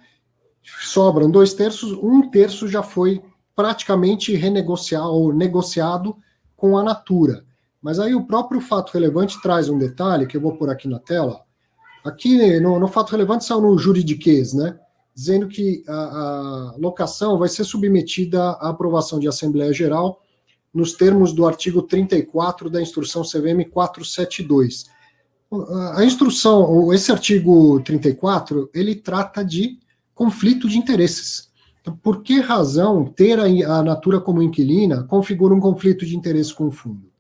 sobram 0.64 1.30
dois 1.30 1.54
terços, 1.54 1.92
um 1.92 2.30
terço 2.30 2.66
já 2.66 2.82
foi 2.82 3.22
praticamente 3.54 4.34
renegociado 4.34 5.12
ou 5.12 5.34
negociado 5.34 6.16
com 6.56 6.78
a 6.78 6.84
Natura. 6.84 7.44
Mas 7.82 8.00
aí 8.00 8.16
o 8.16 8.26
próprio 8.26 8.62
fato 8.62 8.94
relevante 8.94 9.42
traz 9.42 9.68
um 9.68 9.78
detalhe 9.78 10.26
que 10.26 10.38
eu 10.38 10.42
vou 10.42 10.56
pôr 10.56 10.70
aqui 10.70 10.88
na 10.88 11.00
tela. 11.00 11.42
Aqui 12.06 12.60
no, 12.62 12.80
no 12.80 12.88
fato 12.88 13.12
relevante 13.12 13.44
saiu 13.44 13.60
no 13.60 13.78
juridiquês, 13.78 14.54
né? 14.54 14.80
Dizendo 15.14 15.50
que 15.50 15.84
a, 15.90 15.94
a 15.94 16.76
locação 16.78 17.38
vai 17.38 17.50
ser 17.50 17.66
submetida 17.66 18.42
à 18.42 18.70
aprovação 18.70 19.20
de 19.20 19.28
Assembleia 19.28 19.74
Geral 19.74 20.22
nos 20.74 20.94
termos 20.94 21.34
do 21.34 21.46
artigo 21.46 21.82
34 21.82 22.70
da 22.70 22.82
instrução 22.82 23.24
CVM 23.24 23.70
472 23.70 24.86
a 25.96 26.04
instrução, 26.06 26.94
esse 26.94 27.12
artigo 27.12 27.82
34, 27.82 28.70
ele 28.74 28.96
trata 28.96 29.44
de 29.44 29.78
conflito 30.14 30.70
de 30.70 30.78
interesses. 30.78 31.52
Então, 31.82 31.98
por 31.98 32.22
que 32.22 32.40
razão 32.40 33.06
ter 33.06 33.40
a, 33.40 33.84
Natura 33.84 34.22
como 34.22 34.42
inquilina 34.42 35.04
configura 35.04 35.54
um 35.54 35.60
conflito 35.60 36.06
de 36.06 36.16
interesse 36.16 36.54
com 36.54 36.68
o 36.68 36.72
fundo? 36.72 37.12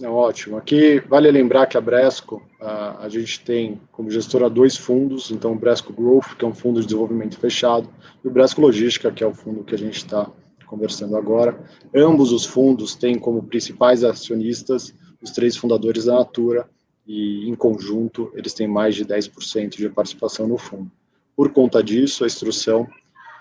É 0.00 0.08
ótimo. 0.08 0.58
Aqui 0.58 1.00
vale 1.08 1.30
lembrar 1.30 1.66
que 1.66 1.78
a 1.78 1.80
Bresco, 1.80 2.42
a, 2.60 3.04
a 3.06 3.08
gente 3.08 3.40
tem 3.40 3.80
como 3.90 4.10
gestora 4.10 4.50
dois 4.50 4.76
fundos, 4.76 5.30
então 5.30 5.52
o 5.52 5.58
Bresco 5.58 5.92
Growth, 5.92 6.36
que 6.38 6.44
é 6.44 6.48
um 6.48 6.54
fundo 6.54 6.80
de 6.80 6.86
desenvolvimento 6.86 7.38
fechado, 7.38 7.88
e 8.22 8.28
o 8.28 8.30
Bresco 8.30 8.60
Logística, 8.60 9.10
que 9.10 9.24
é 9.24 9.26
o 9.26 9.34
fundo 9.34 9.64
que 9.64 9.74
a 9.74 9.78
gente 9.78 9.96
está 9.96 10.30
conversando 10.66 11.16
agora. 11.16 11.58
Ambos 11.94 12.30
os 12.30 12.44
fundos 12.44 12.94
têm 12.94 13.18
como 13.18 13.42
principais 13.42 14.04
acionistas 14.04 14.94
os 15.22 15.30
três 15.30 15.56
fundadores 15.56 16.04
da 16.04 16.16
Natura, 16.16 16.68
e 17.06 17.48
em 17.48 17.54
conjunto 17.54 18.32
eles 18.34 18.52
têm 18.52 18.66
mais 18.66 18.94
de 18.94 19.04
10% 19.04 19.76
de 19.76 19.88
participação 19.88 20.46
no 20.46 20.58
fundo. 20.58 20.90
Por 21.36 21.52
conta 21.52 21.82
disso, 21.82 22.24
a 22.24 22.26
instrução 22.26 22.88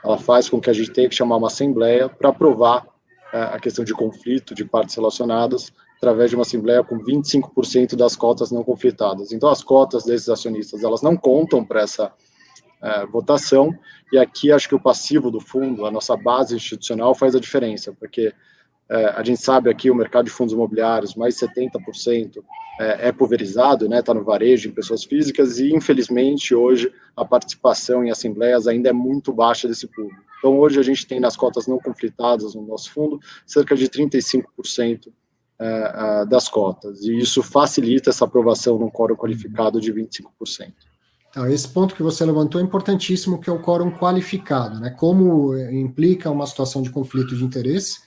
ela 0.04 0.18
faz 0.18 0.48
com 0.48 0.62
que 0.62 0.70
a 0.70 0.74
gente 0.74 0.92
tenha 0.92 1.10
que 1.10 1.16
chamar 1.16 1.38
uma 1.38 1.48
assembleia 1.48 2.08
para 2.08 2.30
aprovar 2.30 2.86
é, 3.34 3.42
a 3.42 3.60
questão 3.60 3.84
de 3.84 3.94
conflito 3.94 4.54
de 4.54 4.64
partes 4.64 4.96
relacionadas 4.96 5.74
através 5.98 6.30
de 6.30 6.36
uma 6.36 6.44
assembleia 6.44 6.84
com 6.84 7.00
25% 7.00 7.96
das 7.96 8.16
cotas 8.16 8.52
não 8.52 8.64
conflitadas. 8.64 9.32
Então, 9.32 9.50
as 9.50 9.64
cotas 9.64 10.04
desses 10.04 10.30
acionistas 10.30 10.84
elas 10.84 11.02
não 11.02 11.18
contam 11.18 11.66
para 11.66 11.82
essa 11.82 12.14
é, 12.82 13.06
votação 13.08 13.74
e 14.12 14.18
aqui 14.18 14.52
acho 14.52 14.70
que 14.70 14.76
o 14.76 14.80
passivo 14.80 15.32
do 15.32 15.40
fundo, 15.40 15.86
a 15.86 15.92
nossa 15.92 16.16
base 16.16 16.56
institucional 16.56 17.16
faz 17.16 17.36
a 17.36 17.40
diferença, 17.40 17.92
porque 18.00 18.32
é, 18.90 19.06
a 19.08 19.24
gente 19.24 19.42
sabe 19.42 19.70
aqui 19.70 19.90
o 19.90 19.96
mercado 19.96 20.26
de 20.26 20.32
fundos 20.32 20.54
imobiliários, 20.54 21.16
mais 21.16 21.36
70% 21.36 22.44
é, 22.80 23.08
é 23.08 23.12
pulverizado, 23.12 23.90
né, 23.90 24.00
está 24.00 24.14
no 24.14 24.24
varejo, 24.24 24.70
em 24.70 24.74
pessoas 24.74 25.04
físicas, 25.04 25.60
e 25.60 25.74
infelizmente 25.74 26.54
hoje 26.54 26.92
a 27.16 27.26
participação 27.26 28.04
em 28.04 28.12
assembleias 28.12 28.68
ainda 28.68 28.90
é 28.90 28.94
muito 28.94 29.34
baixa 29.34 29.68
desse 29.68 29.88
público. 29.88 30.22
Então 30.38 30.60
hoje 30.60 30.80
a 30.80 30.84
gente 30.84 31.08
tem 31.08 31.20
nas 31.20 31.36
cotas 31.36 31.66
não 31.66 31.80
conflitadas 31.80 32.54
no 32.54 32.62
nosso 32.62 32.92
fundo 32.92 33.20
cerca 33.46 33.76
de 33.76 33.88
35% 33.90 35.12
é, 35.58 35.66
é, 35.66 36.26
das 36.26 36.48
cotas, 36.48 37.02
e 37.02 37.18
isso 37.18 37.42
facilita 37.42 38.12
essa 38.12 38.26
aprovação 38.26 38.78
num 38.78 38.90
quórum 38.90 39.16
qualificado 39.16 39.82
de 39.82 39.92
25%. 39.92 40.74
Então, 41.30 41.50
esse 41.50 41.68
ponto 41.68 41.96
que 41.96 42.04
você 42.04 42.24
levantou 42.24 42.62
é 42.62 42.64
importantíssimo, 42.64 43.42
que 43.42 43.50
é 43.50 43.54
o 43.54 43.62
quórum 43.62 43.92
qualificado, 43.92 44.80
né? 44.80 44.90
Como 44.92 45.54
implica 45.58 46.32
uma 46.32 46.48
situação 46.48 46.82
de 46.82 46.90
conflito 46.90 47.36
de 47.36 47.44
interesse, 47.44 48.00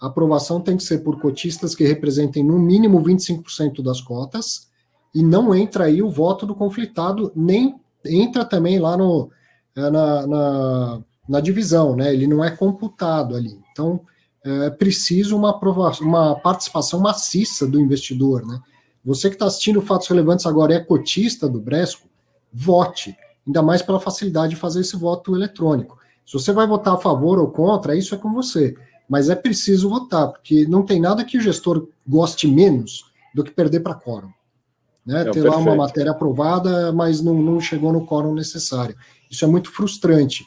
a 0.00 0.06
aprovação 0.06 0.60
tem 0.60 0.76
que 0.76 0.82
ser 0.82 0.98
por 0.98 1.20
cotistas 1.20 1.74
que 1.74 1.84
representem 1.84 2.44
no 2.44 2.58
mínimo 2.58 3.02
25% 3.02 3.82
das 3.82 4.00
cotas, 4.00 4.68
e 5.14 5.22
não 5.22 5.54
entra 5.54 5.84
aí 5.84 6.02
o 6.02 6.10
voto 6.10 6.46
do 6.46 6.54
conflitado, 6.54 7.32
nem 7.34 7.74
entra 8.04 8.44
também 8.44 8.78
lá 8.78 8.96
no, 8.96 9.30
é, 9.74 9.90
na, 9.90 10.26
na, 10.26 11.02
na 11.26 11.40
divisão, 11.40 11.96
né? 11.96 12.12
Ele 12.12 12.26
não 12.26 12.44
é 12.44 12.50
computado 12.50 13.34
ali. 13.34 13.58
Então, 13.72 14.00
é 14.44 14.70
preciso 14.70 15.36
uma, 15.36 15.50
aprovação, 15.50 16.06
uma 16.06 16.34
participação 16.36 17.00
maciça 17.00 17.66
do 17.66 17.80
investidor, 17.80 18.46
né? 18.46 18.60
Você 19.04 19.28
que 19.28 19.36
está 19.36 19.46
assistindo 19.46 19.80
Fatos 19.80 20.08
Relevantes 20.08 20.46
agora 20.46 20.74
é 20.74 20.80
cotista 20.80 21.48
do 21.48 21.60
Bresco, 21.60 22.08
vote, 22.52 23.16
ainda 23.46 23.62
mais 23.62 23.80
pela 23.80 24.00
facilidade 24.00 24.50
de 24.50 24.60
fazer 24.60 24.80
esse 24.80 24.96
voto 24.96 25.34
eletrônico. 25.34 25.96
Se 26.26 26.32
você 26.34 26.52
vai 26.52 26.66
votar 26.66 26.94
a 26.94 26.98
favor 26.98 27.38
ou 27.38 27.48
contra, 27.48 27.96
isso 27.96 28.14
é 28.14 28.18
com 28.18 28.32
você 28.32 28.76
mas 29.08 29.28
é 29.28 29.34
preciso 29.34 29.88
votar, 29.88 30.28
porque 30.28 30.66
não 30.66 30.82
tem 30.82 31.00
nada 31.00 31.24
que 31.24 31.38
o 31.38 31.40
gestor 31.40 31.88
goste 32.06 32.46
menos 32.46 33.04
do 33.34 33.44
que 33.44 33.50
perder 33.50 33.80
para 33.80 33.94
quórum. 33.94 34.30
Né? 35.04 35.22
É, 35.22 35.30
Ter 35.30 35.42
lá 35.42 35.56
uma 35.56 35.76
matéria 35.76 36.10
aprovada, 36.10 36.92
mas 36.92 37.20
não, 37.20 37.40
não 37.40 37.60
chegou 37.60 37.92
no 37.92 38.06
quórum 38.06 38.34
necessário. 38.34 38.96
Isso 39.30 39.44
é 39.44 39.48
muito 39.48 39.70
frustrante. 39.70 40.44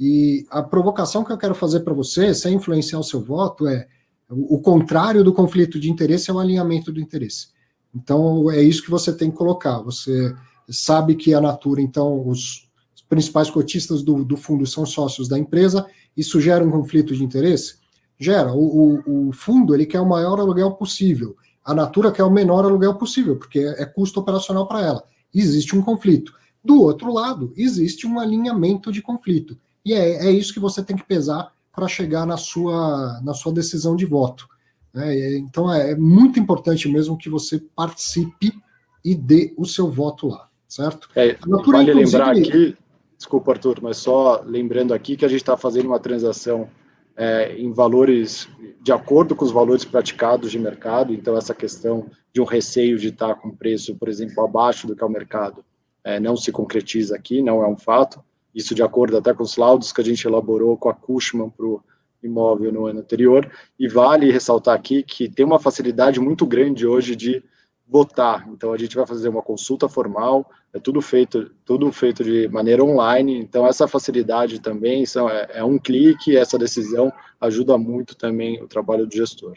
E 0.00 0.46
a 0.50 0.62
provocação 0.62 1.24
que 1.24 1.32
eu 1.32 1.38
quero 1.38 1.54
fazer 1.54 1.80
para 1.80 1.92
você, 1.92 2.32
sem 2.32 2.54
influenciar 2.54 2.98
o 2.98 3.04
seu 3.04 3.20
voto, 3.20 3.66
é 3.66 3.86
o 4.30 4.60
contrário 4.60 5.24
do 5.24 5.32
conflito 5.32 5.80
de 5.80 5.90
interesse 5.90 6.30
é 6.30 6.34
o 6.34 6.38
alinhamento 6.38 6.92
do 6.92 7.00
interesse. 7.00 7.48
Então, 7.94 8.50
é 8.50 8.62
isso 8.62 8.82
que 8.82 8.90
você 8.90 9.12
tem 9.12 9.30
que 9.30 9.36
colocar. 9.36 9.80
Você 9.80 10.34
sabe 10.68 11.14
que 11.14 11.32
a 11.32 11.40
Natura, 11.40 11.80
então, 11.80 12.28
os 12.28 12.68
principais 13.08 13.48
cotistas 13.48 14.02
do, 14.02 14.22
do 14.22 14.36
fundo 14.36 14.66
são 14.66 14.84
sócios 14.84 15.28
da 15.28 15.38
empresa, 15.38 15.86
isso 16.14 16.40
gera 16.40 16.62
um 16.62 16.70
conflito 16.70 17.16
de 17.16 17.24
interesse? 17.24 17.76
Gera. 18.18 18.52
O, 18.52 19.02
o, 19.06 19.28
o, 19.28 19.32
fundo 19.32 19.74
ele 19.74 19.86
quer 19.86 20.00
o 20.00 20.08
maior 20.08 20.40
aluguel 20.40 20.72
possível. 20.72 21.36
A 21.64 21.74
Natura 21.74 22.10
quer 22.10 22.24
o 22.24 22.30
menor 22.30 22.64
aluguel 22.64 22.94
possível, 22.94 23.36
porque 23.36 23.60
é, 23.60 23.82
é 23.82 23.86
custo 23.86 24.20
operacional 24.20 24.66
para 24.66 24.80
ela. 24.80 25.04
Existe 25.34 25.76
um 25.76 25.82
conflito. 25.82 26.32
Do 26.64 26.82
outro 26.82 27.12
lado, 27.12 27.52
existe 27.56 28.06
um 28.06 28.18
alinhamento 28.18 28.90
de 28.90 29.00
conflito. 29.00 29.58
E 29.84 29.92
é, 29.92 30.26
é 30.26 30.30
isso 30.30 30.52
que 30.52 30.60
você 30.60 30.82
tem 30.82 30.96
que 30.96 31.04
pesar 31.04 31.52
para 31.72 31.86
chegar 31.86 32.26
na 32.26 32.36
sua, 32.36 33.20
na 33.22 33.32
sua 33.34 33.52
decisão 33.52 33.94
de 33.94 34.04
voto. 34.04 34.48
É, 34.94 35.36
então 35.38 35.72
é, 35.72 35.92
é 35.92 35.94
muito 35.94 36.40
importante 36.40 36.88
mesmo 36.88 37.16
que 37.16 37.28
você 37.28 37.62
participe 37.76 38.52
e 39.04 39.14
dê 39.14 39.54
o 39.56 39.64
seu 39.64 39.90
voto 39.90 40.26
lá, 40.26 40.48
certo? 40.66 41.08
É, 41.14 41.38
Natura, 41.46 41.78
vale 41.78 41.94
lembrar 41.94 42.36
aqui, 42.36 42.76
desculpa 43.16 43.52
Arthur, 43.52 43.78
mas 43.80 43.98
só 43.98 44.42
lembrando 44.44 44.92
aqui 44.92 45.16
que 45.16 45.24
a 45.24 45.28
gente 45.28 45.40
está 45.40 45.56
fazendo 45.56 45.86
uma 45.86 46.00
transação 46.00 46.68
é, 47.18 47.56
em 47.58 47.72
valores 47.72 48.48
de 48.80 48.92
acordo 48.92 49.34
com 49.34 49.44
os 49.44 49.50
valores 49.50 49.84
praticados 49.84 50.52
de 50.52 50.58
mercado. 50.58 51.12
Então, 51.12 51.36
essa 51.36 51.52
questão 51.52 52.06
de 52.32 52.40
um 52.40 52.44
receio 52.44 52.96
de 52.96 53.08
estar 53.08 53.34
com 53.34 53.50
preço, 53.50 53.96
por 53.96 54.08
exemplo, 54.08 54.42
abaixo 54.44 54.86
do 54.86 54.94
que 54.94 55.02
é 55.02 55.06
o 55.06 55.10
mercado, 55.10 55.64
é, 56.04 56.20
não 56.20 56.36
se 56.36 56.52
concretiza 56.52 57.16
aqui, 57.16 57.42
não 57.42 57.60
é 57.60 57.66
um 57.66 57.76
fato. 57.76 58.22
Isso 58.54 58.74
de 58.74 58.82
acordo 58.82 59.16
até 59.16 59.34
com 59.34 59.42
os 59.42 59.56
laudos 59.56 59.92
que 59.92 60.00
a 60.00 60.04
gente 60.04 60.24
elaborou 60.26 60.76
com 60.76 60.88
a 60.88 60.94
Cushman 60.94 61.50
para 61.50 61.66
o 61.66 61.82
imóvel 62.22 62.72
no 62.72 62.86
ano 62.86 63.00
anterior. 63.00 63.50
E 63.78 63.88
vale 63.88 64.30
ressaltar 64.30 64.74
aqui 64.74 65.02
que 65.02 65.28
tem 65.28 65.44
uma 65.44 65.58
facilidade 65.58 66.20
muito 66.20 66.46
grande 66.46 66.86
hoje 66.86 67.16
de 67.16 67.42
votar. 67.88 68.46
Então 68.48 68.72
a 68.72 68.78
gente 68.78 68.94
vai 68.94 69.06
fazer 69.06 69.28
uma 69.28 69.42
consulta 69.42 69.88
formal, 69.88 70.48
é 70.72 70.78
tudo 70.78 71.00
feito, 71.00 71.50
tudo 71.64 71.90
feito 71.90 72.22
de 72.22 72.46
maneira 72.48 72.84
online. 72.84 73.38
Então 73.38 73.66
essa 73.66 73.88
facilidade 73.88 74.60
também 74.60 75.06
são, 75.06 75.28
é, 75.28 75.48
é 75.54 75.64
um 75.64 75.78
clique. 75.78 76.36
Essa 76.36 76.58
decisão 76.58 77.12
ajuda 77.40 77.78
muito 77.78 78.14
também 78.14 78.62
o 78.62 78.68
trabalho 78.68 79.06
do 79.06 79.14
gestor. 79.14 79.54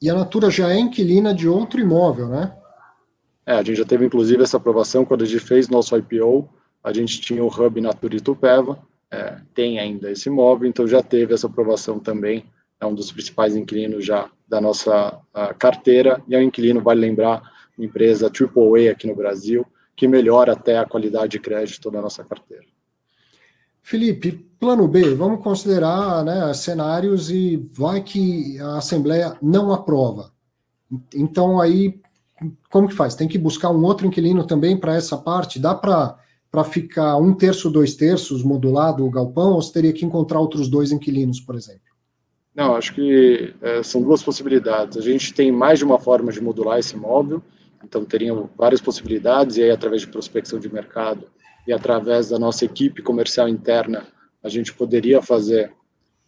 E 0.00 0.10
a 0.10 0.14
Natura 0.14 0.50
já 0.50 0.70
é 0.70 0.78
inquilina 0.78 1.34
de 1.34 1.48
outro 1.48 1.80
imóvel, 1.80 2.28
né? 2.28 2.56
É, 3.44 3.54
a 3.54 3.62
gente 3.62 3.76
já 3.76 3.84
teve 3.84 4.06
inclusive 4.06 4.42
essa 4.42 4.56
aprovação 4.56 5.04
quando 5.04 5.22
a 5.22 5.26
gente 5.26 5.40
fez 5.40 5.68
nosso 5.68 5.96
IPO. 5.96 6.48
A 6.82 6.92
gente 6.92 7.20
tinha 7.20 7.44
o 7.44 7.48
Hub 7.48 7.80
Natura 7.80 8.16
Itupeva, 8.16 8.78
é, 9.10 9.36
tem 9.54 9.78
ainda 9.78 10.10
esse 10.10 10.28
imóvel, 10.28 10.68
então 10.68 10.86
já 10.86 11.00
teve 11.00 11.32
essa 11.32 11.46
aprovação 11.46 12.00
também 12.00 12.44
é 12.82 12.86
um 12.86 12.94
dos 12.94 13.12
principais 13.12 13.54
inquilinos 13.54 14.04
já 14.04 14.28
da 14.48 14.60
nossa 14.60 15.20
carteira, 15.58 16.22
e 16.28 16.34
é 16.34 16.38
um 16.38 16.42
inquilino, 16.42 16.82
vale 16.82 17.00
lembrar, 17.00 17.40
uma 17.78 17.86
empresa 17.86 18.26
AAA 18.26 18.90
aqui 18.90 19.06
no 19.06 19.14
Brasil, 19.14 19.64
que 19.96 20.08
melhora 20.08 20.52
até 20.52 20.78
a 20.78 20.84
qualidade 20.84 21.32
de 21.32 21.38
crédito 21.38 21.90
da 21.90 22.02
nossa 22.02 22.24
carteira. 22.24 22.64
Felipe, 23.80 24.32
plano 24.58 24.86
B, 24.88 25.14
vamos 25.14 25.42
considerar 25.42 26.24
né, 26.24 26.52
cenários 26.54 27.30
e 27.30 27.56
vai 27.72 28.02
que 28.02 28.58
a 28.58 28.78
Assembleia 28.78 29.36
não 29.40 29.72
aprova. 29.72 30.32
Então, 31.14 31.60
aí, 31.60 32.00
como 32.70 32.88
que 32.88 32.94
faz? 32.94 33.14
Tem 33.14 33.28
que 33.28 33.38
buscar 33.38 33.70
um 33.70 33.82
outro 33.84 34.06
inquilino 34.06 34.44
também 34.44 34.76
para 34.76 34.96
essa 34.96 35.16
parte? 35.16 35.58
Dá 35.58 35.74
para 35.74 36.64
ficar 36.64 37.16
um 37.16 37.32
terço, 37.32 37.70
dois 37.70 37.94
terços 37.94 38.42
modulado 38.42 39.06
o 39.06 39.10
galpão, 39.10 39.52
ou 39.52 39.62
você 39.62 39.72
teria 39.72 39.92
que 39.92 40.04
encontrar 40.04 40.40
outros 40.40 40.68
dois 40.68 40.90
inquilinos, 40.90 41.40
por 41.40 41.54
exemplo? 41.54 41.91
Não, 42.54 42.76
acho 42.76 42.94
que 42.94 43.54
é, 43.62 43.82
são 43.82 44.02
duas 44.02 44.22
possibilidades. 44.22 44.98
A 44.98 45.00
gente 45.00 45.32
tem 45.32 45.50
mais 45.50 45.78
de 45.78 45.84
uma 45.84 45.98
forma 45.98 46.30
de 46.30 46.40
modular 46.40 46.78
esse 46.78 46.94
imóvel, 46.94 47.42
então 47.82 48.04
teriam 48.04 48.50
várias 48.56 48.80
possibilidades, 48.80 49.56
e 49.56 49.62
aí 49.62 49.70
através 49.70 50.02
de 50.02 50.08
prospecção 50.08 50.58
de 50.58 50.72
mercado 50.72 51.26
e 51.66 51.72
através 51.72 52.28
da 52.28 52.38
nossa 52.38 52.64
equipe 52.64 53.02
comercial 53.02 53.48
interna, 53.48 54.06
a 54.42 54.48
gente 54.48 54.72
poderia 54.74 55.22
fazer 55.22 55.72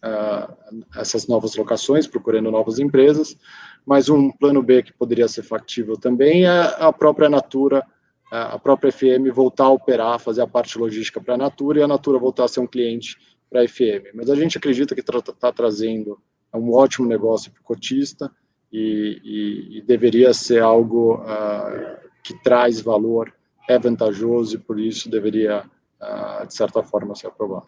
uh, 0.03 0.83
essas 0.95 1.27
novas 1.27 1.55
locações, 1.55 2.07
procurando 2.07 2.49
novas 2.49 2.79
empresas, 2.79 3.37
mas 3.85 4.09
um 4.09 4.31
plano 4.31 4.63
B 4.63 4.81
que 4.81 4.93
poderia 4.93 5.27
ser 5.27 5.43
factível 5.43 5.95
também 5.97 6.45
é 6.45 6.75
a 6.79 6.91
própria 6.91 7.29
Natura, 7.29 7.85
a 8.31 8.57
própria 8.57 8.91
FM 8.91 9.31
voltar 9.33 9.65
a 9.65 9.69
operar, 9.69 10.19
fazer 10.19 10.41
a 10.41 10.47
parte 10.47 10.77
logística 10.77 11.21
para 11.21 11.35
a 11.35 11.37
Natura 11.37 11.79
e 11.79 11.83
a 11.83 11.87
Natura 11.87 12.17
voltar 12.17 12.45
a 12.45 12.47
ser 12.47 12.59
um 12.59 12.67
cliente 12.67 13.17
para 13.49 13.61
a 13.61 13.67
FM. 13.67 14.13
Mas 14.13 14.29
a 14.29 14.35
gente 14.35 14.57
acredita 14.57 14.95
que 14.95 15.01
está 15.01 15.21
tá 15.21 15.51
trazendo 15.51 16.19
um 16.53 16.73
ótimo 16.73 17.07
negócio 17.07 17.51
para 17.51 17.61
o 17.61 17.63
cotista 17.63 18.31
e, 18.71 19.21
e, 19.23 19.77
e, 19.77 19.81
deveria 19.81 20.33
ser 20.33 20.61
algo 20.61 21.15
uh, 21.15 21.97
que 22.23 22.33
traz 22.41 22.79
valor, 22.79 23.33
é 23.69 23.77
vantajoso 23.77 24.55
e 24.55 24.59
por 24.59 24.79
isso 24.79 25.09
deveria, 25.09 25.63
uh, 26.01 26.47
de 26.47 26.53
certa 26.53 26.81
forma, 26.83 27.15
ser 27.15 27.27
aprovado. 27.27 27.67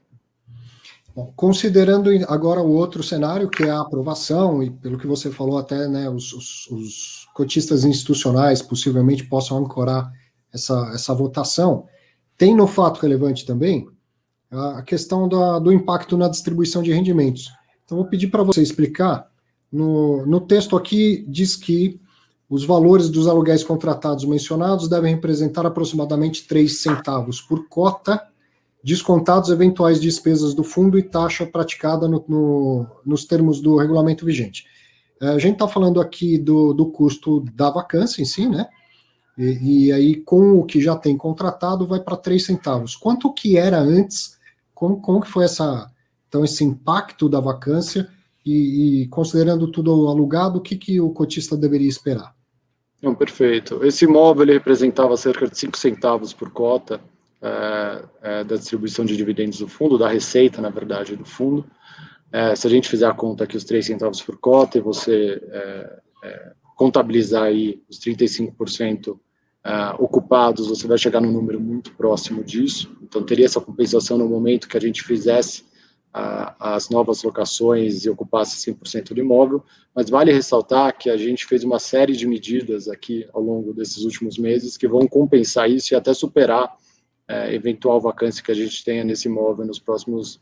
Bom, 1.15 1.33
considerando 1.35 2.11
agora 2.27 2.61
o 2.61 2.71
outro 2.71 3.01
cenário, 3.01 3.49
que 3.49 3.63
é 3.63 3.71
a 3.71 3.81
aprovação, 3.81 4.61
e 4.61 4.69
pelo 4.69 4.99
que 4.99 5.07
você 5.07 5.31
falou 5.31 5.57
até, 5.57 5.87
né, 5.87 6.07
os, 6.09 6.31
os, 6.31 6.67
os 6.67 7.27
cotistas 7.33 7.83
institucionais 7.83 8.61
possivelmente 8.61 9.23
possam 9.25 9.57
ancorar 9.57 10.11
essa, 10.53 10.91
essa 10.93 11.13
votação, 11.15 11.87
tem 12.37 12.55
no 12.55 12.67
fato 12.67 12.99
relevante 12.99 13.45
também 13.45 13.87
a 14.51 14.81
questão 14.81 15.27
da, 15.27 15.59
do 15.59 15.71
impacto 15.71 16.17
na 16.17 16.27
distribuição 16.27 16.81
de 16.81 16.91
rendimentos. 16.91 17.51
Então, 17.85 17.97
vou 17.97 18.07
pedir 18.07 18.27
para 18.27 18.43
você 18.43 18.61
explicar. 18.61 19.27
No, 19.71 20.25
no 20.25 20.41
texto 20.41 20.75
aqui, 20.75 21.25
diz 21.27 21.55
que 21.55 21.99
os 22.49 22.63
valores 22.63 23.09
dos 23.09 23.27
aluguéis 23.27 23.63
contratados 23.63 24.23
mencionados 24.23 24.87
devem 24.87 25.15
representar 25.15 25.65
aproximadamente 25.65 26.47
3 26.47 26.79
centavos 26.79 27.41
por 27.41 27.67
cota, 27.67 28.21
descontados 28.81 29.49
eventuais 29.49 29.99
despesas 29.99 30.53
do 30.53 30.63
fundo 30.63 30.97
e 30.97 31.03
taxa 31.03 31.45
praticada 31.45 32.07
no, 32.07 32.23
no, 32.27 32.87
nos 33.05 33.25
termos 33.25 33.59
do 33.59 33.75
regulamento 33.75 34.25
vigente. 34.25 34.65
É, 35.21 35.29
a 35.29 35.39
gente 35.39 35.53
está 35.53 35.67
falando 35.67 35.99
aqui 35.99 36.37
do, 36.37 36.73
do 36.73 36.85
custo 36.85 37.43
da 37.53 37.69
vacância 37.69 38.21
em 38.21 38.25
si, 38.25 38.47
né? 38.47 38.67
E, 39.37 39.87
e, 39.87 39.91
aí, 39.91 40.15
com 40.15 40.57
o 40.57 40.63
que 40.63 40.81
já 40.81 40.95
tem 40.95 41.17
contratado, 41.17 41.85
vai 41.85 41.99
para 41.99 42.15
3 42.15 42.43
centavos. 42.43 42.95
Quanto 42.95 43.33
que 43.33 43.57
era 43.57 43.77
antes? 43.77 44.36
Como, 44.77 45.01
como 45.01 45.21
que 45.21 45.27
foi 45.27 45.45
essa, 45.45 45.91
então, 46.27 46.45
esse 46.45 46.63
impacto 46.63 47.27
da 47.27 47.39
vacância? 47.39 48.07
E, 48.45 49.01
e 49.01 49.07
considerando 49.07 49.71
tudo 49.71 50.07
alugado, 50.07 50.59
o 50.59 50.61
que, 50.61 50.75
que 50.75 51.01
o 51.01 51.09
cotista 51.09 51.57
deveria 51.57 51.87
esperar? 51.87 52.35
Não, 53.01 53.15
perfeito. 53.15 53.83
Esse 53.83 54.05
imóvel 54.05 54.45
representava 54.45 55.17
cerca 55.17 55.47
de 55.47 55.57
5 55.57 55.75
centavos 55.75 56.31
por 56.31 56.51
cota 56.51 57.01
é, 57.41 58.03
é, 58.21 58.43
da 58.43 58.55
distribuição 58.55 59.03
de 59.03 59.17
dividendos 59.17 59.57
do 59.57 59.67
fundo, 59.67 59.97
da 59.97 60.07
receita, 60.07 60.61
na 60.61 60.69
verdade, 60.69 61.15
do 61.15 61.25
fundo. 61.25 61.65
É, 62.31 62.55
se 62.55 62.67
a 62.67 62.69
gente 62.69 62.87
fizer 62.87 63.07
a 63.07 63.15
conta 63.15 63.45
aqui, 63.45 63.57
os 63.57 63.63
3 63.63 63.83
centavos 63.83 64.21
por 64.21 64.37
cota, 64.37 64.77
e 64.77 64.81
você 64.81 65.41
contabilizar 66.75 67.43
aí 67.45 67.81
os 67.89 67.99
35% 67.99 69.19
é, 69.67 69.95
ocupados, 69.99 70.69
você 70.69 70.87
vai 70.87 70.97
chegar 70.97 71.19
num 71.19 71.31
número 71.31 71.59
muito 71.59 71.93
próximo 71.93 72.41
disso. 72.41 72.95
Então, 73.03 73.21
teria 73.21 73.45
essa 73.45 73.59
compensação 73.59 74.17
no 74.17 74.25
momento 74.25 74.69
que 74.69 74.77
a 74.77 74.79
gente 74.79 75.03
fizesse 75.03 75.67
as 76.57 76.89
novas 76.89 77.21
locações 77.21 78.03
e 78.03 78.09
ocupasse 78.09 78.71
100% 78.71 79.13
do 79.13 79.19
imóvel, 79.19 79.63
mas 79.93 80.09
vale 80.09 80.31
ressaltar 80.31 80.97
que 80.97 81.11
a 81.11 81.17
gente 81.17 81.45
fez 81.45 81.63
uma 81.63 81.77
série 81.77 82.13
de 82.13 82.25
medidas 82.25 82.87
aqui 82.87 83.27
ao 83.33 83.41
longo 83.41 83.71
desses 83.71 84.03
últimos 84.03 84.35
meses 84.37 84.77
que 84.77 84.87
vão 84.87 85.05
compensar 85.05 85.69
isso 85.69 85.93
e 85.93 85.95
até 85.95 86.15
superar 86.15 86.75
é, 87.27 87.53
eventual 87.53 88.01
vacância 88.01 88.41
que 88.41 88.51
a 88.51 88.55
gente 88.55 88.83
tenha 88.83 89.03
nesse 89.03 89.27
imóvel 89.27 89.65
nos 89.65 89.77
próximos 89.77 90.39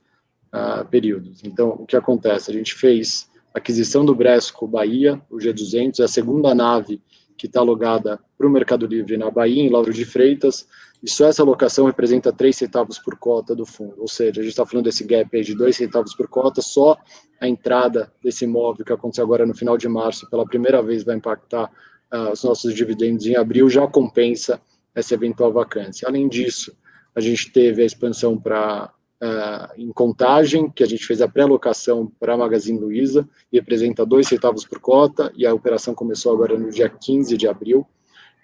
uh, 0.54 0.86
períodos. 0.90 1.42
Então, 1.44 1.70
o 1.72 1.86
que 1.86 1.98
acontece? 1.98 2.52
A 2.52 2.54
gente 2.54 2.74
fez 2.74 3.30
aquisição 3.54 4.06
do 4.06 4.16
Bresco 4.16 4.68
Bahia, 4.68 5.22
o 5.30 5.38
G200, 5.38 6.00
é 6.00 6.04
a 6.04 6.08
segunda 6.08 6.56
nave 6.56 7.02
que 7.38 7.48
está 7.48 7.60
alugada 7.60 8.20
para 8.38 8.48
o 8.48 8.50
Mercado 8.50 8.86
Livre 8.86 9.18
na 9.18 9.30
Bahia, 9.30 9.62
em 9.62 9.70
Lauro 9.70 9.94
de 9.94 10.06
Freitas, 10.06 10.68
e 11.04 11.10
só 11.10 11.28
essa 11.28 11.44
locação 11.44 11.86
representa 11.86 12.32
3 12.32 12.56
centavos 12.56 12.98
por 12.98 13.18
cota 13.18 13.56
do 13.56 13.66
fundo, 13.66 13.96
ou 14.00 14.08
seja, 14.08 14.40
a 14.40 14.44
gente 14.44 14.52
está 14.52 14.66
falando 14.66 14.86
desse 14.86 15.04
gap 15.04 15.30
aí 15.36 15.44
de 15.44 15.56
2 15.56 15.76
centavos 15.76 16.16
por 16.16 16.28
cota, 16.28 16.62
só 16.62 16.98
a 17.40 17.48
entrada 17.48 18.12
desse 18.24 18.46
imóvel 18.46 18.86
que 18.86 18.94
aconteceu 18.94 19.24
agora 19.24 19.46
no 19.46 19.54
final 19.54 19.78
de 19.78 19.88
março, 19.88 20.30
pela 20.30 20.46
primeira 20.46 20.82
vez 20.82 21.04
vai 21.04 21.16
impactar 21.16 21.72
uh, 22.14 22.32
os 22.32 22.44
nossos 22.44 22.74
dividendos 22.74 23.26
em 23.26 23.36
abril, 23.36 23.70
já 23.70 23.86
compensa 23.88 24.62
essa 24.96 25.14
eventual 25.14 25.52
vacância. 25.52 26.08
Além 26.08 26.28
disso, 26.28 26.76
a 27.14 27.20
gente 27.20 27.52
teve 27.52 27.82
a 27.84 27.86
expansão 27.86 28.38
para 28.40 28.92
uh, 29.22 29.74
em 29.78 29.92
contagem, 29.92 30.70
que 30.70 30.84
a 30.84 30.88
gente 30.88 31.06
fez 31.06 31.22
a 31.22 31.28
pré-locação 31.28 32.12
para 32.20 32.34
a 32.34 32.38
Magazine 32.38 32.80
Luiza, 32.80 33.28
e 33.52 33.58
representa 33.58 34.06
dois 34.06 34.28
centavos 34.28 34.66
por 34.66 34.80
cota, 34.80 35.32
e 35.36 35.46
a 35.46 35.54
operação 35.54 35.94
começou 35.94 36.34
agora 36.34 36.58
no 36.58 36.70
dia 36.70 36.90
15 36.90 37.38
de 37.38 37.48
abril. 37.48 37.88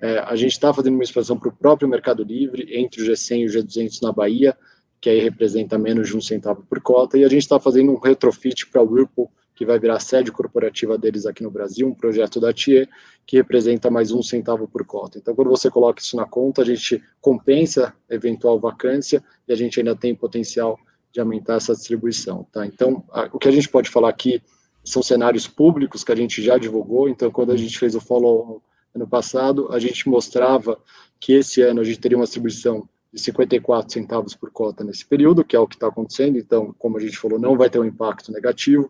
Uh, 0.02 0.26
a 0.26 0.36
gente 0.36 0.52
está 0.52 0.74
fazendo 0.74 0.96
uma 0.96 1.04
expansão 1.04 1.38
para 1.38 1.50
o 1.50 1.56
próprio 1.56 1.88
Mercado 1.88 2.24
Livre, 2.24 2.68
entre 2.78 3.02
o 3.02 3.06
G100 3.06 3.40
e 3.40 3.46
o 3.46 3.50
G200 3.50 4.02
na 4.02 4.12
Bahia, 4.12 4.58
que 5.00 5.10
aí 5.10 5.20
representa 5.20 5.78
menos 5.78 6.10
de 6.10 6.18
um 6.18 6.22
centavo 6.22 6.64
por 6.70 6.80
cota, 6.82 7.18
e 7.18 7.24
a 7.24 7.30
gente 7.30 7.42
está 7.42 7.60
fazendo 7.60 7.92
um 7.92 8.00
retrofit 8.00 8.68
para 8.68 8.82
o 8.82 8.90
Whirlpool, 8.92 9.32
que 9.56 9.66
vai 9.66 9.80
virar 9.80 10.00
sede 10.00 10.32
corporativa 10.32 10.98
deles 10.98 11.26
aqui 11.26 11.44
no 11.44 11.52
Brasil, 11.52 11.88
um 11.88 11.94
projeto 11.94 12.40
da 12.40 12.54
TIE, 12.54 12.88
que 13.26 13.38
representa 13.38 13.92
mais 13.92 14.12
um 14.12 14.24
centavo 14.24 14.68
por 14.68 14.86
cota. 14.86 15.18
Então, 15.18 15.36
quando 15.36 15.50
você 15.50 15.70
coloca 15.70 16.02
isso 16.02 16.16
na 16.16 16.26
conta, 16.26 16.62
a 16.62 16.66
gente 16.66 17.04
compensa 17.20 17.94
eventual 18.10 18.60
vacância 18.60 19.24
e 19.48 19.54
a 19.54 19.56
gente 19.56 19.80
ainda 19.80 19.96
tem 19.96 20.16
potencial 20.16 20.80
de 21.12 21.20
aumentar 21.20 21.56
essa 21.56 21.74
distribuição. 21.74 22.48
Tá? 22.52 22.66
Então, 22.66 23.04
a, 23.12 23.30
o 23.34 23.38
que 23.38 23.48
a 23.48 23.52
gente 23.52 23.70
pode 23.70 23.90
falar 23.90 24.10
aqui 24.10 24.42
são 24.84 25.04
cenários 25.04 25.48
públicos 25.48 26.04
que 26.04 26.12
a 26.12 26.16
gente 26.16 26.42
já 26.42 26.58
divulgou. 26.58 27.08
Então, 27.08 27.30
quando 27.30 27.52
a 27.52 27.58
gente 27.58 27.78
fez 27.78 27.94
o 27.96 28.02
follow 28.02 28.64
ano 28.94 29.08
passado, 29.08 29.72
a 29.72 29.80
gente 29.80 30.10
mostrava 30.10 30.80
que 31.20 31.34
esse 31.34 31.62
ano 31.62 31.82
a 31.82 31.84
gente 31.84 32.00
teria 32.00 32.18
uma 32.18 32.24
distribuição 32.24 32.88
de 33.14 33.22
54 33.22 33.92
centavos 33.92 34.36
por 34.36 34.52
cota 34.52 34.84
nesse 34.84 35.06
período, 35.06 35.44
que 35.44 35.56
é 35.56 35.60
o 35.60 35.68
que 35.68 35.76
está 35.76 35.88
acontecendo. 35.88 36.38
Então, 36.38 36.74
como 36.80 36.98
a 36.98 37.00
gente 37.00 37.18
falou, 37.18 37.40
não 37.40 37.58
vai 37.58 37.70
ter 37.70 37.80
um 37.80 37.86
impacto 37.86 38.32
negativo 38.32 38.90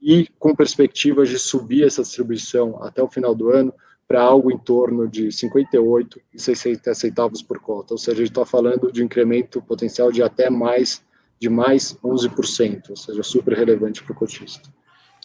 e 0.00 0.28
com 0.38 0.54
perspectivas 0.54 1.28
de 1.28 1.38
subir 1.38 1.84
essa 1.84 2.02
distribuição 2.02 2.82
até 2.82 3.02
o 3.02 3.08
final 3.08 3.34
do 3.34 3.50
ano 3.50 3.72
para 4.08 4.22
algo 4.22 4.50
em 4.50 4.58
torno 4.58 5.06
de 5.06 5.30
58 5.30 6.20
e 6.34 6.40
60 6.40 6.92
centavos 6.94 7.42
por 7.42 7.60
cota, 7.60 7.94
ou 7.94 7.98
seja, 7.98 8.16
a 8.16 8.24
gente 8.24 8.30
está 8.30 8.44
falando 8.44 8.90
de 8.90 9.02
um 9.02 9.04
incremento 9.04 9.62
potencial 9.62 10.10
de 10.10 10.22
até 10.22 10.50
mais 10.50 11.02
de 11.40 11.48
mais 11.48 11.96
11%, 12.04 12.90
ou 12.90 12.96
seja, 12.96 13.22
super 13.22 13.56
relevante 13.56 14.02
para 14.02 14.12
o 14.12 14.14
cotista. 14.14 14.68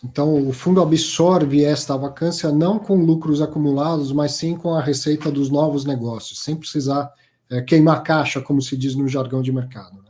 Então, 0.01 0.47
o 0.47 0.53
fundo 0.53 0.81
absorve 0.81 1.63
esta 1.65 1.97
vacância 1.97 2.51
não 2.51 2.79
com 2.79 3.03
lucros 3.03 3.41
acumulados, 3.41 4.13
mas 4.13 4.33
sim 4.33 4.55
com 4.55 4.73
a 4.73 4.81
receita 4.81 5.29
dos 5.29 5.49
novos 5.49 5.83
negócios, 5.83 6.41
sem 6.41 6.55
precisar 6.55 7.11
é, 7.49 7.61
queimar 7.61 8.01
caixa, 8.01 8.39
como 8.39 8.61
se 8.61 8.77
diz 8.77 8.95
no 8.95 9.09
jargão 9.09 9.41
de 9.41 9.51
mercado. 9.51 10.04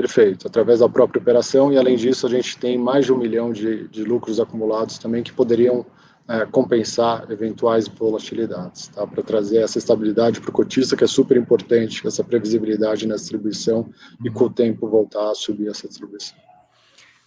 Perfeito, 0.00 0.46
através 0.46 0.80
da 0.80 0.88
própria 0.88 1.20
operação, 1.20 1.70
e 1.70 1.76
além 1.76 1.94
disso, 1.94 2.26
a 2.26 2.30
gente 2.30 2.56
tem 2.56 2.78
mais 2.78 3.04
de 3.04 3.12
um 3.12 3.18
milhão 3.18 3.52
de, 3.52 3.86
de 3.88 4.02
lucros 4.02 4.40
acumulados 4.40 4.96
também 4.96 5.22
que 5.22 5.30
poderiam 5.30 5.84
é, 6.26 6.46
compensar 6.46 7.30
eventuais 7.30 7.86
volatilidades, 7.86 8.88
tá? 8.88 9.06
para 9.06 9.22
trazer 9.22 9.58
essa 9.58 9.76
estabilidade 9.76 10.40
para 10.40 10.48
o 10.48 10.52
cotista, 10.54 10.96
que 10.96 11.04
é 11.04 11.06
super 11.06 11.36
importante, 11.36 12.06
essa 12.06 12.24
previsibilidade 12.24 13.06
na 13.06 13.14
distribuição 13.14 13.90
e 14.24 14.30
com 14.30 14.44
o 14.44 14.50
tempo 14.50 14.88
voltar 14.88 15.32
a 15.32 15.34
subir 15.34 15.68
essa 15.68 15.86
distribuição. 15.86 16.38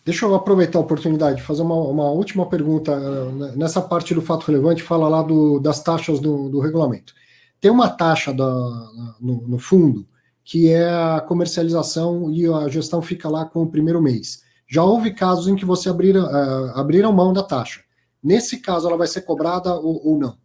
Deixa 0.04 0.26
eu 0.26 0.34
aproveitar 0.34 0.80
a 0.80 0.82
oportunidade 0.82 1.38
de 1.38 1.44
fazer 1.44 1.62
uma, 1.62 1.76
uma 1.76 2.10
última 2.10 2.50
pergunta. 2.50 2.92
Eh, 2.92 3.56
nessa 3.56 3.84
parte 3.84 4.16
do 4.16 4.22
fato 4.22 4.48
relevante, 4.48 4.82
fala 4.82 5.08
lá 5.08 5.22
do, 5.22 5.60
das 5.60 5.84
taxas 5.84 6.20
do, 6.20 6.50
do 6.50 6.60
regulamento. 6.60 7.14
Tem 7.62 7.70
uma 7.70 7.88
taxa 7.88 8.34
da, 8.34 8.44
no, 9.22 9.48
no 9.48 9.60
fundo 9.60 10.08
que 10.44 10.70
é 10.70 10.90
a 10.90 11.22
comercialização 11.22 12.30
e 12.32 12.46
a 12.48 12.68
gestão 12.68 13.02
fica 13.02 13.30
lá 13.30 13.46
com 13.46 13.64
o 13.64 13.70
primeiro 13.70 14.02
mês. 14.02 14.44
Já 14.68 14.84
houve 14.84 15.14
casos 15.14 15.48
em 15.48 15.56
que 15.56 15.66
você 15.66 15.90
abriram, 15.90 16.26
uh, 16.26 16.72
abriram 16.76 17.14
mão 17.14 17.32
da 17.32 17.44
taxa. 17.44 17.82
Nesse 18.22 18.60
caso, 18.60 18.88
ela 18.88 18.98
vai 18.98 19.08
ser 19.08 19.22
cobrada 19.22 19.74
ou, 19.76 20.06
ou 20.06 20.20
não? 20.20 20.38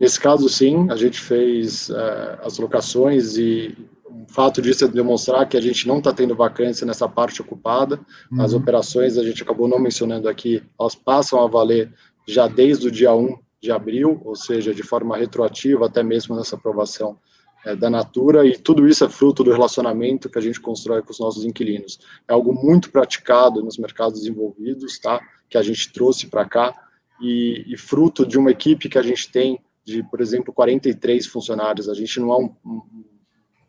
Nesse 0.00 0.18
caso, 0.18 0.48
sim, 0.48 0.90
a 0.90 0.96
gente 0.96 1.20
fez 1.20 1.88
uh, 1.90 2.40
as 2.42 2.58
locações 2.58 3.36
e 3.36 3.76
o 4.04 4.32
fato 4.32 4.60
disso 4.60 4.84
é 4.84 4.88
demonstrar 4.88 5.48
que 5.48 5.56
a 5.56 5.60
gente 5.60 5.86
não 5.86 5.98
está 5.98 6.12
tendo 6.12 6.34
vacância 6.34 6.86
nessa 6.86 7.08
parte 7.08 7.40
ocupada. 7.40 8.00
Uhum. 8.30 8.42
As 8.42 8.52
operações, 8.52 9.16
a 9.16 9.22
gente 9.22 9.42
acabou 9.42 9.68
não 9.68 9.78
mencionando 9.78 10.28
aqui, 10.28 10.62
elas 10.78 10.94
passam 10.94 11.40
a 11.40 11.46
valer 11.46 11.92
já 12.26 12.48
desde 12.48 12.88
o 12.88 12.90
dia 12.90 13.14
1 13.14 13.36
de 13.60 13.70
abril, 13.70 14.20
ou 14.24 14.34
seja, 14.34 14.74
de 14.74 14.82
forma 14.82 15.16
retroativa, 15.16 15.86
até 15.86 16.02
mesmo 16.02 16.34
nessa 16.34 16.56
aprovação 16.56 17.16
é, 17.64 17.76
da 17.76 17.88
Natura, 17.88 18.46
e 18.46 18.56
tudo 18.56 18.88
isso 18.88 19.04
é 19.04 19.08
fruto 19.08 19.44
do 19.44 19.52
relacionamento 19.52 20.28
que 20.28 20.38
a 20.38 20.42
gente 20.42 20.60
constrói 20.60 21.02
com 21.02 21.12
os 21.12 21.20
nossos 21.20 21.44
inquilinos. 21.44 22.00
É 22.28 22.32
algo 22.32 22.52
muito 22.52 22.90
praticado 22.90 23.62
nos 23.62 23.78
mercados 23.78 24.20
desenvolvidos, 24.20 24.98
tá? 24.98 25.20
que 25.48 25.58
a 25.58 25.62
gente 25.62 25.92
trouxe 25.92 26.26
para 26.26 26.44
cá, 26.46 26.74
e, 27.20 27.64
e, 27.68 27.76
fruto 27.76 28.26
de 28.26 28.36
uma 28.36 28.50
equipe 28.50 28.88
que 28.88 28.98
a 28.98 29.02
gente 29.02 29.30
tem 29.30 29.60
de, 29.84 30.02
por 30.02 30.20
exemplo, 30.20 30.52
43 30.52 31.24
funcionários. 31.26 31.88
A 31.88 31.94
gente 31.94 32.18
não 32.18 32.32
é 32.32 32.36
um, 32.36 32.54
um 32.66 32.82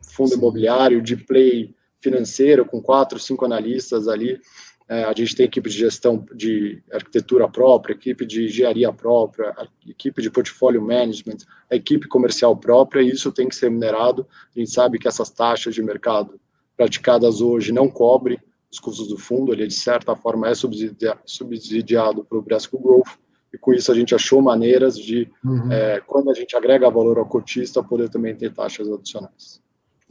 fundo 0.01 0.31
Sim. 0.31 0.37
imobiliário 0.37 1.01
de 1.01 1.15
play 1.15 1.75
financeiro 2.01 2.65
com 2.65 2.81
quatro, 2.81 3.19
cinco 3.19 3.45
analistas 3.45 4.07
ali. 4.07 4.39
É, 4.87 5.03
a 5.03 5.13
gente 5.13 5.35
tem 5.35 5.45
equipe 5.45 5.69
de 5.69 5.77
gestão 5.77 6.25
de 6.33 6.83
arquitetura 6.91 7.47
própria, 7.47 7.93
equipe 7.93 8.25
de 8.25 8.45
engenharia 8.45 8.91
própria, 8.91 9.55
equipe 9.87 10.21
de 10.21 10.29
portfólio 10.29 10.81
management, 10.81 11.37
a 11.71 11.75
equipe 11.75 12.07
comercial 12.07 12.55
própria, 12.55 13.01
e 13.01 13.09
isso 13.09 13.31
tem 13.31 13.47
que 13.47 13.55
ser 13.55 13.71
minerado. 13.71 14.27
A 14.55 14.59
gente 14.59 14.71
sabe 14.71 14.99
que 14.99 15.07
essas 15.07 15.29
taxas 15.29 15.73
de 15.73 15.81
mercado 15.81 16.39
praticadas 16.75 17.39
hoje 17.39 17.71
não 17.71 17.89
cobrem 17.89 18.37
os 18.71 18.79
custos 18.79 19.07
do 19.07 19.17
fundo, 19.17 19.53
ele 19.53 19.67
de 19.67 19.73
certa 19.73 20.15
forma 20.15 20.49
é 20.49 20.55
subsidiado, 20.55 21.19
subsidiado 21.25 22.25
pelo 22.25 22.41
Bresco 22.41 22.79
Growth, 22.79 23.19
e 23.53 23.57
com 23.57 23.71
isso 23.71 23.91
a 23.91 23.95
gente 23.95 24.15
achou 24.15 24.41
maneiras 24.41 24.97
de, 24.97 25.29
uhum. 25.45 25.71
é, 25.71 26.01
quando 26.01 26.31
a 26.31 26.33
gente 26.33 26.55
agrega 26.57 26.89
valor 26.89 27.19
ao 27.19 27.25
cotista, 27.25 27.83
poder 27.83 28.09
também 28.09 28.35
ter 28.35 28.51
taxas 28.51 28.89
adicionais. 28.91 29.62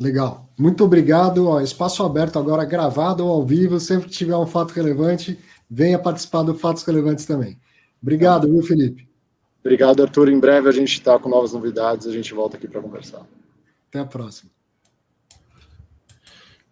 Legal. 0.02 0.48
Muito 0.58 0.84
obrigado. 0.84 1.46
Ó, 1.46 1.60
espaço 1.60 2.02
aberto 2.02 2.36
agora, 2.36 2.64
gravado 2.64 3.24
ou 3.24 3.30
ao 3.30 3.46
vivo. 3.46 3.78
Sempre 3.78 4.08
que 4.08 4.16
tiver 4.16 4.36
um 4.36 4.46
fato 4.46 4.72
relevante, 4.72 5.38
venha 5.70 5.98
participar 5.98 6.42
do 6.42 6.54
Fatos 6.54 6.82
Relevantes 6.82 7.24
também. 7.24 7.56
Obrigado, 8.02 8.50
viu, 8.50 8.62
Felipe? 8.62 9.08
Obrigado, 9.60 10.02
Arthur. 10.02 10.28
Em 10.28 10.40
breve 10.40 10.68
a 10.68 10.72
gente 10.72 10.92
está 10.94 11.16
com 11.20 11.28
novas 11.28 11.52
novidades, 11.52 12.08
a 12.08 12.12
gente 12.12 12.34
volta 12.34 12.56
aqui 12.56 12.66
para 12.66 12.80
conversar. 12.80 13.24
Até 13.88 14.00
a 14.00 14.04
próxima. 14.04 14.50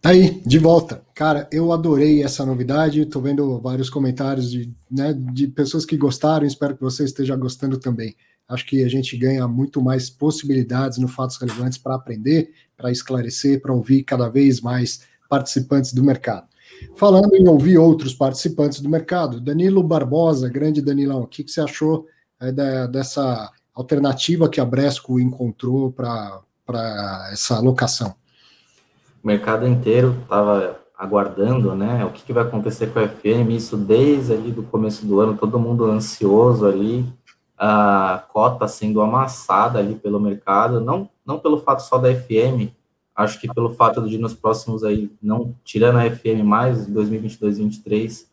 Tá 0.02 0.10
aí, 0.10 0.42
de 0.44 0.58
volta. 0.58 1.02
Cara, 1.14 1.48
eu 1.52 1.72
adorei 1.72 2.24
essa 2.24 2.44
novidade. 2.44 3.02
Estou 3.02 3.22
vendo 3.22 3.60
vários 3.60 3.88
comentários 3.88 4.50
de, 4.50 4.74
né, 4.90 5.12
de 5.12 5.46
pessoas 5.46 5.84
que 5.84 5.96
gostaram. 5.96 6.46
Espero 6.46 6.74
que 6.74 6.82
você 6.82 7.04
esteja 7.04 7.36
gostando 7.36 7.78
também. 7.78 8.16
Acho 8.50 8.66
que 8.66 8.82
a 8.82 8.88
gente 8.88 9.16
ganha 9.16 9.46
muito 9.46 9.80
mais 9.80 10.10
possibilidades 10.10 10.98
no 10.98 11.06
Fatos 11.06 11.36
Relevantes 11.36 11.78
para 11.78 11.94
aprender, 11.94 12.52
para 12.76 12.90
esclarecer, 12.90 13.62
para 13.62 13.72
ouvir 13.72 14.02
cada 14.02 14.28
vez 14.28 14.60
mais 14.60 15.02
participantes 15.28 15.92
do 15.92 16.02
mercado. 16.02 16.48
Falando 16.96 17.34
em 17.34 17.46
ouvir 17.48 17.78
outros 17.78 18.12
participantes 18.12 18.80
do 18.80 18.88
mercado, 18.88 19.40
Danilo 19.40 19.82
Barbosa, 19.82 20.48
grande 20.48 20.82
Danilão, 20.82 21.22
o 21.22 21.26
que, 21.26 21.44
que 21.44 21.50
você 21.50 21.60
achou 21.60 22.06
é, 22.40 22.50
da, 22.50 22.86
dessa 22.86 23.50
alternativa 23.74 24.48
que 24.48 24.60
a 24.60 24.64
Bresco 24.64 25.20
encontrou 25.20 25.92
para 25.92 27.28
essa 27.32 27.56
alocação? 27.56 28.14
O 29.22 29.26
mercado 29.26 29.66
inteiro 29.66 30.16
estava 30.22 30.80
aguardando, 30.98 31.74
né, 31.74 32.04
o 32.04 32.10
que, 32.10 32.22
que, 32.22 32.32
vai 32.32 32.42
acontecer 32.42 32.88
com 32.88 32.98
a 32.98 33.08
FM, 33.08 33.52
isso 33.52 33.74
desde 33.74 34.34
ali 34.34 34.52
do 34.52 34.62
começo 34.62 35.06
do 35.06 35.18
ano, 35.18 35.34
todo 35.34 35.58
mundo 35.58 35.86
ansioso 35.86 36.66
ali, 36.66 37.06
a 37.62 38.24
cota 38.28 38.66
sendo 38.66 39.02
amassada 39.02 39.78
ali 39.78 39.94
pelo 39.94 40.18
mercado, 40.18 40.80
não, 40.80 41.10
não 41.26 41.38
pelo 41.38 41.60
fato 41.60 41.80
só 41.80 41.98
da 41.98 42.08
FM, 42.08 42.72
acho 43.14 43.38
que 43.38 43.52
pelo 43.52 43.74
fato 43.74 44.08
de 44.08 44.16
nos 44.16 44.32
próximos 44.32 44.82
aí, 44.82 45.12
não 45.20 45.54
tirando 45.62 45.98
a 45.98 46.10
FM 46.10 46.42
mais, 46.42 46.86
2022 46.86 47.58
2023, 47.58 48.30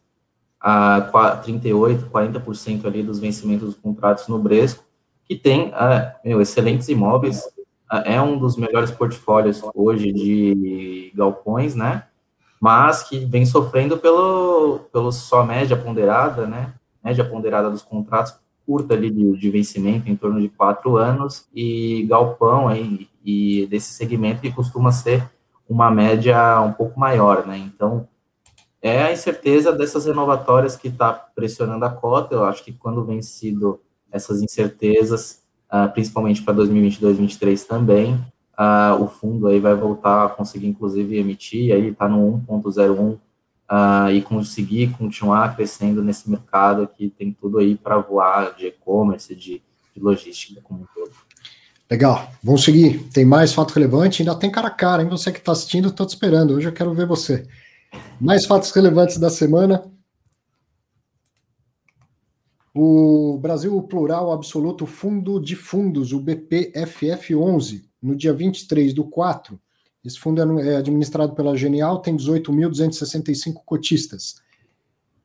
a 0.62 1.42
38, 1.44 2.10
40% 2.10 2.86
ali 2.86 3.04
dos 3.04 3.20
vencimentos 3.20 3.68
dos 3.68 3.76
contratos 3.76 4.30
no 4.30 4.40
Bresco, 4.40 4.86
que 5.26 5.36
tem, 5.36 5.72
uh, 5.72 6.16
meu, 6.24 6.42
excelentes 6.42 6.88
imóveis, 6.88 7.44
uh, 7.92 7.98
é 8.06 8.22
um 8.22 8.40
dos 8.40 8.56
melhores 8.56 8.92
portfólios 8.92 9.62
hoje 9.76 10.14
de 10.14 11.12
galpões, 11.14 11.76
né, 11.76 12.06
mas 12.62 13.04
que 13.04 13.26
vem 13.26 13.46
sofrendo 13.46 13.98
pelo, 13.98 14.80
pelo 14.94 15.12
só 15.12 15.44
média 15.44 15.76
ponderada, 15.76 16.48
né, 16.48 16.74
média 17.04 17.26
ponderada 17.26 17.70
dos 17.70 17.82
contratos 17.82 18.34
curta 18.68 18.94
ali 18.94 19.10
de, 19.10 19.38
de 19.38 19.50
vencimento, 19.50 20.10
em 20.10 20.16
torno 20.16 20.42
de 20.42 20.50
quatro 20.50 20.98
anos, 20.98 21.48
e 21.56 22.06
galpão 22.10 22.68
aí, 22.68 23.08
e 23.24 23.66
desse 23.68 23.94
segmento 23.94 24.42
que 24.42 24.52
costuma 24.52 24.92
ser 24.92 25.28
uma 25.68 25.90
média 25.90 26.62
um 26.62 26.74
pouco 26.74 27.00
maior, 27.00 27.48
né, 27.48 27.58
então 27.58 28.08
é 28.82 29.04
a 29.04 29.12
incerteza 29.12 29.72
dessas 29.72 30.06
renovatórias 30.06 30.76
que 30.76 30.88
está 30.90 31.12
pressionando 31.12 31.86
a 31.86 31.90
cota, 31.90 32.36
eu 32.36 32.46
acho 32.46 32.64
que 32.64 32.74
quando 32.74 33.04
vencido 33.04 33.80
essas 34.12 34.42
incertezas, 34.42 35.44
uh, 35.72 35.92
principalmente 35.92 36.42
para 36.44 36.54
2022, 36.54 37.18
2023 37.18 37.66
também, 37.66 38.14
uh, 38.58 39.02
o 39.02 39.08
fundo 39.08 39.48
aí 39.48 39.60
vai 39.60 39.76
voltar 39.76 40.26
a 40.26 40.30
conseguir, 40.30 40.68
inclusive, 40.68 41.18
emitir, 41.18 41.74
aí 41.74 41.88
está 41.90 42.08
no 42.08 42.44
1.01, 42.48 43.18
uh, 43.70 44.12
e 44.12 44.22
conseguir 44.22 44.92
continuar 44.98 45.56
crescendo 45.56 46.04
nesse 46.04 46.30
mercado 46.30 46.88
que 46.88 47.10
tem 47.10 47.32
tudo 47.32 47.60
aí 47.60 47.76
para 47.76 47.98
voar 47.98 48.56
de 48.56 48.68
e-commerce, 48.68 49.36
de, 49.36 49.62
de, 49.94 50.02
logística 50.02 50.62
como 50.62 50.82
um 50.82 50.86
todo. 50.94 51.12
Legal, 51.90 52.32
vamos 52.44 52.64
seguir. 52.64 53.04
Tem 53.14 53.26
mais 53.26 53.54
fato 53.54 53.74
relevante, 53.74 54.22
ainda 54.22 54.36
tem 54.36 54.52
cara 54.52 54.68
a 54.68 54.72
cara, 54.72 55.02
hein? 55.02 55.10
Você 55.10 55.32
que 55.32 55.40
está 55.40 55.52
assistindo, 55.52 55.90
estou 55.90 56.06
te 56.06 56.10
esperando. 56.10 56.54
Hoje 56.54 56.68
eu 56.68 56.74
quero 56.74 56.94
ver 56.94 57.06
você. 57.06 57.48
Mais 58.20 58.46
fatos 58.46 58.72
relevantes 58.72 59.18
da 59.18 59.30
semana. 59.30 59.90
O 62.76 63.40
Brasil 63.42 63.82
Plural 63.84 64.32
Absoluto 64.32 64.86
Fundo 64.86 65.40
de 65.40 65.56
Fundos, 65.56 66.14
o 66.14 66.22
BPFF11, 66.22 67.86
no 68.02 68.16
dia 68.16 68.34
23 68.34 68.94
do 68.94 69.06
4, 69.06 69.60
esse 70.08 70.18
fundo 70.18 70.42
é, 70.60 70.70
é 70.70 70.78
administrado 70.78 71.34
pela 71.36 71.58
Genial, 71.58 72.00
tem 72.00 72.16
18.265 72.16 73.56
cotistas. 73.66 74.36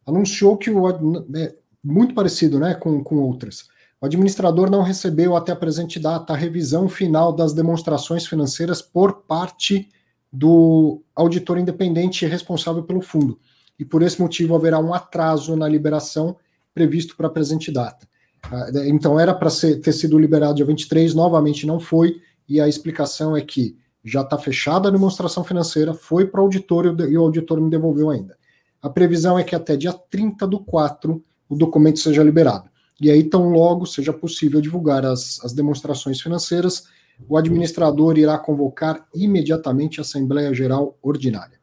Anunciou 0.04 0.56
que 0.56 0.70
o. 0.70 0.88
É 1.36 1.54
muito 1.84 2.14
parecido 2.14 2.58
né, 2.58 2.74
com, 2.74 3.02
com 3.02 3.16
outras. 3.16 3.68
O 4.00 4.06
administrador 4.06 4.68
não 4.68 4.82
recebeu 4.82 5.36
até 5.36 5.52
a 5.52 5.56
presente 5.56 6.00
data 6.00 6.32
a 6.32 6.36
revisão 6.36 6.88
final 6.88 7.32
das 7.32 7.52
demonstrações 7.52 8.26
financeiras 8.26 8.82
por 8.82 9.22
parte 9.22 9.88
do 10.32 11.00
auditor 11.14 11.58
independente 11.58 12.26
responsável 12.26 12.82
pelo 12.82 13.00
fundo. 13.00 13.38
E 13.78 13.84
por 13.84 14.02
esse 14.02 14.20
motivo 14.20 14.56
haverá 14.56 14.80
um 14.80 14.92
atraso 14.92 15.54
na 15.54 15.68
liberação 15.68 16.36
previsto 16.74 17.16
para 17.16 17.28
a 17.28 17.30
presente 17.30 17.70
data. 17.70 18.08
Ah, 18.50 18.66
então 18.86 19.20
era 19.20 19.32
para 19.32 19.50
ter 19.50 19.92
sido 19.92 20.18
liberado 20.18 20.56
dia 20.56 20.64
23, 20.64 21.14
novamente 21.14 21.66
não 21.66 21.78
foi, 21.78 22.20
e 22.48 22.60
a 22.60 22.66
explicação 22.66 23.36
é 23.36 23.40
que 23.40 23.76
já 24.04 24.22
está 24.22 24.36
fechada 24.36 24.88
a 24.88 24.92
demonstração 24.92 25.44
financeira, 25.44 25.94
foi 25.94 26.26
para 26.26 26.40
o 26.40 26.44
auditor 26.44 26.86
e 27.08 27.16
o 27.16 27.22
auditor 27.22 27.60
me 27.60 27.70
devolveu 27.70 28.10
ainda. 28.10 28.36
A 28.80 28.90
previsão 28.90 29.38
é 29.38 29.44
que 29.44 29.54
até 29.54 29.76
dia 29.76 29.92
30 29.92 30.46
do 30.46 30.58
4 30.58 31.22
o 31.48 31.56
documento 31.56 32.00
seja 32.00 32.22
liberado. 32.22 32.68
E 33.00 33.10
aí, 33.10 33.24
tão 33.24 33.50
logo 33.50 33.86
seja 33.86 34.12
possível 34.12 34.60
divulgar 34.60 35.04
as, 35.04 35.42
as 35.44 35.52
demonstrações 35.52 36.20
financeiras, 36.20 36.84
o 37.28 37.36
administrador 37.36 38.18
irá 38.18 38.38
convocar 38.38 39.06
imediatamente 39.14 40.00
a 40.00 40.02
Assembleia 40.02 40.52
Geral 40.52 40.98
Ordinária. 41.02 41.58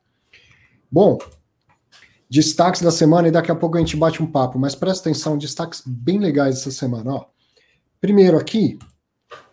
Bom, 0.91 1.17
destaques 2.29 2.81
da 2.81 2.91
semana 2.91 3.27
e 3.27 3.31
daqui 3.31 3.51
a 3.51 3.55
pouco 3.55 3.77
a 3.77 3.79
gente 3.79 3.97
bate 3.97 4.21
um 4.21 4.27
papo, 4.27 4.57
mas 4.57 4.75
presta 4.75 5.09
atenção, 5.09 5.37
destaques 5.37 5.83
bem 5.85 6.19
legais 6.19 6.57
essa 6.57 6.71
semana. 6.71 7.13
Ó. 7.13 7.25
Primeiro 7.99 8.37
aqui, 8.37 8.77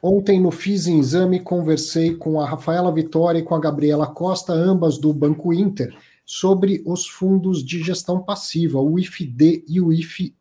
Ontem, 0.02 0.40
no 0.40 0.50
Fiz 0.50 0.86
em 0.86 0.98
Exame, 0.98 1.40
conversei 1.40 2.14
com 2.14 2.40
a 2.40 2.48
Rafaela 2.48 2.92
Vitória 2.92 3.38
e 3.38 3.42
com 3.42 3.54
a 3.54 3.60
Gabriela 3.60 4.06
Costa, 4.06 4.52
ambas 4.52 4.98
do 4.98 5.12
Banco 5.12 5.52
Inter, 5.52 5.94
sobre 6.24 6.82
os 6.84 7.06
fundos 7.06 7.64
de 7.64 7.82
gestão 7.82 8.20
passiva, 8.20 8.80
o 8.80 8.98
IFD 8.98 9.64
e 9.68 9.80
o 9.80 9.92
IFE. 9.92 10.34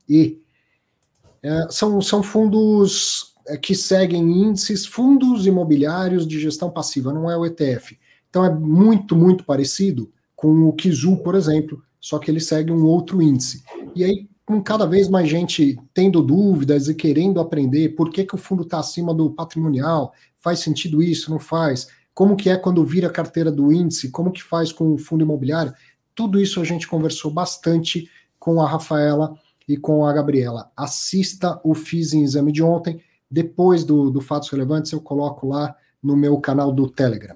É, 1.41 1.67
são, 1.69 2.01
são 2.01 2.23
fundos 2.23 3.35
é, 3.47 3.55
que 3.57 3.75
seguem 3.75 4.43
índices, 4.43 4.85
fundos 4.85 5.45
imobiliários 5.45 6.27
de 6.27 6.39
gestão 6.39 6.71
passiva, 6.71 7.13
não 7.13 7.29
é 7.29 7.37
o 7.37 7.45
ETF. 7.45 7.97
Então 8.29 8.43
é 8.43 8.53
muito, 8.53 9.15
muito 9.15 9.45
parecido 9.45 10.11
com 10.35 10.67
o 10.67 10.73
Kizu, 10.73 11.17
por 11.17 11.35
exemplo, 11.35 11.81
só 11.99 12.19
que 12.19 12.29
ele 12.29 12.39
segue 12.39 12.71
um 12.71 12.85
outro 12.85 13.21
índice. 13.21 13.63
E 13.95 14.03
aí, 14.03 14.27
com 14.45 14.61
cada 14.61 14.85
vez 14.85 15.09
mais 15.09 15.27
gente 15.27 15.77
tendo 15.93 16.21
dúvidas 16.21 16.87
e 16.87 16.93
querendo 16.93 17.39
aprender 17.39 17.89
por 17.89 18.11
que, 18.11 18.23
que 18.23 18.35
o 18.35 18.37
fundo 18.37 18.63
está 18.63 18.79
acima 18.79 19.13
do 19.13 19.31
patrimonial, 19.31 20.13
faz 20.37 20.59
sentido 20.59 21.01
isso, 21.01 21.31
não 21.31 21.39
faz? 21.39 21.87
Como 22.13 22.35
que 22.35 22.49
é 22.49 22.55
quando 22.55 22.85
vira 22.85 23.07
a 23.07 23.11
carteira 23.11 23.51
do 23.51 23.73
índice? 23.73 24.11
Como 24.11 24.31
que 24.31 24.43
faz 24.43 24.71
com 24.71 24.93
o 24.93 24.97
fundo 24.97 25.23
imobiliário? 25.23 25.73
Tudo 26.13 26.39
isso 26.39 26.61
a 26.61 26.63
gente 26.63 26.87
conversou 26.87 27.31
bastante 27.31 28.09
com 28.39 28.61
a 28.61 28.69
Rafaela 28.69 29.35
e 29.67 29.75
com 29.75 30.05
a 30.05 30.13
Gabriela. 30.13 30.71
Assista 30.77 31.59
o 31.63 31.73
Fiz 31.73 32.13
em 32.13 32.23
Exame 32.23 32.51
de 32.51 32.61
ontem. 32.61 33.01
Depois 33.29 33.83
do, 33.83 34.11
do 34.11 34.21
Fatos 34.21 34.49
Relevantes, 34.49 34.91
eu 34.91 35.01
coloco 35.01 35.47
lá 35.47 35.75
no 36.01 36.15
meu 36.15 36.39
canal 36.39 36.71
do 36.71 36.87
Telegram. 36.87 37.35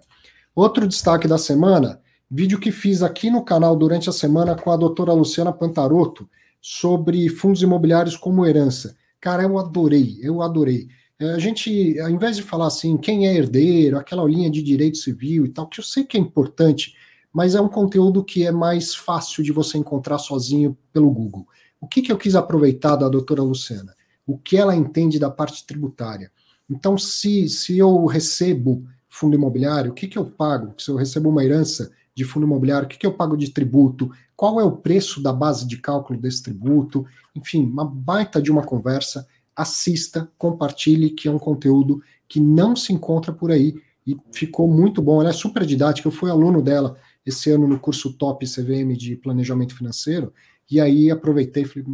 Outro 0.55 0.87
destaque 0.87 1.27
da 1.27 1.37
semana, 1.37 1.99
vídeo 2.29 2.59
que 2.59 2.71
fiz 2.71 3.01
aqui 3.01 3.31
no 3.31 3.43
canal 3.43 3.75
durante 3.75 4.09
a 4.09 4.13
semana 4.13 4.55
com 4.55 4.71
a 4.71 4.77
doutora 4.77 5.11
Luciana 5.11 5.51
Pantarotto, 5.51 6.29
sobre 6.61 7.29
fundos 7.29 7.61
imobiliários 7.61 8.17
como 8.17 8.45
herança. 8.45 8.95
Cara, 9.19 9.43
eu 9.43 9.57
adorei, 9.57 10.17
eu 10.21 10.41
adorei. 10.41 10.87
É, 11.19 11.31
a 11.31 11.39
gente, 11.39 11.99
ao 11.99 12.09
invés 12.09 12.37
de 12.37 12.43
falar 12.43 12.67
assim, 12.67 12.97
quem 12.97 13.27
é 13.27 13.35
herdeiro, 13.35 13.97
aquela 13.97 14.23
linha 14.23 14.49
de 14.49 14.63
direito 14.63 14.97
civil 14.97 15.45
e 15.45 15.49
tal, 15.49 15.67
que 15.67 15.79
eu 15.79 15.83
sei 15.83 16.03
que 16.03 16.17
é 16.17 16.19
importante, 16.19 16.95
mas 17.31 17.55
é 17.55 17.61
um 17.61 17.67
conteúdo 17.67 18.23
que 18.23 18.45
é 18.45 18.51
mais 18.51 18.95
fácil 18.95 19.43
de 19.43 19.51
você 19.51 19.77
encontrar 19.77 20.17
sozinho 20.17 20.77
pelo 20.93 21.11
Google. 21.11 21.45
O 21.81 21.87
que, 21.87 22.01
que 22.01 22.11
eu 22.11 22.17
quis 22.17 22.35
aproveitar 22.35 22.95
da 22.95 23.09
doutora 23.09 23.43
Luciana? 23.43 23.93
O 24.25 24.37
que 24.37 24.57
ela 24.57 24.75
entende 24.75 25.19
da 25.19 25.29
parte 25.29 25.65
tributária. 25.65 26.31
Então, 26.69 26.97
se, 26.97 27.49
se 27.49 27.77
eu 27.77 28.05
recebo 28.05 28.85
fundo 29.07 29.35
imobiliário, 29.35 29.91
o 29.91 29.93
que, 29.93 30.07
que 30.07 30.17
eu 30.17 30.25
pago? 30.25 30.73
Se 30.77 30.89
eu 30.89 30.95
recebo 30.95 31.29
uma 31.29 31.43
herança 31.43 31.91
de 32.13 32.23
fundo 32.23 32.45
imobiliário, 32.45 32.85
o 32.85 32.89
que, 32.89 32.97
que 32.97 33.07
eu 33.07 33.13
pago 33.13 33.35
de 33.35 33.49
tributo? 33.51 34.11
Qual 34.39 34.57
é 34.57 34.63
o 34.63 34.71
preço 34.71 35.21
da 35.21 35.33
base 35.33 35.67
de 35.67 35.77
cálculo 35.79 36.17
desse 36.17 36.41
tributo, 36.41 37.05
enfim, 37.35 37.65
uma 37.65 37.83
baita 37.83 38.41
de 38.41 38.49
uma 38.49 38.63
conversa. 38.63 39.27
Assista, 39.53 40.31
compartilhe, 40.37 41.09
que 41.09 41.27
é 41.27 41.31
um 41.31 41.37
conteúdo 41.37 42.01
que 42.25 42.39
não 42.39 42.73
se 42.73 42.93
encontra 42.93 43.33
por 43.33 43.51
aí 43.51 43.75
e 44.07 44.15
ficou 44.31 44.65
muito 44.65 45.01
bom. 45.01 45.19
Ela 45.19 45.31
é 45.31 45.33
super 45.33 45.65
didática, 45.65 46.07
eu 46.07 46.11
fui 46.13 46.31
aluno 46.31 46.61
dela 46.61 46.95
esse 47.25 47.51
ano 47.51 47.67
no 47.67 47.77
curso 47.77 48.13
Top 48.13 48.45
CVM 48.45 48.95
de 48.95 49.17
Planejamento 49.17 49.75
Financeiro, 49.75 50.33
e 50.71 50.79
aí 50.79 51.11
aproveitei 51.11 51.63
e 51.63 51.65
falei, 51.65 51.85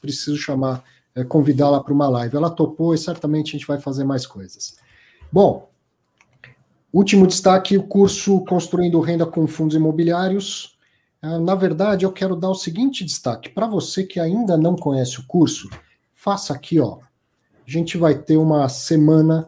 preciso 0.00 0.36
chamar, 0.36 0.84
é, 1.12 1.24
convidá-la 1.24 1.82
para 1.82 1.92
uma 1.92 2.08
live. 2.08 2.36
Ela 2.36 2.50
topou 2.50 2.94
e 2.94 2.98
certamente 2.98 3.48
a 3.48 3.58
gente 3.58 3.66
vai 3.66 3.80
fazer 3.80 4.04
mais 4.04 4.28
coisas. 4.28 4.76
Bom, 5.32 5.68
último 6.92 7.26
destaque, 7.26 7.76
o 7.76 7.82
curso 7.82 8.44
Construindo 8.44 9.00
Renda 9.00 9.26
com 9.26 9.44
Fundos 9.48 9.74
Imobiliários, 9.74 10.78
na 11.22 11.54
verdade, 11.54 12.04
eu 12.04 12.12
quero 12.12 12.34
dar 12.34 12.50
o 12.50 12.54
seguinte 12.54 13.04
destaque. 13.04 13.50
Para 13.50 13.66
você 13.66 14.04
que 14.04 14.18
ainda 14.18 14.56
não 14.56 14.74
conhece 14.74 15.20
o 15.20 15.26
curso, 15.26 15.68
faça 16.14 16.54
aqui, 16.54 16.80
ó. 16.80 16.98
A 17.66 17.70
gente 17.70 17.98
vai 17.98 18.14
ter 18.14 18.36
uma 18.36 18.68
semana 18.68 19.46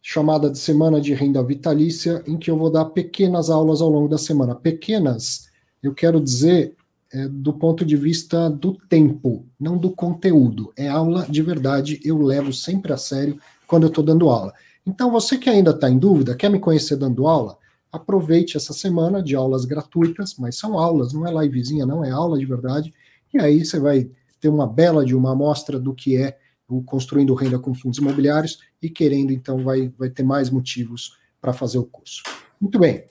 chamada 0.00 0.48
de 0.48 0.58
Semana 0.58 1.00
de 1.00 1.12
Renda 1.12 1.42
Vitalícia, 1.42 2.22
em 2.26 2.38
que 2.38 2.50
eu 2.50 2.56
vou 2.56 2.70
dar 2.70 2.86
pequenas 2.86 3.50
aulas 3.50 3.82
ao 3.82 3.90
longo 3.90 4.08
da 4.08 4.16
semana. 4.16 4.54
Pequenas, 4.54 5.50
eu 5.82 5.94
quero 5.94 6.20
dizer 6.20 6.74
é, 7.12 7.28
do 7.28 7.52
ponto 7.52 7.84
de 7.84 7.96
vista 7.96 8.48
do 8.48 8.74
tempo, 8.88 9.46
não 9.58 9.76
do 9.76 9.90
conteúdo. 9.90 10.72
É 10.76 10.88
aula 10.88 11.26
de 11.28 11.42
verdade, 11.42 12.00
eu 12.04 12.18
levo 12.18 12.52
sempre 12.52 12.92
a 12.92 12.96
sério 12.96 13.38
quando 13.66 13.84
eu 13.84 13.88
estou 13.88 14.04
dando 14.04 14.28
aula. 14.28 14.52
Então, 14.86 15.10
você 15.10 15.36
que 15.36 15.50
ainda 15.50 15.70
está 15.70 15.90
em 15.90 15.98
dúvida, 15.98 16.34
quer 16.34 16.50
me 16.50 16.58
conhecer 16.58 16.96
dando 16.96 17.26
aula, 17.26 17.58
aproveite 17.92 18.56
essa 18.56 18.72
semana 18.72 19.22
de 19.22 19.34
aulas 19.34 19.64
gratuitas, 19.64 20.36
mas 20.38 20.56
são 20.56 20.78
aulas, 20.78 21.12
não 21.12 21.26
é 21.26 21.44
livezinha, 21.44 21.86
não, 21.86 22.04
é 22.04 22.10
aula 22.10 22.38
de 22.38 22.44
verdade, 22.44 22.92
e 23.32 23.40
aí 23.40 23.64
você 23.64 23.78
vai 23.78 24.10
ter 24.40 24.48
uma 24.48 24.66
bela 24.66 25.04
de 25.04 25.14
uma 25.14 25.32
amostra 25.32 25.78
do 25.78 25.94
que 25.94 26.16
é 26.16 26.38
o 26.68 26.82
Construindo 26.82 27.34
Renda 27.34 27.58
com 27.58 27.74
Fundos 27.74 27.98
Imobiliários, 27.98 28.60
e 28.80 28.90
querendo, 28.90 29.32
então, 29.32 29.64
vai, 29.64 29.92
vai 29.98 30.10
ter 30.10 30.22
mais 30.22 30.50
motivos 30.50 31.16
para 31.40 31.52
fazer 31.52 31.78
o 31.78 31.84
curso. 31.84 32.22
Muito 32.60 32.78
bem. 32.78 33.06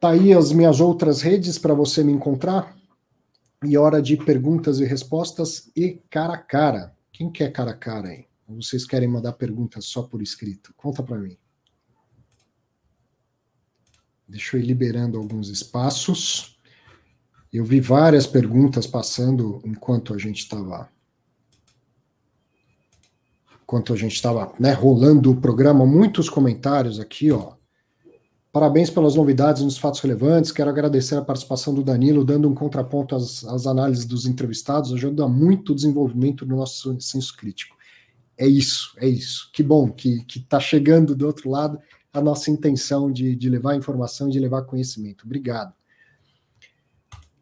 Tá 0.00 0.10
aí 0.10 0.34
as 0.34 0.52
minhas 0.52 0.80
outras 0.80 1.22
redes 1.22 1.58
para 1.58 1.72
você 1.72 2.02
me 2.02 2.12
encontrar. 2.12 2.76
E 3.64 3.78
hora 3.78 4.02
de 4.02 4.16
perguntas 4.18 4.78
e 4.78 4.84
respostas 4.84 5.70
e 5.74 6.02
cara 6.10 6.34
a 6.34 6.38
cara. 6.38 6.94
Quem 7.10 7.30
quer 7.30 7.50
cara 7.50 7.70
a 7.70 7.76
cara 7.76 8.08
aí? 8.08 8.26
Vocês 8.46 8.84
querem 8.84 9.08
mandar 9.08 9.32
perguntas 9.32 9.86
só 9.86 10.02
por 10.02 10.20
escrito? 10.20 10.74
Conta 10.76 11.02
para 11.02 11.16
mim. 11.16 11.38
Deixa 14.26 14.56
eu 14.56 14.60
ir 14.60 14.66
liberando 14.66 15.18
alguns 15.18 15.48
espaços. 15.48 16.58
Eu 17.52 17.64
vi 17.64 17.80
várias 17.80 18.26
perguntas 18.26 18.86
passando 18.86 19.60
enquanto 19.64 20.14
a 20.14 20.18
gente 20.18 20.38
estava 20.38 20.88
enquanto 23.62 23.94
a 23.94 23.96
gente 23.96 24.14
estava 24.14 24.52
né, 24.60 24.72
rolando 24.72 25.30
o 25.30 25.40
programa, 25.40 25.86
muitos 25.86 26.28
comentários 26.28 27.00
aqui, 27.00 27.32
ó. 27.32 27.54
Parabéns 28.52 28.90
pelas 28.90 29.14
novidades 29.14 29.62
nos 29.62 29.78
fatos 29.78 30.00
relevantes. 30.00 30.52
Quero 30.52 30.68
agradecer 30.68 31.16
a 31.16 31.24
participação 31.24 31.74
do 31.74 31.82
Danilo, 31.82 32.24
dando 32.24 32.48
um 32.48 32.54
contraponto 32.54 33.16
às, 33.16 33.42
às 33.44 33.66
análises 33.66 34.04
dos 34.04 34.26
entrevistados, 34.26 34.92
ajuda 34.92 35.26
muito 35.26 35.72
o 35.72 35.74
desenvolvimento 35.74 36.44
do 36.44 36.54
nosso 36.54 37.00
senso 37.00 37.34
crítico 37.36 37.74
é 38.36 38.46
isso, 38.46 38.92
é 38.98 39.06
isso. 39.06 39.50
Que 39.52 39.62
bom 39.62 39.90
que 39.90 40.24
está 40.36 40.58
chegando 40.58 41.14
do 41.14 41.26
outro 41.26 41.50
lado 41.50 41.78
a 42.14 42.20
nossa 42.20 42.48
intenção 42.50 43.10
de, 43.10 43.34
de 43.34 43.50
levar 43.50 43.74
informação, 43.74 44.28
de 44.28 44.38
levar 44.38 44.62
conhecimento. 44.62 45.24
Obrigado. 45.24 45.74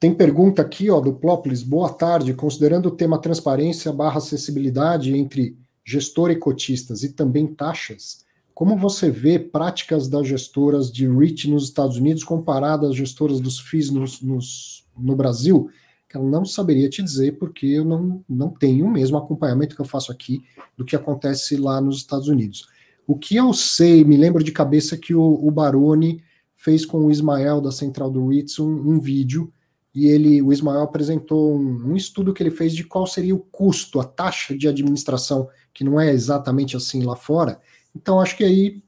Tem 0.00 0.12
pergunta 0.14 0.62
aqui, 0.62 0.90
ó, 0.90 0.98
do 0.98 1.12
Plópolis. 1.12 1.62
Boa 1.62 1.92
tarde. 1.92 2.32
Considerando 2.32 2.86
o 2.86 2.90
tema 2.90 3.20
transparência 3.20 3.92
barra 3.92 4.16
acessibilidade 4.16 5.16
entre 5.16 5.56
gestor 5.84 6.30
e 6.30 6.36
cotistas 6.36 7.02
e 7.02 7.12
também 7.12 7.46
taxas, 7.46 8.24
como 8.54 8.76
você 8.76 9.10
vê 9.10 9.38
práticas 9.38 10.08
das 10.08 10.26
gestoras 10.26 10.90
de 10.90 11.06
REIT 11.06 11.50
nos 11.50 11.64
Estados 11.64 11.98
Unidos 11.98 12.24
comparadas 12.24 12.90
às 12.90 12.96
gestoras 12.96 13.40
dos 13.40 13.60
FIIs 13.60 13.90
nos, 13.90 14.22
nos, 14.22 14.86
no 14.96 15.14
Brasil? 15.14 15.70
que 16.12 16.18
eu 16.18 16.22
não 16.22 16.44
saberia 16.44 16.90
te 16.90 17.02
dizer, 17.02 17.38
porque 17.38 17.66
eu 17.66 17.86
não, 17.86 18.22
não 18.28 18.50
tenho 18.50 18.84
o 18.84 18.90
mesmo 18.90 19.16
acompanhamento 19.16 19.74
que 19.74 19.80
eu 19.80 19.86
faço 19.86 20.12
aqui 20.12 20.42
do 20.76 20.84
que 20.84 20.94
acontece 20.94 21.56
lá 21.56 21.80
nos 21.80 21.96
Estados 21.96 22.28
Unidos. 22.28 22.68
O 23.06 23.16
que 23.16 23.36
eu 23.36 23.52
sei, 23.52 24.04
me 24.04 24.16
lembro 24.16 24.42
de 24.42 24.52
cabeça 24.52 24.96
que 24.96 25.14
o, 25.14 25.22
o 25.22 25.50
Baroni 25.50 26.22
fez 26.56 26.86
com 26.86 27.06
o 27.06 27.10
Ismael 27.10 27.60
da 27.60 27.72
Central 27.72 28.10
do 28.10 28.28
REITs 28.28 28.58
um, 28.58 28.70
um 28.70 29.00
vídeo 29.00 29.52
e 29.94 30.06
ele, 30.06 30.40
o 30.40 30.52
Ismael 30.52 30.82
apresentou 30.82 31.54
um, 31.54 31.90
um, 31.90 31.96
estudo 31.96 32.32
que 32.32 32.42
ele 32.42 32.50
fez 32.50 32.72
de 32.72 32.84
qual 32.84 33.06
seria 33.06 33.34
o 33.34 33.40
custo, 33.40 34.00
a 34.00 34.04
taxa 34.04 34.56
de 34.56 34.66
administração, 34.66 35.48
que 35.74 35.84
não 35.84 36.00
é 36.00 36.10
exatamente 36.10 36.76
assim 36.76 37.02
lá 37.02 37.14
fora. 37.14 37.60
Então, 37.94 38.20
acho 38.20 38.36
que 38.36 38.44
aí 38.44 38.82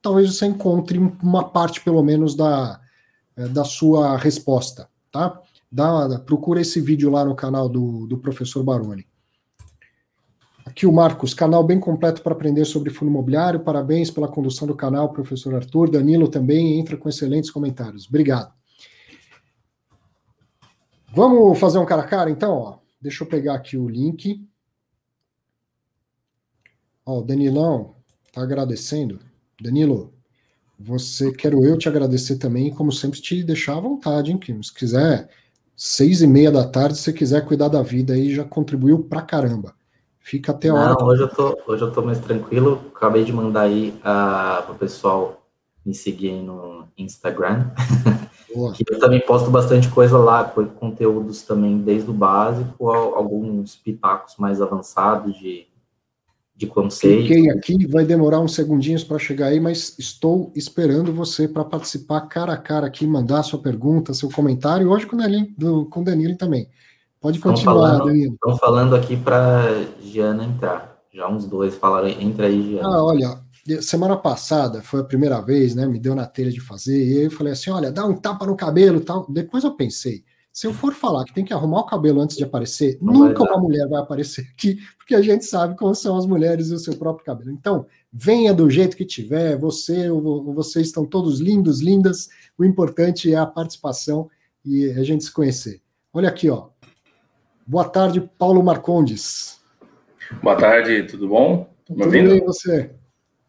talvez 0.00 0.32
você 0.32 0.46
encontre 0.46 0.98
uma 0.98 1.48
parte, 1.48 1.80
pelo 1.80 2.02
menos, 2.02 2.36
da, 2.36 2.80
eh, 3.36 3.48
da 3.48 3.64
sua 3.64 4.16
resposta, 4.16 4.88
tá? 5.10 5.40
Dá, 5.72 6.20
procura 6.20 6.60
esse 6.60 6.80
vídeo 6.80 7.10
lá 7.10 7.24
no 7.24 7.34
canal 7.34 7.68
do, 7.68 8.06
do 8.06 8.18
professor 8.18 8.62
Baroni. 8.62 9.06
Aqui 10.64 10.86
o 10.86 10.92
Marcos, 10.92 11.34
canal 11.34 11.62
bem 11.62 11.78
completo 11.78 12.22
para 12.22 12.32
aprender 12.32 12.64
sobre 12.64 12.90
fundo 12.90 13.10
imobiliário. 13.10 13.60
Parabéns 13.60 14.10
pela 14.10 14.26
condução 14.26 14.66
do 14.66 14.74
canal, 14.74 15.12
professor 15.12 15.54
Arthur. 15.54 15.90
Danilo 15.90 16.26
também 16.26 16.80
entra 16.80 16.96
com 16.96 17.08
excelentes 17.08 17.50
comentários. 17.50 18.08
Obrigado. 18.08 18.52
Vamos 21.14 21.58
fazer 21.58 21.78
um 21.78 21.86
cara 21.86 22.02
a 22.02 22.06
cara, 22.06 22.30
então? 22.30 22.56
Ó. 22.56 22.78
Deixa 23.00 23.22
eu 23.22 23.28
pegar 23.28 23.54
aqui 23.54 23.76
o 23.76 23.88
link. 23.88 24.42
Ó, 27.04 27.18
o 27.18 27.22
Danilão 27.22 27.96
está 28.26 28.42
agradecendo. 28.42 29.20
Danilo, 29.60 30.14
você 30.78 31.30
quero 31.30 31.62
eu 31.62 31.76
te 31.76 31.88
agradecer 31.88 32.36
também, 32.36 32.72
como 32.72 32.90
sempre, 32.90 33.20
te 33.20 33.44
deixar 33.44 33.76
à 33.76 33.80
vontade, 33.80 34.32
hein? 34.32 34.40
Se 34.62 34.72
quiser 34.72 35.28
seis 35.76 36.22
e 36.22 36.26
meia 36.26 36.50
da 36.50 36.66
tarde, 36.66 36.96
se 36.96 37.12
quiser 37.12 37.44
cuidar 37.44 37.68
da 37.68 37.82
vida 37.82 38.14
aí, 38.14 38.34
já 38.34 38.44
contribuiu 38.44 39.04
pra 39.04 39.20
caramba. 39.20 39.76
Fica 40.24 40.52
até 40.52 40.70
a 40.70 40.74
hora. 40.74 40.96
Não, 40.98 41.06
hoje 41.06 41.22
eu 41.22 41.28
tô, 41.28 41.58
hoje 41.66 41.82
eu 41.82 41.92
tô 41.92 42.00
mais 42.00 42.18
tranquilo. 42.18 42.80
Acabei 42.96 43.24
de 43.24 43.32
mandar 43.32 43.60
aí 43.60 43.90
uh, 43.90 44.00
ah, 44.04 44.62
para 44.64 44.74
o 44.74 44.78
pessoal 44.78 45.46
me 45.84 45.94
seguir 45.94 46.32
no 46.32 46.88
Instagram. 46.96 47.70
que 48.74 48.84
eu 48.90 48.98
também 48.98 49.20
posto 49.20 49.50
bastante 49.50 49.90
coisa 49.90 50.16
lá, 50.16 50.42
conteúdos 50.44 51.42
também 51.42 51.76
desde 51.76 52.08
o 52.08 52.14
básico, 52.14 52.90
alguns 52.90 53.76
pitacos 53.76 54.36
mais 54.38 54.62
avançados 54.62 55.38
de 55.38 55.66
de 56.56 56.66
conceito. 56.66 57.26
Cliquei 57.26 57.50
aqui, 57.50 57.86
vai 57.86 58.04
demorar 58.04 58.38
uns 58.38 58.54
segundinhos 58.54 59.02
para 59.02 59.18
chegar 59.18 59.48
aí, 59.48 59.58
mas 59.58 59.98
estou 59.98 60.52
esperando 60.54 61.12
você 61.12 61.48
para 61.48 61.64
participar 61.64 62.20
cara 62.22 62.52
a 62.52 62.56
cara 62.56 62.86
aqui, 62.86 63.06
mandar 63.06 63.42
sua 63.42 63.58
pergunta, 63.58 64.14
seu 64.14 64.30
comentário, 64.30 64.88
hoje 64.88 65.04
com 65.04 65.16
o 65.16 65.18
Danilo, 65.18 65.86
com 65.86 66.00
o 66.00 66.04
Danilo 66.04 66.36
também. 66.36 66.68
Pode 67.24 67.38
continuar, 67.38 68.04
Danilo. 68.04 68.34
Estão 68.34 68.54
falando 68.58 68.94
aqui 68.94 69.16
para 69.16 69.86
Giana 70.02 70.44
entrar. 70.44 71.02
Já 71.10 71.26
uns 71.26 71.46
dois 71.46 71.74
falaram, 71.74 72.08
entra 72.08 72.48
aí, 72.48 72.62
Giana. 72.62 72.86
Ah, 72.86 73.02
olha, 73.02 73.40
semana 73.80 74.14
passada 74.14 74.82
foi 74.82 75.00
a 75.00 75.04
primeira 75.04 75.40
vez, 75.40 75.74
né? 75.74 75.86
Me 75.86 75.98
deu 75.98 76.14
na 76.14 76.26
telha 76.26 76.50
de 76.50 76.60
fazer, 76.60 77.02
e 77.02 77.24
eu 77.24 77.30
falei 77.30 77.54
assim: 77.54 77.70
olha, 77.70 77.90
dá 77.90 78.04
um 78.04 78.14
tapa 78.14 78.44
no 78.44 78.54
cabelo 78.54 79.00
tal. 79.00 79.24
Depois 79.26 79.64
eu 79.64 79.74
pensei, 79.74 80.22
se 80.52 80.66
eu 80.66 80.74
for 80.74 80.92
falar 80.92 81.24
que 81.24 81.32
tem 81.32 81.46
que 81.46 81.54
arrumar 81.54 81.80
o 81.80 81.86
cabelo 81.86 82.20
antes 82.20 82.36
de 82.36 82.44
aparecer, 82.44 82.98
não 83.00 83.14
nunca 83.14 83.42
uma 83.42 83.58
mulher 83.58 83.88
vai 83.88 84.02
aparecer 84.02 84.46
aqui, 84.52 84.76
porque 84.98 85.14
a 85.14 85.22
gente 85.22 85.46
sabe 85.46 85.78
como 85.78 85.94
são 85.94 86.18
as 86.18 86.26
mulheres 86.26 86.68
e 86.68 86.74
o 86.74 86.78
seu 86.78 86.94
próprio 86.94 87.24
cabelo. 87.24 87.50
Então, 87.50 87.86
venha 88.12 88.52
do 88.52 88.68
jeito 88.68 88.98
que 88.98 89.06
tiver, 89.06 89.56
você 89.56 90.10
ou 90.10 90.52
vocês 90.52 90.88
estão 90.88 91.06
todos 91.06 91.40
lindos, 91.40 91.80
lindas. 91.80 92.28
O 92.58 92.66
importante 92.66 93.32
é 93.32 93.36
a 93.38 93.46
participação 93.46 94.28
e 94.62 94.90
a 94.90 95.02
gente 95.02 95.24
se 95.24 95.32
conhecer. 95.32 95.80
Olha 96.12 96.28
aqui, 96.28 96.48
ó. 96.48 96.68
Boa 97.66 97.88
tarde, 97.88 98.20
Paulo 98.38 98.62
Marcondes. 98.62 99.58
Boa 100.42 100.54
tarde, 100.54 101.04
tudo 101.04 101.28
bom? 101.28 101.74
Tudo 101.86 102.04
ouvindo? 102.04 102.30
bem, 102.30 102.44
você? 102.44 102.90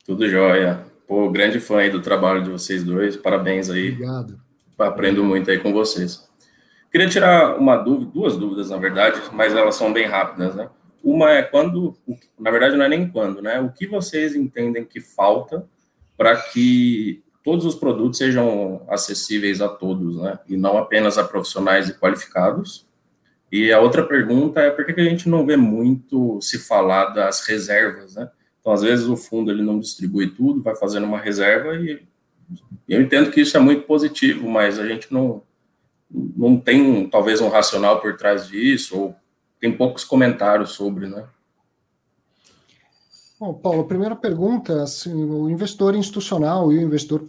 Tudo 0.06 0.30
jóia. 0.30 0.86
Pô, 1.06 1.30
grande 1.30 1.60
fã 1.60 1.80
aí 1.80 1.90
do 1.90 2.02
trabalho 2.02 2.42
de 2.42 2.50
vocês 2.50 2.82
dois. 2.82 3.18
Parabéns 3.18 3.70
aí. 3.70 3.92
Obrigado. 3.92 4.40
Aprendo 4.80 5.22
muito 5.22 5.52
aí 5.52 5.60
com 5.60 5.74
vocês. 5.74 6.26
Queria 6.90 7.10
tirar 7.10 7.58
uma 7.58 7.76
dúvida, 7.76 8.12
duas 8.14 8.38
dúvidas, 8.38 8.70
na 8.70 8.78
verdade, 8.78 9.22
mas 9.34 9.54
elas 9.54 9.76
são 9.76 9.92
bem 9.92 10.06
rápidas, 10.06 10.56
né? 10.56 10.70
Uma 11.04 11.32
é 11.32 11.44
quando, 11.44 11.98
na 12.40 12.50
verdade 12.50 12.78
não 12.78 12.86
é 12.86 12.90
nem 12.90 13.10
quando, 13.10 13.42
né? 13.42 13.60
O 13.60 13.70
que 13.70 13.86
vocês 13.86 14.34
entendem 14.34 14.86
que 14.86 15.02
falta 15.02 15.68
para 16.18 16.38
que 16.38 17.22
todos 17.44 17.66
os 17.66 17.76
produtos 17.76 18.18
sejam 18.18 18.82
acessíveis 18.88 19.62
a 19.62 19.68
todos, 19.68 20.16
né? 20.16 20.40
E 20.48 20.56
não 20.56 20.78
apenas 20.78 21.18
a 21.18 21.24
profissionais 21.26 21.90
e 21.90 21.94
qualificados. 21.94 22.85
E 23.56 23.72
a 23.72 23.80
outra 23.80 24.04
pergunta 24.04 24.60
é 24.60 24.70
por 24.70 24.86
que 24.86 25.00
a 25.00 25.04
gente 25.06 25.30
não 25.30 25.46
vê 25.46 25.56
muito 25.56 26.42
se 26.42 26.60
falar 26.60 27.14
das 27.14 27.48
reservas, 27.48 28.14
né? 28.14 28.30
Então, 28.60 28.74
às 28.74 28.82
vezes 28.82 29.06
o 29.06 29.16
fundo 29.16 29.50
ele 29.50 29.64
não 29.64 29.80
distribui 29.80 30.30
tudo, 30.30 30.62
vai 30.62 30.76
fazendo 30.76 31.06
uma 31.06 31.20
reserva 31.20 31.74
e 31.76 32.06
eu 32.86 33.02
entendo 33.02 33.32
que 33.32 33.40
isso 33.40 33.56
é 33.56 33.60
muito 33.62 33.84
positivo, 33.84 34.50
mas 34.50 34.78
a 34.78 34.86
gente 34.86 35.08
não 35.14 35.42
não 36.12 36.60
tem 36.60 37.10
talvez 37.10 37.40
um 37.40 37.48
racional 37.48 38.02
por 38.02 38.18
trás 38.18 38.50
disso, 38.50 39.00
ou 39.00 39.16
tem 39.58 39.72
poucos 39.72 40.04
comentários 40.04 40.72
sobre, 40.72 41.08
né? 41.08 41.26
Bom, 43.40 43.54
Paulo, 43.54 43.86
primeira 43.86 44.18
pergunta, 44.18 44.84
assim, 44.84 45.14
o 45.14 45.50
investidor 45.50 45.96
institucional 45.96 46.74
e 46.74 46.78
o 46.78 46.82
investidor 46.82 47.26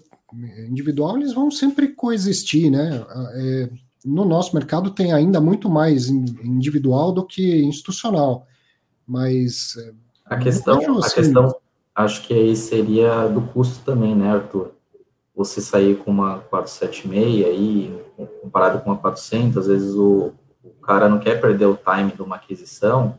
individual, 0.68 1.16
eles 1.16 1.32
vão 1.32 1.52
sempre 1.52 1.88
coexistir, 1.88 2.68
né? 2.68 3.06
É, 3.34 3.70
no 4.06 4.24
nosso 4.24 4.54
mercado 4.54 4.90
tem 4.90 5.12
ainda 5.12 5.40
muito 5.40 5.68
mais 5.68 6.08
individual 6.08 7.10
do 7.10 7.26
que 7.26 7.64
institucional, 7.64 8.46
mas... 9.04 9.76
É, 9.76 9.92
a 10.26 10.36
questão, 10.38 10.78
assim, 10.98 11.10
a 11.10 11.14
questão, 11.14 11.56
acho 11.94 12.22
que 12.22 12.32
aí 12.32 12.54
seria 12.54 13.26
do 13.26 13.42
custo 13.42 13.84
também, 13.84 14.14
né, 14.14 14.30
Arthur? 14.30 14.70
Você 15.34 15.60
sair 15.60 15.96
com 15.96 16.12
uma 16.12 16.38
476 16.38 17.46
aí, 17.46 18.00
comparado 18.40 18.80
com 18.80 18.92
a 18.92 18.96
400, 18.96 19.58
às 19.58 19.66
vezes 19.66 19.94
o, 19.94 20.32
o 20.62 20.70
cara 20.80 21.08
não 21.08 21.18
quer 21.18 21.40
perder 21.40 21.66
o 21.66 21.76
time 21.76 22.12
de 22.12 22.22
uma 22.22 22.36
aquisição 22.36 23.18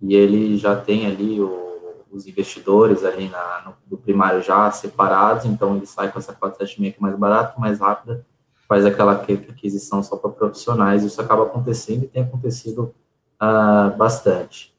e 0.00 0.14
ele 0.14 0.56
já 0.56 0.74
tem 0.74 1.06
ali 1.06 1.40
o, 1.40 2.04
os 2.10 2.26
investidores 2.26 3.04
ali 3.04 3.28
na, 3.28 3.62
no, 3.66 3.74
do 3.86 3.96
primário 3.96 4.42
já 4.42 4.70
separados, 4.70 5.44
então 5.44 5.76
ele 5.76 5.86
sai 5.86 6.10
com 6.10 6.18
essa 6.18 6.32
476 6.32 6.94
que 6.94 6.98
é 6.98 7.02
mais 7.02 7.16
barata, 7.16 7.60
mais 7.60 7.80
rápida, 7.80 8.24
faz 8.68 8.86
aquela 8.86 9.12
aquisição 9.12 10.02
só 10.02 10.16
para 10.16 10.30
profissionais, 10.30 11.04
isso 11.04 11.20
acaba 11.20 11.44
acontecendo 11.44 12.04
e 12.04 12.08
tem 12.08 12.22
acontecido 12.22 12.94
uh, 13.40 13.96
bastante. 13.96 14.72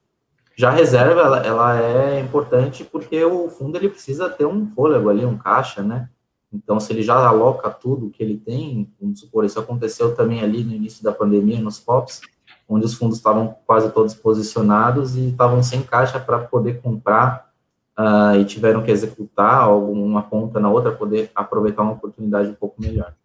Já 0.55 0.69
a 0.69 0.73
reserva, 0.73 1.21
ela, 1.21 1.39
ela, 1.39 1.81
é 1.81 2.19
importante 2.19 2.83
porque 2.83 3.23
o 3.23 3.49
fundo 3.49 3.75
ele 3.75 3.89
precisa 3.89 4.29
ter 4.29 4.45
um 4.45 4.67
fôlego 4.67 5.09
ali, 5.09 5.25
um 5.25 5.37
caixa, 5.37 5.81
né? 5.81 6.09
Então, 6.53 6.79
se 6.79 6.93
ele 6.93 7.01
já 7.01 7.15
aloca 7.15 7.69
tudo 7.71 8.11
que 8.11 8.21
ele 8.21 8.37
tem, 8.37 8.91
vamos 9.01 9.19
supor, 9.19 9.43
isso 9.43 9.59
aconteceu 9.59 10.15
também 10.15 10.41
ali 10.41 10.63
no 10.63 10.71
início 10.71 11.03
da 11.03 11.11
pandemia, 11.11 11.59
nos 11.59 11.79
POPs, 11.79 12.21
onde 12.69 12.85
os 12.85 12.93
fundos 12.93 13.17
estavam 13.17 13.55
quase 13.65 13.89
todos 13.91 14.13
posicionados 14.13 15.15
e 15.15 15.29
estavam 15.29 15.63
sem 15.63 15.81
caixa 15.81 16.19
para 16.19 16.39
poder 16.39 16.79
comprar 16.79 17.51
uh, 17.97 18.35
e 18.39 18.45
tiveram 18.45 18.83
que 18.83 18.91
executar 18.91 19.61
alguma 19.61 20.21
ponta 20.21 20.59
na 20.59 20.69
outra, 20.69 20.91
poder 20.91 21.31
aproveitar 21.33 21.81
uma 21.81 21.93
oportunidade 21.93 22.49
um 22.49 22.55
pouco 22.55 22.79
melhor. 22.79 23.15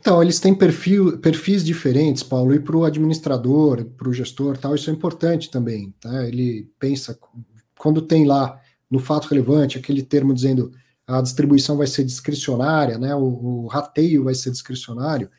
Então, 0.00 0.22
eles 0.22 0.40
têm 0.40 0.54
perfil, 0.54 1.18
perfis 1.18 1.62
diferentes, 1.62 2.22
Paulo, 2.22 2.54
e 2.54 2.58
para 2.58 2.74
o 2.74 2.84
administrador, 2.84 3.84
para 3.84 4.08
o 4.08 4.14
gestor, 4.14 4.56
tal, 4.56 4.74
isso 4.74 4.88
é 4.88 4.92
importante 4.94 5.50
também. 5.50 5.94
Tá? 6.00 6.26
Ele 6.26 6.70
pensa, 6.78 7.18
quando 7.78 8.00
tem 8.00 8.26
lá 8.26 8.58
no 8.90 8.98
fato 8.98 9.28
relevante 9.28 9.76
aquele 9.76 10.02
termo 10.02 10.32
dizendo 10.32 10.72
a 11.06 11.20
distribuição 11.20 11.76
vai 11.76 11.86
ser 11.86 12.04
discricionária, 12.04 12.96
né, 12.98 13.14
o, 13.14 13.64
o 13.64 13.66
rateio 13.66 14.24
vai 14.24 14.34
ser 14.34 14.50
discricionário, 14.50 15.30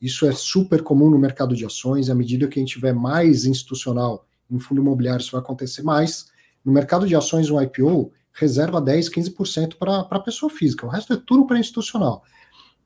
isso 0.00 0.26
é 0.26 0.32
super 0.32 0.82
comum 0.82 1.08
no 1.08 1.18
mercado 1.18 1.56
de 1.56 1.64
ações, 1.64 2.10
à 2.10 2.14
medida 2.14 2.46
que 2.46 2.58
a 2.58 2.62
gente 2.62 2.74
tiver 2.74 2.92
mais 2.92 3.46
institucional 3.46 4.26
em 4.50 4.58
fundo 4.58 4.82
imobiliário, 4.82 5.22
isso 5.22 5.32
vai 5.32 5.40
acontecer 5.40 5.82
mais. 5.82 6.26
No 6.62 6.72
mercado 6.72 7.06
de 7.06 7.16
ações, 7.16 7.48
um 7.48 7.60
IPO 7.60 8.12
reserva 8.32 8.80
10, 8.80 9.08
15% 9.08 9.76
para 9.78 10.00
a 10.00 10.20
pessoa 10.20 10.50
física, 10.50 10.86
o 10.86 10.90
resto 10.90 11.14
é 11.14 11.16
tudo 11.16 11.46
para 11.46 11.58
institucional. 11.58 12.22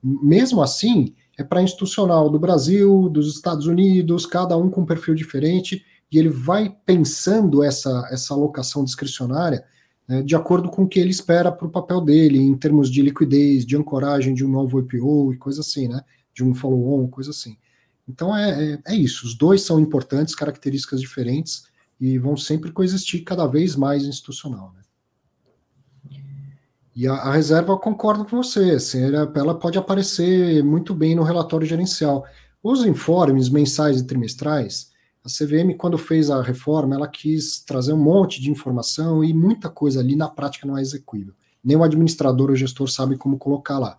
Mesmo 0.01 0.61
assim, 0.61 1.13
é 1.37 1.43
para 1.43 1.61
institucional 1.61 2.29
do 2.29 2.39
Brasil, 2.39 3.09
dos 3.09 3.33
Estados 3.33 3.67
Unidos, 3.67 4.25
cada 4.25 4.57
um 4.57 4.69
com 4.69 4.81
um 4.81 4.85
perfil 4.85 5.15
diferente, 5.15 5.85
e 6.11 6.17
ele 6.17 6.29
vai 6.29 6.75
pensando 6.85 7.63
essa, 7.63 8.07
essa 8.11 8.33
alocação 8.33 8.83
discricionária 8.83 9.63
né, 10.07 10.21
de 10.21 10.35
acordo 10.35 10.69
com 10.69 10.83
o 10.83 10.87
que 10.87 10.99
ele 10.99 11.09
espera 11.09 11.51
para 11.51 11.67
o 11.67 11.71
papel 11.71 11.99
dele, 11.99 12.39
em 12.39 12.55
termos 12.55 12.89
de 12.91 13.01
liquidez, 13.01 13.65
de 13.65 13.75
ancoragem 13.75 14.33
de 14.33 14.45
um 14.45 14.49
novo 14.49 14.79
IPO 14.79 15.33
e 15.33 15.37
coisa 15.37 15.61
assim, 15.61 15.87
né? 15.87 16.01
De 16.33 16.43
um 16.43 16.53
follow-on, 16.53 17.07
coisa 17.07 17.31
assim. 17.31 17.57
Então 18.07 18.35
é, 18.35 18.73
é, 18.73 18.79
é, 18.87 18.95
isso, 18.95 19.25
os 19.25 19.35
dois 19.35 19.63
são 19.63 19.79
importantes, 19.79 20.35
características 20.35 21.01
diferentes, 21.01 21.63
e 21.99 22.19
vão 22.19 22.37
sempre 22.37 22.71
coexistir 22.71 23.23
cada 23.23 23.47
vez 23.47 23.75
mais 23.75 24.03
institucional. 24.03 24.71
Né? 24.75 24.81
E 26.95 27.07
a, 27.07 27.13
a, 27.13 27.33
reserva, 27.33 27.73
eu 27.73 27.77
concordo 27.77 28.23
com 28.23 28.37
você, 28.41 28.71
assim, 28.71 29.03
ela, 29.03 29.53
pode 29.53 29.77
aparecer 29.77 30.63
muito 30.63 30.93
bem 30.93 31.13
no 31.13 31.23
relatório 31.23 31.67
gerencial. 31.67 32.25
Os 32.63 32.85
informes 32.85 33.49
mensais 33.49 33.99
e 33.99 34.07
trimestrais, 34.07 34.91
a 35.23 35.27
CVM, 35.27 35.75
quando 35.77 35.97
fez 35.97 36.29
a 36.29 36.41
reforma, 36.41 36.95
ela 36.95 37.07
quis 37.07 37.59
trazer 37.59 37.91
um 37.91 38.01
monte 38.01 38.41
de 38.41 38.49
informação 38.49 39.23
e 39.23 39.33
muita 39.33 39.69
coisa 39.69 39.99
ali 39.99 40.15
na 40.15 40.29
prática 40.29 40.67
não 40.67 40.77
é 40.77 40.81
execuível. 40.81 41.33
Nem 41.63 41.75
o 41.75 41.83
administrador 41.83 42.49
ou 42.49 42.55
gestor 42.55 42.87
sabe 42.87 43.17
como 43.17 43.37
colocar 43.37 43.77
lá. 43.77 43.97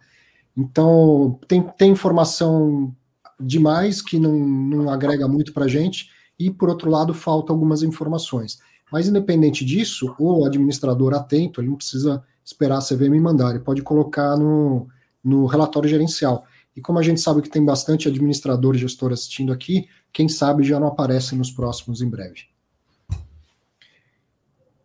Então, 0.57 1.39
tem, 1.47 1.63
tem 1.77 1.91
informação 1.91 2.95
demais 3.39 4.01
que 4.01 4.19
não, 4.19 4.33
não 4.33 4.91
agrega 4.91 5.29
muito 5.29 5.53
para 5.53 5.67
a 5.67 5.69
gente, 5.69 6.09
e, 6.39 6.51
por 6.51 6.69
outro 6.69 6.91
lado, 6.91 7.13
falta 7.13 7.53
algumas 7.53 7.83
informações. 7.83 8.59
Mas, 8.91 9.09
independente 9.09 9.65
disso, 9.65 10.15
o 10.19 10.45
administrador 10.45 11.15
atento, 11.15 11.61
ele 11.61 11.69
não 11.69 11.77
precisa 11.77 12.23
esperar 12.47 12.79
a 12.79 12.81
CVM 12.81 13.21
mandar, 13.21 13.51
ele 13.51 13.59
pode 13.59 13.83
colocar 13.83 14.37
no, 14.37 14.89
no 15.23 15.47
relatório 15.47 15.89
gerencial. 15.89 16.47
E 16.77 16.81
como 16.81 16.99
a 16.99 17.03
gente 17.03 17.21
sabe 17.21 17.43
que 17.43 17.49
tem 17.49 17.65
bastante 17.65 18.07
administrador 18.07 18.77
e 18.77 18.79
gestor 18.79 19.13
assistindo 19.13 19.53
aqui, 19.53 19.89
quem 20.13 20.29
sabe 20.29 20.63
já 20.63 20.79
não 20.79 20.87
aparece 20.87 21.35
nos 21.35 21.51
próximos 21.51 22.01
em 22.01 22.09
breve. 22.09 22.45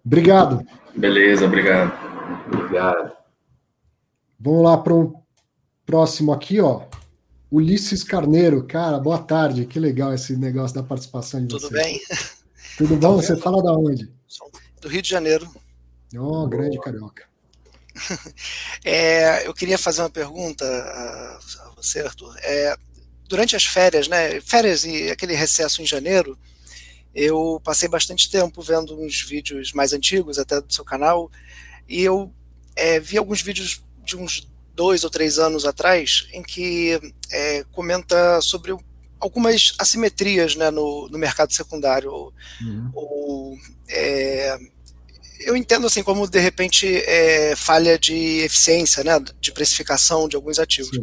Obrigado. 0.03 0.65
Beleza, 0.95 1.45
obrigado. 1.45 1.93
Obrigado. 2.51 3.15
Vamos 4.39 4.63
lá 4.63 4.77
para 4.77 4.93
o 4.95 5.21
próximo 5.85 6.33
aqui, 6.33 6.59
ó. 6.59 6.87
Ulisses 7.51 8.03
Carneiro, 8.03 8.65
cara, 8.65 8.97
boa 8.97 9.19
tarde. 9.19 9.65
Que 9.65 9.79
legal 9.79 10.13
esse 10.13 10.35
negócio 10.35 10.75
da 10.75 10.81
participação 10.81 11.41
de 11.41 11.49
Tudo 11.49 11.67
você. 11.67 11.73
bem? 11.73 11.99
Tudo 12.77 12.95
bom? 12.95 13.17
Você 13.17 13.35
fala 13.37 13.61
da 13.61 13.73
onde? 13.73 14.11
Do 14.81 14.87
Rio 14.87 15.01
de 15.01 15.09
Janeiro. 15.09 15.47
Oh, 16.17 16.47
grande 16.47 16.79
carioca. 16.79 17.30
É, 18.83 19.47
eu 19.47 19.53
queria 19.53 19.77
fazer 19.77 20.01
uma 20.01 20.09
pergunta 20.09 20.65
a, 20.65 21.39
você, 21.75 21.99
Arthur. 21.99 22.35
É, 22.41 22.75
durante 23.27 23.55
as 23.55 23.65
férias, 23.65 24.07
né? 24.07 24.41
Férias 24.41 24.83
e 24.83 25.09
aquele 25.09 25.33
recesso 25.33 25.81
em 25.81 25.85
janeiro, 25.85 26.37
eu 27.13 27.61
passei 27.63 27.87
bastante 27.87 28.29
tempo 28.29 28.61
vendo 28.61 28.99
uns 28.99 29.21
vídeos 29.21 29.73
mais 29.73 29.93
antigos, 29.93 30.39
até 30.39 30.59
do 30.59 30.73
seu 30.73 30.83
canal, 30.83 31.29
e 31.87 32.01
eu 32.01 32.33
é, 32.75 32.99
vi 32.99 33.17
alguns 33.17 33.41
vídeos 33.41 33.83
de 34.03 34.17
uns 34.17 34.49
dois 34.73 35.03
ou 35.03 35.09
três 35.09 35.37
anos 35.37 35.65
atrás, 35.65 36.27
em 36.33 36.41
que 36.41 36.99
é, 37.31 37.63
comenta 37.71 38.41
sobre 38.41 38.75
algumas 39.19 39.73
assimetrias 39.77 40.55
né, 40.55 40.71
no, 40.71 41.07
no 41.09 41.17
mercado 41.17 41.53
secundário, 41.53 42.11
uhum. 42.11 42.91
ou, 42.93 43.57
é, 43.87 44.57
eu 45.45 45.55
entendo 45.55 45.87
assim 45.87 46.03
como 46.03 46.27
de 46.27 46.39
repente 46.39 46.87
é, 47.05 47.55
falha 47.55 47.97
de 47.97 48.39
eficiência, 48.39 49.03
né, 49.03 49.19
de 49.39 49.51
precificação 49.51 50.27
de 50.27 50.35
alguns 50.35 50.59
ativos. 50.59 50.99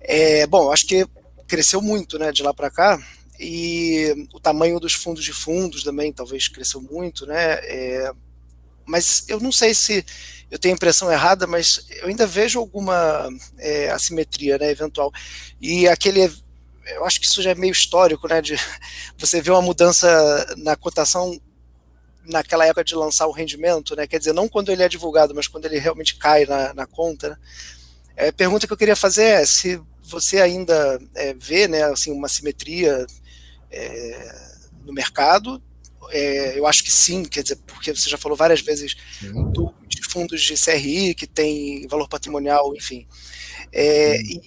É, 0.00 0.46
bom, 0.46 0.70
acho 0.72 0.86
que 0.86 1.06
cresceu 1.46 1.82
muito, 1.82 2.18
né, 2.18 2.32
de 2.32 2.42
lá 2.42 2.54
para 2.54 2.70
cá 2.70 3.00
e 3.38 4.26
o 4.32 4.40
tamanho 4.40 4.78
dos 4.78 4.92
fundos 4.92 5.24
de 5.24 5.32
fundos 5.32 5.82
também 5.82 6.12
talvez 6.12 6.48
cresceu 6.48 6.80
muito, 6.82 7.26
né? 7.26 7.54
É, 7.62 8.12
mas 8.84 9.24
eu 9.28 9.40
não 9.40 9.50
sei 9.50 9.72
se 9.72 10.04
eu 10.50 10.58
tenho 10.58 10.74
a 10.74 10.76
impressão 10.76 11.10
errada, 11.10 11.46
mas 11.46 11.86
eu 12.02 12.08
ainda 12.08 12.26
vejo 12.26 12.58
alguma 12.58 13.28
é, 13.58 13.88
assimetria, 13.90 14.58
né, 14.58 14.70
eventual. 14.70 15.10
E 15.60 15.88
aquele 15.88 16.30
eu 16.86 17.04
acho 17.04 17.20
que 17.20 17.26
isso 17.26 17.40
já 17.42 17.50
é 17.50 17.54
meio 17.54 17.72
histórico, 17.72 18.28
né? 18.28 18.42
De 18.42 18.56
você 19.16 19.40
ver 19.40 19.52
uma 19.52 19.62
mudança 19.62 20.54
na 20.58 20.76
cotação 20.76 21.40
naquela 22.30 22.64
época 22.64 22.84
de 22.84 22.94
lançar 22.94 23.26
o 23.26 23.32
rendimento, 23.32 23.94
né? 23.96 24.06
Quer 24.06 24.18
dizer, 24.18 24.32
não 24.32 24.48
quando 24.48 24.70
ele 24.70 24.82
é 24.82 24.88
divulgado, 24.88 25.34
mas 25.34 25.48
quando 25.48 25.66
ele 25.66 25.78
realmente 25.78 26.16
cai 26.16 26.46
na, 26.46 26.72
na 26.74 26.86
conta. 26.86 27.30
Né? 27.30 27.36
É, 28.16 28.28
a 28.28 28.32
pergunta 28.32 28.66
que 28.66 28.72
eu 28.72 28.76
queria 28.76 28.96
fazer 28.96 29.24
é 29.24 29.46
se 29.46 29.80
você 30.02 30.40
ainda 30.40 31.00
é, 31.14 31.34
vê, 31.34 31.68
né, 31.68 31.84
assim, 31.84 32.12
uma 32.12 32.28
simetria 32.28 33.06
é, 33.70 34.34
no 34.84 34.92
mercado. 34.92 35.62
É, 36.10 36.58
eu 36.58 36.66
acho 36.66 36.82
que 36.82 36.90
sim, 36.90 37.24
quer 37.24 37.42
dizer, 37.42 37.56
porque 37.66 37.94
você 37.94 38.08
já 38.08 38.18
falou 38.18 38.36
várias 38.36 38.60
vezes 38.60 38.96
do, 39.52 39.72
de 39.86 40.02
fundos 40.08 40.42
de 40.42 40.54
CRI 40.54 41.14
que 41.14 41.26
tem 41.26 41.86
valor 41.86 42.08
patrimonial, 42.08 42.74
enfim. 42.74 43.06
É, 43.72 44.20
e 44.20 44.40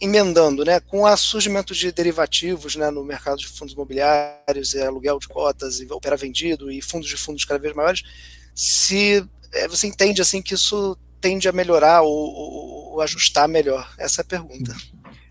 emendando, 0.00 0.64
né, 0.64 0.78
com 0.80 1.02
o 1.02 1.16
surgimento 1.16 1.74
de 1.74 1.90
derivativos 1.90 2.76
né, 2.76 2.90
no 2.90 3.02
mercado 3.02 3.38
de 3.38 3.48
fundos 3.48 3.74
imobiliários, 3.74 4.74
e 4.74 4.82
aluguel 4.82 5.18
de 5.18 5.28
cotas, 5.28 5.80
e 5.80 5.90
opera 5.90 6.16
vendido, 6.16 6.70
e 6.70 6.82
fundos 6.82 7.08
de 7.08 7.16
fundos 7.16 7.44
cada 7.44 7.58
vez 7.58 7.74
maiores, 7.74 8.02
se 8.54 9.26
é, 9.52 9.66
você 9.68 9.86
entende 9.86 10.20
assim 10.20 10.42
que 10.42 10.54
isso 10.54 10.96
tende 11.20 11.48
a 11.48 11.52
melhorar 11.52 12.02
ou, 12.02 12.10
ou, 12.10 12.92
ou, 12.92 13.00
ajustar 13.00 13.48
melhor? 13.48 13.90
Essa 13.98 14.20
é 14.20 14.22
a 14.22 14.24
pergunta. 14.24 14.74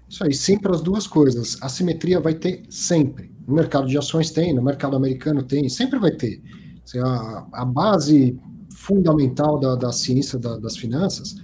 Isso 0.10 0.24
aí, 0.24 0.34
sim 0.34 0.58
para 0.58 0.74
as 0.74 0.82
duas 0.82 1.08
coisas. 1.08 1.58
A 1.62 1.70
simetria 1.70 2.20
vai 2.20 2.34
ter 2.34 2.64
sempre. 2.70 3.32
No 3.48 3.56
mercado 3.56 3.88
de 3.88 3.98
ações 3.98 4.32
tem, 4.32 4.54
no 4.54 4.62
mercado 4.62 4.96
americano 4.96 5.44
tem, 5.44 5.70
sempre 5.70 6.00
vai 6.00 6.12
ter. 6.12 6.42
A, 7.04 7.48
a 7.54 7.66
base 7.66 8.38
fundamental 8.70 9.60
da, 9.60 9.76
da 9.76 9.92
ciência 9.92 10.38
da, 10.38 10.58
das 10.58 10.78
finanças 10.78 11.36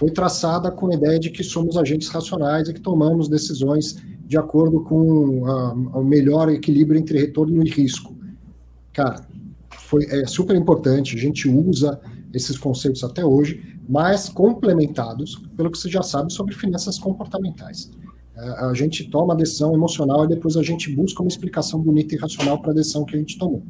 foi 0.00 0.10
traçada 0.10 0.70
com 0.70 0.90
a 0.90 0.94
ideia 0.94 1.18
de 1.18 1.28
que 1.28 1.44
somos 1.44 1.76
agentes 1.76 2.08
racionais 2.08 2.70
e 2.70 2.72
que 2.72 2.80
tomamos 2.80 3.28
decisões 3.28 3.96
de 4.26 4.38
acordo 4.38 4.80
com 4.80 5.42
o 5.42 6.02
melhor 6.02 6.48
equilíbrio 6.48 6.98
entre 6.98 7.18
retorno 7.18 7.62
e 7.62 7.68
risco. 7.68 8.16
Cara, 8.94 9.28
foi, 9.68 10.06
é 10.06 10.26
super 10.26 10.56
importante, 10.56 11.14
a 11.14 11.20
gente 11.20 11.46
usa 11.46 12.00
esses 12.32 12.56
conceitos 12.56 13.04
até 13.04 13.22
hoje, 13.22 13.78
mas 13.86 14.30
complementados 14.30 15.36
pelo 15.54 15.70
que 15.70 15.76
você 15.76 15.90
já 15.90 16.02
sabe 16.02 16.32
sobre 16.32 16.54
finanças 16.54 16.98
comportamentais. 16.98 17.90
É, 18.34 18.64
a 18.64 18.72
gente 18.72 19.04
toma 19.10 19.34
a 19.34 19.36
decisão 19.36 19.74
emocional 19.74 20.24
e 20.24 20.28
depois 20.28 20.56
a 20.56 20.62
gente 20.62 20.90
busca 20.96 21.22
uma 21.22 21.28
explicação 21.28 21.78
bonita 21.78 22.14
e 22.14 22.18
racional 22.18 22.58
para 22.62 22.70
a 22.70 22.74
decisão 22.74 23.04
que 23.04 23.16
a 23.16 23.18
gente 23.18 23.36
tomou. 23.36 23.62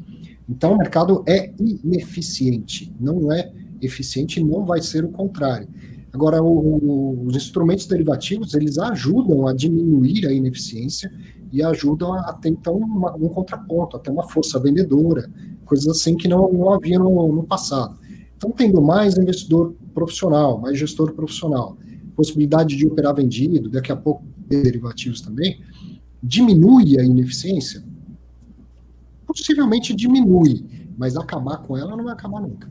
Então, 0.48 0.74
o 0.74 0.78
mercado 0.78 1.24
é 1.27 1.52
ineficiente, 1.59 2.94
não 3.01 3.32
é 3.32 3.51
eficiente 3.82 4.39
e 4.39 4.44
não 4.44 4.65
vai 4.65 4.81
ser 4.81 5.05
o 5.05 5.09
contrário. 5.09 5.66
Agora, 6.12 6.43
o, 6.43 7.27
os 7.27 7.37
instrumentos 7.37 7.87
derivativos, 7.87 8.55
eles 8.55 8.78
ajudam 8.78 9.47
a 9.47 9.55
diminuir 9.55 10.27
a 10.27 10.32
ineficiência 10.32 11.12
e 11.53 11.62
ajudam 11.62 12.15
a 12.15 12.32
ter, 12.32 12.51
então, 12.51 12.77
uma, 12.77 13.15
um 13.15 13.28
contraponto, 13.28 13.97
até 13.97 14.11
uma 14.11 14.28
força 14.28 14.59
vendedora, 14.59 15.31
coisas 15.65 15.87
assim 15.87 16.16
que 16.16 16.27
não, 16.27 16.53
não 16.53 16.73
havia 16.73 16.99
no, 16.99 17.32
no 17.32 17.45
passado. 17.45 17.99
Então, 18.37 18.51
tendo 18.51 18.81
mais 18.81 19.16
investidor 19.16 19.74
profissional, 19.95 20.59
mais 20.61 20.78
gestor 20.78 21.12
profissional, 21.12 21.77
possibilidade 22.16 22.77
de 22.77 22.87
operar 22.87 23.15
vendido, 23.15 23.69
daqui 23.69 23.93
a 23.93 23.97
pouco 23.97 24.24
derivativos 24.49 25.20
também, 25.20 25.61
diminui 26.23 26.99
a 26.99 27.05
ineficiência? 27.05 27.85
Possivelmente 29.27 29.95
diminui, 29.95 30.65
mas 30.99 31.16
acabar 31.16 31.59
com 31.59 31.77
ela 31.77 31.97
não 31.97 32.05
vai 32.05 32.12
acabar 32.12 32.41
nunca. 32.41 32.69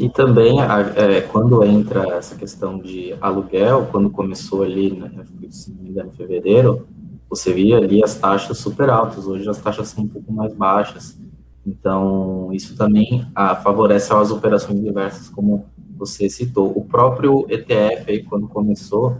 E 0.00 0.08
também, 0.08 0.58
é, 0.60 1.20
quando 1.20 1.62
entra 1.64 2.16
essa 2.16 2.34
questão 2.34 2.78
de 2.78 3.14
aluguel, 3.20 3.88
quando 3.90 4.10
começou 4.10 4.62
ali, 4.62 4.90
né, 4.90 5.10
se 5.50 5.70
não 5.70 5.82
me 5.82 5.90
engano, 5.90 6.08
em 6.08 6.16
fevereiro, 6.16 6.86
você 7.28 7.52
via 7.52 7.78
ali 7.78 8.02
as 8.02 8.14
taxas 8.14 8.58
super 8.58 8.90
altas, 8.90 9.26
hoje 9.26 9.48
as 9.48 9.58
taxas 9.58 9.88
são 9.88 10.04
um 10.04 10.08
pouco 10.08 10.32
mais 10.32 10.52
baixas. 10.54 11.18
Então, 11.66 12.50
isso 12.52 12.76
também 12.76 13.26
ah, 13.34 13.54
favorece 13.54 14.12
as 14.12 14.30
operações 14.30 14.80
diversas, 14.82 15.28
como 15.28 15.66
você 15.96 16.28
citou. 16.28 16.72
O 16.76 16.84
próprio 16.84 17.46
ETF, 17.48 18.10
aí, 18.10 18.22
quando 18.24 18.48
começou, 18.48 19.18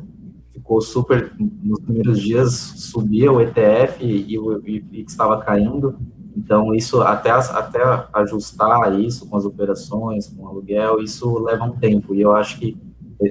ficou 0.52 0.80
super. 0.80 1.32
Nos 1.38 1.80
primeiros 1.80 2.20
dias 2.20 2.52
subia 2.76 3.30
o 3.30 3.40
ETF 3.40 4.04
e, 4.04 4.36
e, 4.36 4.84
e 4.92 5.02
estava 5.02 5.40
caindo. 5.40 5.96
Então, 6.36 6.74
isso 6.74 7.00
até, 7.02 7.30
até 7.30 8.06
ajustar 8.12 8.98
isso 8.98 9.28
com 9.28 9.36
as 9.36 9.44
operações, 9.44 10.28
com 10.28 10.44
o 10.44 10.48
aluguel, 10.48 11.00
isso 11.00 11.38
leva 11.38 11.64
um 11.64 11.76
tempo. 11.76 12.14
E 12.14 12.20
eu 12.20 12.34
acho 12.34 12.58
que 12.58 12.76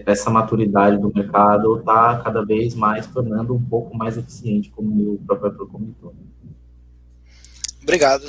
essa 0.06 0.30
maturidade 0.30 0.98
do 0.98 1.11
mercado 1.14 1.80
está 1.80 2.19
cada 2.19 2.45
vez 2.45 2.76
mais 2.76 3.07
tornando 3.07 3.53
um 3.53 3.61
pouco 3.61 3.95
mais 3.95 4.18
eficiente, 4.18 4.69
como 4.69 5.14
o 5.14 5.18
próprio 5.26 5.52
Arthur 5.52 5.68
comentou. 5.68 6.14
Obrigado. 7.82 8.23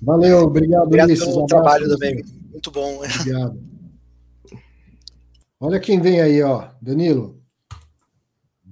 Valeu, 0.00 0.40
obrigado, 0.42 0.84
obrigado 0.84 1.08
Ulisses. 1.08 1.26
pelo 1.26 1.46
trabalho 1.46 1.88
também. 1.88 2.22
Muito 2.50 2.70
bom. 2.70 3.02
Obrigado. 3.02 3.58
Olha 5.58 5.80
quem 5.80 6.00
vem 6.00 6.20
aí, 6.20 6.42
ó. 6.42 6.68
Danilo. 6.80 7.39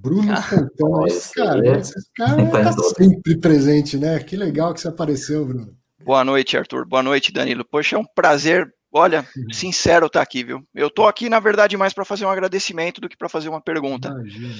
Bruno 0.00 0.32
ah, 0.32 0.40
Fontana. 0.42 1.06
Esse 1.06 1.34
cara, 1.34 1.66
é... 1.66 1.78
esse 1.78 2.10
cara 2.16 2.46
tá 2.46 2.72
sempre 2.96 3.38
presente, 3.38 3.96
né? 3.96 4.18
Que 4.20 4.36
legal 4.36 4.72
que 4.72 4.80
você 4.80 4.88
apareceu, 4.88 5.44
Bruno. 5.44 5.76
Boa 6.04 6.24
noite, 6.24 6.56
Arthur. 6.56 6.86
Boa 6.86 7.02
noite, 7.02 7.32
Danilo. 7.32 7.64
Poxa, 7.64 7.96
é 7.96 7.98
um 7.98 8.06
prazer. 8.14 8.72
Olha, 8.90 9.26
uhum. 9.36 9.52
sincero 9.52 10.06
estar 10.06 10.20
tá 10.20 10.22
aqui, 10.22 10.42
viu? 10.42 10.62
Eu 10.74 10.88
tô 10.88 11.06
aqui, 11.06 11.28
na 11.28 11.40
verdade, 11.40 11.76
mais 11.76 11.92
para 11.92 12.04
fazer 12.04 12.24
um 12.24 12.30
agradecimento 12.30 13.00
do 13.00 13.08
que 13.08 13.16
para 13.16 13.28
fazer 13.28 13.48
uma 13.48 13.60
pergunta. 13.60 14.08
Imagina. 14.08 14.54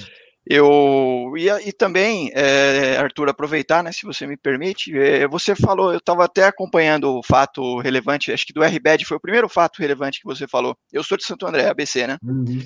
Eu 0.45 1.33
e, 1.37 1.47
e 1.67 1.71
também, 1.71 2.31
é, 2.33 2.97
Arthur, 2.97 3.29
aproveitar, 3.29 3.83
né, 3.83 3.91
se 3.91 4.03
você 4.03 4.25
me 4.25 4.37
permite, 4.37 4.97
é, 4.97 5.27
você 5.27 5.55
falou, 5.55 5.91
eu 5.91 5.99
estava 5.99 6.25
até 6.25 6.45
acompanhando 6.45 7.17
o 7.17 7.23
fato 7.23 7.79
relevante, 7.79 8.31
acho 8.31 8.47
que 8.47 8.53
do 8.53 8.63
RBED 8.63 9.05
foi 9.05 9.17
o 9.17 9.21
primeiro 9.21 9.49
fato 9.49 9.79
relevante 9.79 10.19
que 10.19 10.25
você 10.25 10.47
falou. 10.47 10.75
Eu 10.91 11.03
sou 11.03 11.17
de 11.17 11.23
Santo 11.23 11.45
André, 11.45 11.67
ABC, 11.67 12.07
né? 12.07 12.17
Uhum. 12.23 12.63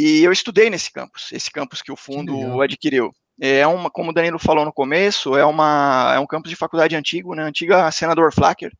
E 0.00 0.22
eu 0.22 0.30
estudei 0.30 0.70
nesse 0.70 0.92
campus, 0.92 1.32
esse 1.32 1.50
campus 1.50 1.82
que 1.82 1.90
o 1.90 1.96
fundo 1.96 2.32
que 2.32 2.62
adquiriu. 2.62 3.12
É 3.40 3.66
uma, 3.66 3.90
como 3.90 4.10
o 4.10 4.14
Danilo 4.14 4.38
falou 4.38 4.64
no 4.64 4.72
começo, 4.72 5.36
é, 5.36 5.44
uma, 5.44 6.12
é 6.14 6.20
um 6.20 6.26
campus 6.26 6.50
de 6.50 6.56
faculdade 6.56 6.94
antigo, 6.94 7.34
né? 7.34 7.42
Antiga 7.42 7.90
Senador 7.90 8.32
Flacker, 8.32 8.72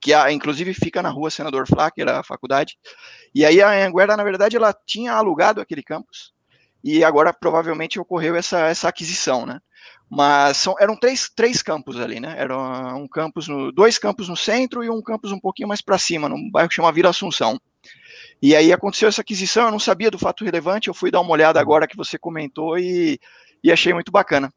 que 0.00 0.12
a, 0.12 0.32
inclusive 0.32 0.74
fica 0.74 1.00
na 1.00 1.10
rua 1.10 1.30
Senador 1.30 1.64
Flacker, 1.68 2.08
a 2.08 2.24
faculdade. 2.24 2.76
E 3.32 3.44
aí 3.44 3.62
a 3.62 3.86
Anguera, 3.86 4.16
na 4.16 4.24
verdade, 4.24 4.56
ela 4.56 4.74
tinha 4.84 5.12
alugado 5.12 5.60
aquele 5.60 5.82
campus 5.82 6.32
e 6.82 7.04
agora 7.04 7.32
provavelmente 7.32 8.00
ocorreu 8.00 8.34
essa, 8.34 8.58
essa 8.66 8.88
aquisição, 8.88 9.46
né? 9.46 9.60
Mas 10.10 10.56
são, 10.56 10.74
eram 10.80 10.96
três, 10.96 11.30
três 11.32 11.62
campos 11.62 12.00
ali, 12.00 12.18
né? 12.18 12.34
Era 12.36 12.56
um 12.96 13.06
campus, 13.06 13.46
no, 13.46 13.70
dois 13.70 13.96
campos 13.96 14.28
no 14.28 14.36
centro 14.36 14.82
e 14.82 14.90
um 14.90 15.02
campus 15.02 15.30
um 15.30 15.38
pouquinho 15.38 15.68
mais 15.68 15.80
para 15.80 15.98
cima, 15.98 16.28
num 16.28 16.50
bairro 16.50 16.68
que 16.68 16.74
chama 16.74 16.90
Vila 16.90 17.10
Assunção. 17.10 17.60
E 18.40 18.54
aí 18.54 18.72
aconteceu 18.72 19.08
essa 19.08 19.20
aquisição, 19.20 19.66
eu 19.66 19.72
não 19.72 19.78
sabia 19.80 20.10
do 20.10 20.18
fato 20.18 20.44
relevante, 20.44 20.88
eu 20.88 20.94
fui 20.94 21.10
dar 21.10 21.20
uma 21.20 21.32
olhada 21.32 21.60
agora 21.60 21.88
que 21.88 21.96
você 21.96 22.16
comentou 22.16 22.78
e, 22.78 23.18
e 23.62 23.72
achei 23.72 23.92
muito 23.92 24.12
bacana. 24.12 24.52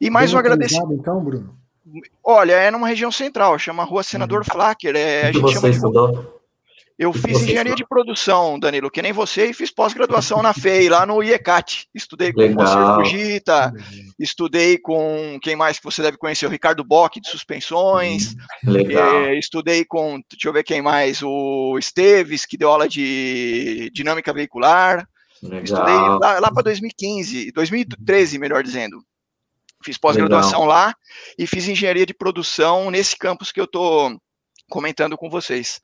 E 0.00 0.08
mais 0.08 0.30
Bem 0.30 0.36
um 0.36 0.38
agradecimento. 0.38 0.92
Então, 0.92 1.22
Bruno? 1.22 1.56
Olha, 2.24 2.54
é 2.54 2.70
numa 2.70 2.88
região 2.88 3.12
central, 3.12 3.58
chama 3.58 3.84
Rua 3.84 4.02
Senador 4.02 4.38
uhum. 4.38 4.44
Flacker. 4.44 4.96
É, 4.96 5.28
a 5.28 5.32
gente 5.32 5.52
chama 5.52 5.70
de... 5.70 6.35
Eu 6.98 7.12
fiz 7.12 7.42
engenharia 7.42 7.74
de 7.74 7.86
produção, 7.86 8.58
Danilo, 8.58 8.90
que 8.90 9.02
nem 9.02 9.12
você, 9.12 9.50
e 9.50 9.54
fiz 9.54 9.70
pós-graduação 9.70 10.42
na 10.42 10.54
FEI, 10.54 10.88
lá 10.88 11.04
no 11.04 11.22
IECAT. 11.22 11.86
Estudei 11.94 12.32
com 12.32 12.46
o 12.46 12.54
Moacir 12.54 12.94
Fugita, 12.94 13.72
estudei 14.18 14.78
com 14.78 15.38
quem 15.42 15.54
mais 15.54 15.78
que 15.78 15.84
você 15.84 16.00
deve 16.00 16.16
conhecer, 16.16 16.46
o 16.46 16.50
Ricardo 16.50 16.82
Bock, 16.82 17.20
de 17.20 17.28
suspensões. 17.28 18.34
É, 18.66 19.38
estudei 19.38 19.84
com, 19.84 20.22
deixa 20.30 20.48
eu 20.48 20.52
ver 20.54 20.64
quem 20.64 20.80
mais, 20.80 21.22
o 21.22 21.76
Esteves, 21.78 22.46
que 22.46 22.56
deu 22.56 22.70
aula 22.70 22.88
de 22.88 23.90
dinâmica 23.92 24.32
veicular. 24.32 25.06
Legal. 25.42 25.64
Estudei 25.64 25.94
lá, 25.94 26.40
lá 26.40 26.50
para 26.50 26.62
2015, 26.62 27.52
2013, 27.52 28.38
melhor 28.38 28.62
dizendo. 28.62 29.04
Fiz 29.84 29.98
pós-graduação 29.98 30.64
lá 30.64 30.94
e 31.38 31.46
fiz 31.46 31.68
engenharia 31.68 32.06
de 32.06 32.14
produção 32.14 32.90
nesse 32.90 33.16
campus 33.18 33.52
que 33.52 33.60
eu 33.60 33.66
estou 33.66 34.18
comentando 34.70 35.16
com 35.18 35.28
vocês. 35.28 35.78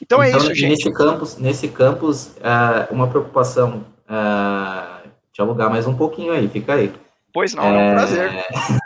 Então, 0.00 0.22
é 0.22 0.28
então 0.28 0.40
é 0.40 0.44
isso, 0.44 0.54
gente. 0.54 0.70
Nesse 0.70 0.92
campus, 0.92 1.36
nesse 1.38 1.68
campus 1.68 2.36
é, 2.38 2.92
uma 2.92 3.08
preocupação 3.08 3.84
é, 4.08 5.08
te 5.32 5.40
alugar 5.40 5.70
mais 5.70 5.86
um 5.86 5.94
pouquinho 5.94 6.32
aí, 6.32 6.48
fica 6.48 6.74
aí. 6.74 6.92
Pois 7.32 7.54
não, 7.54 7.64
é, 7.64 7.88
é 7.88 7.90
um 7.90 7.94
prazer. 7.94 8.30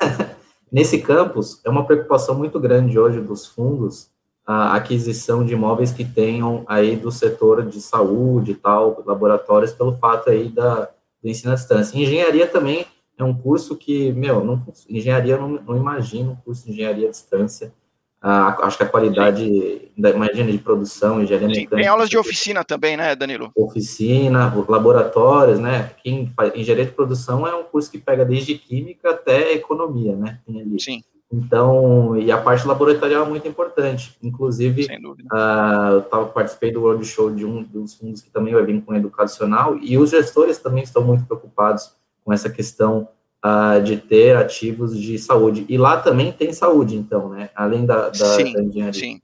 nesse 0.71 0.99
campus, 0.99 1.61
é 1.65 1.71
uma 1.71 1.85
preocupação 1.85 2.35
muito 2.35 2.59
grande 2.61 2.99
hoje 2.99 3.21
dos 3.21 3.47
fundos 3.47 4.11
a 4.53 4.75
aquisição 4.75 5.45
de 5.45 5.53
imóveis 5.53 5.93
que 5.93 6.05
tenham 6.05 6.65
aí 6.67 6.97
do 6.97 7.13
setor 7.13 7.65
de 7.65 7.81
saúde 7.81 8.51
e 8.51 8.55
tal, 8.57 9.01
laboratórios, 9.07 9.73
pelo 9.73 9.97
fato 9.97 10.29
aí 10.29 10.49
da, 10.49 10.91
do 11.23 11.29
ensino 11.29 11.53
à 11.53 11.55
distância. 11.55 11.97
Engenharia 11.97 12.49
também 12.49 12.85
é 13.17 13.23
um 13.23 13.33
curso 13.33 13.77
que, 13.77 14.11
meu, 14.13 14.45
não, 14.45 14.61
engenharia, 14.89 15.37
não, 15.37 15.51
não 15.51 15.77
imagino 15.77 16.33
um 16.33 16.37
curso 16.37 16.65
de 16.65 16.73
engenharia 16.73 17.07
à 17.07 17.11
distância 17.13 17.73
a, 18.23 18.67
acho 18.67 18.77
que 18.77 18.83
a 18.83 18.89
qualidade 18.89 19.91
da 19.97 20.11
imagina 20.11 20.53
de 20.53 20.59
produção, 20.59 21.23
engenharia 21.23 21.49
Sim, 21.49 21.61
mecânica. 21.63 21.77
Tem 21.77 21.87
aulas 21.87 22.09
de 22.11 22.19
oficina 22.19 22.63
também, 22.63 22.97
né, 22.97 23.17
Danilo? 23.17 23.51
Oficina, 23.57 24.53
laboratórios, 24.69 25.59
né? 25.59 25.91
Quem 26.03 26.27
faz 26.37 26.55
engenharia 26.55 26.85
de 26.85 26.93
produção 26.93 27.47
é 27.47 27.55
um 27.55 27.63
curso 27.63 27.91
que 27.91 27.99
pega 27.99 28.25
desde 28.25 28.55
química 28.57 29.11
até 29.11 29.55
economia, 29.55 30.15
né? 30.15 30.39
Tem 30.47 30.61
ali. 30.61 30.81
Sim. 30.81 31.03
Então, 31.33 32.17
e 32.19 32.31
a 32.33 32.37
parte 32.37 32.67
laboratorial 32.67 33.25
é 33.25 33.29
muito 33.29 33.47
importante. 33.47 34.17
Inclusive, 34.21 34.87
uh, 34.87 35.93
eu 35.93 36.03
tava, 36.03 36.27
participei 36.27 36.73
do 36.73 36.83
World 36.83 37.05
Show 37.05 37.31
de 37.31 37.47
um 37.47 37.63
dos 37.63 37.95
fundos 37.95 38.21
que 38.21 38.31
também 38.31 38.53
vai 38.53 38.65
vir 38.65 38.83
com 38.83 38.95
educacional, 38.95 39.79
e 39.81 39.97
os 39.97 40.11
gestores 40.11 40.59
também 40.59 40.83
estão 40.83 41.05
muito 41.05 41.25
preocupados 41.25 41.95
com 42.25 42.33
essa 42.33 42.51
questão 42.51 43.09
uh, 43.45 43.83
de 43.83 43.97
ter 43.97 44.37
ativos 44.37 44.99
de 44.99 45.19
saúde. 45.19 45.65
E 45.69 45.77
lá 45.77 46.01
também 46.01 46.33
tem 46.33 46.53
saúde, 46.53 46.97
então, 46.97 47.31
né? 47.31 47.51
Além 47.55 47.87
da, 47.87 48.09
da, 48.09 48.15
sim, 48.15 48.53
da 48.53 48.63
engenharia. 48.63 49.01
Sim. 49.01 49.21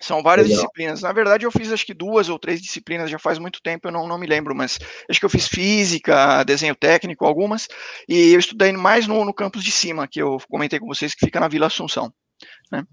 São 0.00 0.22
várias 0.22 0.46
Legal. 0.46 0.62
disciplinas. 0.62 1.02
Na 1.02 1.12
verdade, 1.12 1.44
eu 1.44 1.50
fiz 1.50 1.72
acho 1.72 1.84
que 1.84 1.92
duas 1.92 2.28
ou 2.28 2.38
três 2.38 2.60
disciplinas, 2.62 3.10
já 3.10 3.18
faz 3.18 3.38
muito 3.38 3.60
tempo, 3.60 3.88
eu 3.88 3.92
não, 3.92 4.06
não 4.06 4.16
me 4.16 4.26
lembro, 4.26 4.54
mas 4.54 4.78
acho 5.10 5.18
que 5.18 5.26
eu 5.26 5.30
fiz 5.30 5.48
física, 5.48 6.44
desenho 6.44 6.74
técnico, 6.76 7.24
algumas, 7.24 7.66
e 8.08 8.32
eu 8.32 8.38
estudei 8.38 8.70
mais 8.72 9.08
no, 9.08 9.24
no 9.24 9.34
campus 9.34 9.64
de 9.64 9.72
cima, 9.72 10.06
que 10.06 10.22
eu 10.22 10.38
comentei 10.48 10.78
com 10.78 10.86
vocês, 10.86 11.14
que 11.14 11.26
fica 11.26 11.40
na 11.40 11.48
Vila 11.48 11.66
Assunção. 11.66 12.12
Né? 12.70 12.84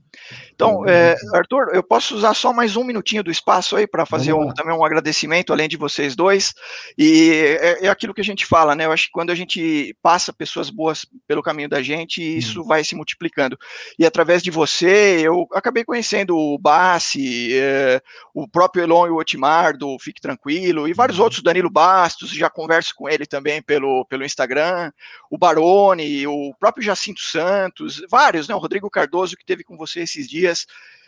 Então, 0.54 0.88
é, 0.88 1.16
Arthur, 1.34 1.72
eu 1.74 1.84
posso 1.84 2.16
usar 2.16 2.34
só 2.34 2.54
mais 2.54 2.78
um 2.78 2.84
minutinho 2.84 3.24
do 3.24 3.30
espaço 3.30 3.76
aí 3.76 3.86
para 3.86 4.06
fazer 4.06 4.32
um, 4.32 4.54
também 4.54 4.74
um 4.74 4.86
agradecimento, 4.86 5.52
além 5.52 5.68
de 5.68 5.76
vocês 5.76 6.16
dois. 6.16 6.54
E 6.98 7.58
é, 7.60 7.86
é, 7.86 7.90
aquilo 7.90 8.14
que 8.14 8.22
a 8.22 8.24
gente 8.24 8.46
fala, 8.46 8.74
né? 8.74 8.86
Eu 8.86 8.92
acho 8.92 9.08
que 9.08 9.12
quando 9.12 9.32
a 9.32 9.36
gente 9.36 9.96
passa 10.02 10.32
pessoas 10.32 10.70
boas 10.70 11.06
pelo 11.28 11.44
caminho 11.44 11.68
da 11.68 11.82
gente, 11.82 12.22
isso 12.22 12.64
vai 12.64 12.84
se 12.84 12.96
multiplicando. 12.96 13.58
E 14.00 14.06
através 14.06 14.42
de 14.42 14.50
você, 14.50 15.20
eu 15.22 15.46
acabei 15.54 15.84
conhecendo 15.84 16.38
o 16.38 16.58
Bassi, 16.58 17.50
é, 17.54 18.02
o 18.34 18.48
próprio 18.48 18.84
Elon 18.84 19.08
e 19.08 19.10
o 19.10 19.18
Otimar 19.18 19.78
do 19.78 19.98
Fique 20.00 20.22
Tranquilo, 20.22 20.88
e 20.88 20.94
vários 20.94 21.20
outros, 21.20 21.44
Danilo 21.44 21.70
Bastos, 21.70 22.32
já 22.32 22.50
converso 22.50 22.94
com 22.96 23.10
ele 23.10 23.26
também 23.26 23.62
pelo, 23.62 24.06
pelo 24.06 24.24
Instagram, 24.24 24.92
o 25.30 25.38
Barone, 25.38 26.26
o 26.28 26.54
próprio 26.58 26.84
Jacinto 26.84 27.20
Santos, 27.20 28.02
vários, 28.10 28.48
né? 28.48 28.56
O 28.56 28.60
Rodrigo 28.60 28.90
Cardoso, 28.90 29.36
que 29.36 29.46
teve 29.46 29.65
com 29.66 29.78
você 29.78 30.02
esses 30.02 30.28
dias. 30.28 30.66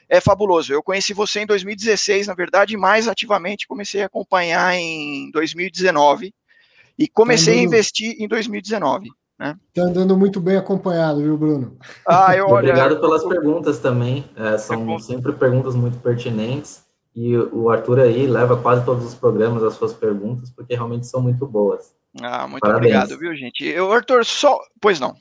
É 0.09 0.21
fabuloso. 0.21 0.71
Eu 0.71 0.81
conheci 0.81 1.13
você 1.13 1.41
em 1.41 1.45
2016, 1.45 2.27
na 2.27 2.33
verdade, 2.33 2.77
mais 2.77 3.07
ativamente 3.07 3.67
comecei 3.67 4.03
a 4.03 4.05
acompanhar 4.05 4.73
em 4.75 5.29
2019 5.31 6.33
e 6.97 7.07
comecei 7.07 7.55
tá 7.55 7.59
andando... 7.59 7.63
a 7.63 7.67
investir 7.67 8.15
em 8.19 8.27
2019. 8.27 9.09
Né? 9.39 9.55
Tá 9.73 9.83
andando 9.83 10.17
muito 10.17 10.39
bem 10.39 10.57
acompanhado, 10.57 11.21
viu, 11.21 11.37
Bruno? 11.37 11.77
Ah, 12.07 12.35
eu, 12.35 12.47
olha, 12.47 12.71
Obrigado 12.71 12.99
pelas 12.99 13.23
perguntas 13.23 13.79
também. 13.79 14.25
É, 14.35 14.57
são 14.57 14.95
é 14.95 14.99
sempre 14.99 15.31
perguntas 15.33 15.75
muito 15.75 15.99
pertinentes. 15.99 16.85
E 17.15 17.35
o 17.35 17.69
Arthur 17.69 17.99
aí 17.99 18.27
leva 18.27 18.55
quase 18.57 18.85
todos 18.85 19.03
os 19.03 19.15
programas 19.15 19.63
as 19.63 19.73
suas 19.73 19.91
perguntas, 19.91 20.51
porque 20.51 20.75
realmente 20.75 21.07
são 21.07 21.19
muito 21.19 21.47
boas. 21.47 21.95
Ah, 22.21 22.47
muito 22.47 22.61
Parabéns. 22.61 22.95
obrigado, 22.95 23.19
viu, 23.19 23.35
gente? 23.35 23.65
Eu, 23.65 23.91
Arthur, 23.91 24.23
só. 24.23 24.59
Pois 24.79 24.99
não. 24.99 25.15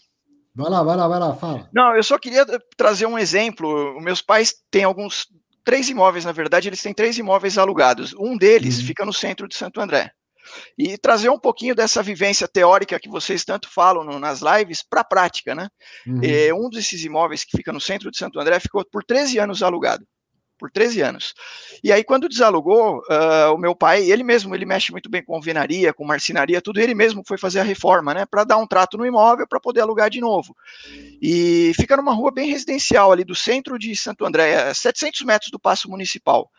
Vai 0.56 0.70
lá, 0.70 0.82
vai 0.82 0.96
lá, 0.96 1.06
vai 1.06 1.20
lá, 1.20 1.34
fala. 1.34 1.68
Não, 1.70 1.94
eu 1.94 2.02
só 2.02 2.18
queria 2.18 2.46
trazer 2.78 3.04
um 3.04 3.18
exemplo. 3.18 4.00
Meus 4.00 4.22
pais 4.22 4.54
têm 4.70 4.84
alguns 4.84 5.26
três 5.62 5.90
imóveis, 5.90 6.24
na 6.24 6.32
verdade, 6.32 6.68
eles 6.68 6.80
têm 6.80 6.94
três 6.94 7.18
imóveis 7.18 7.58
alugados. 7.58 8.14
Um 8.18 8.38
deles 8.38 8.78
uhum. 8.78 8.86
fica 8.86 9.04
no 9.04 9.12
centro 9.12 9.46
de 9.46 9.54
Santo 9.54 9.80
André. 9.80 10.10
e 10.78 10.96
trazer 10.96 11.28
um 11.28 11.38
pouquinho 11.38 11.74
dessa 11.74 12.02
vivência 12.02 12.48
teórica 12.48 12.98
que 12.98 13.08
vocês 13.08 13.44
tanto 13.44 13.68
falam 13.68 14.02
no, 14.02 14.18
nas 14.18 14.40
lives 14.40 14.82
para 14.82 15.02
a 15.02 15.04
prática, 15.04 15.54
né? 15.54 15.68
Uhum. 16.06 16.20
É, 16.22 16.54
um 16.54 16.70
desses 16.70 17.04
imóveis 17.04 17.44
que 17.44 17.56
fica 17.56 17.72
no 17.72 17.80
centro 17.80 18.10
de 18.10 18.16
Santo 18.16 18.40
André 18.40 18.58
ficou 18.60 18.82
por 18.90 19.04
13 19.04 19.38
anos 19.38 19.62
alugado 19.62 20.06
por 20.58 20.70
13 20.70 21.00
anos. 21.00 21.34
E 21.82 21.92
aí, 21.92 22.02
quando 22.02 22.28
desalugou, 22.28 22.98
uh, 22.98 23.54
o 23.54 23.58
meu 23.58 23.74
pai, 23.74 24.10
ele 24.10 24.22
mesmo, 24.22 24.54
ele 24.54 24.64
mexe 24.64 24.90
muito 24.92 25.08
bem 25.08 25.22
com 25.22 25.34
alvenaria, 25.34 25.92
com 25.92 26.04
marcenaria, 26.04 26.60
tudo, 26.60 26.80
ele 26.80 26.94
mesmo 26.94 27.22
foi 27.26 27.38
fazer 27.38 27.60
a 27.60 27.64
reforma, 27.64 28.14
né, 28.14 28.26
para 28.26 28.44
dar 28.44 28.56
um 28.56 28.66
trato 28.66 28.96
no 28.96 29.06
imóvel, 29.06 29.46
para 29.46 29.60
poder 29.60 29.80
alugar 29.80 30.10
de 30.10 30.20
novo. 30.20 30.56
E 31.20 31.72
fica 31.76 31.96
numa 31.96 32.14
rua 32.14 32.30
bem 32.30 32.50
residencial, 32.50 33.12
ali 33.12 33.24
do 33.24 33.34
centro 33.34 33.78
de 33.78 33.94
Santo 33.96 34.24
André, 34.24 34.72
700 34.72 35.22
metros 35.22 35.50
do 35.50 35.58
Paço 35.58 35.90
Municipal. 35.90 36.50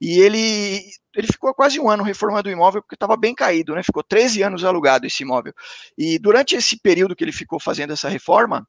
E 0.00 0.20
ele, 0.20 0.80
ele 1.18 1.26
ficou 1.26 1.52
quase 1.52 1.80
um 1.80 1.90
ano 1.90 2.04
reformando 2.04 2.48
o 2.48 2.52
imóvel 2.52 2.80
porque 2.80 2.94
estava 2.94 3.16
bem 3.16 3.34
caído, 3.34 3.74
né? 3.74 3.82
Ficou 3.82 4.04
13 4.04 4.40
anos 4.44 4.64
alugado 4.64 5.04
esse 5.04 5.24
imóvel. 5.24 5.52
E 5.98 6.16
durante 6.16 6.54
esse 6.54 6.78
período 6.78 7.16
que 7.16 7.24
ele 7.24 7.32
ficou 7.32 7.58
fazendo 7.58 7.92
essa 7.92 8.08
reforma, 8.08 8.64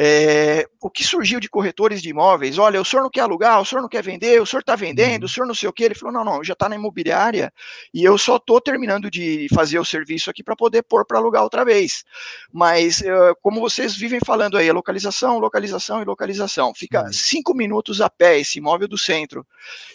é, 0.00 0.64
o 0.80 0.88
que 0.88 1.02
surgiu 1.02 1.40
de 1.40 1.48
corretores 1.48 2.00
de 2.00 2.08
imóveis? 2.08 2.56
Olha, 2.56 2.80
o 2.80 2.84
senhor 2.84 3.02
não 3.02 3.10
quer 3.10 3.22
alugar, 3.22 3.60
o 3.60 3.64
senhor 3.64 3.82
não 3.82 3.88
quer 3.88 4.00
vender, 4.00 4.40
o 4.40 4.46
senhor 4.46 4.60
está 4.60 4.76
vendendo, 4.76 5.22
o 5.22 5.24
uhum. 5.24 5.28
senhor 5.28 5.46
não 5.46 5.54
sei 5.56 5.68
o 5.68 5.72
que. 5.72 5.82
Ele 5.82 5.94
falou: 5.96 6.12
não, 6.12 6.24
não, 6.24 6.44
já 6.44 6.52
está 6.52 6.68
na 6.68 6.76
imobiliária 6.76 7.52
e 7.92 8.04
eu 8.04 8.16
só 8.16 8.36
estou 8.36 8.60
terminando 8.60 9.10
de 9.10 9.48
fazer 9.52 9.80
o 9.80 9.84
serviço 9.84 10.30
aqui 10.30 10.44
para 10.44 10.54
poder 10.54 10.82
pôr 10.82 11.04
para 11.04 11.18
alugar 11.18 11.42
outra 11.42 11.64
vez. 11.64 12.04
Mas, 12.52 13.00
uh, 13.00 13.34
como 13.42 13.60
vocês 13.60 13.96
vivem 13.96 14.20
falando 14.24 14.56
aí, 14.56 14.70
localização, 14.70 15.40
localização 15.40 16.00
e 16.00 16.04
localização. 16.04 16.72
Fica 16.72 17.10
cinco 17.12 17.52
minutos 17.52 18.00
a 18.00 18.08
pé 18.08 18.38
esse 18.38 18.58
imóvel 18.58 18.86
do 18.86 18.96
centro. 18.96 19.44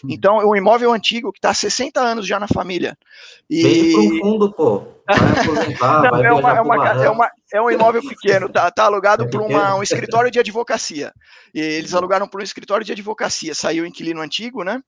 Então, 0.06 0.38
é 0.38 0.44
um 0.44 0.54
imóvel 0.54 0.92
antigo 0.92 1.32
que 1.32 1.38
está 1.38 1.48
há 1.48 1.54
60 1.54 1.93
anos 2.00 2.26
já 2.26 2.38
na 2.40 2.48
família. 2.48 2.96
E... 3.48 3.62
Bem 3.62 4.18
profundo, 4.18 4.52
pô. 4.52 4.94
Não, 5.80 6.24
é, 6.24 6.32
uma, 6.32 6.56
é, 6.56 6.60
uma, 6.62 7.04
é, 7.04 7.10
uma, 7.10 7.30
é, 7.52 7.60
um 7.60 7.70
imóvel 7.70 8.00
pequeno, 8.00 8.48
tá, 8.48 8.70
tá 8.70 8.84
alugado 8.84 9.24
é 9.24 9.28
por 9.28 9.42
uma, 9.42 9.76
um 9.76 9.82
escritório 9.82 10.30
de 10.30 10.38
advocacia. 10.38 11.12
E 11.54 11.60
eles 11.60 11.92
alugaram 11.92 12.26
por 12.26 12.40
um 12.40 12.44
escritório 12.44 12.86
de 12.86 12.92
advocacia, 12.92 13.54
saiu 13.54 13.84
o 13.84 13.86
inquilino 13.86 14.22
antigo, 14.22 14.64
né? 14.64 14.82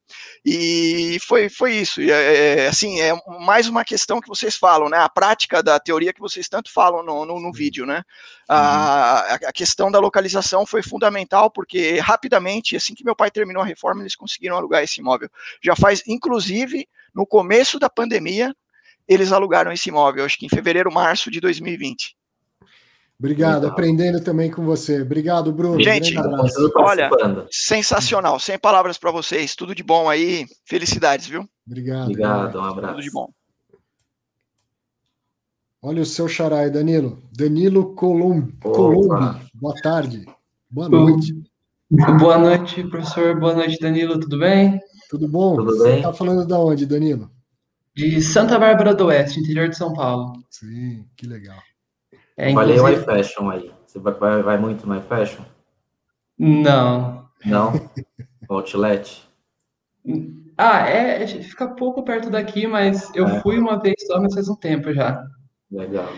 E 0.44 1.18
foi, 1.26 1.50
foi 1.50 1.74
isso. 1.74 2.00
E, 2.00 2.10
é, 2.10 2.60
é, 2.60 2.66
assim, 2.66 2.98
é 2.98 3.12
mais 3.40 3.68
uma 3.68 3.84
questão 3.84 4.20
que 4.20 4.28
vocês 4.28 4.56
falam, 4.56 4.88
né? 4.88 4.96
A 4.96 5.08
prática 5.08 5.62
da 5.62 5.78
teoria 5.78 6.14
que 6.14 6.20
vocês 6.20 6.48
tanto 6.48 6.72
falam 6.72 7.02
no, 7.02 7.26
no, 7.26 7.38
no 7.38 7.52
vídeo, 7.52 7.84
né? 7.84 8.02
A, 8.48 9.34
a 9.34 9.52
questão 9.52 9.90
da 9.90 9.98
localização 9.98 10.64
foi 10.64 10.82
fundamental, 10.82 11.50
porque 11.50 11.98
rapidamente, 11.98 12.74
assim 12.74 12.94
que 12.94 13.04
meu 13.04 13.14
pai 13.14 13.30
terminou 13.30 13.62
a 13.62 13.66
reforma, 13.66 14.02
eles 14.02 14.16
conseguiram 14.16 14.56
alugar 14.56 14.82
esse 14.82 15.00
imóvel. 15.00 15.28
Já 15.62 15.76
faz, 15.76 16.02
inclusive, 16.06 16.88
no 17.16 17.26
começo 17.26 17.78
da 17.78 17.88
pandemia, 17.88 18.54
eles 19.08 19.32
alugaram 19.32 19.72
esse 19.72 19.88
imóvel, 19.88 20.26
acho 20.26 20.38
que 20.38 20.44
em 20.44 20.50
fevereiro, 20.50 20.92
março 20.92 21.30
de 21.30 21.40
2020. 21.40 22.14
Obrigado, 23.18 23.62
Legal. 23.62 23.70
aprendendo 23.70 24.20
também 24.22 24.50
com 24.50 24.62
você. 24.62 25.00
Obrigado, 25.00 25.50
Bruno. 25.50 25.82
Gente, 25.82 26.14
olha, 26.76 27.08
sensacional. 27.50 28.38
Sem 28.38 28.58
palavras 28.58 28.98
para 28.98 29.10
vocês. 29.10 29.56
Tudo 29.56 29.74
de 29.74 29.82
bom 29.82 30.10
aí. 30.10 30.44
Felicidades, 30.66 31.26
viu? 31.26 31.48
Obrigado. 31.66 32.10
Obrigado, 32.10 32.58
um 32.58 32.64
abraço. 32.64 32.94
Tudo 32.94 33.02
de 33.02 33.10
bom. 33.10 33.30
Olha 35.80 36.02
o 36.02 36.06
seu 36.06 36.28
xarai, 36.28 36.68
Danilo. 36.68 37.22
Danilo. 37.34 37.94
Colombo. 37.94 38.52
Boa 39.54 39.74
tarde. 39.82 40.26
Boa 40.68 40.90
noite. 40.90 41.32
Boa 42.18 42.36
noite, 42.36 42.84
professor. 42.84 43.40
Boa 43.40 43.54
noite, 43.54 43.78
Danilo. 43.80 44.20
Tudo 44.20 44.38
bem? 44.38 44.78
Tudo 45.08 45.28
bom? 45.28 45.56
Tudo 45.56 45.72
bem? 45.72 45.78
Você 45.78 45.96
está 45.96 46.12
falando 46.12 46.46
da 46.46 46.58
onde, 46.58 46.86
Danilo? 46.86 47.30
De 47.94 48.20
Santa 48.20 48.58
Bárbara 48.58 48.94
do 48.94 49.06
Oeste, 49.06 49.40
interior 49.40 49.68
de 49.68 49.76
São 49.76 49.92
Paulo. 49.92 50.32
Sim, 50.50 51.06
que 51.16 51.26
legal. 51.26 51.58
É, 52.36 52.52
Falei 52.52 52.78
o 52.78 52.88
iFashion 52.88 53.50
aí. 53.50 53.72
Você 53.86 53.98
vai, 53.98 54.12
vai, 54.12 54.42
vai 54.42 54.58
muito 54.58 54.86
no 54.86 54.96
iFashion? 54.96 55.44
Não. 56.38 57.26
Não? 57.44 57.72
Outlet? 58.48 59.26
Ah, 60.58 60.88
é, 60.88 61.22
é, 61.22 61.26
fica 61.26 61.68
pouco 61.68 62.02
perto 62.02 62.30
daqui, 62.30 62.66
mas 62.66 63.10
eu 63.14 63.26
é. 63.26 63.40
fui 63.40 63.58
uma 63.58 63.78
vez 63.78 63.94
só, 64.06 64.20
mas 64.20 64.34
faz 64.34 64.48
um 64.48 64.56
tempo 64.56 64.92
já. 64.92 65.22
Legal. 65.70 66.08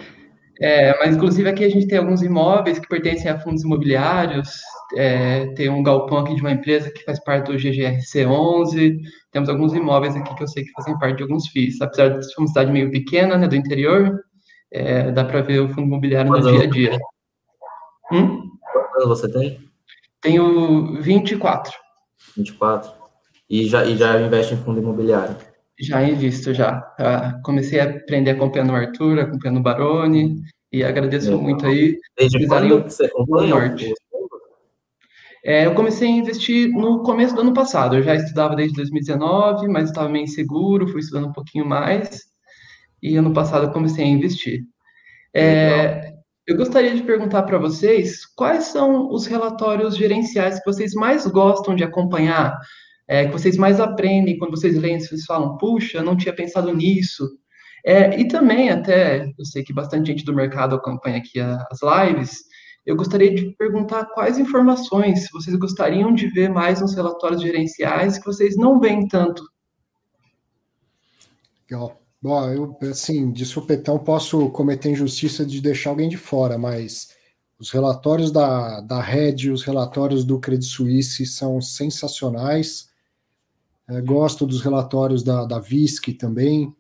É, 0.60 0.98
mas 0.98 1.15
inclusive 1.15 1.48
aqui 1.48 1.65
a 1.65 1.70
gente 1.70 1.86
tem 1.86 1.98
alguns 1.98 2.23
imóveis 2.23 2.78
que 2.78 2.89
pertencem 2.89 3.31
a 3.31 3.39
fundos 3.39 3.62
imobiliários, 3.62 4.60
é, 4.97 5.47
tem 5.55 5.69
um 5.69 5.82
galpão 5.82 6.19
aqui 6.19 6.35
de 6.35 6.40
uma 6.40 6.52
empresa 6.52 6.90
que 6.90 7.05
faz 7.05 7.23
parte 7.23 7.47
do 7.47 7.59
GGRC11, 7.59 8.98
temos 9.31 9.48
alguns 9.48 9.74
imóveis 9.74 10.16
aqui 10.16 10.35
que 10.35 10.43
eu 10.43 10.48
sei 10.48 10.65
que 10.65 10.73
fazem 10.73 10.98
parte 10.98 11.19
de 11.19 11.23
alguns 11.23 11.48
FIIs, 11.48 11.81
apesar 11.81 12.09
de 12.09 12.24
ser 12.24 12.39
uma 12.39 12.48
cidade 12.48 12.73
meio 12.73 12.90
pequena, 12.90 13.36
né, 13.36 13.47
do 13.47 13.56
interior, 13.56 14.20
é, 14.70 15.10
dá 15.10 15.24
para 15.24 15.43
ver 15.43 15.60
o 15.60 15.69
fundo 15.69 15.86
imobiliário 15.86 16.31
no 16.31 16.40
dia 16.40 16.62
a 16.62 16.66
dia. 16.66 16.98
Hum? 18.12 18.48
Quantos 18.73 19.09
você 19.09 19.31
tem? 19.31 19.60
Tenho 20.20 21.01
24. 21.01 21.73
24. 22.36 22.90
E 23.48 23.66
já, 23.66 23.85
e 23.85 23.97
já 23.97 24.20
investe 24.20 24.55
em 24.55 24.59
fundo 24.59 24.81
imobiliário? 24.81 25.36
Já 25.81 26.02
invisto, 26.02 26.52
já. 26.52 26.81
comecei 27.44 27.78
a 27.81 27.85
aprender 27.85 28.32
acompanhando 28.32 28.73
o 28.73 28.77
Arthur, 28.77 29.20
acompanhando 29.20 29.59
o 29.59 29.62
Baroni, 29.62 30.36
e 30.73 30.85
agradeço 30.85 31.31
Legal. 31.31 31.43
muito 31.43 31.66
aí. 31.66 31.97
Desde 32.16 32.47
quando 32.47 32.82
você 32.82 33.06
acompanha. 33.06 33.74
É, 35.49 35.65
eu 35.65 35.75
comecei 35.75 36.07
a 36.07 36.11
investir 36.11 36.69
no 36.69 37.03
começo 37.03 37.35
do 37.35 37.41
ano 37.41 37.55
passado. 37.55 37.97
Eu 37.97 38.03
já 38.03 38.15
estudava 38.15 38.55
desde 38.55 38.77
2019, 38.77 39.66
mas 39.66 39.89
estava 39.89 40.07
meio 40.07 40.25
inseguro, 40.25 40.87
fui 40.87 41.01
estudando 41.01 41.29
um 41.29 41.33
pouquinho 41.33 41.65
mais. 41.65 42.20
E 43.03 43.16
ano 43.16 43.33
passado 43.33 43.65
eu 43.65 43.73
comecei 43.73 44.05
a 44.05 44.09
investir. 44.09 44.61
É, 45.35 46.12
eu 46.47 46.55
gostaria 46.55 46.95
de 46.95 47.03
perguntar 47.03 47.45
para 47.45 47.57
vocês 47.57 48.27
quais 48.37 48.65
são 48.65 49.11
os 49.11 49.25
relatórios 49.25 49.97
gerenciais 49.97 50.59
que 50.59 50.70
vocês 50.70 50.93
mais 50.93 51.27
gostam 51.27 51.75
de 51.75 51.83
acompanhar 51.83 52.55
é, 53.09 53.25
que 53.25 53.33
vocês 53.33 53.57
mais 53.57 53.81
aprendem 53.81 54.37
quando 54.37 54.51
vocês 54.51 54.77
leem, 54.77 55.01
vocês 55.01 55.25
falam, 55.25 55.57
puxa, 55.57 56.03
não 56.03 56.15
tinha 56.15 56.35
pensado 56.35 56.75
nisso. 56.75 57.27
É, 57.87 58.20
e 58.20 58.29
também, 58.29 58.69
até, 58.69 59.33
eu 59.39 59.47
sei 59.47 59.65
que 59.65 59.73
bastante 59.73 60.09
gente 60.09 60.27
do 60.27 60.35
mercado 60.35 60.77
acompanha 60.77 61.16
aqui 61.16 61.41
as 61.41 61.81
lives, 61.81 62.43
eu 62.89 62.97
gostaria 62.97 63.35
de 63.35 63.51
perguntar 63.51 64.06
quais 64.06 64.39
informações 64.39 65.28
vocês 65.31 65.55
gostariam 65.56 66.10
de 66.15 66.27
ver 66.27 66.48
mais 66.48 66.81
nos 66.81 66.94
relatórios 66.94 67.43
gerenciais 67.43 68.16
que 68.16 68.24
vocês 68.24 68.56
não 68.56 68.81
veem 68.81 69.06
tanto. 69.06 69.43
Legal. 71.70 72.01
Bom, 72.20 72.51
eu, 72.51 72.78
assim, 72.90 73.31
de 73.31 73.44
supetão 73.44 73.98
posso 73.98 74.48
cometer 74.52 74.90
injustiça 74.90 75.44
de 75.44 75.60
deixar 75.60 75.90
alguém 75.90 76.09
de 76.09 76.16
fora, 76.16 76.56
mas 76.56 77.10
os 77.59 77.70
relatórios 77.70 78.32
da, 78.32 78.81
da 78.81 79.02
Red, 79.02 79.51
os 79.51 79.62
relatórios 79.65 80.24
do 80.24 80.40
Credit 80.40 80.65
Suisse 80.65 81.27
são 81.27 81.60
sensacionais. 81.60 82.89
É, 83.86 84.01
gosto 84.01 84.47
dos 84.47 84.62
relatórios 84.62 85.23
da, 85.23 85.44
da 85.44 85.59
VISC 85.59 86.15
também, 86.15 86.74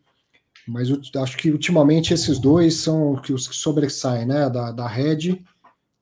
mas 0.66 0.88
eu, 0.88 0.98
acho 1.22 1.36
que 1.36 1.50
ultimamente 1.50 2.14
esses 2.14 2.38
dois 2.38 2.76
são 2.76 3.12
os 3.12 3.46
que 3.46 3.54
sobressaem, 3.54 4.24
né? 4.24 4.48
Da, 4.48 4.72
da 4.72 4.88
Red 4.88 5.44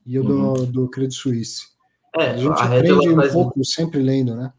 e 0.06 0.18
o 0.18 0.24
uhum. 0.24 0.54
do, 0.54 0.66
do 0.66 0.88
Credit 0.88 1.14
Suisse. 1.14 1.64
É, 2.16 2.30
a 2.30 2.36
gente 2.36 2.60
a 2.60 2.64
aprende 2.64 3.08
um 3.08 3.28
pouco 3.32 3.64
sempre 3.64 4.00
lendo, 4.00 4.34
né? 4.34 4.52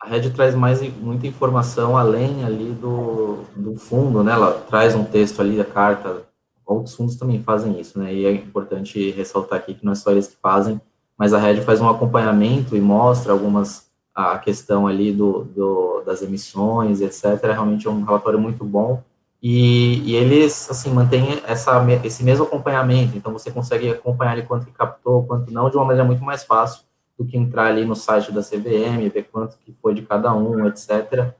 A 0.00 0.08
Red 0.08 0.30
traz 0.30 0.54
mais 0.54 0.82
muita 0.98 1.26
informação 1.26 1.96
além 1.96 2.44
ali 2.44 2.72
do, 2.72 3.44
do 3.56 3.76
fundo, 3.76 4.22
né? 4.22 4.32
Ela 4.32 4.52
traz 4.52 4.94
um 4.94 5.04
texto 5.04 5.40
ali 5.40 5.56
da 5.56 5.64
carta. 5.64 6.22
Outros 6.66 6.94
fundos 6.94 7.16
também 7.16 7.42
fazem 7.42 7.80
isso, 7.80 7.98
né? 7.98 8.12
E 8.12 8.26
é 8.26 8.32
importante 8.32 9.10
ressaltar 9.12 9.58
aqui 9.58 9.74
que 9.74 9.84
não 9.84 9.92
é 9.92 9.94
só 9.94 10.10
eles 10.10 10.26
que 10.26 10.36
fazem, 10.42 10.80
mas 11.16 11.32
a 11.32 11.38
Red 11.38 11.60
faz 11.60 11.80
um 11.80 11.88
acompanhamento 11.88 12.76
e 12.76 12.80
mostra 12.80 13.32
algumas 13.32 13.86
a 14.14 14.38
questão 14.38 14.86
ali 14.86 15.10
do, 15.10 15.44
do, 15.44 16.02
das 16.06 16.22
emissões, 16.22 17.00
etc., 17.00 17.42
realmente 17.42 17.86
é 17.86 17.90
um 17.90 18.04
relatório 18.04 18.38
muito 18.38 18.64
bom, 18.64 19.02
e, 19.46 20.00
e 20.10 20.16
eles, 20.16 20.70
assim, 20.70 20.88
mantêm 20.88 21.38
essa, 21.46 21.78
esse 22.02 22.24
mesmo 22.24 22.46
acompanhamento, 22.46 23.14
então 23.14 23.30
você 23.30 23.50
consegue 23.50 23.90
acompanhar 23.90 24.32
ali 24.32 24.42
quanto 24.42 24.64
que 24.64 24.72
captou, 24.72 25.26
quanto 25.26 25.52
não, 25.52 25.68
de 25.68 25.76
uma 25.76 25.84
maneira 25.84 26.02
muito 26.02 26.24
mais 26.24 26.42
fácil 26.44 26.82
do 27.18 27.26
que 27.26 27.36
entrar 27.36 27.66
ali 27.66 27.84
no 27.84 27.94
site 27.94 28.32
da 28.32 28.40
CVM, 28.40 29.06
ver 29.12 29.24
quanto 29.30 29.58
que 29.58 29.70
foi 29.70 29.92
de 29.92 30.00
cada 30.00 30.34
um, 30.34 30.66
etc., 30.66 31.34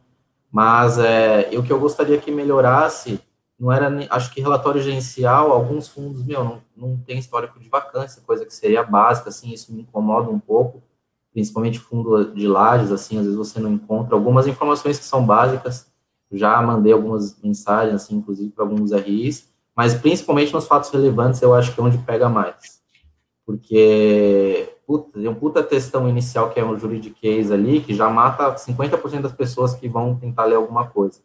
mas 0.53 0.99
é, 0.99 1.49
o 1.57 1.63
que 1.63 1.73
eu 1.73 1.81
gostaria 1.81 2.19
que 2.19 2.31
melhorasse, 2.31 3.19
não 3.59 3.73
era, 3.73 3.91
acho 4.11 4.31
que 4.35 4.41
relatório 4.43 4.83
gerencial, 4.83 5.51
alguns 5.51 5.89
fundos, 5.89 6.23
meu, 6.23 6.45
não, 6.45 6.61
não 6.77 6.99
tem 6.99 7.19
histórico 7.19 7.59
de 7.59 7.71
vacância, 7.71 8.23
coisa 8.27 8.45
que 8.45 8.55
seria 8.55 8.83
básica, 8.83 9.31
assim, 9.31 9.51
isso 9.51 9.73
me 9.73 9.81
incomoda 9.81 10.29
um 10.29 10.39
pouco, 10.39 10.83
principalmente 11.33 11.79
fundo 11.79 12.35
de 12.35 12.47
lajes, 12.47 12.93
assim, 12.93 13.17
às 13.17 13.25
vezes 13.25 13.39
você 13.39 13.59
não 13.59 13.73
encontra 13.73 14.15
algumas 14.15 14.47
informações 14.47 14.99
que 14.99 15.07
são 15.07 15.25
básicas. 15.25 15.94
Já 16.33 16.61
mandei 16.63 16.93
algumas 16.93 17.41
mensagens, 17.43 17.95
assim, 17.95 18.17
inclusive 18.17 18.51
para 18.51 18.65
alguns 18.65 18.93
RIs, 18.93 19.49
mas 19.77 19.95
principalmente 19.95 20.53
nos 20.53 20.67
fatos 20.67 20.91
relevantes, 20.91 21.43
eu 21.43 21.55
acho 21.55 21.75
que 21.75 21.81
é 21.81 21.83
onde 21.83 21.99
pega 21.99 22.29
mais. 22.29 22.83
Porque 23.45 24.69
puta, 24.87 25.19
tem 25.19 25.29
um 25.29 25.35
puta 25.35 25.63
testão 25.63 26.09
inicial 26.09 26.51
que 26.51 26.61
é 26.61 26.65
um 26.65 26.79
juridiquês 26.79 27.51
ali, 27.51 27.81
que 27.81 27.95
já 27.95 28.09
mata 28.09 28.55
50% 28.55 29.23
das 29.23 29.33
pessoas 29.33 29.75
que 29.75 29.89
vão 29.89 30.17
tentar 30.17 30.45
ler 30.45 30.57
alguma 30.57 30.87
coisa. 30.87 31.21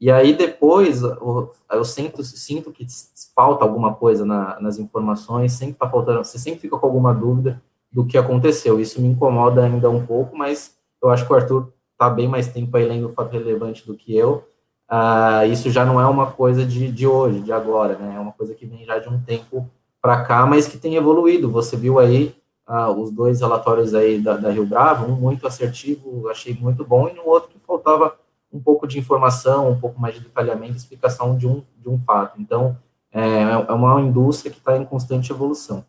E 0.00 0.10
aí 0.10 0.34
depois 0.34 1.02
eu, 1.02 1.52
eu 1.70 1.84
sinto, 1.84 2.22
sinto 2.22 2.72
que 2.72 2.86
falta 3.34 3.64
alguma 3.64 3.94
coisa 3.94 4.24
na, 4.24 4.60
nas 4.60 4.78
informações, 4.78 5.52
sempre 5.52 5.74
está 5.74 5.88
faltando, 5.88 6.24
você 6.24 6.38
sempre 6.38 6.60
fica 6.60 6.76
com 6.76 6.86
alguma 6.86 7.14
dúvida 7.14 7.62
do 7.92 8.04
que 8.04 8.18
aconteceu. 8.18 8.80
Isso 8.80 9.00
me 9.00 9.08
incomoda 9.08 9.64
ainda 9.64 9.88
um 9.88 10.04
pouco, 10.04 10.36
mas 10.36 10.76
eu 11.00 11.10
acho 11.10 11.24
que 11.24 11.32
o 11.32 11.36
Arthur 11.36 11.72
está 11.94 12.10
bem 12.10 12.28
mais 12.28 12.48
tempo 12.48 12.76
aí 12.76 12.84
lendo 12.84 13.06
o 13.06 13.12
fato 13.12 13.32
relevante 13.32 13.86
do 13.86 13.94
que 13.94 14.14
eu. 14.14 14.44
Uh, 14.90 15.46
isso 15.50 15.70
já 15.70 15.84
não 15.84 16.00
é 16.00 16.06
uma 16.06 16.30
coisa 16.30 16.64
de, 16.64 16.92
de 16.92 17.06
hoje, 17.06 17.40
de 17.40 17.52
agora, 17.52 17.96
né? 17.96 18.14
É 18.16 18.20
uma 18.20 18.32
coisa 18.32 18.54
que 18.54 18.66
vem 18.66 18.84
já 18.84 18.98
de 18.98 19.08
um 19.08 19.20
tempo 19.20 19.68
para 20.00 20.22
cá, 20.22 20.44
mas 20.44 20.68
que 20.68 20.76
tem 20.76 20.96
evoluído. 20.96 21.50
Você 21.50 21.76
viu 21.76 21.98
aí 21.98 22.34
uh, 22.68 22.90
os 23.00 23.10
dois 23.10 23.40
relatórios 23.40 23.94
aí 23.94 24.20
da, 24.20 24.36
da, 24.36 24.50
Rio 24.50 24.66
Bravo, 24.66 25.10
um 25.10 25.16
muito 25.16 25.46
assertivo, 25.46 26.28
achei 26.28 26.54
muito 26.54 26.84
bom, 26.84 27.08
e 27.08 27.14
no 27.14 27.26
outro 27.26 27.48
que 27.48 27.58
faltava 27.58 28.14
um 28.52 28.60
pouco 28.60 28.86
de 28.86 28.98
informação, 28.98 29.70
um 29.70 29.80
pouco 29.80 30.00
mais 30.00 30.14
de 30.14 30.20
detalhamento, 30.20 30.76
explicação 30.76 31.36
de 31.36 31.46
um, 31.46 31.62
de 31.80 31.88
um 31.88 31.98
fato. 31.98 32.40
Então, 32.40 32.76
é, 33.10 33.42
é 33.42 33.72
uma 33.72 34.00
indústria 34.00 34.52
que 34.52 34.58
está 34.58 34.76
em 34.76 34.84
constante 34.84 35.32
evolução. 35.32 35.84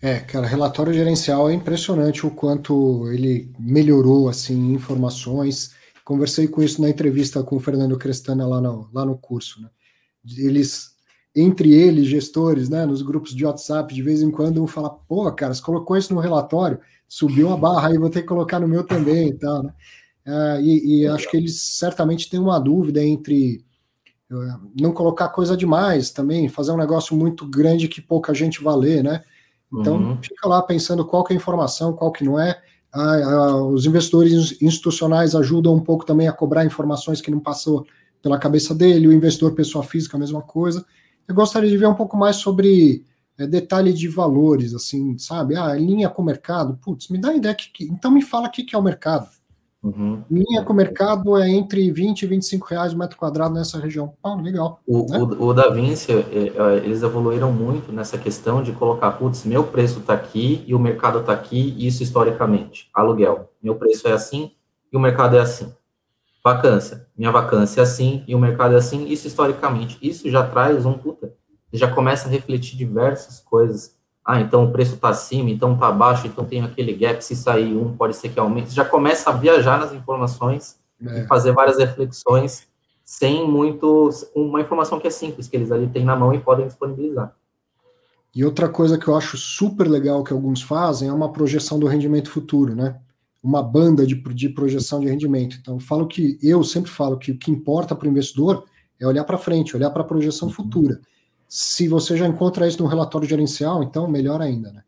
É, 0.00 0.20
cara, 0.20 0.46
relatório 0.46 0.92
gerencial 0.92 1.50
é 1.50 1.54
impressionante 1.54 2.24
o 2.24 2.30
quanto 2.30 3.08
ele 3.10 3.50
melhorou, 3.58 4.28
assim, 4.28 4.72
informações. 4.72 5.74
Conversei 6.04 6.46
com 6.46 6.62
isso 6.62 6.80
na 6.80 6.88
entrevista 6.88 7.42
com 7.42 7.56
o 7.56 7.60
Fernando 7.60 7.98
Crestana 7.98 8.46
lá 8.46 8.60
no, 8.60 8.88
lá 8.92 9.04
no 9.04 9.18
curso, 9.18 9.60
né? 9.60 9.68
Eles, 10.36 10.92
entre 11.34 11.74
eles, 11.74 12.06
gestores, 12.06 12.68
né, 12.68 12.86
nos 12.86 13.02
grupos 13.02 13.34
de 13.34 13.44
WhatsApp, 13.44 13.92
de 13.92 14.02
vez 14.02 14.22
em 14.22 14.30
quando, 14.30 14.62
um 14.62 14.66
fala, 14.66 14.90
pô, 14.90 15.30
cara, 15.32 15.52
você 15.52 15.62
colocou 15.62 15.96
isso 15.96 16.14
no 16.14 16.20
relatório, 16.20 16.78
subiu 17.08 17.52
a 17.52 17.56
barra 17.56 17.88
aí, 17.88 17.98
vou 17.98 18.10
ter 18.10 18.22
que 18.22 18.28
colocar 18.28 18.60
no 18.60 18.68
meu 18.68 18.84
também 18.84 19.30
e 19.30 19.34
tal, 19.34 19.62
né? 19.64 19.74
É, 20.24 20.60
e, 20.62 21.00
e 21.00 21.06
acho 21.08 21.28
que 21.30 21.36
eles 21.36 21.60
certamente 21.60 22.28
têm 22.28 22.38
uma 22.38 22.58
dúvida 22.60 23.02
entre 23.02 23.64
é, 24.30 24.34
não 24.80 24.92
colocar 24.92 25.30
coisa 25.30 25.56
demais 25.56 26.10
também, 26.10 26.48
fazer 26.48 26.70
um 26.70 26.76
negócio 26.76 27.16
muito 27.16 27.46
grande 27.48 27.88
que 27.88 28.00
pouca 28.00 28.34
gente 28.34 28.62
vai 28.62 28.76
ler, 28.76 29.02
né? 29.02 29.24
Então, 29.72 29.96
uhum. 29.96 30.18
fica 30.22 30.48
lá 30.48 30.62
pensando 30.62 31.04
qual 31.04 31.24
que 31.24 31.32
é 31.32 31.36
a 31.36 31.38
informação, 31.38 31.92
qual 31.92 32.10
que 32.10 32.24
não 32.24 32.38
é. 32.40 32.60
Ah, 32.92 33.16
ah, 33.16 33.62
os 33.64 33.84
investidores 33.84 34.60
institucionais 34.62 35.34
ajudam 35.34 35.74
um 35.74 35.80
pouco 35.80 36.06
também 36.06 36.26
a 36.26 36.32
cobrar 36.32 36.64
informações 36.64 37.20
que 37.20 37.30
não 37.30 37.38
passou 37.38 37.86
pela 38.22 38.38
cabeça 38.38 38.74
dele, 38.74 39.06
o 39.06 39.12
investidor 39.12 39.54
pessoa 39.54 39.84
física, 39.84 40.16
a 40.16 40.20
mesma 40.20 40.42
coisa. 40.42 40.84
Eu 41.26 41.34
gostaria 41.34 41.68
de 41.68 41.76
ver 41.76 41.86
um 41.86 41.94
pouco 41.94 42.16
mais 42.16 42.36
sobre 42.36 43.04
é, 43.36 43.46
detalhe 43.46 43.92
de 43.92 44.08
valores, 44.08 44.74
assim, 44.74 45.16
sabe? 45.18 45.54
Ah, 45.54 45.74
linha 45.74 46.08
com 46.08 46.22
o 46.22 46.24
mercado, 46.24 46.78
putz, 46.82 47.08
me 47.08 47.18
dá 47.18 47.34
ideia 47.34 47.54
que, 47.54 47.70
que 47.70 47.84
então 47.84 48.10
me 48.10 48.22
fala 48.22 48.48
o 48.48 48.50
que, 48.50 48.64
que 48.64 48.74
é 48.74 48.78
o 48.78 48.82
mercado. 48.82 49.28
Uhum. 49.82 50.24
Linha 50.28 50.64
com 50.64 50.72
o 50.72 50.76
mercado 50.76 51.36
é 51.36 51.48
entre 51.48 51.90
20 51.90 52.22
e 52.22 52.26
25 52.26 52.66
reais 52.66 52.92
o 52.92 52.98
metro 52.98 53.16
quadrado 53.16 53.54
nessa 53.54 53.78
região. 53.78 54.14
Ah, 54.22 54.34
legal. 54.34 54.80
O, 54.86 55.06
né? 55.08 55.18
o, 55.18 55.46
o 55.46 55.54
Da 55.54 55.70
Vinci, 55.70 56.12
é, 56.12 56.16
é, 56.16 56.76
eles 56.78 57.02
evoluíram 57.02 57.52
muito 57.52 57.92
nessa 57.92 58.18
questão 58.18 58.62
de 58.62 58.72
colocar, 58.72 59.12
putz, 59.12 59.44
meu 59.44 59.64
preço 59.64 60.00
está 60.00 60.14
aqui 60.14 60.64
e 60.66 60.74
o 60.74 60.78
mercado 60.78 61.20
está 61.20 61.32
aqui, 61.32 61.74
isso 61.78 62.02
historicamente. 62.02 62.90
Aluguel, 62.92 63.52
meu 63.62 63.76
preço 63.76 64.08
é 64.08 64.12
assim 64.12 64.52
e 64.92 64.96
o 64.96 65.00
mercado 65.00 65.36
é 65.36 65.40
assim. 65.40 65.72
Vacância, 66.42 67.06
minha 67.16 67.30
vacância 67.30 67.80
é 67.80 67.82
assim 67.82 68.24
e 68.26 68.34
o 68.34 68.38
mercado 68.38 68.74
é 68.74 68.78
assim, 68.78 69.06
isso 69.06 69.26
historicamente. 69.26 69.98
Isso 70.02 70.28
já 70.28 70.44
traz 70.44 70.84
um 70.86 70.94
puta, 70.94 71.34
já 71.72 71.88
começa 71.92 72.26
a 72.26 72.30
refletir 72.30 72.76
diversas 72.76 73.38
coisas 73.38 73.97
ah, 74.30 74.42
então 74.42 74.64
o 74.64 74.70
preço 74.70 74.96
está 74.96 75.08
acima, 75.08 75.48
então 75.48 75.72
está 75.72 75.88
abaixo, 75.88 76.26
então 76.26 76.44
tem 76.44 76.60
aquele 76.60 76.92
gap, 76.92 77.24
se 77.24 77.34
sair 77.34 77.74
um, 77.74 77.96
pode 77.96 78.14
ser 78.14 78.28
que 78.28 78.38
aumente. 78.38 78.74
Já 78.74 78.84
começa 78.84 79.30
a 79.30 79.32
viajar 79.32 79.78
nas 79.78 79.94
informações 79.94 80.76
é. 81.02 81.20
e 81.22 81.26
fazer 81.26 81.52
várias 81.52 81.78
reflexões 81.78 82.68
sem 83.02 83.48
muito. 83.48 84.10
Uma 84.34 84.60
informação 84.60 85.00
que 85.00 85.06
é 85.06 85.10
simples, 85.10 85.48
que 85.48 85.56
eles 85.56 85.72
ali 85.72 85.86
têm 85.86 86.04
na 86.04 86.14
mão 86.14 86.34
e 86.34 86.38
podem 86.38 86.66
disponibilizar. 86.66 87.34
E 88.34 88.44
outra 88.44 88.68
coisa 88.68 88.98
que 88.98 89.08
eu 89.08 89.16
acho 89.16 89.38
super 89.38 89.88
legal 89.88 90.22
que 90.22 90.34
alguns 90.34 90.60
fazem 90.60 91.08
é 91.08 91.12
uma 91.12 91.32
projeção 91.32 91.78
do 91.78 91.86
rendimento 91.86 92.30
futuro, 92.30 92.74
né? 92.76 93.00
Uma 93.42 93.62
banda 93.62 94.06
de, 94.06 94.14
de 94.14 94.50
projeção 94.50 95.00
de 95.00 95.08
rendimento. 95.08 95.56
Então, 95.58 95.76
eu 95.76 95.80
falo 95.80 96.06
que 96.06 96.38
eu 96.42 96.62
sempre 96.62 96.90
falo 96.90 97.16
que 97.16 97.32
o 97.32 97.38
que 97.38 97.50
importa 97.50 97.96
para 97.96 98.06
o 98.06 98.10
investidor 98.10 98.66
é 99.00 99.06
olhar 99.06 99.24
para 99.24 99.38
frente, 99.38 99.74
olhar 99.74 99.88
para 99.88 100.02
a 100.02 100.06
projeção 100.06 100.48
uhum. 100.48 100.54
futura. 100.54 101.00
Se 101.48 101.88
você 101.88 102.14
já 102.14 102.26
encontra 102.26 102.68
isso 102.68 102.82
no 102.82 102.88
relatório 102.88 103.26
gerencial, 103.26 103.82
então 103.82 104.06
melhor 104.06 104.42
ainda, 104.42 104.70
né? 104.70 104.82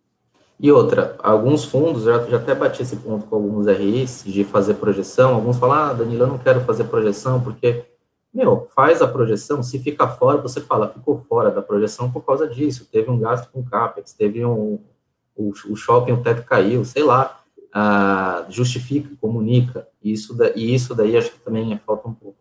E 0.63 0.71
outra, 0.71 1.17
alguns 1.23 1.65
fundos, 1.65 2.03
já, 2.03 2.23
já 2.27 2.37
até 2.37 2.55
bati 2.55 2.83
esse 2.83 2.97
ponto 2.97 3.27
com 3.27 3.35
alguns 3.35 3.67
RIs 3.67 4.23
de 4.27 4.45
fazer 4.45 4.75
projeção, 4.75 5.35
alguns 5.35 5.57
falam, 5.57 5.77
ah, 5.77 5.93
Danilo, 5.95 6.25
eu 6.25 6.27
não 6.27 6.37
quero 6.37 6.61
fazer 6.61 6.85
projeção, 6.85 7.41
porque, 7.41 7.87
meu, 8.33 8.69
faz 8.77 9.01
a 9.01 9.09
projeção, 9.09 9.63
se 9.63 9.79
fica 9.79 10.07
fora, 10.07 10.37
você 10.37 10.61
fala, 10.61 10.91
ficou 10.91 11.25
fora 11.27 11.51
da 11.51 11.63
projeção 11.63 12.13
por 12.13 12.23
causa 12.27 12.47
disso, 12.47 12.87
teve 12.93 13.11
um 13.11 13.19
gasto 13.19 13.51
com 13.51 13.65
CAPEX, 13.65 14.13
teve 14.13 14.45
um, 14.45 14.79
o, 15.35 15.51
o 15.71 15.77
shopping, 15.77 16.13
o 16.13 16.23
teto 16.23 16.43
caiu, 16.43 16.85
sei 16.85 17.05
lá, 17.05 17.41
ah, 17.73 18.45
justifica, 18.51 19.09
comunica, 19.19 19.89
e 20.03 20.13
isso, 20.13 20.35
da, 20.35 20.51
e 20.55 20.75
isso 20.75 20.95
daí 20.95 21.17
acho 21.17 21.33
que 21.33 21.39
também 21.39 21.79
falta 21.87 22.07
um 22.07 22.13
pouco. 22.13 22.37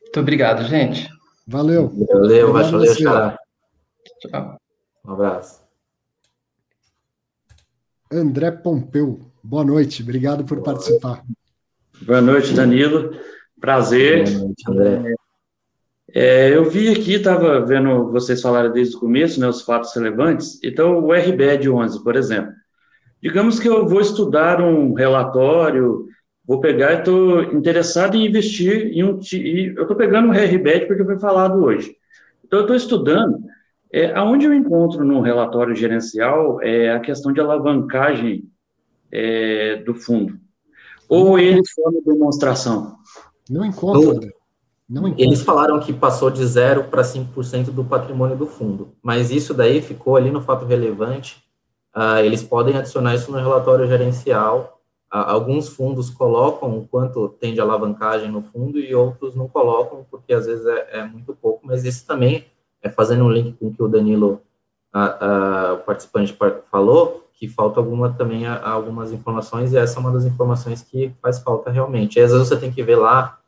Muito 0.00 0.20
obrigado, 0.20 0.64
gente. 0.64 1.10
Valeu. 1.46 1.88
Valeu, 1.88 2.52
valeu, 2.52 2.94
Xará. 2.94 3.38
Tchau. 4.20 4.58
Um 5.04 5.12
abraço. 5.12 5.62
André 8.10 8.50
Pompeu, 8.50 9.20
boa 9.42 9.64
noite, 9.64 10.02
obrigado 10.02 10.44
por 10.44 10.58
boa 10.60 10.72
participar. 10.72 11.24
Boa 12.02 12.20
noite, 12.20 12.54
Danilo. 12.54 13.10
Prazer. 13.60 14.24
Boa 14.24 14.38
noite, 14.38 14.64
André. 14.68 15.14
É, 16.16 16.54
eu 16.54 16.70
vi 16.70 16.88
aqui, 16.90 17.14
estava 17.14 17.60
vendo 17.66 18.10
vocês 18.12 18.40
falarem 18.40 18.72
desde 18.72 18.96
o 18.96 19.00
começo, 19.00 19.40
né, 19.40 19.48
os 19.48 19.62
fatos 19.62 19.94
relevantes. 19.94 20.60
Então, 20.62 21.00
o 21.00 21.12
RBED 21.12 21.68
11, 21.68 22.04
por 22.04 22.14
exemplo. 22.14 22.52
Digamos 23.20 23.58
que 23.58 23.68
eu 23.68 23.88
vou 23.88 24.00
estudar 24.00 24.60
um 24.62 24.92
relatório 24.92 26.06
vou 26.46 26.60
pegar 26.60 26.92
e 26.92 26.98
estou 26.98 27.42
interessado 27.42 28.16
em 28.16 28.26
investir 28.26 28.92
em 28.92 29.02
um. 29.02 29.18
E 29.32 29.72
eu 29.76 29.82
estou 29.82 29.96
pegando 29.96 30.28
o 30.28 30.32
RBET 30.32 30.86
porque 30.86 31.04
foi 31.04 31.18
falado 31.18 31.64
hoje. 31.64 31.96
Então, 32.44 32.60
eu 32.60 32.64
estou 32.64 32.76
estudando. 32.76 33.38
É, 33.92 34.12
aonde 34.12 34.44
eu 34.44 34.52
encontro 34.52 35.04
no 35.04 35.20
relatório 35.20 35.74
gerencial 35.74 36.60
é 36.60 36.92
a 36.92 36.98
questão 36.98 37.32
de 37.32 37.40
alavancagem 37.40 38.44
é, 39.10 39.76
do 39.76 39.94
fundo? 39.94 40.36
Ou 41.08 41.38
ele 41.38 41.62
foi 41.72 41.84
uma 41.84 42.02
demonstração? 42.02 42.96
Não 43.48 43.64
encontro, 43.64 44.32
Não 44.88 45.06
encontro. 45.06 45.22
Eles 45.24 45.42
falaram 45.42 45.78
que 45.78 45.92
passou 45.92 46.28
de 46.28 46.44
0 46.44 46.84
para 46.84 47.02
5% 47.02 47.66
do 47.66 47.84
patrimônio 47.84 48.36
do 48.36 48.46
fundo, 48.46 48.94
mas 49.00 49.30
isso 49.30 49.54
daí 49.54 49.80
ficou 49.80 50.16
ali 50.16 50.30
no 50.30 50.40
fato 50.40 50.64
relevante. 50.64 51.44
Uh, 51.94 52.18
eles 52.24 52.42
podem 52.42 52.76
adicionar 52.76 53.14
isso 53.14 53.30
no 53.30 53.38
relatório 53.38 53.86
gerencial 53.86 54.73
alguns 55.16 55.68
fundos 55.68 56.10
colocam 56.10 56.76
o 56.76 56.88
quanto 56.88 57.28
tem 57.28 57.54
de 57.54 57.60
alavancagem 57.60 58.30
no 58.30 58.42
fundo 58.42 58.80
e 58.80 58.92
outros 58.94 59.36
não 59.36 59.46
colocam, 59.46 60.04
porque 60.10 60.34
às 60.34 60.46
vezes 60.46 60.66
é, 60.66 60.98
é 60.98 61.04
muito 61.04 61.32
pouco, 61.34 61.64
mas 61.64 61.84
esse 61.84 62.04
também, 62.04 62.46
é 62.82 62.90
fazendo 62.90 63.24
um 63.24 63.30
link 63.30 63.52
com 63.52 63.68
o 63.68 63.72
que 63.72 63.82
o 63.82 63.88
Danilo, 63.88 64.42
a, 64.92 65.26
a, 65.26 65.72
o 65.74 65.78
participante 65.78 66.36
falou, 66.70 67.28
que 67.32 67.46
falta 67.46 67.78
alguma 67.78 68.12
também 68.12 68.44
a, 68.44 68.68
algumas 68.68 69.12
informações, 69.12 69.72
e 69.72 69.76
essa 69.76 69.98
é 69.98 70.00
uma 70.00 70.10
das 70.10 70.24
informações 70.24 70.82
que 70.82 71.12
faz 71.22 71.38
falta 71.38 71.70
realmente. 71.70 72.18
E 72.18 72.22
às 72.22 72.32
vezes 72.32 72.48
você 72.48 72.56
tem 72.56 72.72
que 72.72 72.82
ver 72.82 72.96
lá 72.96 73.38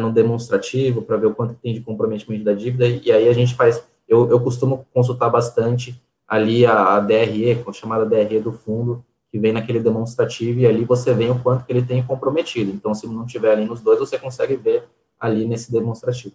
no 0.00 0.12
demonstrativo 0.12 1.02
para 1.02 1.16
ver 1.16 1.26
o 1.26 1.34
quanto 1.34 1.54
tem 1.54 1.72
de 1.72 1.80
comprometimento 1.80 2.44
da 2.44 2.54
dívida, 2.54 2.86
e 2.86 3.12
aí 3.12 3.28
a 3.28 3.32
gente 3.34 3.54
faz, 3.54 3.86
eu, 4.08 4.28
eu 4.30 4.40
costumo 4.40 4.86
consultar 4.92 5.28
bastante 5.28 6.00
ali 6.26 6.64
a, 6.64 6.96
a 6.96 7.00
DRE, 7.00 7.62
chamada 7.72 8.06
DRE 8.06 8.40
do 8.40 8.52
fundo, 8.52 9.04
que 9.30 9.38
vem 9.38 9.52
naquele 9.52 9.80
demonstrativo 9.80 10.60
e 10.60 10.66
ali 10.66 10.84
você 10.84 11.14
vê 11.14 11.28
o 11.28 11.38
quanto 11.38 11.64
que 11.64 11.72
ele 11.72 11.82
tem 11.82 12.02
comprometido. 12.04 12.72
Então, 12.72 12.92
se 12.94 13.06
não 13.06 13.24
tiver 13.24 13.52
ali 13.52 13.64
nos 13.64 13.80
dois, 13.80 13.98
você 13.98 14.18
consegue 14.18 14.56
ver 14.56 14.84
ali 15.18 15.46
nesse 15.46 15.70
demonstrativo. 15.70 16.34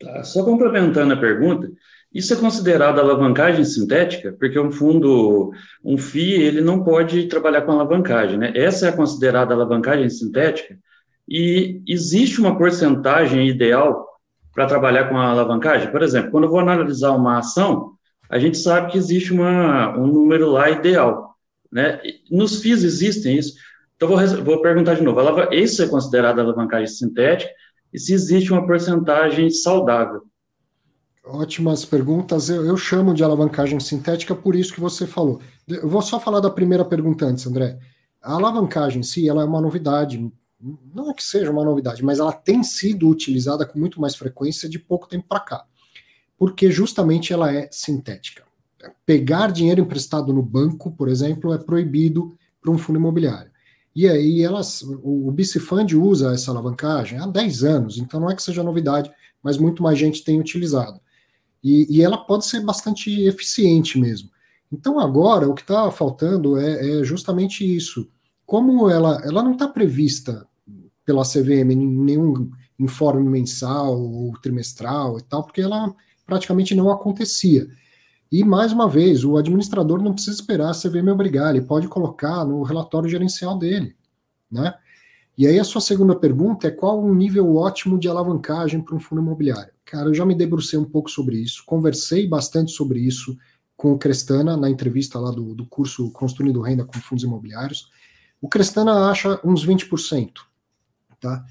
Tá, 0.00 0.22
só 0.22 0.44
complementando 0.44 1.12
a 1.12 1.16
pergunta, 1.16 1.70
isso 2.12 2.34
é 2.34 2.36
considerado 2.36 2.98
alavancagem 2.98 3.64
sintética? 3.64 4.34
Porque 4.38 4.58
um 4.58 4.72
fundo, 4.72 5.52
um 5.84 5.96
FII, 5.96 6.42
ele 6.42 6.60
não 6.60 6.82
pode 6.82 7.26
trabalhar 7.28 7.62
com 7.62 7.72
alavancagem, 7.72 8.36
né? 8.36 8.52
Essa 8.54 8.88
é 8.88 8.92
considerada 8.92 9.54
alavancagem 9.54 10.10
sintética? 10.10 10.76
E 11.28 11.80
existe 11.86 12.40
uma 12.40 12.58
porcentagem 12.58 13.48
ideal 13.48 14.06
para 14.52 14.66
trabalhar 14.66 15.08
com 15.08 15.16
a 15.16 15.28
alavancagem? 15.28 15.90
Por 15.92 16.02
exemplo, 16.02 16.32
quando 16.32 16.44
eu 16.44 16.50
vou 16.50 16.58
analisar 16.58 17.12
uma 17.12 17.38
ação, 17.38 17.92
a 18.28 18.38
gente 18.38 18.58
sabe 18.58 18.90
que 18.90 18.98
existe 18.98 19.32
uma, 19.32 19.96
um 19.96 20.06
número 20.06 20.50
lá 20.50 20.68
ideal. 20.68 21.29
Né? 21.70 22.00
Nos 22.30 22.60
FIIs 22.60 22.82
existem 22.82 23.38
isso. 23.38 23.54
Então, 23.96 24.08
vou, 24.08 24.44
vou 24.44 24.62
perguntar 24.62 24.94
de 24.94 25.02
novo: 25.02 25.20
isso 25.52 25.82
é 25.82 25.88
considerado 25.88 26.40
alavancagem 26.40 26.86
sintética? 26.86 27.50
E 27.92 27.98
se 27.98 28.12
existe 28.12 28.52
uma 28.52 28.66
porcentagem 28.66 29.50
saudável? 29.50 30.22
Ótimas 31.24 31.84
perguntas. 31.84 32.48
Eu, 32.48 32.64
eu, 32.64 32.76
chamo 32.76 33.12
de 33.12 33.22
alavancagem 33.22 33.78
sintética 33.78 34.34
por 34.34 34.54
isso 34.54 34.72
que 34.72 34.80
você 34.80 35.06
falou. 35.06 35.40
Eu 35.68 35.88
vou 35.88 36.02
só 36.02 36.18
falar 36.18 36.40
da 36.40 36.50
primeira 36.50 36.84
pergunta 36.84 37.26
antes, 37.26 37.46
André. 37.46 37.78
A 38.22 38.34
alavancagem, 38.34 39.02
sim, 39.02 39.28
ela 39.28 39.42
é 39.42 39.44
uma 39.44 39.60
novidade 39.60 40.18
não 40.94 41.10
é 41.10 41.14
que 41.14 41.24
seja 41.24 41.50
uma 41.50 41.64
novidade, 41.64 42.04
mas 42.04 42.18
ela 42.18 42.32
tem 42.32 42.62
sido 42.62 43.08
utilizada 43.08 43.64
com 43.64 43.78
muito 43.78 44.00
mais 44.00 44.14
frequência 44.14 44.68
de 44.68 44.78
pouco 44.78 45.08
tempo 45.08 45.26
para 45.26 45.40
cá, 45.40 45.64
porque 46.36 46.70
justamente 46.70 47.32
ela 47.32 47.52
é 47.52 47.68
sintética. 47.72 48.44
Pegar 49.04 49.50
dinheiro 49.50 49.80
emprestado 49.80 50.32
no 50.32 50.42
banco, 50.42 50.90
por 50.92 51.08
exemplo, 51.08 51.52
é 51.52 51.58
proibido 51.58 52.36
para 52.60 52.70
um 52.70 52.78
fundo 52.78 52.98
imobiliário. 52.98 53.50
E 53.94 54.08
aí 54.08 54.42
elas, 54.42 54.82
o 54.82 55.30
Bicifund 55.32 55.96
usa 55.96 56.32
essa 56.32 56.50
alavancagem 56.50 57.18
há 57.18 57.26
10 57.26 57.64
anos, 57.64 57.98
então 57.98 58.20
não 58.20 58.30
é 58.30 58.36
que 58.36 58.42
seja 58.42 58.62
novidade, 58.62 59.10
mas 59.42 59.58
muito 59.58 59.82
mais 59.82 59.98
gente 59.98 60.22
tem 60.22 60.38
utilizado. 60.38 61.00
E, 61.62 61.86
e 61.90 62.02
ela 62.02 62.16
pode 62.16 62.46
ser 62.46 62.60
bastante 62.60 63.24
eficiente 63.24 63.98
mesmo. 63.98 64.30
Então 64.72 65.00
agora 65.00 65.48
o 65.48 65.54
que 65.54 65.62
está 65.62 65.90
faltando 65.90 66.56
é, 66.56 67.00
é, 67.00 67.04
justamente 67.04 67.64
isso. 67.64 68.08
Como 68.46 68.88
ela, 68.88 69.20
ela 69.24 69.42
não 69.42 69.52
está 69.52 69.68
prevista 69.68 70.46
pela 71.04 71.24
CVM 71.24 71.72
em 71.72 71.86
nenhum 71.86 72.50
informe 72.78 73.28
mensal 73.28 74.00
ou 74.00 74.32
trimestral 74.40 75.18
e 75.18 75.22
tal, 75.22 75.42
porque 75.42 75.60
ela 75.60 75.92
praticamente 76.24 76.74
não 76.74 76.90
acontecia. 76.90 77.68
E, 78.30 78.44
mais 78.44 78.72
uma 78.72 78.88
vez, 78.88 79.24
o 79.24 79.36
administrador 79.36 80.00
não 80.00 80.12
precisa 80.12 80.36
esperar 80.36 80.70
a 80.70 80.74
CVM 80.74 81.08
obrigar, 81.10 81.54
ele 81.54 81.64
pode 81.64 81.88
colocar 81.88 82.44
no 82.44 82.62
relatório 82.62 83.08
gerencial 83.08 83.58
dele, 83.58 83.96
né? 84.50 84.74
E 85.36 85.46
aí 85.46 85.58
a 85.58 85.64
sua 85.64 85.80
segunda 85.80 86.14
pergunta 86.14 86.68
é 86.68 86.70
qual 86.70 87.02
o 87.02 87.14
nível 87.14 87.56
ótimo 87.56 87.98
de 87.98 88.08
alavancagem 88.08 88.82
para 88.82 88.94
um 88.94 89.00
fundo 89.00 89.22
imobiliário? 89.22 89.72
Cara, 89.84 90.08
eu 90.08 90.14
já 90.14 90.24
me 90.24 90.34
debrucei 90.34 90.78
um 90.78 90.84
pouco 90.84 91.10
sobre 91.10 91.36
isso, 91.36 91.64
conversei 91.64 92.28
bastante 92.28 92.72
sobre 92.72 93.00
isso 93.00 93.36
com 93.76 93.92
o 93.92 93.98
Crestana 93.98 94.56
na 94.56 94.68
entrevista 94.68 95.18
lá 95.18 95.30
do, 95.30 95.54
do 95.54 95.66
curso 95.66 96.10
Construindo 96.12 96.60
Renda 96.60 96.84
com 96.84 96.92
Fundos 97.00 97.24
Imobiliários. 97.24 97.90
O 98.38 98.48
Crestana 98.48 99.10
acha 99.10 99.40
uns 99.42 99.66
20%, 99.66 100.32
tá? 101.18 101.42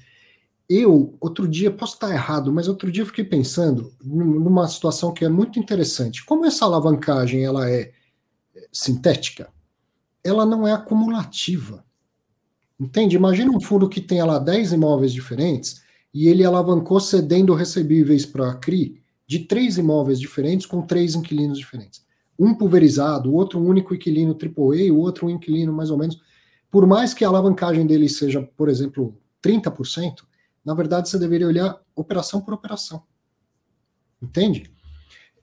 Eu, 0.72 1.16
outro 1.20 1.48
dia, 1.48 1.68
posso 1.68 1.94
estar 1.94 2.12
errado, 2.12 2.52
mas 2.52 2.68
outro 2.68 2.92
dia 2.92 3.02
eu 3.02 3.06
fiquei 3.06 3.24
pensando 3.24 3.92
numa 4.00 4.68
situação 4.68 5.12
que 5.12 5.24
é 5.24 5.28
muito 5.28 5.58
interessante. 5.58 6.24
Como 6.24 6.46
essa 6.46 6.64
alavancagem 6.64 7.44
ela 7.44 7.68
é 7.68 7.90
sintética, 8.70 9.48
ela 10.22 10.46
não 10.46 10.68
é 10.68 10.70
acumulativa. 10.70 11.84
Entende? 12.78 13.16
Imagina 13.16 13.50
um 13.50 13.60
fundo 13.60 13.88
que 13.88 14.00
tenha 14.00 14.24
lá 14.24 14.38
10 14.38 14.74
imóveis 14.74 15.12
diferentes 15.12 15.82
e 16.14 16.28
ele 16.28 16.44
alavancou 16.44 17.00
cedendo 17.00 17.52
recebíveis 17.52 18.24
para 18.24 18.52
a 18.52 18.54
CRI 18.54 19.02
de 19.26 19.40
três 19.40 19.76
imóveis 19.76 20.20
diferentes 20.20 20.66
com 20.66 20.82
três 20.82 21.16
inquilinos 21.16 21.58
diferentes. 21.58 22.04
Um 22.38 22.54
pulverizado, 22.54 23.28
o 23.28 23.34
outro 23.34 23.58
um 23.58 23.66
único 23.66 23.92
inquilino 23.92 24.38
AAA, 24.40 24.92
o 24.92 24.98
outro 24.98 25.26
um 25.26 25.30
inquilino 25.30 25.72
mais 25.72 25.90
ou 25.90 25.98
menos. 25.98 26.20
Por 26.70 26.86
mais 26.86 27.12
que 27.12 27.24
a 27.24 27.28
alavancagem 27.28 27.84
dele 27.84 28.08
seja, 28.08 28.40
por 28.56 28.68
exemplo, 28.68 29.18
30%, 29.42 30.29
na 30.70 30.74
verdade, 30.76 31.08
você 31.08 31.18
deveria 31.18 31.48
olhar 31.48 31.80
operação 31.96 32.40
por 32.40 32.54
operação. 32.54 33.02
Entende? 34.22 34.70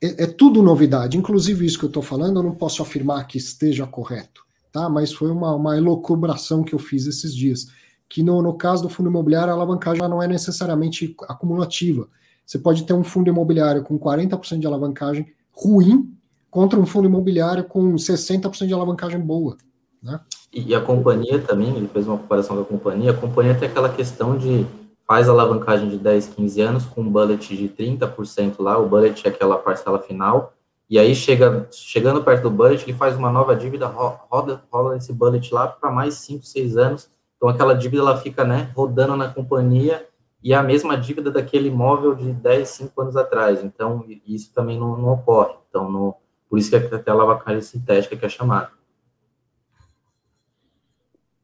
É, 0.01 0.23
é 0.23 0.25
tudo 0.25 0.63
novidade. 0.63 1.17
Inclusive, 1.17 1.65
isso 1.65 1.77
que 1.77 1.83
eu 1.83 1.89
estou 1.89 2.01
falando, 2.01 2.39
eu 2.39 2.43
não 2.43 2.55
posso 2.55 2.81
afirmar 2.81 3.27
que 3.27 3.37
esteja 3.37 3.85
correto, 3.85 4.45
tá? 4.71 4.87
Mas 4.87 5.11
foi 5.11 5.29
uma, 5.29 5.53
uma 5.53 5.75
elocubração 5.75 6.63
que 6.63 6.73
eu 6.73 6.79
fiz 6.79 7.05
esses 7.07 7.35
dias. 7.35 7.67
Que 8.07 8.23
no, 8.23 8.41
no 8.41 8.53
caso 8.53 8.83
do 8.83 8.89
fundo 8.89 9.09
imobiliário, 9.09 9.51
a 9.51 9.53
alavancagem 9.53 10.01
não 10.07 10.23
é 10.23 10.29
necessariamente 10.29 11.13
acumulativa. 11.27 12.07
Você 12.45 12.57
pode 12.57 12.85
ter 12.85 12.93
um 12.93 13.03
fundo 13.03 13.29
imobiliário 13.29 13.83
com 13.83 13.99
40% 13.99 14.59
de 14.59 14.65
alavancagem 14.65 15.27
ruim 15.51 16.09
contra 16.49 16.79
um 16.79 16.85
fundo 16.85 17.09
imobiliário 17.09 17.65
com 17.65 17.95
60% 17.95 18.65
de 18.65 18.73
alavancagem 18.73 19.19
boa. 19.19 19.57
Né? 20.01 20.21
E 20.53 20.73
a 20.73 20.79
companhia 20.79 21.37
também, 21.41 21.75
ele 21.75 21.89
fez 21.89 22.07
uma 22.07 22.17
comparação 22.17 22.55
com 22.55 22.61
a 22.61 22.65
companhia, 22.65 23.11
a 23.11 23.13
companhia 23.13 23.55
tem 23.55 23.67
aquela 23.67 23.89
questão 23.89 24.37
de 24.37 24.65
faz 25.07 25.29
alavancagem 25.29 25.87
de 25.87 25.97
10, 25.97 26.27
15 26.27 26.61
anos 26.61 26.85
com 26.85 27.01
um 27.01 27.09
bullet 27.09 27.55
de 27.55 27.69
30% 27.69 28.55
lá, 28.59 28.77
o 28.77 28.89
bullet 28.89 29.25
é 29.25 29.29
aquela 29.29 29.57
parcela 29.57 29.99
final, 29.99 30.53
e 30.89 30.99
aí 30.99 31.15
chega, 31.15 31.67
chegando 31.71 32.23
perto 32.23 32.43
do 32.43 32.51
bullet, 32.51 32.83
ele 32.83 32.93
faz 32.93 33.15
uma 33.15 33.31
nova 33.31 33.55
dívida, 33.55 33.87
roda, 33.87 34.61
roda 34.69 34.97
esse 34.97 35.13
bullet 35.13 35.53
lá 35.53 35.67
para 35.67 35.89
mais 35.89 36.15
5, 36.15 36.45
6 36.45 36.75
anos, 36.75 37.09
então 37.37 37.47
aquela 37.47 37.73
dívida 37.73 38.01
ela 38.01 38.17
fica 38.17 38.43
né, 38.43 38.69
rodando 38.75 39.15
na 39.15 39.29
companhia, 39.29 40.05
e 40.43 40.53
é 40.53 40.55
a 40.57 40.61
mesma 40.61 40.97
dívida 40.97 41.31
daquele 41.31 41.69
imóvel 41.69 42.13
de 42.13 42.33
10, 42.33 42.67
5 42.67 43.01
anos 43.01 43.15
atrás, 43.15 43.63
então 43.63 44.05
isso 44.27 44.53
também 44.53 44.77
não, 44.77 44.97
não 44.97 45.13
ocorre, 45.13 45.55
então 45.69 45.89
no, 45.89 46.15
por 46.49 46.59
isso 46.59 46.69
que 46.69 46.75
é 46.75 46.79
até 46.79 47.09
a 47.09 47.13
alavancagem 47.13 47.61
sintética 47.61 48.17
que 48.17 48.25
é 48.25 48.29
chamada. 48.29 48.71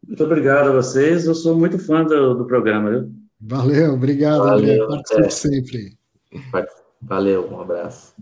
Muito 0.06 0.22
obrigado 0.22 0.68
a 0.68 0.74
vocês, 0.74 1.26
eu 1.26 1.34
sou 1.34 1.58
muito 1.58 1.80
fã 1.80 2.04
do, 2.04 2.36
do 2.36 2.46
programa, 2.46 2.90
viu? 2.90 3.23
Valeu, 3.46 3.94
obrigado, 3.94 4.44
Valeu, 4.44 4.86
André. 4.86 5.04
Participe 5.04 5.32
sempre. 5.32 5.98
Valeu, 7.02 7.52
um 7.52 7.60
abraço. 7.60 8.16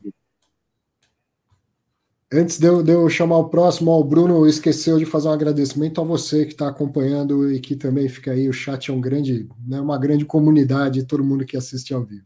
Antes 2.34 2.58
de 2.58 2.66
eu, 2.66 2.82
de 2.82 2.92
eu, 2.92 3.08
chamar 3.10 3.38
o 3.38 3.50
próximo, 3.50 3.92
ó, 3.92 4.00
o 4.00 4.04
Bruno 4.04 4.48
esqueceu 4.48 4.98
de 4.98 5.06
fazer 5.06 5.28
um 5.28 5.34
agradecimento 5.34 6.02
a 6.02 6.04
você 6.04 6.46
que 6.46 6.54
está 6.54 6.68
acompanhando 6.70 7.52
e 7.52 7.60
que 7.60 7.76
também 7.76 8.08
fica 8.10 8.32
aí. 8.32 8.48
O 8.50 8.54
chat 8.54 8.90
é 8.90 8.94
um 8.94 9.02
grande, 9.02 9.48
né, 9.68 9.80
uma 9.80 9.98
grande 9.98 10.26
comunidade, 10.26 11.06
todo 11.06 11.24
mundo 11.24 11.46
que 11.46 11.58
assiste 11.58 11.94
ao 11.94 12.04
vivo. 12.04 12.26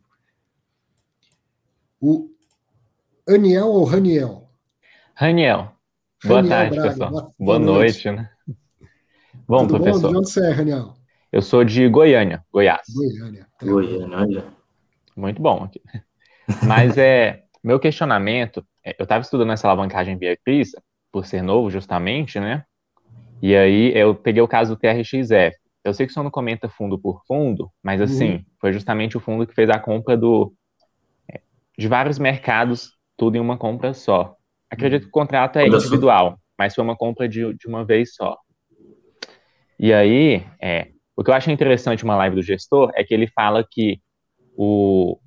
O 2.00 2.30
Aniel 3.28 3.68
ou 3.68 3.84
Raniel? 3.84 4.48
Raniel. 5.16 5.72
Boa 6.24 6.42
Raniel 6.42 6.50
tarde, 6.50 6.76
Braga. 6.76 6.90
pessoal. 6.90 7.10
Boa, 7.10 7.32
boa 7.40 7.60
noite. 7.60 8.08
noite, 8.08 8.12
né? 8.12 8.30
Bom, 9.48 9.68
Tudo 9.68 9.80
professor. 9.80 10.02
Bom? 10.02 10.10
De 10.10 10.18
onde 10.18 10.30
você 10.30 10.46
é, 10.46 10.52
Raniel? 10.52 10.94
Eu 11.36 11.42
sou 11.42 11.66
de 11.66 11.90
Goiânia, 11.90 12.42
Goiás. 12.50 12.88
Goiânia. 12.96 13.46
Tá. 13.60 13.66
Goiânia, 13.66 14.18
olha. 14.18 14.46
Muito 15.18 15.42
bom. 15.42 15.70
Mas 16.66 16.98
é 16.98 17.44
meu 17.62 17.78
questionamento, 17.78 18.66
é, 18.82 18.96
eu 18.98 19.04
estava 19.04 19.22
estudando 19.22 19.52
essa 19.52 19.68
alavancagem 19.68 20.18
via 20.18 20.38
CRISA, 20.38 20.82
por 21.12 21.26
ser 21.26 21.42
novo 21.42 21.70
justamente, 21.70 22.40
né? 22.40 22.64
E 23.42 23.54
aí 23.54 23.92
eu 23.94 24.16
peguei 24.16 24.42
o 24.42 24.48
caso 24.48 24.74
do 24.74 24.80
TRXF. 24.80 25.58
Eu 25.84 25.94
sei 25.94 26.06
que 26.06 26.12
o 26.12 26.14
senhor 26.14 26.24
não 26.24 26.32
comenta 26.32 26.70
fundo 26.70 26.98
por 26.98 27.22
fundo, 27.28 27.70
mas 27.84 28.00
assim, 28.00 28.36
uhum. 28.36 28.46
foi 28.62 28.72
justamente 28.72 29.18
o 29.18 29.20
fundo 29.20 29.46
que 29.46 29.54
fez 29.54 29.70
a 29.70 29.78
compra 29.78 30.16
do 30.16 30.54
é, 31.30 31.42
de 31.78 31.90
vários 31.90 32.18
mercados, 32.18 32.94
tudo 33.18 33.36
em 33.36 33.42
uma 33.42 33.58
compra 33.58 33.94
só. 33.94 34.38
Acredito 34.70 35.02
que 35.02 35.10
o 35.10 35.12
contrato 35.12 35.60
é 35.60 35.68
individual, 35.68 36.40
mas 36.58 36.74
foi 36.74 36.82
uma 36.82 36.96
compra 36.96 37.28
de, 37.28 37.54
de 37.56 37.68
uma 37.68 37.84
vez 37.84 38.16
só. 38.16 38.38
E 39.78 39.92
aí, 39.92 40.42
é, 40.62 40.95
o 41.16 41.24
que 41.24 41.30
eu 41.30 41.34
acho 41.34 41.50
interessante 41.50 42.04
uma 42.04 42.16
live 42.18 42.36
do 42.36 42.42
gestor 42.42 42.92
é 42.96 43.04
que 43.04 43.14
ele 43.14 43.28
fala 43.28 43.66
que 43.70 44.02
o, 44.58 45.18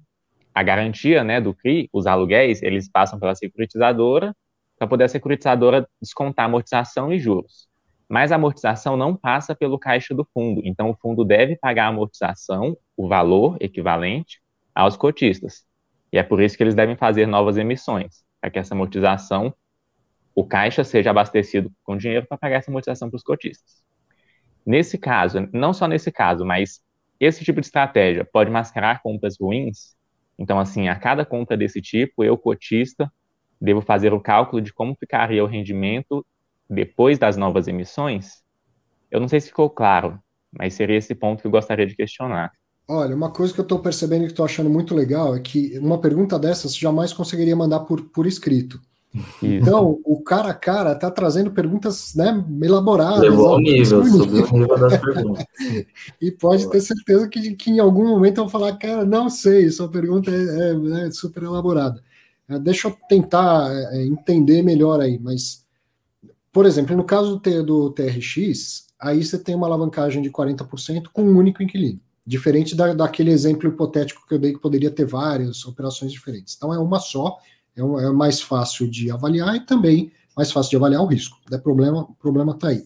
a 0.55 0.63
garantia 0.63 1.25
né, 1.25 1.41
do 1.41 1.55
CRI, 1.55 1.89
os 1.93 2.07
aluguéis, 2.07 2.63
eles 2.63 2.91
passam 2.91 3.19
pela 3.19 3.35
securitizadora 3.35 4.35
para 4.79 4.87
poder 4.87 5.05
a 5.05 5.09
securitizadora 5.09 5.89
descontar 6.01 6.47
amortização 6.47 7.13
e 7.13 7.19
juros. 7.19 7.69
Mas 8.09 8.33
a 8.33 8.37
amortização 8.37 8.97
não 8.97 9.15
passa 9.15 9.55
pelo 9.55 9.79
caixa 9.79 10.15
do 10.15 10.27
fundo, 10.33 10.63
então 10.65 10.91
o 10.91 10.95
fundo 10.95 11.25
deve 11.25 11.57
pagar 11.57 11.87
a 11.87 11.89
amortização, 11.89 12.77
o 12.97 13.09
valor 13.09 13.57
equivalente, 13.61 14.41
aos 14.75 14.97
cotistas. 14.97 15.67
E 16.13 16.19
é 16.19 16.23
por 16.23 16.41
isso 16.41 16.57
que 16.57 16.63
eles 16.63 16.75
devem 16.75 16.97
fazer 16.97 17.27
novas 17.27 17.57
emissões, 17.57 18.25
para 18.41 18.51
que 18.51 18.59
essa 18.59 18.75
amortização, 18.75 19.53
o 20.35 20.45
caixa 20.45 20.85
seja 20.85 21.11
abastecido 21.11 21.71
com 21.83 21.97
dinheiro 21.97 22.27
para 22.27 22.39
pagar 22.39 22.57
essa 22.57 22.71
amortização 22.71 23.11
para 23.11 23.17
os 23.17 23.23
cotistas. 23.23 23.88
Nesse 24.65 24.99
caso, 24.99 25.49
não 25.53 25.73
só 25.73 25.87
nesse 25.87 26.13
caso, 26.13 26.45
mas 26.45 26.81
esse 27.19 27.45
tipo 27.45 27.61
de 27.61 27.67
estratégia 27.67 28.25
pode 28.25 28.51
mascarar 28.51 29.03
compras 29.03 29.37
ruins. 29.41 29.97
Então, 30.39 30.59
assim, 30.59 30.89
a 30.89 30.95
cada 30.95 31.25
compra 31.25 31.57
desse 31.57 31.81
tipo, 31.81 32.23
eu, 32.23 32.37
cotista, 32.39 33.11
devo 33.61 33.81
fazer 33.81 34.13
o 34.13 34.21
cálculo 34.21 34.63
de 34.63 34.73
como 34.73 34.95
ficaria 34.95 35.43
o 35.43 35.49
rendimento 35.49 36.25
depois 36.69 37.19
das 37.19 37.37
novas 37.37 37.67
emissões? 37.67 38.43
Eu 39.11 39.21
não 39.21 39.29
sei 39.29 39.41
se 39.41 39.49
ficou 39.49 39.69
claro, 39.69 40.19
mas 40.53 40.75
seria 40.75 40.97
esse 40.97 41.15
ponto 41.15 41.41
que 41.41 41.47
eu 41.47 41.51
gostaria 41.51 41.87
de 41.87 41.97
questionar. 41.97 42.53
Olha, 42.87 43.15
uma 43.15 43.31
coisa 43.31 43.53
que 43.53 43.61
eu 43.61 43.65
estou 43.65 43.81
percebendo 43.81 44.23
que 44.23 44.29
estou 44.29 44.45
achando 44.45 44.71
muito 44.71 44.95
legal 44.95 45.37
é 45.37 45.41
que 45.41 45.79
uma 45.79 46.01
pergunta 46.01 46.39
dessas 46.39 46.75
jamais 46.75 47.13
conseguiria 47.13 47.55
mandar 47.55 47.81
por, 47.81 48.11
por 48.11 48.27
escrito. 48.27 48.81
Isso. 49.15 49.47
Então, 49.47 49.99
o 50.05 50.21
cara 50.21 50.51
a 50.51 50.55
cara 50.55 50.93
está 50.93 51.11
trazendo 51.11 51.51
perguntas 51.51 52.15
né, 52.15 52.45
elaboradas. 52.63 53.21
Levou 53.21 53.49
ao 53.49 53.59
nível, 53.59 54.05
subiu 54.05 54.45
o 54.45 54.59
nível 54.59 54.79
das 54.79 54.99
perguntas. 54.99 55.45
e 56.21 56.31
pode 56.31 56.69
ter 56.71 56.81
certeza 56.81 57.29
que, 57.29 57.55
que 57.57 57.71
em 57.71 57.79
algum 57.79 58.07
momento 58.07 58.39
eu 58.39 58.45
vou 58.45 58.51
falar, 58.51 58.77
cara, 58.77 59.05
não 59.05 59.31
sei, 59.31 59.71
sua 59.71 59.89
pergunta 59.89 60.31
é, 60.31 61.05
é, 61.05 61.07
é 61.07 61.11
super 61.11 61.43
elaborada. 61.43 62.03
É, 62.49 62.59
deixa 62.59 62.89
eu 62.89 62.97
tentar 63.09 63.71
é, 63.93 64.05
entender 64.05 64.63
melhor 64.63 65.01
aí, 65.01 65.19
mas, 65.19 65.65
por 66.53 66.67
exemplo, 66.67 66.97
no 66.97 67.05
caso 67.05 67.37
do, 67.37 67.63
do 67.63 67.91
TRX, 67.91 68.89
aí 69.01 69.25
você 69.25 69.39
tem 69.39 69.55
uma 69.55 69.67
alavancagem 69.67 70.23
de 70.23 70.31
40% 70.31 71.09
com 71.13 71.23
um 71.23 71.37
único 71.37 71.63
inquilino. 71.63 72.01
Diferente 72.27 72.75
da, 72.75 72.93
daquele 72.93 73.31
exemplo 73.31 73.69
hipotético 73.69 74.27
que 74.27 74.35
eu 74.35 74.39
dei 74.39 74.53
que 74.53 74.61
poderia 74.61 74.91
ter 74.91 75.07
várias 75.07 75.65
operações 75.65 76.13
diferentes. 76.13 76.55
Então 76.57 76.75
é 76.75 76.79
uma 76.79 77.01
só, 77.01 77.39
é, 77.79 78.05
é 78.05 78.11
mais 78.11 78.41
fácil 78.41 78.91
de 78.91 79.11
avaliar 79.11 79.57
e 79.57 79.61
também 79.61 80.13
mais 80.37 80.53
fácil 80.53 80.71
de 80.71 80.77
avaliar 80.77 81.03
o 81.03 81.07
risco. 81.07 81.37
É 81.51 81.59
problema, 81.59 82.03
o 82.03 82.15
problema 82.15 82.53
está 82.53 82.69
aí. 82.69 82.85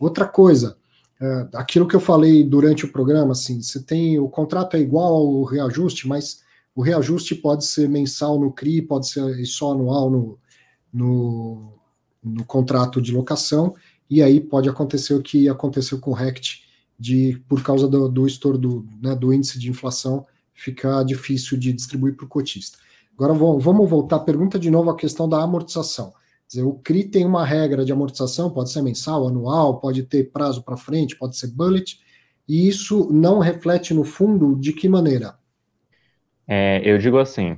Outra 0.00 0.26
coisa, 0.26 0.76
é, 1.20 1.48
aquilo 1.54 1.86
que 1.86 1.94
eu 1.94 2.00
falei 2.00 2.42
durante 2.42 2.84
o 2.84 2.92
programa, 2.92 3.32
assim, 3.32 3.60
você 3.60 3.82
tem 3.82 4.18
o 4.18 4.28
contrato 4.28 4.76
é 4.76 4.80
igual 4.80 5.14
ao 5.14 5.44
reajuste, 5.44 6.08
mas 6.08 6.42
o 6.74 6.82
reajuste 6.82 7.34
pode 7.34 7.64
ser 7.64 7.88
mensal 7.88 8.40
no 8.40 8.52
CRI, 8.52 8.82
pode 8.82 9.08
ser 9.08 9.44
só 9.44 9.72
anual 9.72 10.10
no, 10.10 10.38
no, 10.92 11.72
no 12.22 12.44
contrato 12.44 13.00
de 13.00 13.12
locação, 13.12 13.74
e 14.08 14.22
aí 14.22 14.40
pode 14.40 14.68
acontecer 14.68 15.14
o 15.14 15.22
que 15.22 15.48
aconteceu 15.48 15.98
com 15.98 16.10
o 16.10 16.14
RECT, 16.14 16.64
de, 16.98 17.42
por 17.48 17.62
causa 17.62 17.88
do, 17.88 18.08
do 18.08 18.26
estouro 18.26 18.56
do, 18.56 18.86
né, 19.02 19.14
do 19.14 19.32
índice 19.32 19.58
de 19.58 19.68
inflação, 19.68 20.24
ficar 20.54 21.02
difícil 21.04 21.58
de 21.58 21.72
distribuir 21.72 22.16
para 22.16 22.24
o 22.24 22.28
cotista. 22.28 22.78
Agora 23.14 23.32
vamos 23.32 23.88
voltar, 23.88 24.20
pergunta 24.20 24.58
de 24.58 24.70
novo 24.70 24.90
a 24.90 24.96
questão 24.96 25.28
da 25.28 25.42
amortização. 25.42 26.10
Quer 26.10 26.48
dizer, 26.48 26.62
o 26.64 26.74
CRI 26.74 27.04
tem 27.04 27.24
uma 27.24 27.44
regra 27.44 27.84
de 27.84 27.92
amortização, 27.92 28.50
pode 28.50 28.70
ser 28.70 28.82
mensal, 28.82 29.26
anual, 29.26 29.80
pode 29.80 30.02
ter 30.02 30.30
prazo 30.30 30.62
para 30.62 30.76
frente, 30.76 31.16
pode 31.16 31.36
ser 31.36 31.48
bullet, 31.48 31.98
e 32.48 32.68
isso 32.68 33.08
não 33.12 33.38
reflete 33.38 33.94
no 33.94 34.04
fundo 34.04 34.56
de 34.56 34.72
que 34.72 34.88
maneira? 34.88 35.36
É, 36.46 36.82
eu 36.84 36.98
digo 36.98 37.18
assim, 37.18 37.52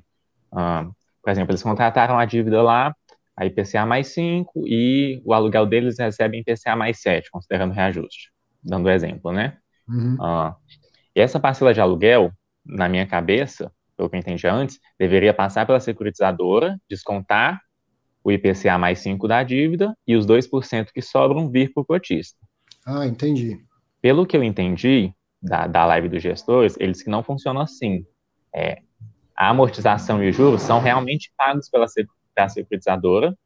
uh, 0.53 0.95
por 1.23 1.31
exemplo, 1.31 1.51
eles 1.51 1.63
contrataram 1.63 2.19
a 2.19 2.25
dívida 2.25 2.63
lá, 2.63 2.95
a 3.37 3.45
IPCA 3.45 3.85
mais 3.85 4.09
5, 4.09 4.67
e 4.67 5.21
o 5.25 5.35
aluguel 5.35 5.67
deles 5.67 5.99
recebe 5.99 6.39
IPCA 6.39 6.77
mais 6.77 7.01
7, 7.01 7.31
considerando 7.31 7.73
reajuste, 7.73 8.31
dando 8.63 8.89
exemplo, 8.89 9.33
né? 9.33 9.57
Uhum. 9.89 10.15
Uh, 10.15 10.55
e 11.15 11.21
essa 11.21 11.41
parcela 11.41 11.75
de 11.75 11.81
aluguel, 11.81 12.31
na 12.65 12.89
minha 12.89 13.07
cabeça, 13.07 13.73
pelo 13.97 14.11
que 14.11 14.17
eu 14.17 14.21
entendi 14.21 14.47
antes, 14.47 14.79
deveria 14.99 15.33
passar 15.33 15.67
pela 15.67 15.81
securitizadora, 15.81 16.79
descontar 16.89 17.61
o 18.23 18.31
IPCA 18.31 18.77
mais 18.77 18.99
5 18.99 19.27
da 19.29 19.43
dívida 19.43 19.97
e 20.07 20.17
os 20.17 20.27
2% 20.27 20.91
que 20.93 21.01
sobram 21.01 21.49
vir 21.49 21.73
para 21.73 21.81
o 21.81 21.87
cotista. 21.87 22.39
Ah, 22.85 23.07
entendi. 23.07 23.59
Pelo 24.01 24.27
que 24.27 24.37
eu 24.37 24.43
entendi 24.43 25.13
da, 25.41 25.67
da 25.67 25.87
live 25.87 26.09
dos 26.09 26.23
gestores, 26.23 26.77
eles 26.79 27.03
que 27.03 27.11
não 27.11 27.23
funcionam 27.23 27.61
assim. 27.61 28.05
É, 28.55 28.81
a 29.37 29.51
amortização 29.51 30.23
e 30.23 30.31
os 30.31 30.37
juros 30.37 30.63
são 30.63 30.81
realmente 30.81 31.33
pagos 31.37 31.69
pela, 31.69 31.87
securitizadora, 32.49 33.37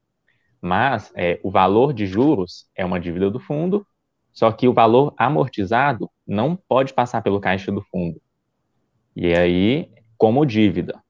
mas 0.61 1.13
é, 1.15 1.41
o 1.43 1.51
valor 1.51 1.93
de 1.93 2.07
juros 2.07 2.67
é 2.75 2.85
uma 2.85 3.01
dívida 3.01 3.31
do 3.31 3.41
fundo, 3.41 3.87
só 4.33 4.51
que 4.53 4.69
o 4.69 4.73
valor 4.73 5.13
amortizado 5.17 6.09
não 6.27 6.55
pode 6.55 6.95
passar 6.95 7.23
pelo 7.23 7.41
caixa 7.41 7.73
do 7.73 7.83
fundo. 7.83 8.21
E 9.17 9.35
aí, 9.35 9.91
como 10.21 10.45
dívida. 10.45 11.03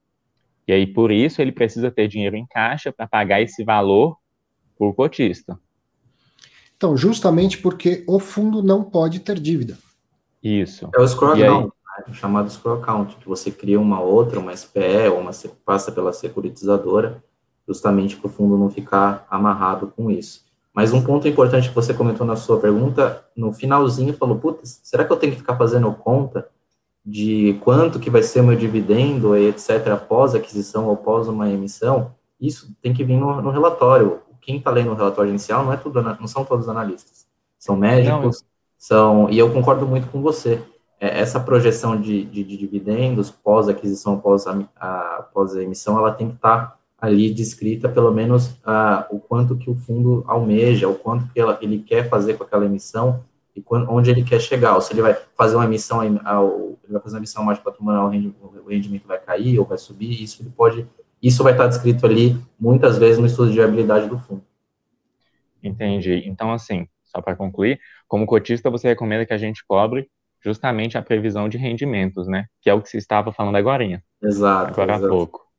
E 0.65 0.71
aí, 0.71 0.87
por 0.87 1.11
isso, 1.11 1.41
ele 1.41 1.51
precisa 1.51 1.91
ter 1.91 2.07
dinheiro 2.07 2.37
em 2.37 2.45
caixa 2.45 2.93
para 2.93 3.05
pagar 3.05 3.41
esse 3.41 3.61
valor 3.61 4.15
por 4.77 4.95
cotista. 4.95 5.59
Então, 6.77 6.95
justamente 6.95 7.57
porque 7.57 8.05
o 8.07 8.19
fundo 8.19 8.63
não 8.63 8.81
pode 8.81 9.19
ter 9.19 9.37
dívida. 9.37 9.77
Isso. 10.41 10.89
É 10.95 11.01
o 11.01 11.05
scroll 11.05 11.33
account, 11.33 11.65
né? 11.65 12.03
o 12.07 12.13
chamado 12.13 12.49
scroll 12.49 12.81
account, 12.81 13.17
que 13.17 13.27
você 13.27 13.51
cria 13.51 13.81
uma 13.81 13.99
outra, 13.99 14.39
uma 14.39 14.55
SPE, 14.55 15.09
ou 15.11 15.19
uma 15.19 15.31
passa 15.65 15.91
pela 15.91 16.13
securitizadora, 16.13 17.21
justamente 17.67 18.15
para 18.15 18.27
o 18.27 18.31
fundo 18.31 18.57
não 18.57 18.69
ficar 18.69 19.27
amarrado 19.29 19.87
com 19.87 20.09
isso. 20.09 20.45
Mas 20.73 20.93
um 20.93 21.03
ponto 21.03 21.27
importante 21.27 21.67
que 21.67 21.75
você 21.75 21.93
comentou 21.93 22.25
na 22.25 22.37
sua 22.37 22.61
pergunta, 22.61 23.25
no 23.35 23.51
finalzinho, 23.51 24.13
falou, 24.13 24.39
putz, 24.39 24.79
será 24.85 25.03
que 25.03 25.11
eu 25.11 25.17
tenho 25.17 25.33
que 25.33 25.39
ficar 25.39 25.57
fazendo 25.57 25.91
conta 25.91 26.47
de 27.05 27.57
quanto 27.61 27.99
que 27.99 28.09
vai 28.09 28.21
ser 28.21 28.41
o 28.41 28.43
meu 28.43 28.55
dividendo, 28.55 29.35
etc., 29.35 29.87
após 29.93 30.35
aquisição 30.35 30.85
ou 30.85 30.93
após 30.93 31.27
uma 31.27 31.49
emissão, 31.49 32.13
isso 32.39 32.75
tem 32.81 32.93
que 32.93 33.03
vir 33.03 33.17
no, 33.17 33.41
no 33.41 33.49
relatório. 33.49 34.19
Quem 34.39 34.57
está 34.57 34.71
lendo 34.71 34.91
o 34.91 34.95
relatório 34.95 35.29
inicial 35.29 35.63
não, 35.63 35.73
é 35.73 35.77
tudo, 35.77 36.01
não 36.01 36.27
são 36.27 36.45
todos 36.45 36.69
analistas. 36.69 37.27
São 37.57 37.75
médicos, 37.75 38.41
não. 38.41 38.47
são... 38.77 39.29
E 39.29 39.37
eu 39.37 39.51
concordo 39.51 39.85
muito 39.85 40.07
com 40.07 40.21
você. 40.21 40.61
É, 40.99 41.19
essa 41.19 41.39
projeção 41.39 41.99
de, 41.99 42.23
de, 42.25 42.43
de 42.43 42.57
dividendos 42.57 43.31
pós-aquisição, 43.31 44.19
pós 44.19 44.45
a, 44.45 44.59
a, 44.79 45.27
pós 45.33 45.55
a 45.55 45.63
emissão, 45.63 45.97
ela 45.97 46.11
tem 46.11 46.27
que 46.29 46.35
estar 46.35 46.67
tá 46.67 46.77
ali 46.99 47.33
descrita, 47.33 47.89
pelo 47.89 48.11
menos, 48.11 48.55
a, 48.63 49.07
o 49.09 49.19
quanto 49.19 49.57
que 49.57 49.69
o 49.69 49.75
fundo 49.75 50.23
almeja, 50.27 50.87
o 50.87 50.93
quanto 50.93 51.27
que 51.33 51.39
ela, 51.39 51.57
ele 51.59 51.79
quer 51.79 52.07
fazer 52.07 52.35
com 52.35 52.43
aquela 52.43 52.65
emissão, 52.65 53.23
e 53.55 53.61
quando, 53.61 53.89
onde 53.91 54.09
ele 54.09 54.23
quer 54.23 54.39
chegar, 54.39 54.75
ou 54.75 54.81
se 54.81 54.93
ele 54.93 55.01
vai 55.01 55.17
fazer 55.35 55.55
uma 55.55 55.65
emissão, 55.65 55.99
ao, 56.23 56.79
ele 56.83 56.93
vai 56.93 57.01
fazer 57.01 57.15
uma 57.15 57.19
emissão 57.19 57.43
mais 57.43 57.59
patrimonial, 57.59 58.07
o 58.07 58.69
rendimento 58.69 59.07
vai 59.07 59.19
cair 59.19 59.59
ou 59.59 59.65
vai 59.65 59.77
subir, 59.77 60.21
isso 60.21 60.41
ele 60.41 60.49
pode, 60.49 60.87
isso 61.21 61.43
vai 61.43 61.53
estar 61.53 61.67
descrito 61.67 62.05
ali 62.05 62.37
muitas 62.59 62.97
vezes 62.97 63.19
no 63.19 63.25
estudo 63.25 63.49
de 63.49 63.57
viabilidade 63.57 64.07
do 64.07 64.17
fundo. 64.17 64.43
Entendi. 65.61 66.23
Então, 66.25 66.51
assim, 66.51 66.87
só 67.03 67.21
para 67.21 67.35
concluir, 67.35 67.79
como 68.07 68.25
cotista, 68.25 68.69
você 68.69 68.87
recomenda 68.87 69.25
que 69.25 69.33
a 69.33 69.37
gente 69.37 69.63
cobre 69.67 70.09
justamente 70.43 70.97
a 70.97 71.01
previsão 71.01 71.47
de 71.47 71.57
rendimentos, 71.57 72.27
né? 72.27 72.45
Que 72.61 72.69
é 72.69 72.73
o 72.73 72.81
que 72.81 72.89
você 72.89 72.97
estava 72.97 73.31
falando 73.31 73.57
agora. 73.57 73.83
Exato. 74.23 74.71
Agora 74.71 74.95
exato. 74.95 75.05
há 75.05 75.09
pouco. 75.09 75.50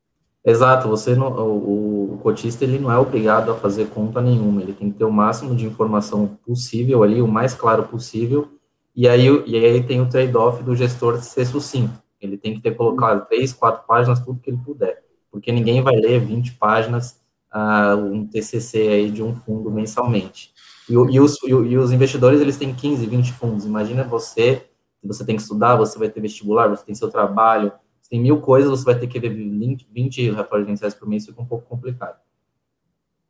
Exato, 0.44 0.88
você 0.88 1.14
não, 1.14 1.28
o, 1.28 2.14
o, 2.14 2.18
cotista 2.18 2.64
ele 2.64 2.78
não 2.78 2.90
é 2.90 2.98
obrigado 2.98 3.52
a 3.52 3.54
fazer 3.54 3.86
conta 3.86 4.20
nenhuma, 4.20 4.60
ele 4.60 4.72
tem 4.72 4.90
que 4.90 4.98
ter 4.98 5.04
o 5.04 5.12
máximo 5.12 5.54
de 5.54 5.64
informação 5.64 6.36
possível 6.44 7.04
ali, 7.04 7.22
o 7.22 7.28
mais 7.28 7.54
claro 7.54 7.84
possível, 7.84 8.48
e 8.94 9.08
aí, 9.08 9.26
e 9.46 9.56
aí 9.56 9.82
tem 9.84 10.00
o 10.00 10.08
trade-off 10.08 10.60
do 10.64 10.74
gestor 10.74 11.18
ser 11.22 11.46
sucinto, 11.46 12.02
ele 12.20 12.36
tem 12.36 12.54
que 12.54 12.60
ter 12.60 12.74
colocado 12.74 13.24
três, 13.28 13.52
quatro 13.52 13.86
páginas, 13.86 14.18
tudo 14.18 14.40
que 14.40 14.50
ele 14.50 14.56
puder, 14.56 15.04
porque 15.30 15.52
ninguém 15.52 15.80
vai 15.80 15.94
ler 15.94 16.18
20 16.18 16.54
páginas, 16.54 17.20
uh, 17.54 17.96
um 17.96 18.26
TCC 18.26 18.88
aí 18.88 19.10
de 19.12 19.22
um 19.22 19.36
fundo 19.36 19.70
mensalmente. 19.70 20.52
E, 20.88 20.94
e, 20.94 21.20
os, 21.20 21.40
e, 21.44 21.50
e 21.50 21.78
os 21.78 21.92
investidores, 21.92 22.40
eles 22.40 22.56
têm 22.56 22.74
15, 22.74 23.06
20 23.06 23.32
fundos, 23.32 23.64
imagina 23.64 24.02
você, 24.02 24.66
você 25.04 25.24
tem 25.24 25.36
que 25.36 25.42
estudar, 25.42 25.76
você 25.76 25.96
vai 25.98 26.08
ter 26.08 26.20
vestibular, 26.20 26.68
você 26.68 26.84
tem 26.84 26.96
seu 26.96 27.08
trabalho, 27.08 27.72
tem 28.12 28.20
mil 28.20 28.42
coisas, 28.42 28.68
você 28.68 28.84
vai 28.84 28.98
ter 28.98 29.06
que 29.06 29.18
ver 29.18 29.30
20, 29.30 29.86
20 29.90 30.22
relatórios 30.24 30.66
gerenciais 30.66 30.92
por 30.92 31.08
mês, 31.08 31.24
fica 31.24 31.40
um 31.40 31.46
pouco 31.46 31.66
complicado. 31.66 32.20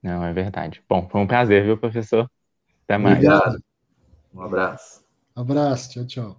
Não, 0.02 0.24
é 0.24 0.32
verdade. 0.32 0.82
Bom, 0.88 1.08
foi 1.08 1.20
um 1.20 1.26
prazer, 1.26 1.62
viu, 1.62 1.78
professor? 1.78 2.28
Até 2.82 2.98
mais. 2.98 3.14
Obrigado. 3.14 3.62
Um 4.34 4.42
abraço. 4.42 5.04
abraço, 5.36 5.92
tchau, 5.92 6.04
tchau. 6.04 6.36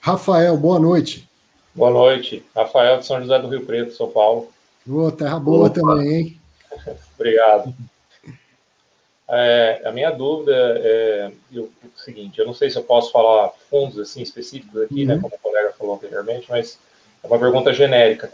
Rafael, 0.00 0.56
boa 0.56 0.78
noite. 0.78 1.28
Boa 1.74 1.90
noite. 1.90 2.46
Rafael 2.54 3.00
de 3.00 3.06
São 3.06 3.20
José 3.20 3.40
do 3.40 3.48
Rio 3.48 3.66
Preto, 3.66 3.92
São 3.92 4.08
Paulo. 4.08 4.48
Boa, 4.86 5.10
terra 5.10 5.40
boa 5.40 5.66
Opa. 5.66 5.80
também, 5.80 6.14
hein? 6.14 6.40
Obrigado. 7.18 7.74
É, 9.28 9.82
a 9.84 9.90
minha 9.90 10.10
dúvida 10.10 10.54
é, 10.54 11.32
é, 11.52 11.58
o 11.58 11.70
seguinte, 11.96 12.38
eu 12.38 12.46
não 12.46 12.54
sei 12.54 12.70
se 12.70 12.78
eu 12.78 12.84
posso 12.84 13.10
falar 13.10 13.50
fundos 13.68 13.98
assim 13.98 14.22
específicos 14.22 14.82
aqui, 14.82 15.04
né, 15.04 15.14
uhum. 15.14 15.20
né, 15.20 15.22
como 15.22 15.34
o 15.34 15.38
colega 15.38 15.74
falou 15.76 15.96
anteriormente, 15.96 16.46
mas 16.48 16.78
é 17.22 17.26
uma 17.26 17.38
pergunta 17.38 17.72
genérica. 17.72 18.32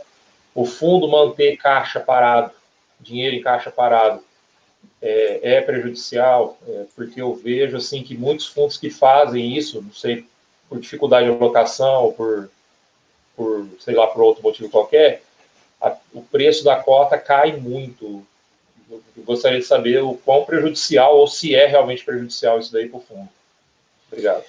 O 0.54 0.66
fundo 0.66 1.08
manter 1.08 1.56
caixa 1.56 1.98
parado, 1.98 2.52
dinheiro 3.00 3.34
em 3.34 3.40
caixa 3.40 3.70
parado, 3.70 4.22
é, 5.00 5.54
é 5.54 5.60
prejudicial? 5.62 6.58
É, 6.68 6.84
porque 6.94 7.22
eu 7.22 7.34
vejo 7.34 7.76
assim 7.76 8.02
que 8.02 8.16
muitos 8.16 8.46
fundos 8.46 8.76
que 8.76 8.90
fazem 8.90 9.56
isso, 9.56 9.80
não 9.80 9.94
sei, 9.94 10.26
por 10.68 10.78
dificuldade 10.78 11.26
de 11.26 11.34
alocação, 11.34 12.04
ou 12.04 12.12
por, 12.12 12.50
por 13.34 13.66
sei 13.80 13.94
lá, 13.94 14.06
por 14.06 14.22
outro 14.22 14.42
motivo 14.42 14.68
qualquer, 14.68 15.22
a, 15.80 15.96
o 16.12 16.22
preço 16.22 16.62
da 16.64 16.76
cota 16.76 17.16
cai 17.16 17.52
muito 17.56 18.26
eu 19.16 19.22
gostaria 19.24 19.58
de 19.58 19.66
saber 19.66 20.02
o 20.02 20.14
quão 20.14 20.44
prejudicial 20.44 21.16
ou 21.16 21.26
se 21.26 21.54
é 21.54 21.66
realmente 21.66 22.04
prejudicial 22.04 22.58
isso 22.58 22.72
daí 22.72 22.88
para 22.88 22.98
o 22.98 23.02
fundo. 23.02 23.28
Obrigado. 24.10 24.44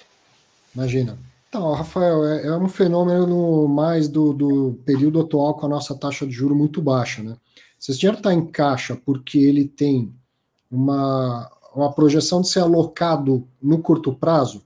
Imagina. 0.74 1.18
Então, 1.48 1.72
Rafael, 1.72 2.26
é, 2.26 2.46
é 2.48 2.56
um 2.56 2.68
fenômeno 2.68 3.68
mais 3.68 4.08
do, 4.08 4.32
do, 4.32 4.78
período 4.84 5.20
atual 5.20 5.54
com 5.54 5.66
a 5.66 5.68
nossa 5.68 5.94
taxa 5.94 6.26
de 6.26 6.32
juro 6.32 6.54
muito 6.54 6.82
baixa, 6.82 7.22
né? 7.22 7.36
Se 7.78 7.92
esse 7.92 8.00
dinheiro 8.00 8.18
está 8.18 8.34
em 8.34 8.44
caixa 8.46 8.96
porque 8.96 9.38
ele 9.38 9.64
tem 9.64 10.12
uma, 10.70 11.48
uma 11.74 11.92
projeção 11.92 12.40
de 12.40 12.48
ser 12.48 12.60
alocado 12.60 13.46
no 13.62 13.78
curto 13.78 14.12
prazo, 14.12 14.64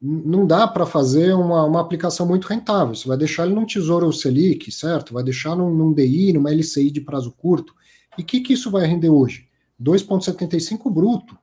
não 0.00 0.44
dá 0.44 0.66
para 0.66 0.84
fazer 0.84 1.32
uma, 1.34 1.64
uma 1.64 1.80
aplicação 1.80 2.26
muito 2.26 2.48
rentável. 2.48 2.96
Você 2.96 3.06
vai 3.06 3.16
deixar 3.16 3.46
ele 3.46 3.54
num 3.54 3.64
Tesouro 3.64 4.12
Selic, 4.12 4.72
certo? 4.72 5.14
Vai 5.14 5.22
deixar 5.22 5.54
num, 5.54 5.72
num 5.72 5.92
DI, 5.92 6.32
numa 6.32 6.50
LCI 6.50 6.90
de 6.90 7.00
prazo 7.00 7.30
curto. 7.30 7.72
E 8.18 8.22
o 8.22 8.24
que, 8.24 8.40
que 8.40 8.52
isso 8.52 8.70
vai 8.70 8.86
render 8.86 9.08
hoje? 9.08 9.48
2,75 9.80 10.92
bruto. 10.92 11.36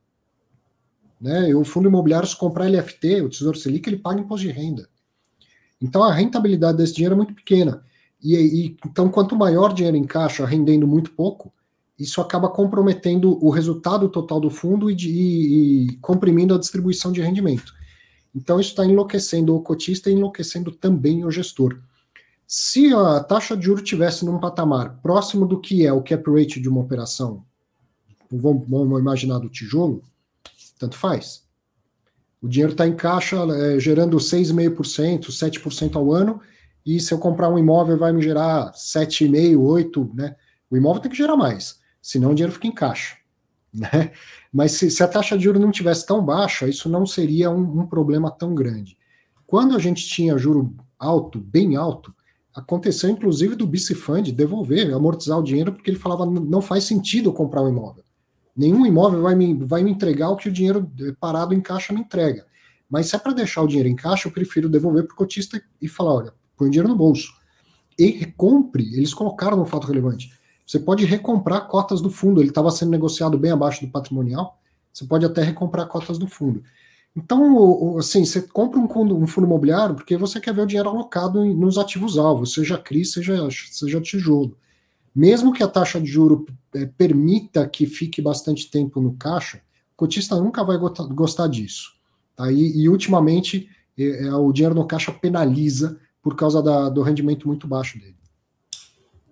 Né? 1.19 1.53
O 1.55 1.63
fundo 1.63 1.89
imobiliário, 1.89 2.27
se 2.27 2.35
comprar 2.35 2.69
LFT, 2.69 3.21
o 3.21 3.29
Tesouro 3.29 3.57
Selic, 3.57 3.89
ele 3.89 3.97
paga 3.97 4.21
imposto 4.21 4.47
de 4.47 4.53
renda. 4.53 4.89
Então 5.81 6.03
a 6.03 6.13
rentabilidade 6.13 6.77
desse 6.77 6.93
dinheiro 6.93 7.15
é 7.15 7.17
muito 7.17 7.33
pequena. 7.33 7.83
E, 8.21 8.35
e 8.35 8.77
então, 8.85 9.09
quanto 9.09 9.35
maior 9.35 9.73
dinheiro 9.73 9.97
em 9.97 10.03
caixa 10.03 10.45
rendendo 10.45 10.85
muito 10.85 11.11
pouco, 11.11 11.53
isso 11.97 12.21
acaba 12.21 12.49
comprometendo 12.49 13.43
o 13.43 13.49
resultado 13.49 14.07
total 14.09 14.39
do 14.39 14.49
fundo 14.49 14.89
e, 14.89 14.95
de, 14.95 15.09
e, 15.09 15.87
e 15.87 15.97
comprimindo 15.97 16.53
a 16.53 16.59
distribuição 16.59 17.11
de 17.11 17.21
rendimento. 17.21 17.73
Então, 18.35 18.59
isso 18.59 18.69
está 18.69 18.85
enlouquecendo 18.85 19.55
o 19.55 19.61
cotista 19.61 20.09
e 20.09 20.13
enlouquecendo 20.13 20.71
também 20.71 21.25
o 21.25 21.31
gestor. 21.31 21.79
Se 22.51 22.91
a 22.91 23.23
taxa 23.23 23.55
de 23.55 23.63
juros 23.63 23.83
tivesse 23.83 24.25
num 24.25 24.39
patamar 24.39 24.97
próximo 25.03 25.45
do 25.45 25.61
que 25.61 25.85
é 25.85 25.93
o 25.93 26.01
cap 26.01 26.23
rate 26.31 26.59
de 26.59 26.67
uma 26.67 26.81
operação, 26.81 27.45
vamos, 28.27 28.67
vamos 28.67 28.99
imaginar 28.99 29.37
do 29.37 29.47
tijolo, 29.47 30.01
tanto 30.79 30.97
faz. 30.97 31.43
O 32.41 32.47
dinheiro 32.47 32.71
está 32.71 32.87
em 32.87 32.95
caixa, 32.95 33.35
é, 33.35 33.79
gerando 33.79 34.17
6,5%, 34.17 35.27
7% 35.27 35.95
ao 35.95 36.11
ano, 36.11 36.41
e 36.83 36.99
se 36.99 37.13
eu 37.13 37.19
comprar 37.19 37.49
um 37.49 37.59
imóvel 37.59 37.99
vai 37.99 38.11
me 38.11 38.19
gerar 38.19 38.71
7,5%, 38.73 39.55
8%, 39.55 40.15
né? 40.15 40.35
O 40.71 40.75
imóvel 40.75 41.03
tem 41.03 41.11
que 41.11 41.17
gerar 41.17 41.37
mais, 41.37 41.79
senão 42.01 42.31
o 42.31 42.33
dinheiro 42.33 42.53
fica 42.53 42.65
em 42.65 42.73
caixa. 42.73 43.15
Né? 43.71 44.11
Mas 44.51 44.71
se, 44.71 44.89
se 44.89 45.03
a 45.03 45.07
taxa 45.07 45.37
de 45.37 45.43
juros 45.43 45.61
não 45.61 45.69
tivesse 45.69 46.03
tão 46.03 46.25
baixa, 46.25 46.67
isso 46.67 46.89
não 46.89 47.05
seria 47.05 47.51
um, 47.51 47.81
um 47.81 47.85
problema 47.85 48.31
tão 48.31 48.55
grande. 48.55 48.97
Quando 49.45 49.75
a 49.75 49.79
gente 49.79 50.07
tinha 50.07 50.35
juro 50.39 50.75
alto, 50.97 51.39
bem 51.39 51.75
alto, 51.75 52.11
aconteceu 52.55 53.09
inclusive 53.09 53.55
do 53.55 53.67
BC 53.67 53.95
devolver, 54.33 54.93
amortizar 54.93 55.39
o 55.39 55.43
dinheiro, 55.43 55.73
porque 55.73 55.89
ele 55.89 55.97
falava 55.97 56.25
não 56.25 56.61
faz 56.61 56.83
sentido 56.83 57.31
comprar 57.31 57.61
um 57.63 57.69
imóvel. 57.69 58.03
Nenhum 58.55 58.85
imóvel 58.85 59.21
vai 59.21 59.35
me, 59.35 59.53
vai 59.53 59.83
me 59.83 59.91
entregar 59.91 60.29
o 60.29 60.35
que 60.35 60.49
o 60.49 60.51
dinheiro 60.51 60.91
parado 61.19 61.53
em 61.53 61.61
caixa 61.61 61.93
me 61.93 62.01
entrega. 62.01 62.45
Mas 62.89 63.07
se 63.07 63.15
é 63.15 63.19
para 63.19 63.33
deixar 63.33 63.61
o 63.61 63.67
dinheiro 63.67 63.87
em 63.87 63.95
caixa, 63.95 64.27
eu 64.27 64.33
prefiro 64.33 64.67
devolver 64.67 65.05
para 65.05 65.13
o 65.13 65.17
cotista 65.17 65.61
e 65.81 65.87
falar: 65.87 66.15
olha, 66.15 66.33
põe 66.57 66.69
dinheiro 66.69 66.89
no 66.89 66.95
bolso. 66.95 67.31
E 67.97 68.07
recompre, 68.07 68.83
eles 68.95 69.13
colocaram 69.13 69.55
no 69.55 69.65
fato 69.65 69.87
relevante. 69.87 70.31
Você 70.65 70.79
pode 70.79 71.05
recomprar 71.05 71.67
cotas 71.67 72.01
do 72.01 72.09
fundo, 72.09 72.41
ele 72.41 72.49
estava 72.49 72.69
sendo 72.71 72.91
negociado 72.91 73.37
bem 73.37 73.51
abaixo 73.51 73.85
do 73.85 73.91
patrimonial, 73.91 74.59
você 74.91 75.05
pode 75.05 75.25
até 75.25 75.41
recomprar 75.41 75.87
cotas 75.87 76.17
do 76.17 76.27
fundo. 76.27 76.63
Então, 77.19 77.97
assim, 77.97 78.23
você 78.23 78.41
compra 78.41 78.79
um 78.79 78.87
fundo, 78.87 79.45
imobiliário 79.45 79.95
porque 79.95 80.15
você 80.15 80.39
quer 80.39 80.53
ver 80.53 80.61
o 80.61 80.65
dinheiro 80.65 80.89
alocado 80.89 81.43
nos 81.45 81.77
ativos 81.77 82.17
alvos, 82.17 82.53
seja 82.53 82.77
CRI, 82.77 83.05
seja, 83.05 83.47
seja 83.69 83.99
tijolo. 83.99 84.57
Mesmo 85.13 85.51
que 85.51 85.61
a 85.61 85.67
taxa 85.67 85.99
de 85.99 86.07
juro 86.07 86.45
é, 86.73 86.85
permita 86.85 87.67
que 87.67 87.85
fique 87.85 88.21
bastante 88.21 88.71
tempo 88.71 89.01
no 89.01 89.13
caixa, 89.13 89.57
o 89.93 89.97
cotista 89.97 90.35
nunca 90.37 90.63
vai 90.63 90.77
gostar 90.77 91.47
disso. 91.47 91.91
Tá? 92.35 92.49
E, 92.51 92.83
e 92.83 92.87
ultimamente, 92.87 93.69
é, 93.97 94.27
é, 94.27 94.33
o 94.33 94.51
dinheiro 94.53 94.75
no 94.75 94.85
caixa 94.85 95.11
penaliza 95.11 95.99
por 96.21 96.35
causa 96.35 96.63
da, 96.63 96.87
do 96.87 97.01
rendimento 97.01 97.47
muito 97.47 97.67
baixo 97.67 97.99
dele. 97.99 98.15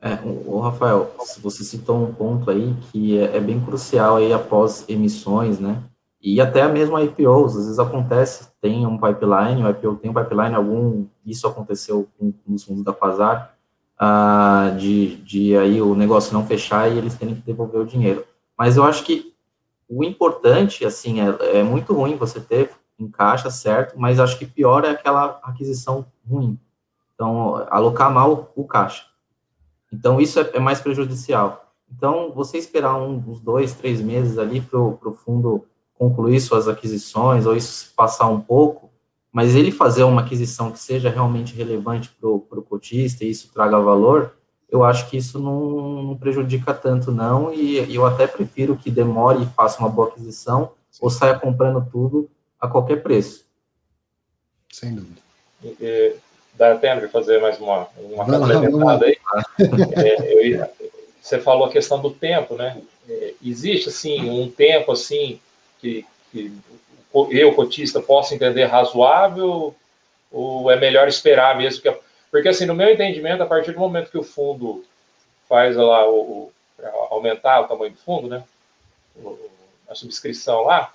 É, 0.02 0.20
o, 0.26 0.60
Rafael, 0.60 1.16
você 1.42 1.64
citou 1.64 2.04
um 2.04 2.14
ponto 2.14 2.52
aí 2.52 2.76
que 2.92 3.18
é, 3.18 3.38
é, 3.38 3.40
bem 3.40 3.60
crucial 3.60 4.18
aí 4.18 4.32
após 4.34 4.84
emissões, 4.88 5.58
né? 5.60 5.82
E 6.22 6.42
até 6.42 6.68
mesmo 6.68 7.00
IPOs, 7.00 7.56
às 7.56 7.64
vezes 7.66 7.80
acontece, 7.80 8.50
tem 8.60 8.86
um 8.86 8.98
pipeline, 8.98 9.64
o 9.64 9.70
IPO 9.70 9.96
tem 9.98 10.10
um 10.10 10.14
pipeline, 10.14 10.56
algum, 10.56 11.06
isso 11.26 11.48
aconteceu 11.48 12.08
com, 12.18 12.32
com 12.32 12.54
os 12.54 12.64
fundos 12.64 12.84
da 12.84 12.92
Quasar, 12.92 13.56
ah, 14.00 14.74
de, 14.78 15.18
de 15.18 15.56
aí 15.58 15.82
o 15.82 15.96
negócio 15.96 16.34
não 16.34 16.46
fechar 16.46 16.92
e 16.92 16.98
eles 16.98 17.16
terem 17.16 17.36
que 17.36 17.42
devolver 17.42 17.82
o 17.82 17.86
dinheiro. 17.86 18.26
Mas 18.58 18.78
eu 18.78 18.84
acho 18.84 19.04
que 19.04 19.34
o 19.88 20.04
importante, 20.04 20.86
assim, 20.86 21.22
é, 21.22 21.60
é 21.60 21.64
muito 21.64 21.94
ruim 21.94 22.18
você 22.18 22.40
ter 22.40 22.72
em 23.00 23.08
caixa, 23.08 23.50
certo? 23.50 23.98
Mas 23.98 24.20
acho 24.20 24.38
que 24.38 24.46
pior 24.46 24.84
é 24.84 24.90
aquela 24.90 25.40
aquisição 25.44 26.06
ruim. 26.28 26.60
Então, 27.14 27.66
alocar 27.70 28.12
mal 28.12 28.52
o 28.56 28.66
caixa. 28.66 29.06
Então, 29.92 30.20
isso 30.20 30.40
é, 30.40 30.50
é 30.54 30.60
mais 30.60 30.82
prejudicial. 30.82 31.72
Então, 31.96 32.32
você 32.34 32.58
esperar 32.58 32.98
um, 32.98 33.24
uns 33.28 33.40
dois, 33.40 33.74
três 33.74 34.02
meses 34.02 34.38
ali 34.38 34.60
para 34.60 34.80
o 34.80 35.18
fundo 35.24 35.66
concluir 35.98 36.40
suas 36.40 36.68
aquisições, 36.68 37.46
ou 37.46 37.56
isso 37.56 37.92
passar 37.96 38.28
um 38.28 38.40
pouco, 38.40 38.90
mas 39.32 39.56
ele 39.56 39.72
fazer 39.72 40.04
uma 40.04 40.22
aquisição 40.22 40.72
que 40.72 40.80
seja 40.80 41.10
realmente 41.10 41.56
relevante 41.56 42.10
para 42.10 42.30
o 42.30 42.66
cotista 42.68 43.24
e 43.24 43.30
isso 43.30 43.52
traga 43.54 43.80
valor, 43.80 44.34
eu 44.70 44.84
acho 44.84 45.10
que 45.10 45.18
isso 45.18 45.40
não, 45.40 46.04
não 46.04 46.18
prejudica 46.18 46.74
tanto, 46.74 47.12
não, 47.12 47.54
e, 47.54 47.80
e, 47.86 47.96
eu 47.96 48.06
até 48.06 48.28
prefiro 48.28 48.76
que 48.76 48.92
demore 48.92 49.44
e 49.44 49.48
faça 49.56 49.80
uma 49.80 49.90
boa 49.90 50.10
aquisição, 50.10 50.72
Sim. 50.92 51.00
ou 51.02 51.10
saia 51.10 51.40
comprando 51.40 51.86
tudo 51.90 52.30
a 52.60 52.68
qualquer 52.68 53.02
preço. 53.02 53.46
Sem 54.72 54.94
dúvida. 54.94 55.22
E, 55.64 55.76
e, 55.80 56.16
dá 56.54 56.76
tempo 56.76 57.02
de 57.02 57.08
fazer 57.08 57.40
mais 57.40 57.60
uma, 57.60 57.88
uma 57.98 58.26
complementada 58.26 59.06
aí? 59.06 59.18
É, 59.96 60.58
eu, 60.60 60.68
você 61.22 61.40
falou 61.40 61.66
a 61.66 61.72
questão 61.72 62.02
do 62.02 62.10
tempo, 62.10 62.56
né? 62.56 62.82
É, 63.08 63.34
existe, 63.44 63.90
assim, 63.90 64.30
um 64.30 64.50
tempo, 64.50 64.92
assim, 64.92 65.40
que, 65.80 66.06
que 66.32 66.52
eu, 67.32 67.54
cotista, 67.54 68.02
posso 68.02 68.34
entender 68.34 68.66
razoável 68.66 69.76
ou 70.32 70.70
é 70.70 70.76
melhor 70.76 71.08
esperar 71.08 71.58
mesmo? 71.58 71.82
Que, 71.82 71.96
porque, 72.30 72.50
assim, 72.50 72.66
no 72.66 72.76
meu 72.76 72.92
entendimento, 72.92 73.44
a 73.44 73.48
partir 73.48 73.72
do 73.72 73.80
momento 73.80 74.12
que 74.12 74.18
o 74.18 74.24
fundo 74.24 74.84
faz 75.48 75.76
lá 75.76 76.08
o, 76.10 76.16
o 76.16 76.52
aumentar 77.10 77.62
o 77.62 77.68
tamanho 77.68 77.92
do 77.92 77.98
fundo, 77.98 78.28
né? 78.28 78.44
a 79.90 79.96
subscrição 79.96 80.64
lá, 80.64 80.94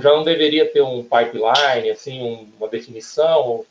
já 0.00 0.10
não 0.10 0.22
deveria 0.22 0.70
ter 0.70 0.82
um 0.82 1.02
pipeline, 1.02 1.90
assim, 1.90 2.22
um, 2.22 2.48
uma 2.58 2.68
definição, 2.68 3.64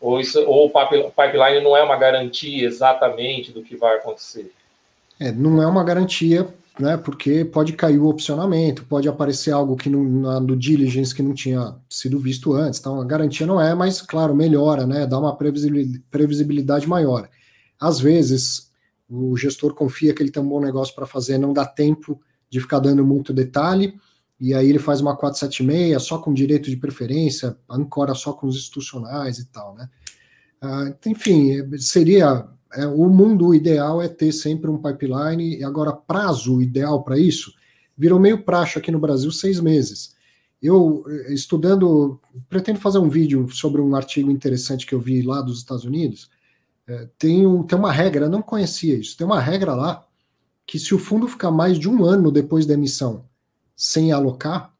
ou, 0.00 0.20
isso, 0.20 0.42
ou 0.44 0.66
o 0.66 1.10
pipeline 1.10 1.60
não 1.62 1.76
é 1.76 1.82
uma 1.82 1.96
garantia 1.96 2.66
exatamente 2.66 3.52
do 3.52 3.62
que 3.62 3.76
vai 3.76 3.96
acontecer? 3.96 4.52
É, 5.20 5.30
não 5.30 5.62
é 5.62 5.66
uma 5.66 5.84
garantia 5.84 6.52
né? 6.78 6.96
Porque 6.96 7.44
pode 7.44 7.74
cair 7.74 7.98
o 7.98 8.06
opcionamento, 8.06 8.84
pode 8.84 9.08
aparecer 9.08 9.50
algo 9.52 9.76
que 9.76 9.90
não, 9.90 10.02
na, 10.04 10.40
no 10.40 10.56
diligence 10.56 11.14
que 11.14 11.22
não 11.22 11.34
tinha 11.34 11.76
sido 11.88 12.18
visto 12.18 12.54
antes. 12.54 12.80
Então 12.80 13.00
a 13.00 13.04
garantia 13.04 13.46
não 13.46 13.60
é, 13.60 13.74
mas 13.74 14.00
claro, 14.00 14.34
melhora, 14.34 14.86
né? 14.86 15.06
Dá 15.06 15.18
uma 15.18 15.36
previsibilidade 15.36 16.88
maior. 16.88 17.28
Às 17.78 18.00
vezes 18.00 18.70
o 19.08 19.36
gestor 19.36 19.74
confia 19.74 20.14
que 20.14 20.22
ele 20.22 20.30
tem 20.30 20.42
um 20.42 20.48
bom 20.48 20.60
negócio 20.60 20.94
para 20.94 21.06
fazer, 21.06 21.36
não 21.36 21.52
dá 21.52 21.66
tempo 21.66 22.20
de 22.48 22.60
ficar 22.60 22.78
dando 22.78 23.04
muito 23.04 23.32
detalhe, 23.32 23.94
e 24.40 24.54
aí 24.54 24.68
ele 24.68 24.78
faz 24.78 25.00
uma 25.00 25.16
476 25.16 26.02
só 26.02 26.18
com 26.18 26.32
direito 26.32 26.70
de 26.70 26.76
preferência, 26.76 27.56
ancora 27.68 28.14
só 28.14 28.32
com 28.32 28.46
os 28.46 28.56
institucionais 28.56 29.38
e 29.38 29.46
tal, 29.46 29.74
né? 29.74 29.88
Ah, 30.60 30.94
enfim, 31.06 31.76
seria 31.76 32.46
é, 32.74 32.86
o 32.86 33.08
mundo 33.08 33.54
ideal 33.54 34.00
é 34.00 34.08
ter 34.08 34.32
sempre 34.32 34.70
um 34.70 34.78
pipeline, 34.78 35.58
e 35.58 35.64
agora 35.64 35.92
prazo 35.92 36.62
ideal 36.62 37.02
para 37.02 37.18
isso 37.18 37.52
virou 37.96 38.18
meio 38.18 38.42
praxe 38.42 38.78
aqui 38.78 38.90
no 38.90 38.98
Brasil 38.98 39.30
seis 39.30 39.60
meses. 39.60 40.14
Eu, 40.60 41.04
eh, 41.08 41.34
estudando, 41.34 42.20
pretendo 42.48 42.80
fazer 42.80 42.98
um 42.98 43.08
vídeo 43.08 43.48
sobre 43.50 43.80
um 43.80 43.94
artigo 43.94 44.30
interessante 44.30 44.86
que 44.86 44.94
eu 44.94 45.00
vi 45.00 45.22
lá 45.22 45.40
dos 45.40 45.58
Estados 45.58 45.84
Unidos. 45.84 46.30
É, 46.86 47.08
tem, 47.18 47.46
um, 47.46 47.62
tem 47.62 47.78
uma 47.78 47.92
regra, 47.92 48.28
não 48.28 48.42
conhecia 48.42 48.94
isso, 48.96 49.16
tem 49.16 49.26
uma 49.26 49.40
regra 49.40 49.74
lá 49.74 50.04
que 50.66 50.78
se 50.78 50.94
o 50.94 50.98
fundo 50.98 51.28
ficar 51.28 51.50
mais 51.50 51.78
de 51.78 51.88
um 51.88 52.04
ano 52.04 52.30
depois 52.30 52.66
da 52.66 52.74
emissão 52.74 53.24
sem 53.76 54.12
alocar, 54.12 54.72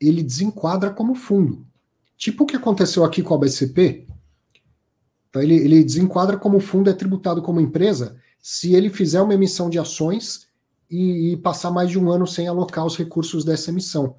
ele 0.00 0.22
desenquadra 0.22 0.90
como 0.90 1.14
fundo. 1.14 1.66
Tipo 2.16 2.44
o 2.44 2.46
que 2.46 2.56
aconteceu 2.56 3.04
aqui 3.04 3.22
com 3.22 3.34
a 3.34 3.38
BCP, 3.38 4.05
então, 5.36 5.42
ele, 5.42 5.56
ele 5.56 5.84
desenquadra 5.84 6.38
como 6.38 6.56
o 6.56 6.60
fundo 6.60 6.88
é 6.88 6.94
tributado 6.94 7.42
como 7.42 7.60
empresa 7.60 8.16
se 8.40 8.74
ele 8.74 8.88
fizer 8.88 9.20
uma 9.20 9.34
emissão 9.34 9.68
de 9.68 9.78
ações 9.78 10.46
e, 10.90 11.32
e, 11.32 11.36
passar 11.36 11.70
mais 11.70 11.90
de 11.90 11.98
um 11.98 12.10
ano 12.10 12.26
sem 12.26 12.48
alocar 12.48 12.86
os 12.86 12.96
recursos 12.96 13.44
dessa 13.44 13.70
emissão. 13.70 14.16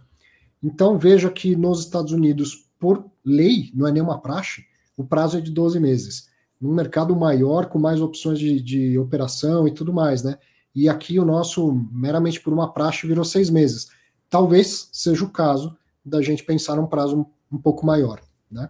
Então, 0.61 0.98
veja 0.98 1.31
que 1.31 1.56
nos 1.56 1.80
Estados 1.80 2.11
Unidos, 2.11 2.69
por 2.77 3.03
lei, 3.26 3.72
não 3.73 3.88
é 3.88 3.91
nenhuma 3.91 4.19
praxe, 4.19 4.65
o 4.95 5.03
prazo 5.03 5.38
é 5.38 5.41
de 5.41 5.49
12 5.49 5.80
meses. 5.80 6.30
Num 6.61 6.73
mercado 6.73 7.15
maior, 7.15 7.68
com 7.68 7.80
mais 7.80 7.99
opções 7.99 8.38
de, 8.38 8.61
de 8.61 8.99
operação 8.99 9.68
e 9.68 9.72
tudo 9.72 9.91
mais, 9.91 10.22
né? 10.22 10.38
E 10.76 10.88
aqui 10.88 11.19
o 11.19 11.26
nosso, 11.26 11.72
meramente 11.91 12.39
por 12.41 12.53
uma 12.53 12.72
praxe, 12.72 13.07
virou 13.07 13.23
seis 13.23 13.49
meses. 13.49 13.88
Talvez 14.30 14.89
seja 14.91 15.23
o 15.23 15.31
caso 15.31 15.76
da 16.06 16.22
gente 16.22 16.44
pensar 16.44 16.76
num 16.76 16.85
prazo 16.85 17.22
um, 17.22 17.56
um 17.56 17.60
pouco 17.60 17.85
maior, 17.85 18.22
né? 18.52 18.69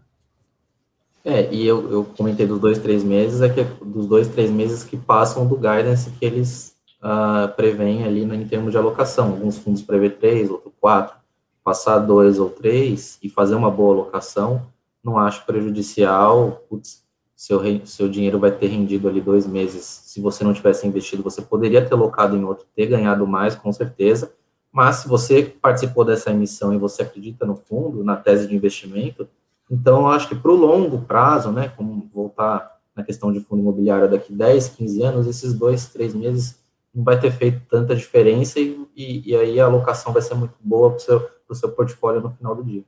É, 1.29 1.53
e 1.53 1.67
eu, 1.67 1.91
eu 1.91 2.05
comentei 2.05 2.47
dos 2.47 2.57
dois, 2.57 2.79
três 2.79 3.03
meses, 3.03 3.41
é 3.41 3.49
que 3.49 3.61
dos 3.83 4.07
dois, 4.07 4.29
três 4.29 4.49
meses 4.49 4.81
que 4.85 4.95
passam 4.95 5.45
do 5.45 5.57
guidance 5.57 6.09
que 6.11 6.25
eles 6.25 6.73
uh, 7.03 8.05
ali 8.05 8.23
no, 8.23 8.33
em 8.33 8.47
termos 8.47 8.71
de 8.71 8.77
alocação. 8.77 9.31
Alguns 9.31 9.57
fundos 9.57 9.81
prevê 9.81 10.09
três, 10.09 10.49
outros 10.49 10.73
quatro. 10.79 11.17
Passar 11.61 11.99
dois 11.99 12.39
ou 12.39 12.49
três 12.49 13.19
e 13.21 13.27
fazer 13.27 13.55
uma 13.55 13.69
boa 13.69 13.93
alocação, 13.93 14.67
não 15.03 15.19
acho 15.19 15.45
prejudicial. 15.45 16.63
Putz, 16.69 17.03
seu, 17.35 17.59
seu 17.85 18.07
dinheiro 18.07 18.39
vai 18.39 18.51
ter 18.51 18.67
rendido 18.67 19.09
ali 19.09 19.19
dois 19.19 19.45
meses. 19.45 19.83
Se 19.83 20.21
você 20.21 20.45
não 20.45 20.53
tivesse 20.53 20.87
investido, 20.87 21.21
você 21.21 21.41
poderia 21.41 21.85
ter 21.85 21.93
alocado 21.93 22.37
em 22.37 22.45
outro, 22.45 22.65
ter 22.73 22.85
ganhado 22.85 23.27
mais, 23.27 23.53
com 23.53 23.73
certeza. 23.73 24.31
Mas 24.71 24.97
se 24.97 25.09
você 25.09 25.43
participou 25.43 26.05
dessa 26.05 26.31
emissão 26.31 26.73
e 26.73 26.77
você 26.77 27.01
acredita 27.01 27.45
no 27.45 27.57
fundo, 27.57 28.01
na 28.01 28.15
tese 28.15 28.47
de 28.47 28.55
investimento, 28.55 29.27
então, 29.69 30.01
eu 30.01 30.07
acho 30.07 30.29
que 30.29 30.35
para 30.35 30.51
o 30.51 30.55
longo 30.55 31.01
prazo, 31.01 31.51
né, 31.51 31.69
como 31.75 32.09
voltar 32.13 32.77
na 32.95 33.03
questão 33.03 33.31
de 33.31 33.39
fundo 33.41 33.61
imobiliário 33.61 34.09
daqui 34.09 34.33
10, 34.33 34.69
15 34.69 35.03
anos, 35.03 35.27
esses 35.27 35.53
dois, 35.53 35.87
três 35.87 36.15
meses 36.15 36.59
não 36.93 37.03
vai 37.03 37.19
ter 37.19 37.31
feito 37.31 37.61
tanta 37.69 37.95
diferença 37.95 38.59
e, 38.59 38.87
e, 38.95 39.29
e 39.31 39.35
aí 39.35 39.59
a 39.59 39.65
alocação 39.65 40.11
vai 40.11 40.21
ser 40.21 40.33
muito 40.33 40.55
boa 40.59 40.89
para 40.89 40.97
o 40.97 40.99
seu, 40.99 41.29
seu 41.53 41.71
portfólio 41.71 42.21
no 42.21 42.31
final 42.31 42.55
do 42.55 42.63
dia. 42.63 42.83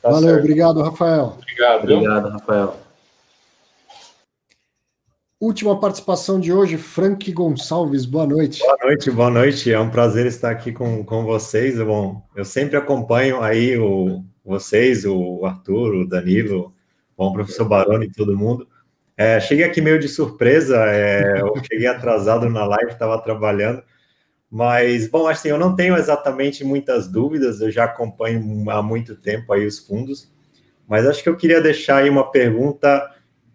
Tá 0.00 0.10
Valeu, 0.10 0.28
certo. 0.28 0.40
obrigado, 0.40 0.82
Rafael. 0.82 1.34
Obrigado. 1.36 1.82
Obrigado, 1.82 2.28
Rafael. 2.28 2.85
Última 5.38 5.78
participação 5.78 6.40
de 6.40 6.50
hoje, 6.50 6.78
Frank 6.78 7.30
Gonçalves, 7.30 8.06
boa 8.06 8.26
noite. 8.26 8.60
Boa 8.60 8.78
noite, 8.82 9.10
boa 9.10 9.30
noite. 9.30 9.70
É 9.70 9.78
um 9.78 9.90
prazer 9.90 10.24
estar 10.24 10.50
aqui 10.50 10.72
com, 10.72 11.04
com 11.04 11.24
vocês. 11.24 11.76
Bom, 11.76 12.26
eu 12.34 12.42
sempre 12.42 12.74
acompanho 12.74 13.42
aí 13.42 13.76
o, 13.76 14.24
vocês, 14.42 15.04
o 15.04 15.44
Arthur, 15.44 15.94
o 15.94 16.08
Danilo, 16.08 16.74
bom, 17.14 17.28
o 17.28 17.32
professor 17.34 17.66
Baroni 17.66 18.06
e 18.06 18.10
todo 18.10 18.34
mundo. 18.34 18.66
É, 19.14 19.38
cheguei 19.38 19.66
aqui 19.66 19.82
meio 19.82 19.98
de 19.98 20.08
surpresa, 20.08 20.78
é, 20.86 21.42
eu 21.42 21.52
cheguei 21.70 21.86
atrasado 21.86 22.48
na 22.48 22.64
live, 22.64 22.92
estava 22.92 23.20
trabalhando, 23.20 23.82
mas, 24.50 25.06
bom, 25.06 25.28
assim, 25.28 25.48
eu 25.48 25.58
não 25.58 25.76
tenho 25.76 25.96
exatamente 25.96 26.64
muitas 26.64 27.08
dúvidas, 27.08 27.60
eu 27.60 27.70
já 27.70 27.84
acompanho 27.84 28.70
há 28.70 28.82
muito 28.82 29.14
tempo 29.14 29.52
aí 29.52 29.66
os 29.66 29.80
fundos, 29.80 30.32
mas 30.88 31.06
acho 31.06 31.22
que 31.22 31.28
eu 31.28 31.36
queria 31.36 31.60
deixar 31.60 31.98
aí 31.98 32.08
uma 32.08 32.30
pergunta 32.30 33.10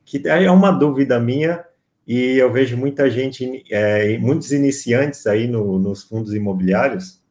que 0.06 0.28
é 0.28 0.52
uma 0.52 0.72
dúvida 0.72 1.20
minha, 1.20 1.64
e 2.08 2.38
eu 2.38 2.52
vejo 2.52 2.76
muita 2.78 3.10
gente, 3.10 3.64
é, 3.70 4.18
muitos 4.18 4.52
iniciantes 4.52 5.28
aí 5.28 5.48
no, 5.48 5.80
nos 5.80 6.04
fundos 6.04 6.34
imobiliários, 6.34 7.22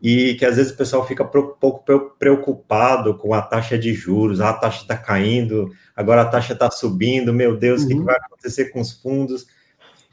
e 0.00 0.34
que 0.34 0.44
às 0.44 0.56
vezes 0.56 0.72
o 0.72 0.76
pessoal 0.76 1.06
fica 1.06 1.24
um 1.24 1.26
pouco 1.26 1.84
preocupado 2.18 3.16
com 3.16 3.34
a 3.34 3.42
taxa 3.42 3.76
de 3.76 3.92
juros, 3.92 4.40
ah, 4.40 4.50
a 4.50 4.54
taxa 4.54 4.82
está 4.82 4.96
caindo, 4.96 5.72
agora 5.94 6.22
a 6.22 6.26
taxa 6.26 6.52
está 6.52 6.70
subindo, 6.70 7.32
meu 7.32 7.56
Deus, 7.56 7.82
uhum. 7.82 7.86
o 7.86 7.88
que, 7.88 8.00
vai 8.04 8.16
acontecer 8.16 8.66
com 8.66 8.80
os 8.80 8.92
fundos? 8.92 9.46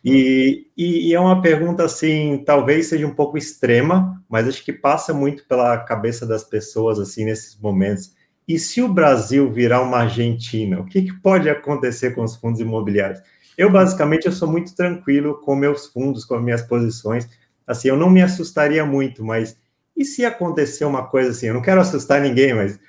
E, 0.04 0.68
e, 0.78 1.10
e, 1.10 1.14
é 1.14 1.20
uma 1.20 1.42
pergunta 1.42 1.84
assim, 1.84 2.44
talvez 2.46 2.88
seja 2.88 3.08
um 3.08 3.14
pouco 3.14 3.38
extrema, 3.38 4.24
mas 4.30 4.48
acho 4.48 4.64
que 4.64 4.74
passa 4.74 5.14
muito 5.14 5.46
pela 5.48 5.78
cabeça 5.80 6.26
das 6.26 6.44
pessoas 6.44 7.00
assim 7.00 7.26
nesses 7.26 7.60
momentos. 7.60 8.14
E 8.48 8.60
se 8.60 8.82
o 8.82 8.88
Brasil 8.88 9.52
virar 9.52 9.82
uma 9.82 10.00
Argentina, 10.00 10.80
o 10.80 10.86
que, 10.86 11.02
que 11.02 11.14
pode 11.14 11.50
acontecer 11.50 12.12
com 12.12 12.24
os 12.24 12.36
fundos 12.36 12.60
imobiliários? 12.60 13.20
Eu, 13.58 13.72
basicamente, 13.72 14.26
eu 14.26 14.32
sou 14.32 14.50
muito 14.50 14.76
tranquilo 14.76 15.40
com 15.42 15.56
meus 15.56 15.86
fundos, 15.86 16.26
com 16.26 16.40
minhas 16.40 16.62
posições. 16.62 17.28
Assim, 17.66 17.88
eu 17.88 17.98
não 17.98 18.10
me 18.10 18.22
assustaria 18.22 18.86
muito, 18.86 19.24
mas 19.24 19.58
e 19.96 20.04
se 20.04 20.26
acontecer 20.26 20.86
uma 20.86 21.08
coisa 21.08 21.32
assim? 21.32 21.48
Eu 21.48 21.54
não 21.54 21.62
quero 21.62 21.80
assustar 21.80 22.22
ninguém, 22.22 22.54
mas 22.54 22.80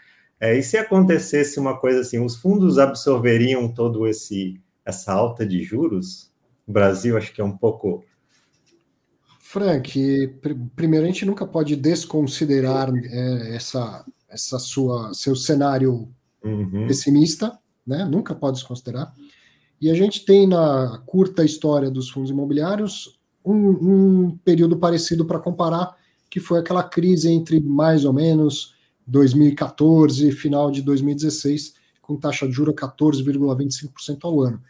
é, 0.41 0.59
e 0.59 0.63
se 0.63 0.77
acontecesse 0.77 1.59
uma 1.59 1.79
coisa 1.79 2.01
assim? 2.01 2.19
Os 2.19 2.37
fundos 2.37 2.79
absorveriam 2.79 3.73
todo 3.73 4.07
esse 4.07 4.61
essa 4.85 5.13
alta 5.13 5.47
de 5.47 5.63
juros? 5.63 6.31
O 6.67 6.73
Brasil, 6.73 7.17
acho 7.17 7.33
que 7.33 7.41
é 7.41 7.45
um 7.45 7.57
pouco. 7.57 8.05
Frank, 9.41 10.29
pr 10.43 10.55
primeiro 10.75 11.05
a 11.05 11.09
gente 11.09 11.25
nunca 11.25 11.47
pode 11.47 11.77
desconsiderar 11.77 12.93
é, 12.95 13.55
essa, 13.55 14.05
essa 14.29 14.59
sua 14.59 15.15
seu 15.15 15.35
cenário 15.35 16.09
uhum. 16.45 16.87
pessimista, 16.87 17.57
né? 17.87 18.05
Nunca 18.05 18.35
pode 18.35 18.59
desconsiderar. 18.59 19.15
E 19.81 19.91
a 19.91 19.95
gente 19.95 20.25
tem 20.25 20.47
na 20.47 21.03
curta 21.07 21.45
história 21.45 21.91
dos 21.91 22.09
fundos 22.09 22.31
imobiliários 22.31 23.19
um, 23.45 23.55
um 23.55 24.39
período 24.39 24.77
parecido 24.77 25.25
para 25.25 25.39
comparar, 25.39 25.97
que 26.31 26.41
foi 26.41 26.59
aquela 26.59 26.83
crise 26.83 27.31
entre 27.31 27.61
mais 27.61 28.05
ou 28.05 28.13
menos 28.13 28.75
2014 29.07 30.29
e 30.29 30.33
final 30.33 30.71
de 30.71 30.83
2016, 30.83 31.75
com 32.03 32.17
taxa 32.17 32.47
de 32.47 32.53
juros 32.53 32.75
14,25% 32.75 34.19
ao 34.25 34.41
ano. 34.41 34.61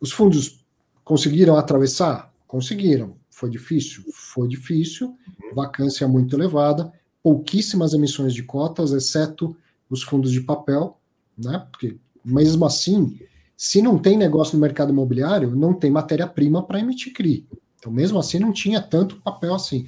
Os 0.00 0.12
fundos 0.12 0.64
conseguiram 1.04 1.56
atravessar? 1.56 2.32
Conseguiram. 2.46 3.16
Foi 3.30 3.50
difícil? 3.50 4.04
Foi 4.12 4.46
difícil. 4.46 5.16
Vacância 5.54 6.06
muito 6.06 6.36
elevada, 6.36 6.92
pouquíssimas 7.22 7.92
emissões 7.92 8.34
de 8.34 8.42
cotas, 8.42 8.92
exceto 8.92 9.56
os 9.88 10.02
fundos 10.02 10.30
de 10.30 10.40
papel, 10.40 10.98
né? 11.36 11.66
Porque 11.70 11.96
mesmo 12.24 12.64
assim, 12.64 13.18
se 13.62 13.82
não 13.82 13.98
tem 13.98 14.16
negócio 14.16 14.54
no 14.54 14.60
mercado 14.62 14.90
imobiliário, 14.90 15.54
não 15.54 15.74
tem 15.74 15.90
matéria-prima 15.90 16.62
para 16.62 16.80
emitir 16.80 17.12
CRI. 17.12 17.46
Então, 17.78 17.92
mesmo 17.92 18.18
assim, 18.18 18.38
não 18.38 18.54
tinha 18.54 18.80
tanto 18.80 19.20
papel 19.20 19.54
assim. 19.54 19.84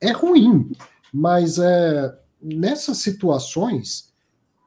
É 0.00 0.10
ruim, 0.10 0.72
mas 1.14 1.56
é, 1.56 2.18
nessas 2.42 2.98
situações 2.98 4.12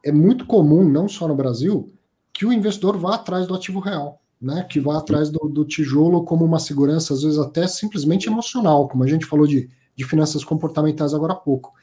é 0.02 0.10
muito 0.10 0.46
comum, 0.46 0.88
não 0.88 1.06
só 1.06 1.28
no 1.28 1.36
Brasil, 1.36 1.92
que 2.32 2.46
o 2.46 2.52
investidor 2.52 2.96
vá 2.96 3.16
atrás 3.16 3.46
do 3.46 3.54
ativo 3.54 3.78
real, 3.78 4.22
né? 4.40 4.64
Que 4.64 4.80
vá 4.80 4.96
atrás 4.96 5.28
do, 5.28 5.50
do 5.50 5.66
tijolo 5.66 6.24
como 6.24 6.42
uma 6.42 6.58
segurança, 6.58 7.12
às 7.12 7.24
vezes 7.24 7.38
até 7.38 7.68
simplesmente 7.68 8.26
emocional, 8.26 8.88
como 8.88 9.04
a 9.04 9.06
gente 9.06 9.26
falou 9.26 9.46
de, 9.46 9.68
de 9.94 10.04
finanças 10.06 10.42
comportamentais 10.42 11.12
agora 11.12 11.34
há 11.34 11.36
pouco. 11.36 11.74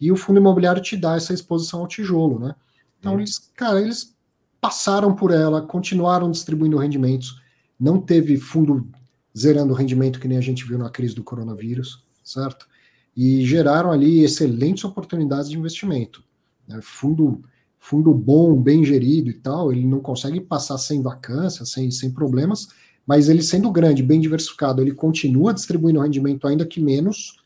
E 0.00 0.10
o 0.10 0.16
fundo 0.16 0.40
imobiliário 0.40 0.80
te 0.80 0.96
dá 0.96 1.14
essa 1.14 1.34
exposição 1.34 1.80
ao 1.80 1.86
tijolo, 1.86 2.38
né? 2.38 2.54
Então, 2.98 3.18
eles, 3.18 3.38
cara, 3.54 3.82
eles 3.82 4.16
passaram 4.62 5.12
por 5.12 5.32
ela, 5.32 5.60
continuaram 5.60 6.30
distribuindo 6.30 6.78
rendimentos, 6.78 7.42
não 7.78 8.00
teve 8.00 8.36
fundo 8.36 8.88
zerando 9.36 9.72
o 9.72 9.76
rendimento 9.76 10.20
que 10.20 10.28
nem 10.28 10.38
a 10.38 10.40
gente 10.40 10.64
viu 10.64 10.78
na 10.78 10.88
crise 10.88 11.16
do 11.16 11.24
coronavírus, 11.24 12.04
certo? 12.22 12.68
E 13.16 13.44
geraram 13.44 13.90
ali 13.90 14.22
excelentes 14.22 14.84
oportunidades 14.84 15.50
de 15.50 15.58
investimento. 15.58 16.22
Né? 16.68 16.78
Fundo, 16.80 17.42
fundo 17.76 18.14
bom, 18.14 18.54
bem 18.54 18.84
gerido 18.84 19.30
e 19.30 19.34
tal, 19.34 19.72
ele 19.72 19.84
não 19.84 19.98
consegue 19.98 20.40
passar 20.40 20.78
sem 20.78 21.02
vacância, 21.02 21.66
sem, 21.66 21.90
sem 21.90 22.12
problemas, 22.12 22.68
mas 23.04 23.28
ele 23.28 23.42
sendo 23.42 23.68
grande, 23.68 24.00
bem 24.00 24.20
diversificado, 24.20 24.80
ele 24.80 24.92
continua 24.92 25.52
distribuindo 25.52 26.00
rendimento 26.00 26.46
ainda 26.46 26.64
que 26.64 26.80
menos 26.80 27.36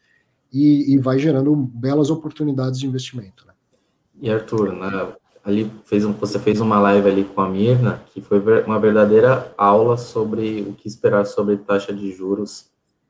e, 0.52 0.93
e 0.93 0.98
vai 0.98 1.18
gerando 1.18 1.56
belas 1.56 2.10
oportunidades 2.10 2.78
de 2.78 2.86
investimento. 2.86 3.47
Né? 3.47 3.55
E 4.20 4.30
Arthur, 4.30 4.74
né, 4.74 5.14
ali 5.47 5.70
fez 5.85 6.05
um, 6.05 6.12
você 6.12 6.40
fez 6.40 6.60
uma 6.60 6.81
live 6.81 7.09
ali 7.09 7.24
com 7.24 7.40
a 7.40 7.48
Mirna, 7.48 8.02
que 8.12 8.20
foi 8.20 8.43
uma 8.64 8.81
verdadeira 8.81 9.55
aula 9.56 9.97
sobre 9.97 10.66
o 10.68 10.73
que 10.73 10.89
esperar 10.89 11.24
sobre 11.24 11.56
taxa 11.56 11.93
de 11.93 12.10
juros 12.10 12.66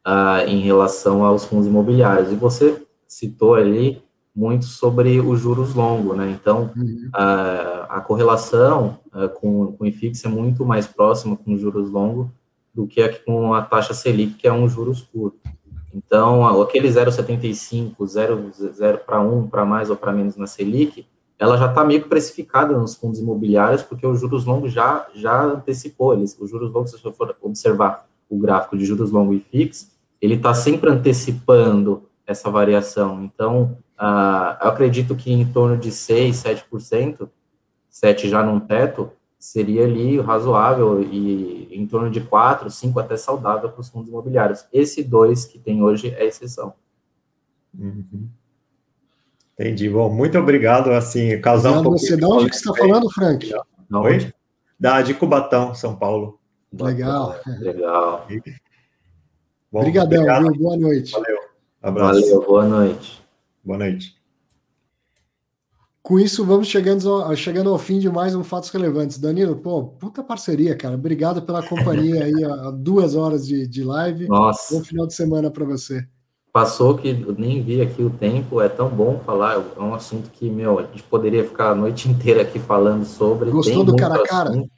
uh, 0.06 0.46
em 0.46 0.60
relação 0.60 1.24
aos 1.24 1.46
fundos 1.46 1.66
imobiliários. 1.66 2.30
E 2.30 2.34
você 2.34 2.82
citou 3.08 3.54
ali 3.54 4.02
muito 4.34 4.66
sobre 4.66 5.18
os 5.18 5.40
juros 5.40 5.74
longos, 5.74 6.14
né? 6.14 6.30
Então, 6.38 6.70
uhum. 6.76 7.08
uh, 7.08 7.86
a 7.88 8.02
correlação 8.06 8.98
uh, 9.14 9.30
com, 9.30 9.72
com 9.72 9.84
o 9.84 9.86
IFIX 9.86 10.22
é 10.26 10.28
muito 10.28 10.62
mais 10.62 10.86
próxima 10.86 11.38
com 11.38 11.54
os 11.54 11.60
juros 11.60 11.88
longos 11.88 12.26
do 12.74 12.86
que 12.86 13.00
aqui 13.00 13.24
com 13.24 13.54
a 13.54 13.62
taxa 13.62 13.94
Selic, 13.94 14.34
que 14.34 14.46
é 14.46 14.52
um 14.52 14.68
juros 14.68 15.00
curto. 15.00 15.38
Então, 15.94 16.46
aquele 16.60 16.88
0,75, 16.88 18.06
0, 18.06 18.50
0 18.52 18.98
para 18.98 19.18
1, 19.22 19.48
para 19.48 19.64
mais 19.64 19.88
ou 19.88 19.96
para 19.96 20.12
menos 20.12 20.36
na 20.36 20.46
Selic, 20.46 21.06
ela 21.38 21.58
já 21.58 21.66
está 21.66 21.84
meio 21.84 22.02
que 22.02 22.08
precificada 22.08 22.76
nos 22.76 22.94
fundos 22.94 23.18
imobiliários, 23.18 23.82
porque 23.82 24.06
os 24.06 24.20
juros 24.20 24.44
longos 24.44 24.72
já, 24.72 25.06
já 25.14 25.42
antecipou 25.42 26.14
eles. 26.14 26.36
Os 26.40 26.50
juros 26.50 26.72
longos, 26.72 26.90
se 26.90 26.98
você 26.98 27.12
for 27.12 27.36
observar 27.42 28.06
o 28.28 28.38
gráfico 28.38 28.76
de 28.76 28.84
juros 28.84 29.10
longos 29.10 29.36
e 29.36 29.40
fixos, 29.40 29.88
ele 30.20 30.34
está 30.34 30.54
sempre 30.54 30.90
antecipando 30.90 32.04
essa 32.26 32.50
variação. 32.50 33.22
Então, 33.22 33.76
uh, 33.98 34.56
eu 34.62 34.68
acredito 34.68 35.14
que 35.14 35.32
em 35.32 35.44
torno 35.44 35.76
de 35.76 35.92
6, 35.92 36.42
7%, 36.42 37.28
7 37.90 38.28
já 38.28 38.42
num 38.42 38.58
teto, 38.58 39.10
seria 39.38 39.84
ali 39.84 40.18
razoável 40.18 41.02
e 41.02 41.68
em 41.70 41.86
torno 41.86 42.10
de 42.10 42.20
4, 42.20 42.70
5 42.70 42.98
até 42.98 43.16
saudável 43.16 43.70
para 43.70 43.80
os 43.80 43.88
fundos 43.88 44.08
imobiliários. 44.08 44.66
Esse 44.72 45.02
2 45.02 45.44
que 45.44 45.58
tem 45.58 45.82
hoje 45.82 46.08
é 46.16 46.24
exceção. 46.24 46.74
Uhum. 47.78 48.28
Entendi. 49.58 49.88
Bom, 49.88 50.12
muito 50.12 50.38
obrigado. 50.38 50.90
Assim, 50.92 51.40
causar 51.40 51.72
um 51.72 51.82
pouco. 51.82 51.98
Você, 51.98 52.16
de 52.16 52.24
onde 52.24 52.50
que 52.50 52.56
você 52.56 52.68
está 52.68 52.74
falando, 52.74 53.10
Frank? 53.10 53.50
Não, 53.88 54.02
Oi? 54.02 54.30
Da, 54.78 55.00
de 55.00 55.14
Cubatão, 55.14 55.74
São 55.74 55.96
Paulo. 55.96 56.38
Legal. 56.72 57.34
Legal. 57.60 58.26
Bom, 59.72 59.80
Obrigadão, 59.80 60.20
obrigado. 60.20 60.52
viu? 60.52 60.62
Boa 60.62 60.76
noite. 60.76 61.12
Valeu. 61.12 61.38
Abraço. 61.82 62.20
Valeu, 62.20 62.46
boa 62.46 62.66
noite. 62.66 63.22
Boa 63.64 63.78
noite. 63.78 64.16
Com 66.02 66.20
isso, 66.20 66.44
vamos 66.44 66.68
chegando 66.68 67.10
ao, 67.10 67.34
chegando 67.34 67.70
ao 67.70 67.78
fim 67.78 67.98
de 67.98 68.08
mais 68.08 68.34
um 68.34 68.44
Fatos 68.44 68.70
Relevantes. 68.70 69.18
Danilo, 69.18 69.56
pô, 69.56 69.84
puta 69.84 70.22
parceria, 70.22 70.76
cara. 70.76 70.94
Obrigado 70.94 71.42
pela 71.42 71.66
companhia 71.66 72.24
aí, 72.24 72.44
a, 72.44 72.70
duas 72.70 73.16
horas 73.16 73.46
de, 73.46 73.66
de 73.66 73.82
live. 73.82 74.28
Nossa. 74.28 74.74
Bom 74.74 74.84
final 74.84 75.06
de 75.06 75.14
semana 75.14 75.50
para 75.50 75.64
você 75.64 76.06
passou 76.56 76.96
que 76.96 77.10
eu 77.10 77.34
nem 77.36 77.60
vi 77.60 77.82
aqui 77.82 78.02
o 78.02 78.08
tempo, 78.08 78.62
é 78.62 78.68
tão 78.70 78.88
bom 78.88 79.18
falar, 79.18 79.62
é 79.76 79.78
um 79.78 79.92
assunto 79.92 80.30
que, 80.30 80.48
meu, 80.48 80.78
a 80.78 80.84
gente 80.84 81.02
poderia 81.02 81.44
ficar 81.44 81.72
a 81.72 81.74
noite 81.74 82.08
inteira 82.08 82.40
aqui 82.40 82.58
falando 82.58 83.04
sobre. 83.04 83.50
Gostou 83.50 83.84
do 83.84 83.94
cara 83.94 84.14
a 84.14 84.26
cara? 84.26 84.48
Assunto, 84.48 84.70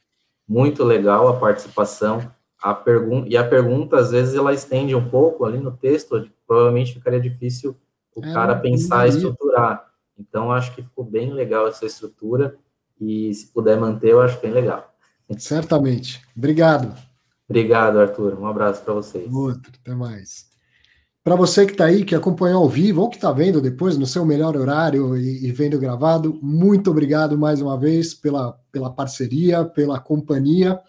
muito 0.48 0.82
legal 0.82 1.28
a 1.28 1.36
participação. 1.36 2.32
A 2.60 2.74
pergunta, 2.74 3.28
e 3.28 3.36
a 3.36 3.46
pergunta, 3.46 3.96
às 3.96 4.10
vezes, 4.10 4.34
ela 4.34 4.52
estende 4.52 4.92
um 4.92 5.09
pouco 5.09 5.44
ali 5.44 5.59
no 5.59 5.70
texto, 5.70 6.28
provavelmente 6.44 6.94
ficaria 6.94 7.20
difícil 7.20 7.76
o 8.12 8.24
é, 8.24 8.32
cara 8.32 8.56
pensar 8.56 9.06
e 9.06 9.10
estruturar. 9.10 9.88
Então, 10.18 10.50
acho 10.50 10.74
que 10.74 10.82
ficou 10.82 11.05
bem 11.05 11.32
legal 11.32 11.68
essa 11.68 11.86
estrutura, 11.86 12.56
e 13.00 13.32
se 13.32 13.46
puder 13.52 13.78
manter, 13.78 14.10
eu 14.10 14.20
acho 14.20 14.40
bem 14.40 14.50
legal. 14.50 14.92
Certamente. 15.38 16.20
Obrigado. 16.36 16.92
Obrigado, 17.48 18.00
Arthur. 18.00 18.36
Um 18.36 18.48
abraço 18.48 18.82
para 18.82 18.94
vocês. 18.94 19.32
Outro, 19.32 19.70
até 19.80 19.94
mais. 19.94 20.48
Para 21.28 21.36
você 21.36 21.66
que 21.66 21.72
está 21.72 21.84
aí, 21.84 22.06
que 22.06 22.14
acompanhou 22.14 22.62
ao 22.62 22.70
vivo 22.70 23.02
ou 23.02 23.10
que 23.10 23.16
está 23.16 23.30
vendo 23.30 23.60
depois 23.60 23.98
no 23.98 24.06
seu 24.06 24.24
melhor 24.24 24.56
horário 24.56 25.14
e, 25.14 25.44
e, 25.44 25.52
vendo 25.52 25.78
gravado, 25.78 26.38
muito 26.40 26.90
obrigado 26.90 27.36
mais 27.36 27.60
uma 27.60 27.78
vez 27.78 28.14
pela, 28.14 28.59
pela 28.72 28.90
parceria, 28.90 29.62
pela 29.62 30.00
companhia. 30.00 30.80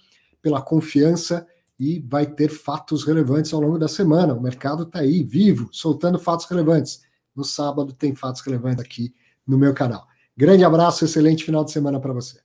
pela 0.41 0.61
confiança 0.61 1.45
e 1.77 1.99
vai 2.07 2.25
ter 2.25 2.47
fatos 2.47 3.03
relevantes 3.03 3.53
ao 3.53 3.59
longo 3.59 3.77
da 3.77 3.89
semana. 3.89 4.33
O 4.33 4.41
mercado 4.41 4.83
está 4.83 4.99
aí, 4.99 5.23
vivo, 5.23 5.67
soltando 5.73 6.17
fatos 6.17 6.45
relevantes. 6.45 7.01
No 7.35 7.43
sábado 7.43 7.91
tem 7.91 8.15
fatos 8.15 8.39
relevantes 8.39 8.79
aqui 8.79 9.13
no 9.45 9.57
meu 9.57 9.73
canal. 9.73 10.07
Grande 10.37 10.63
abraço, 10.63 11.03
excelente 11.03 11.43
final 11.43 11.65
de 11.65 11.71
semana 11.73 11.99
para 11.99 12.13
você. 12.13 12.39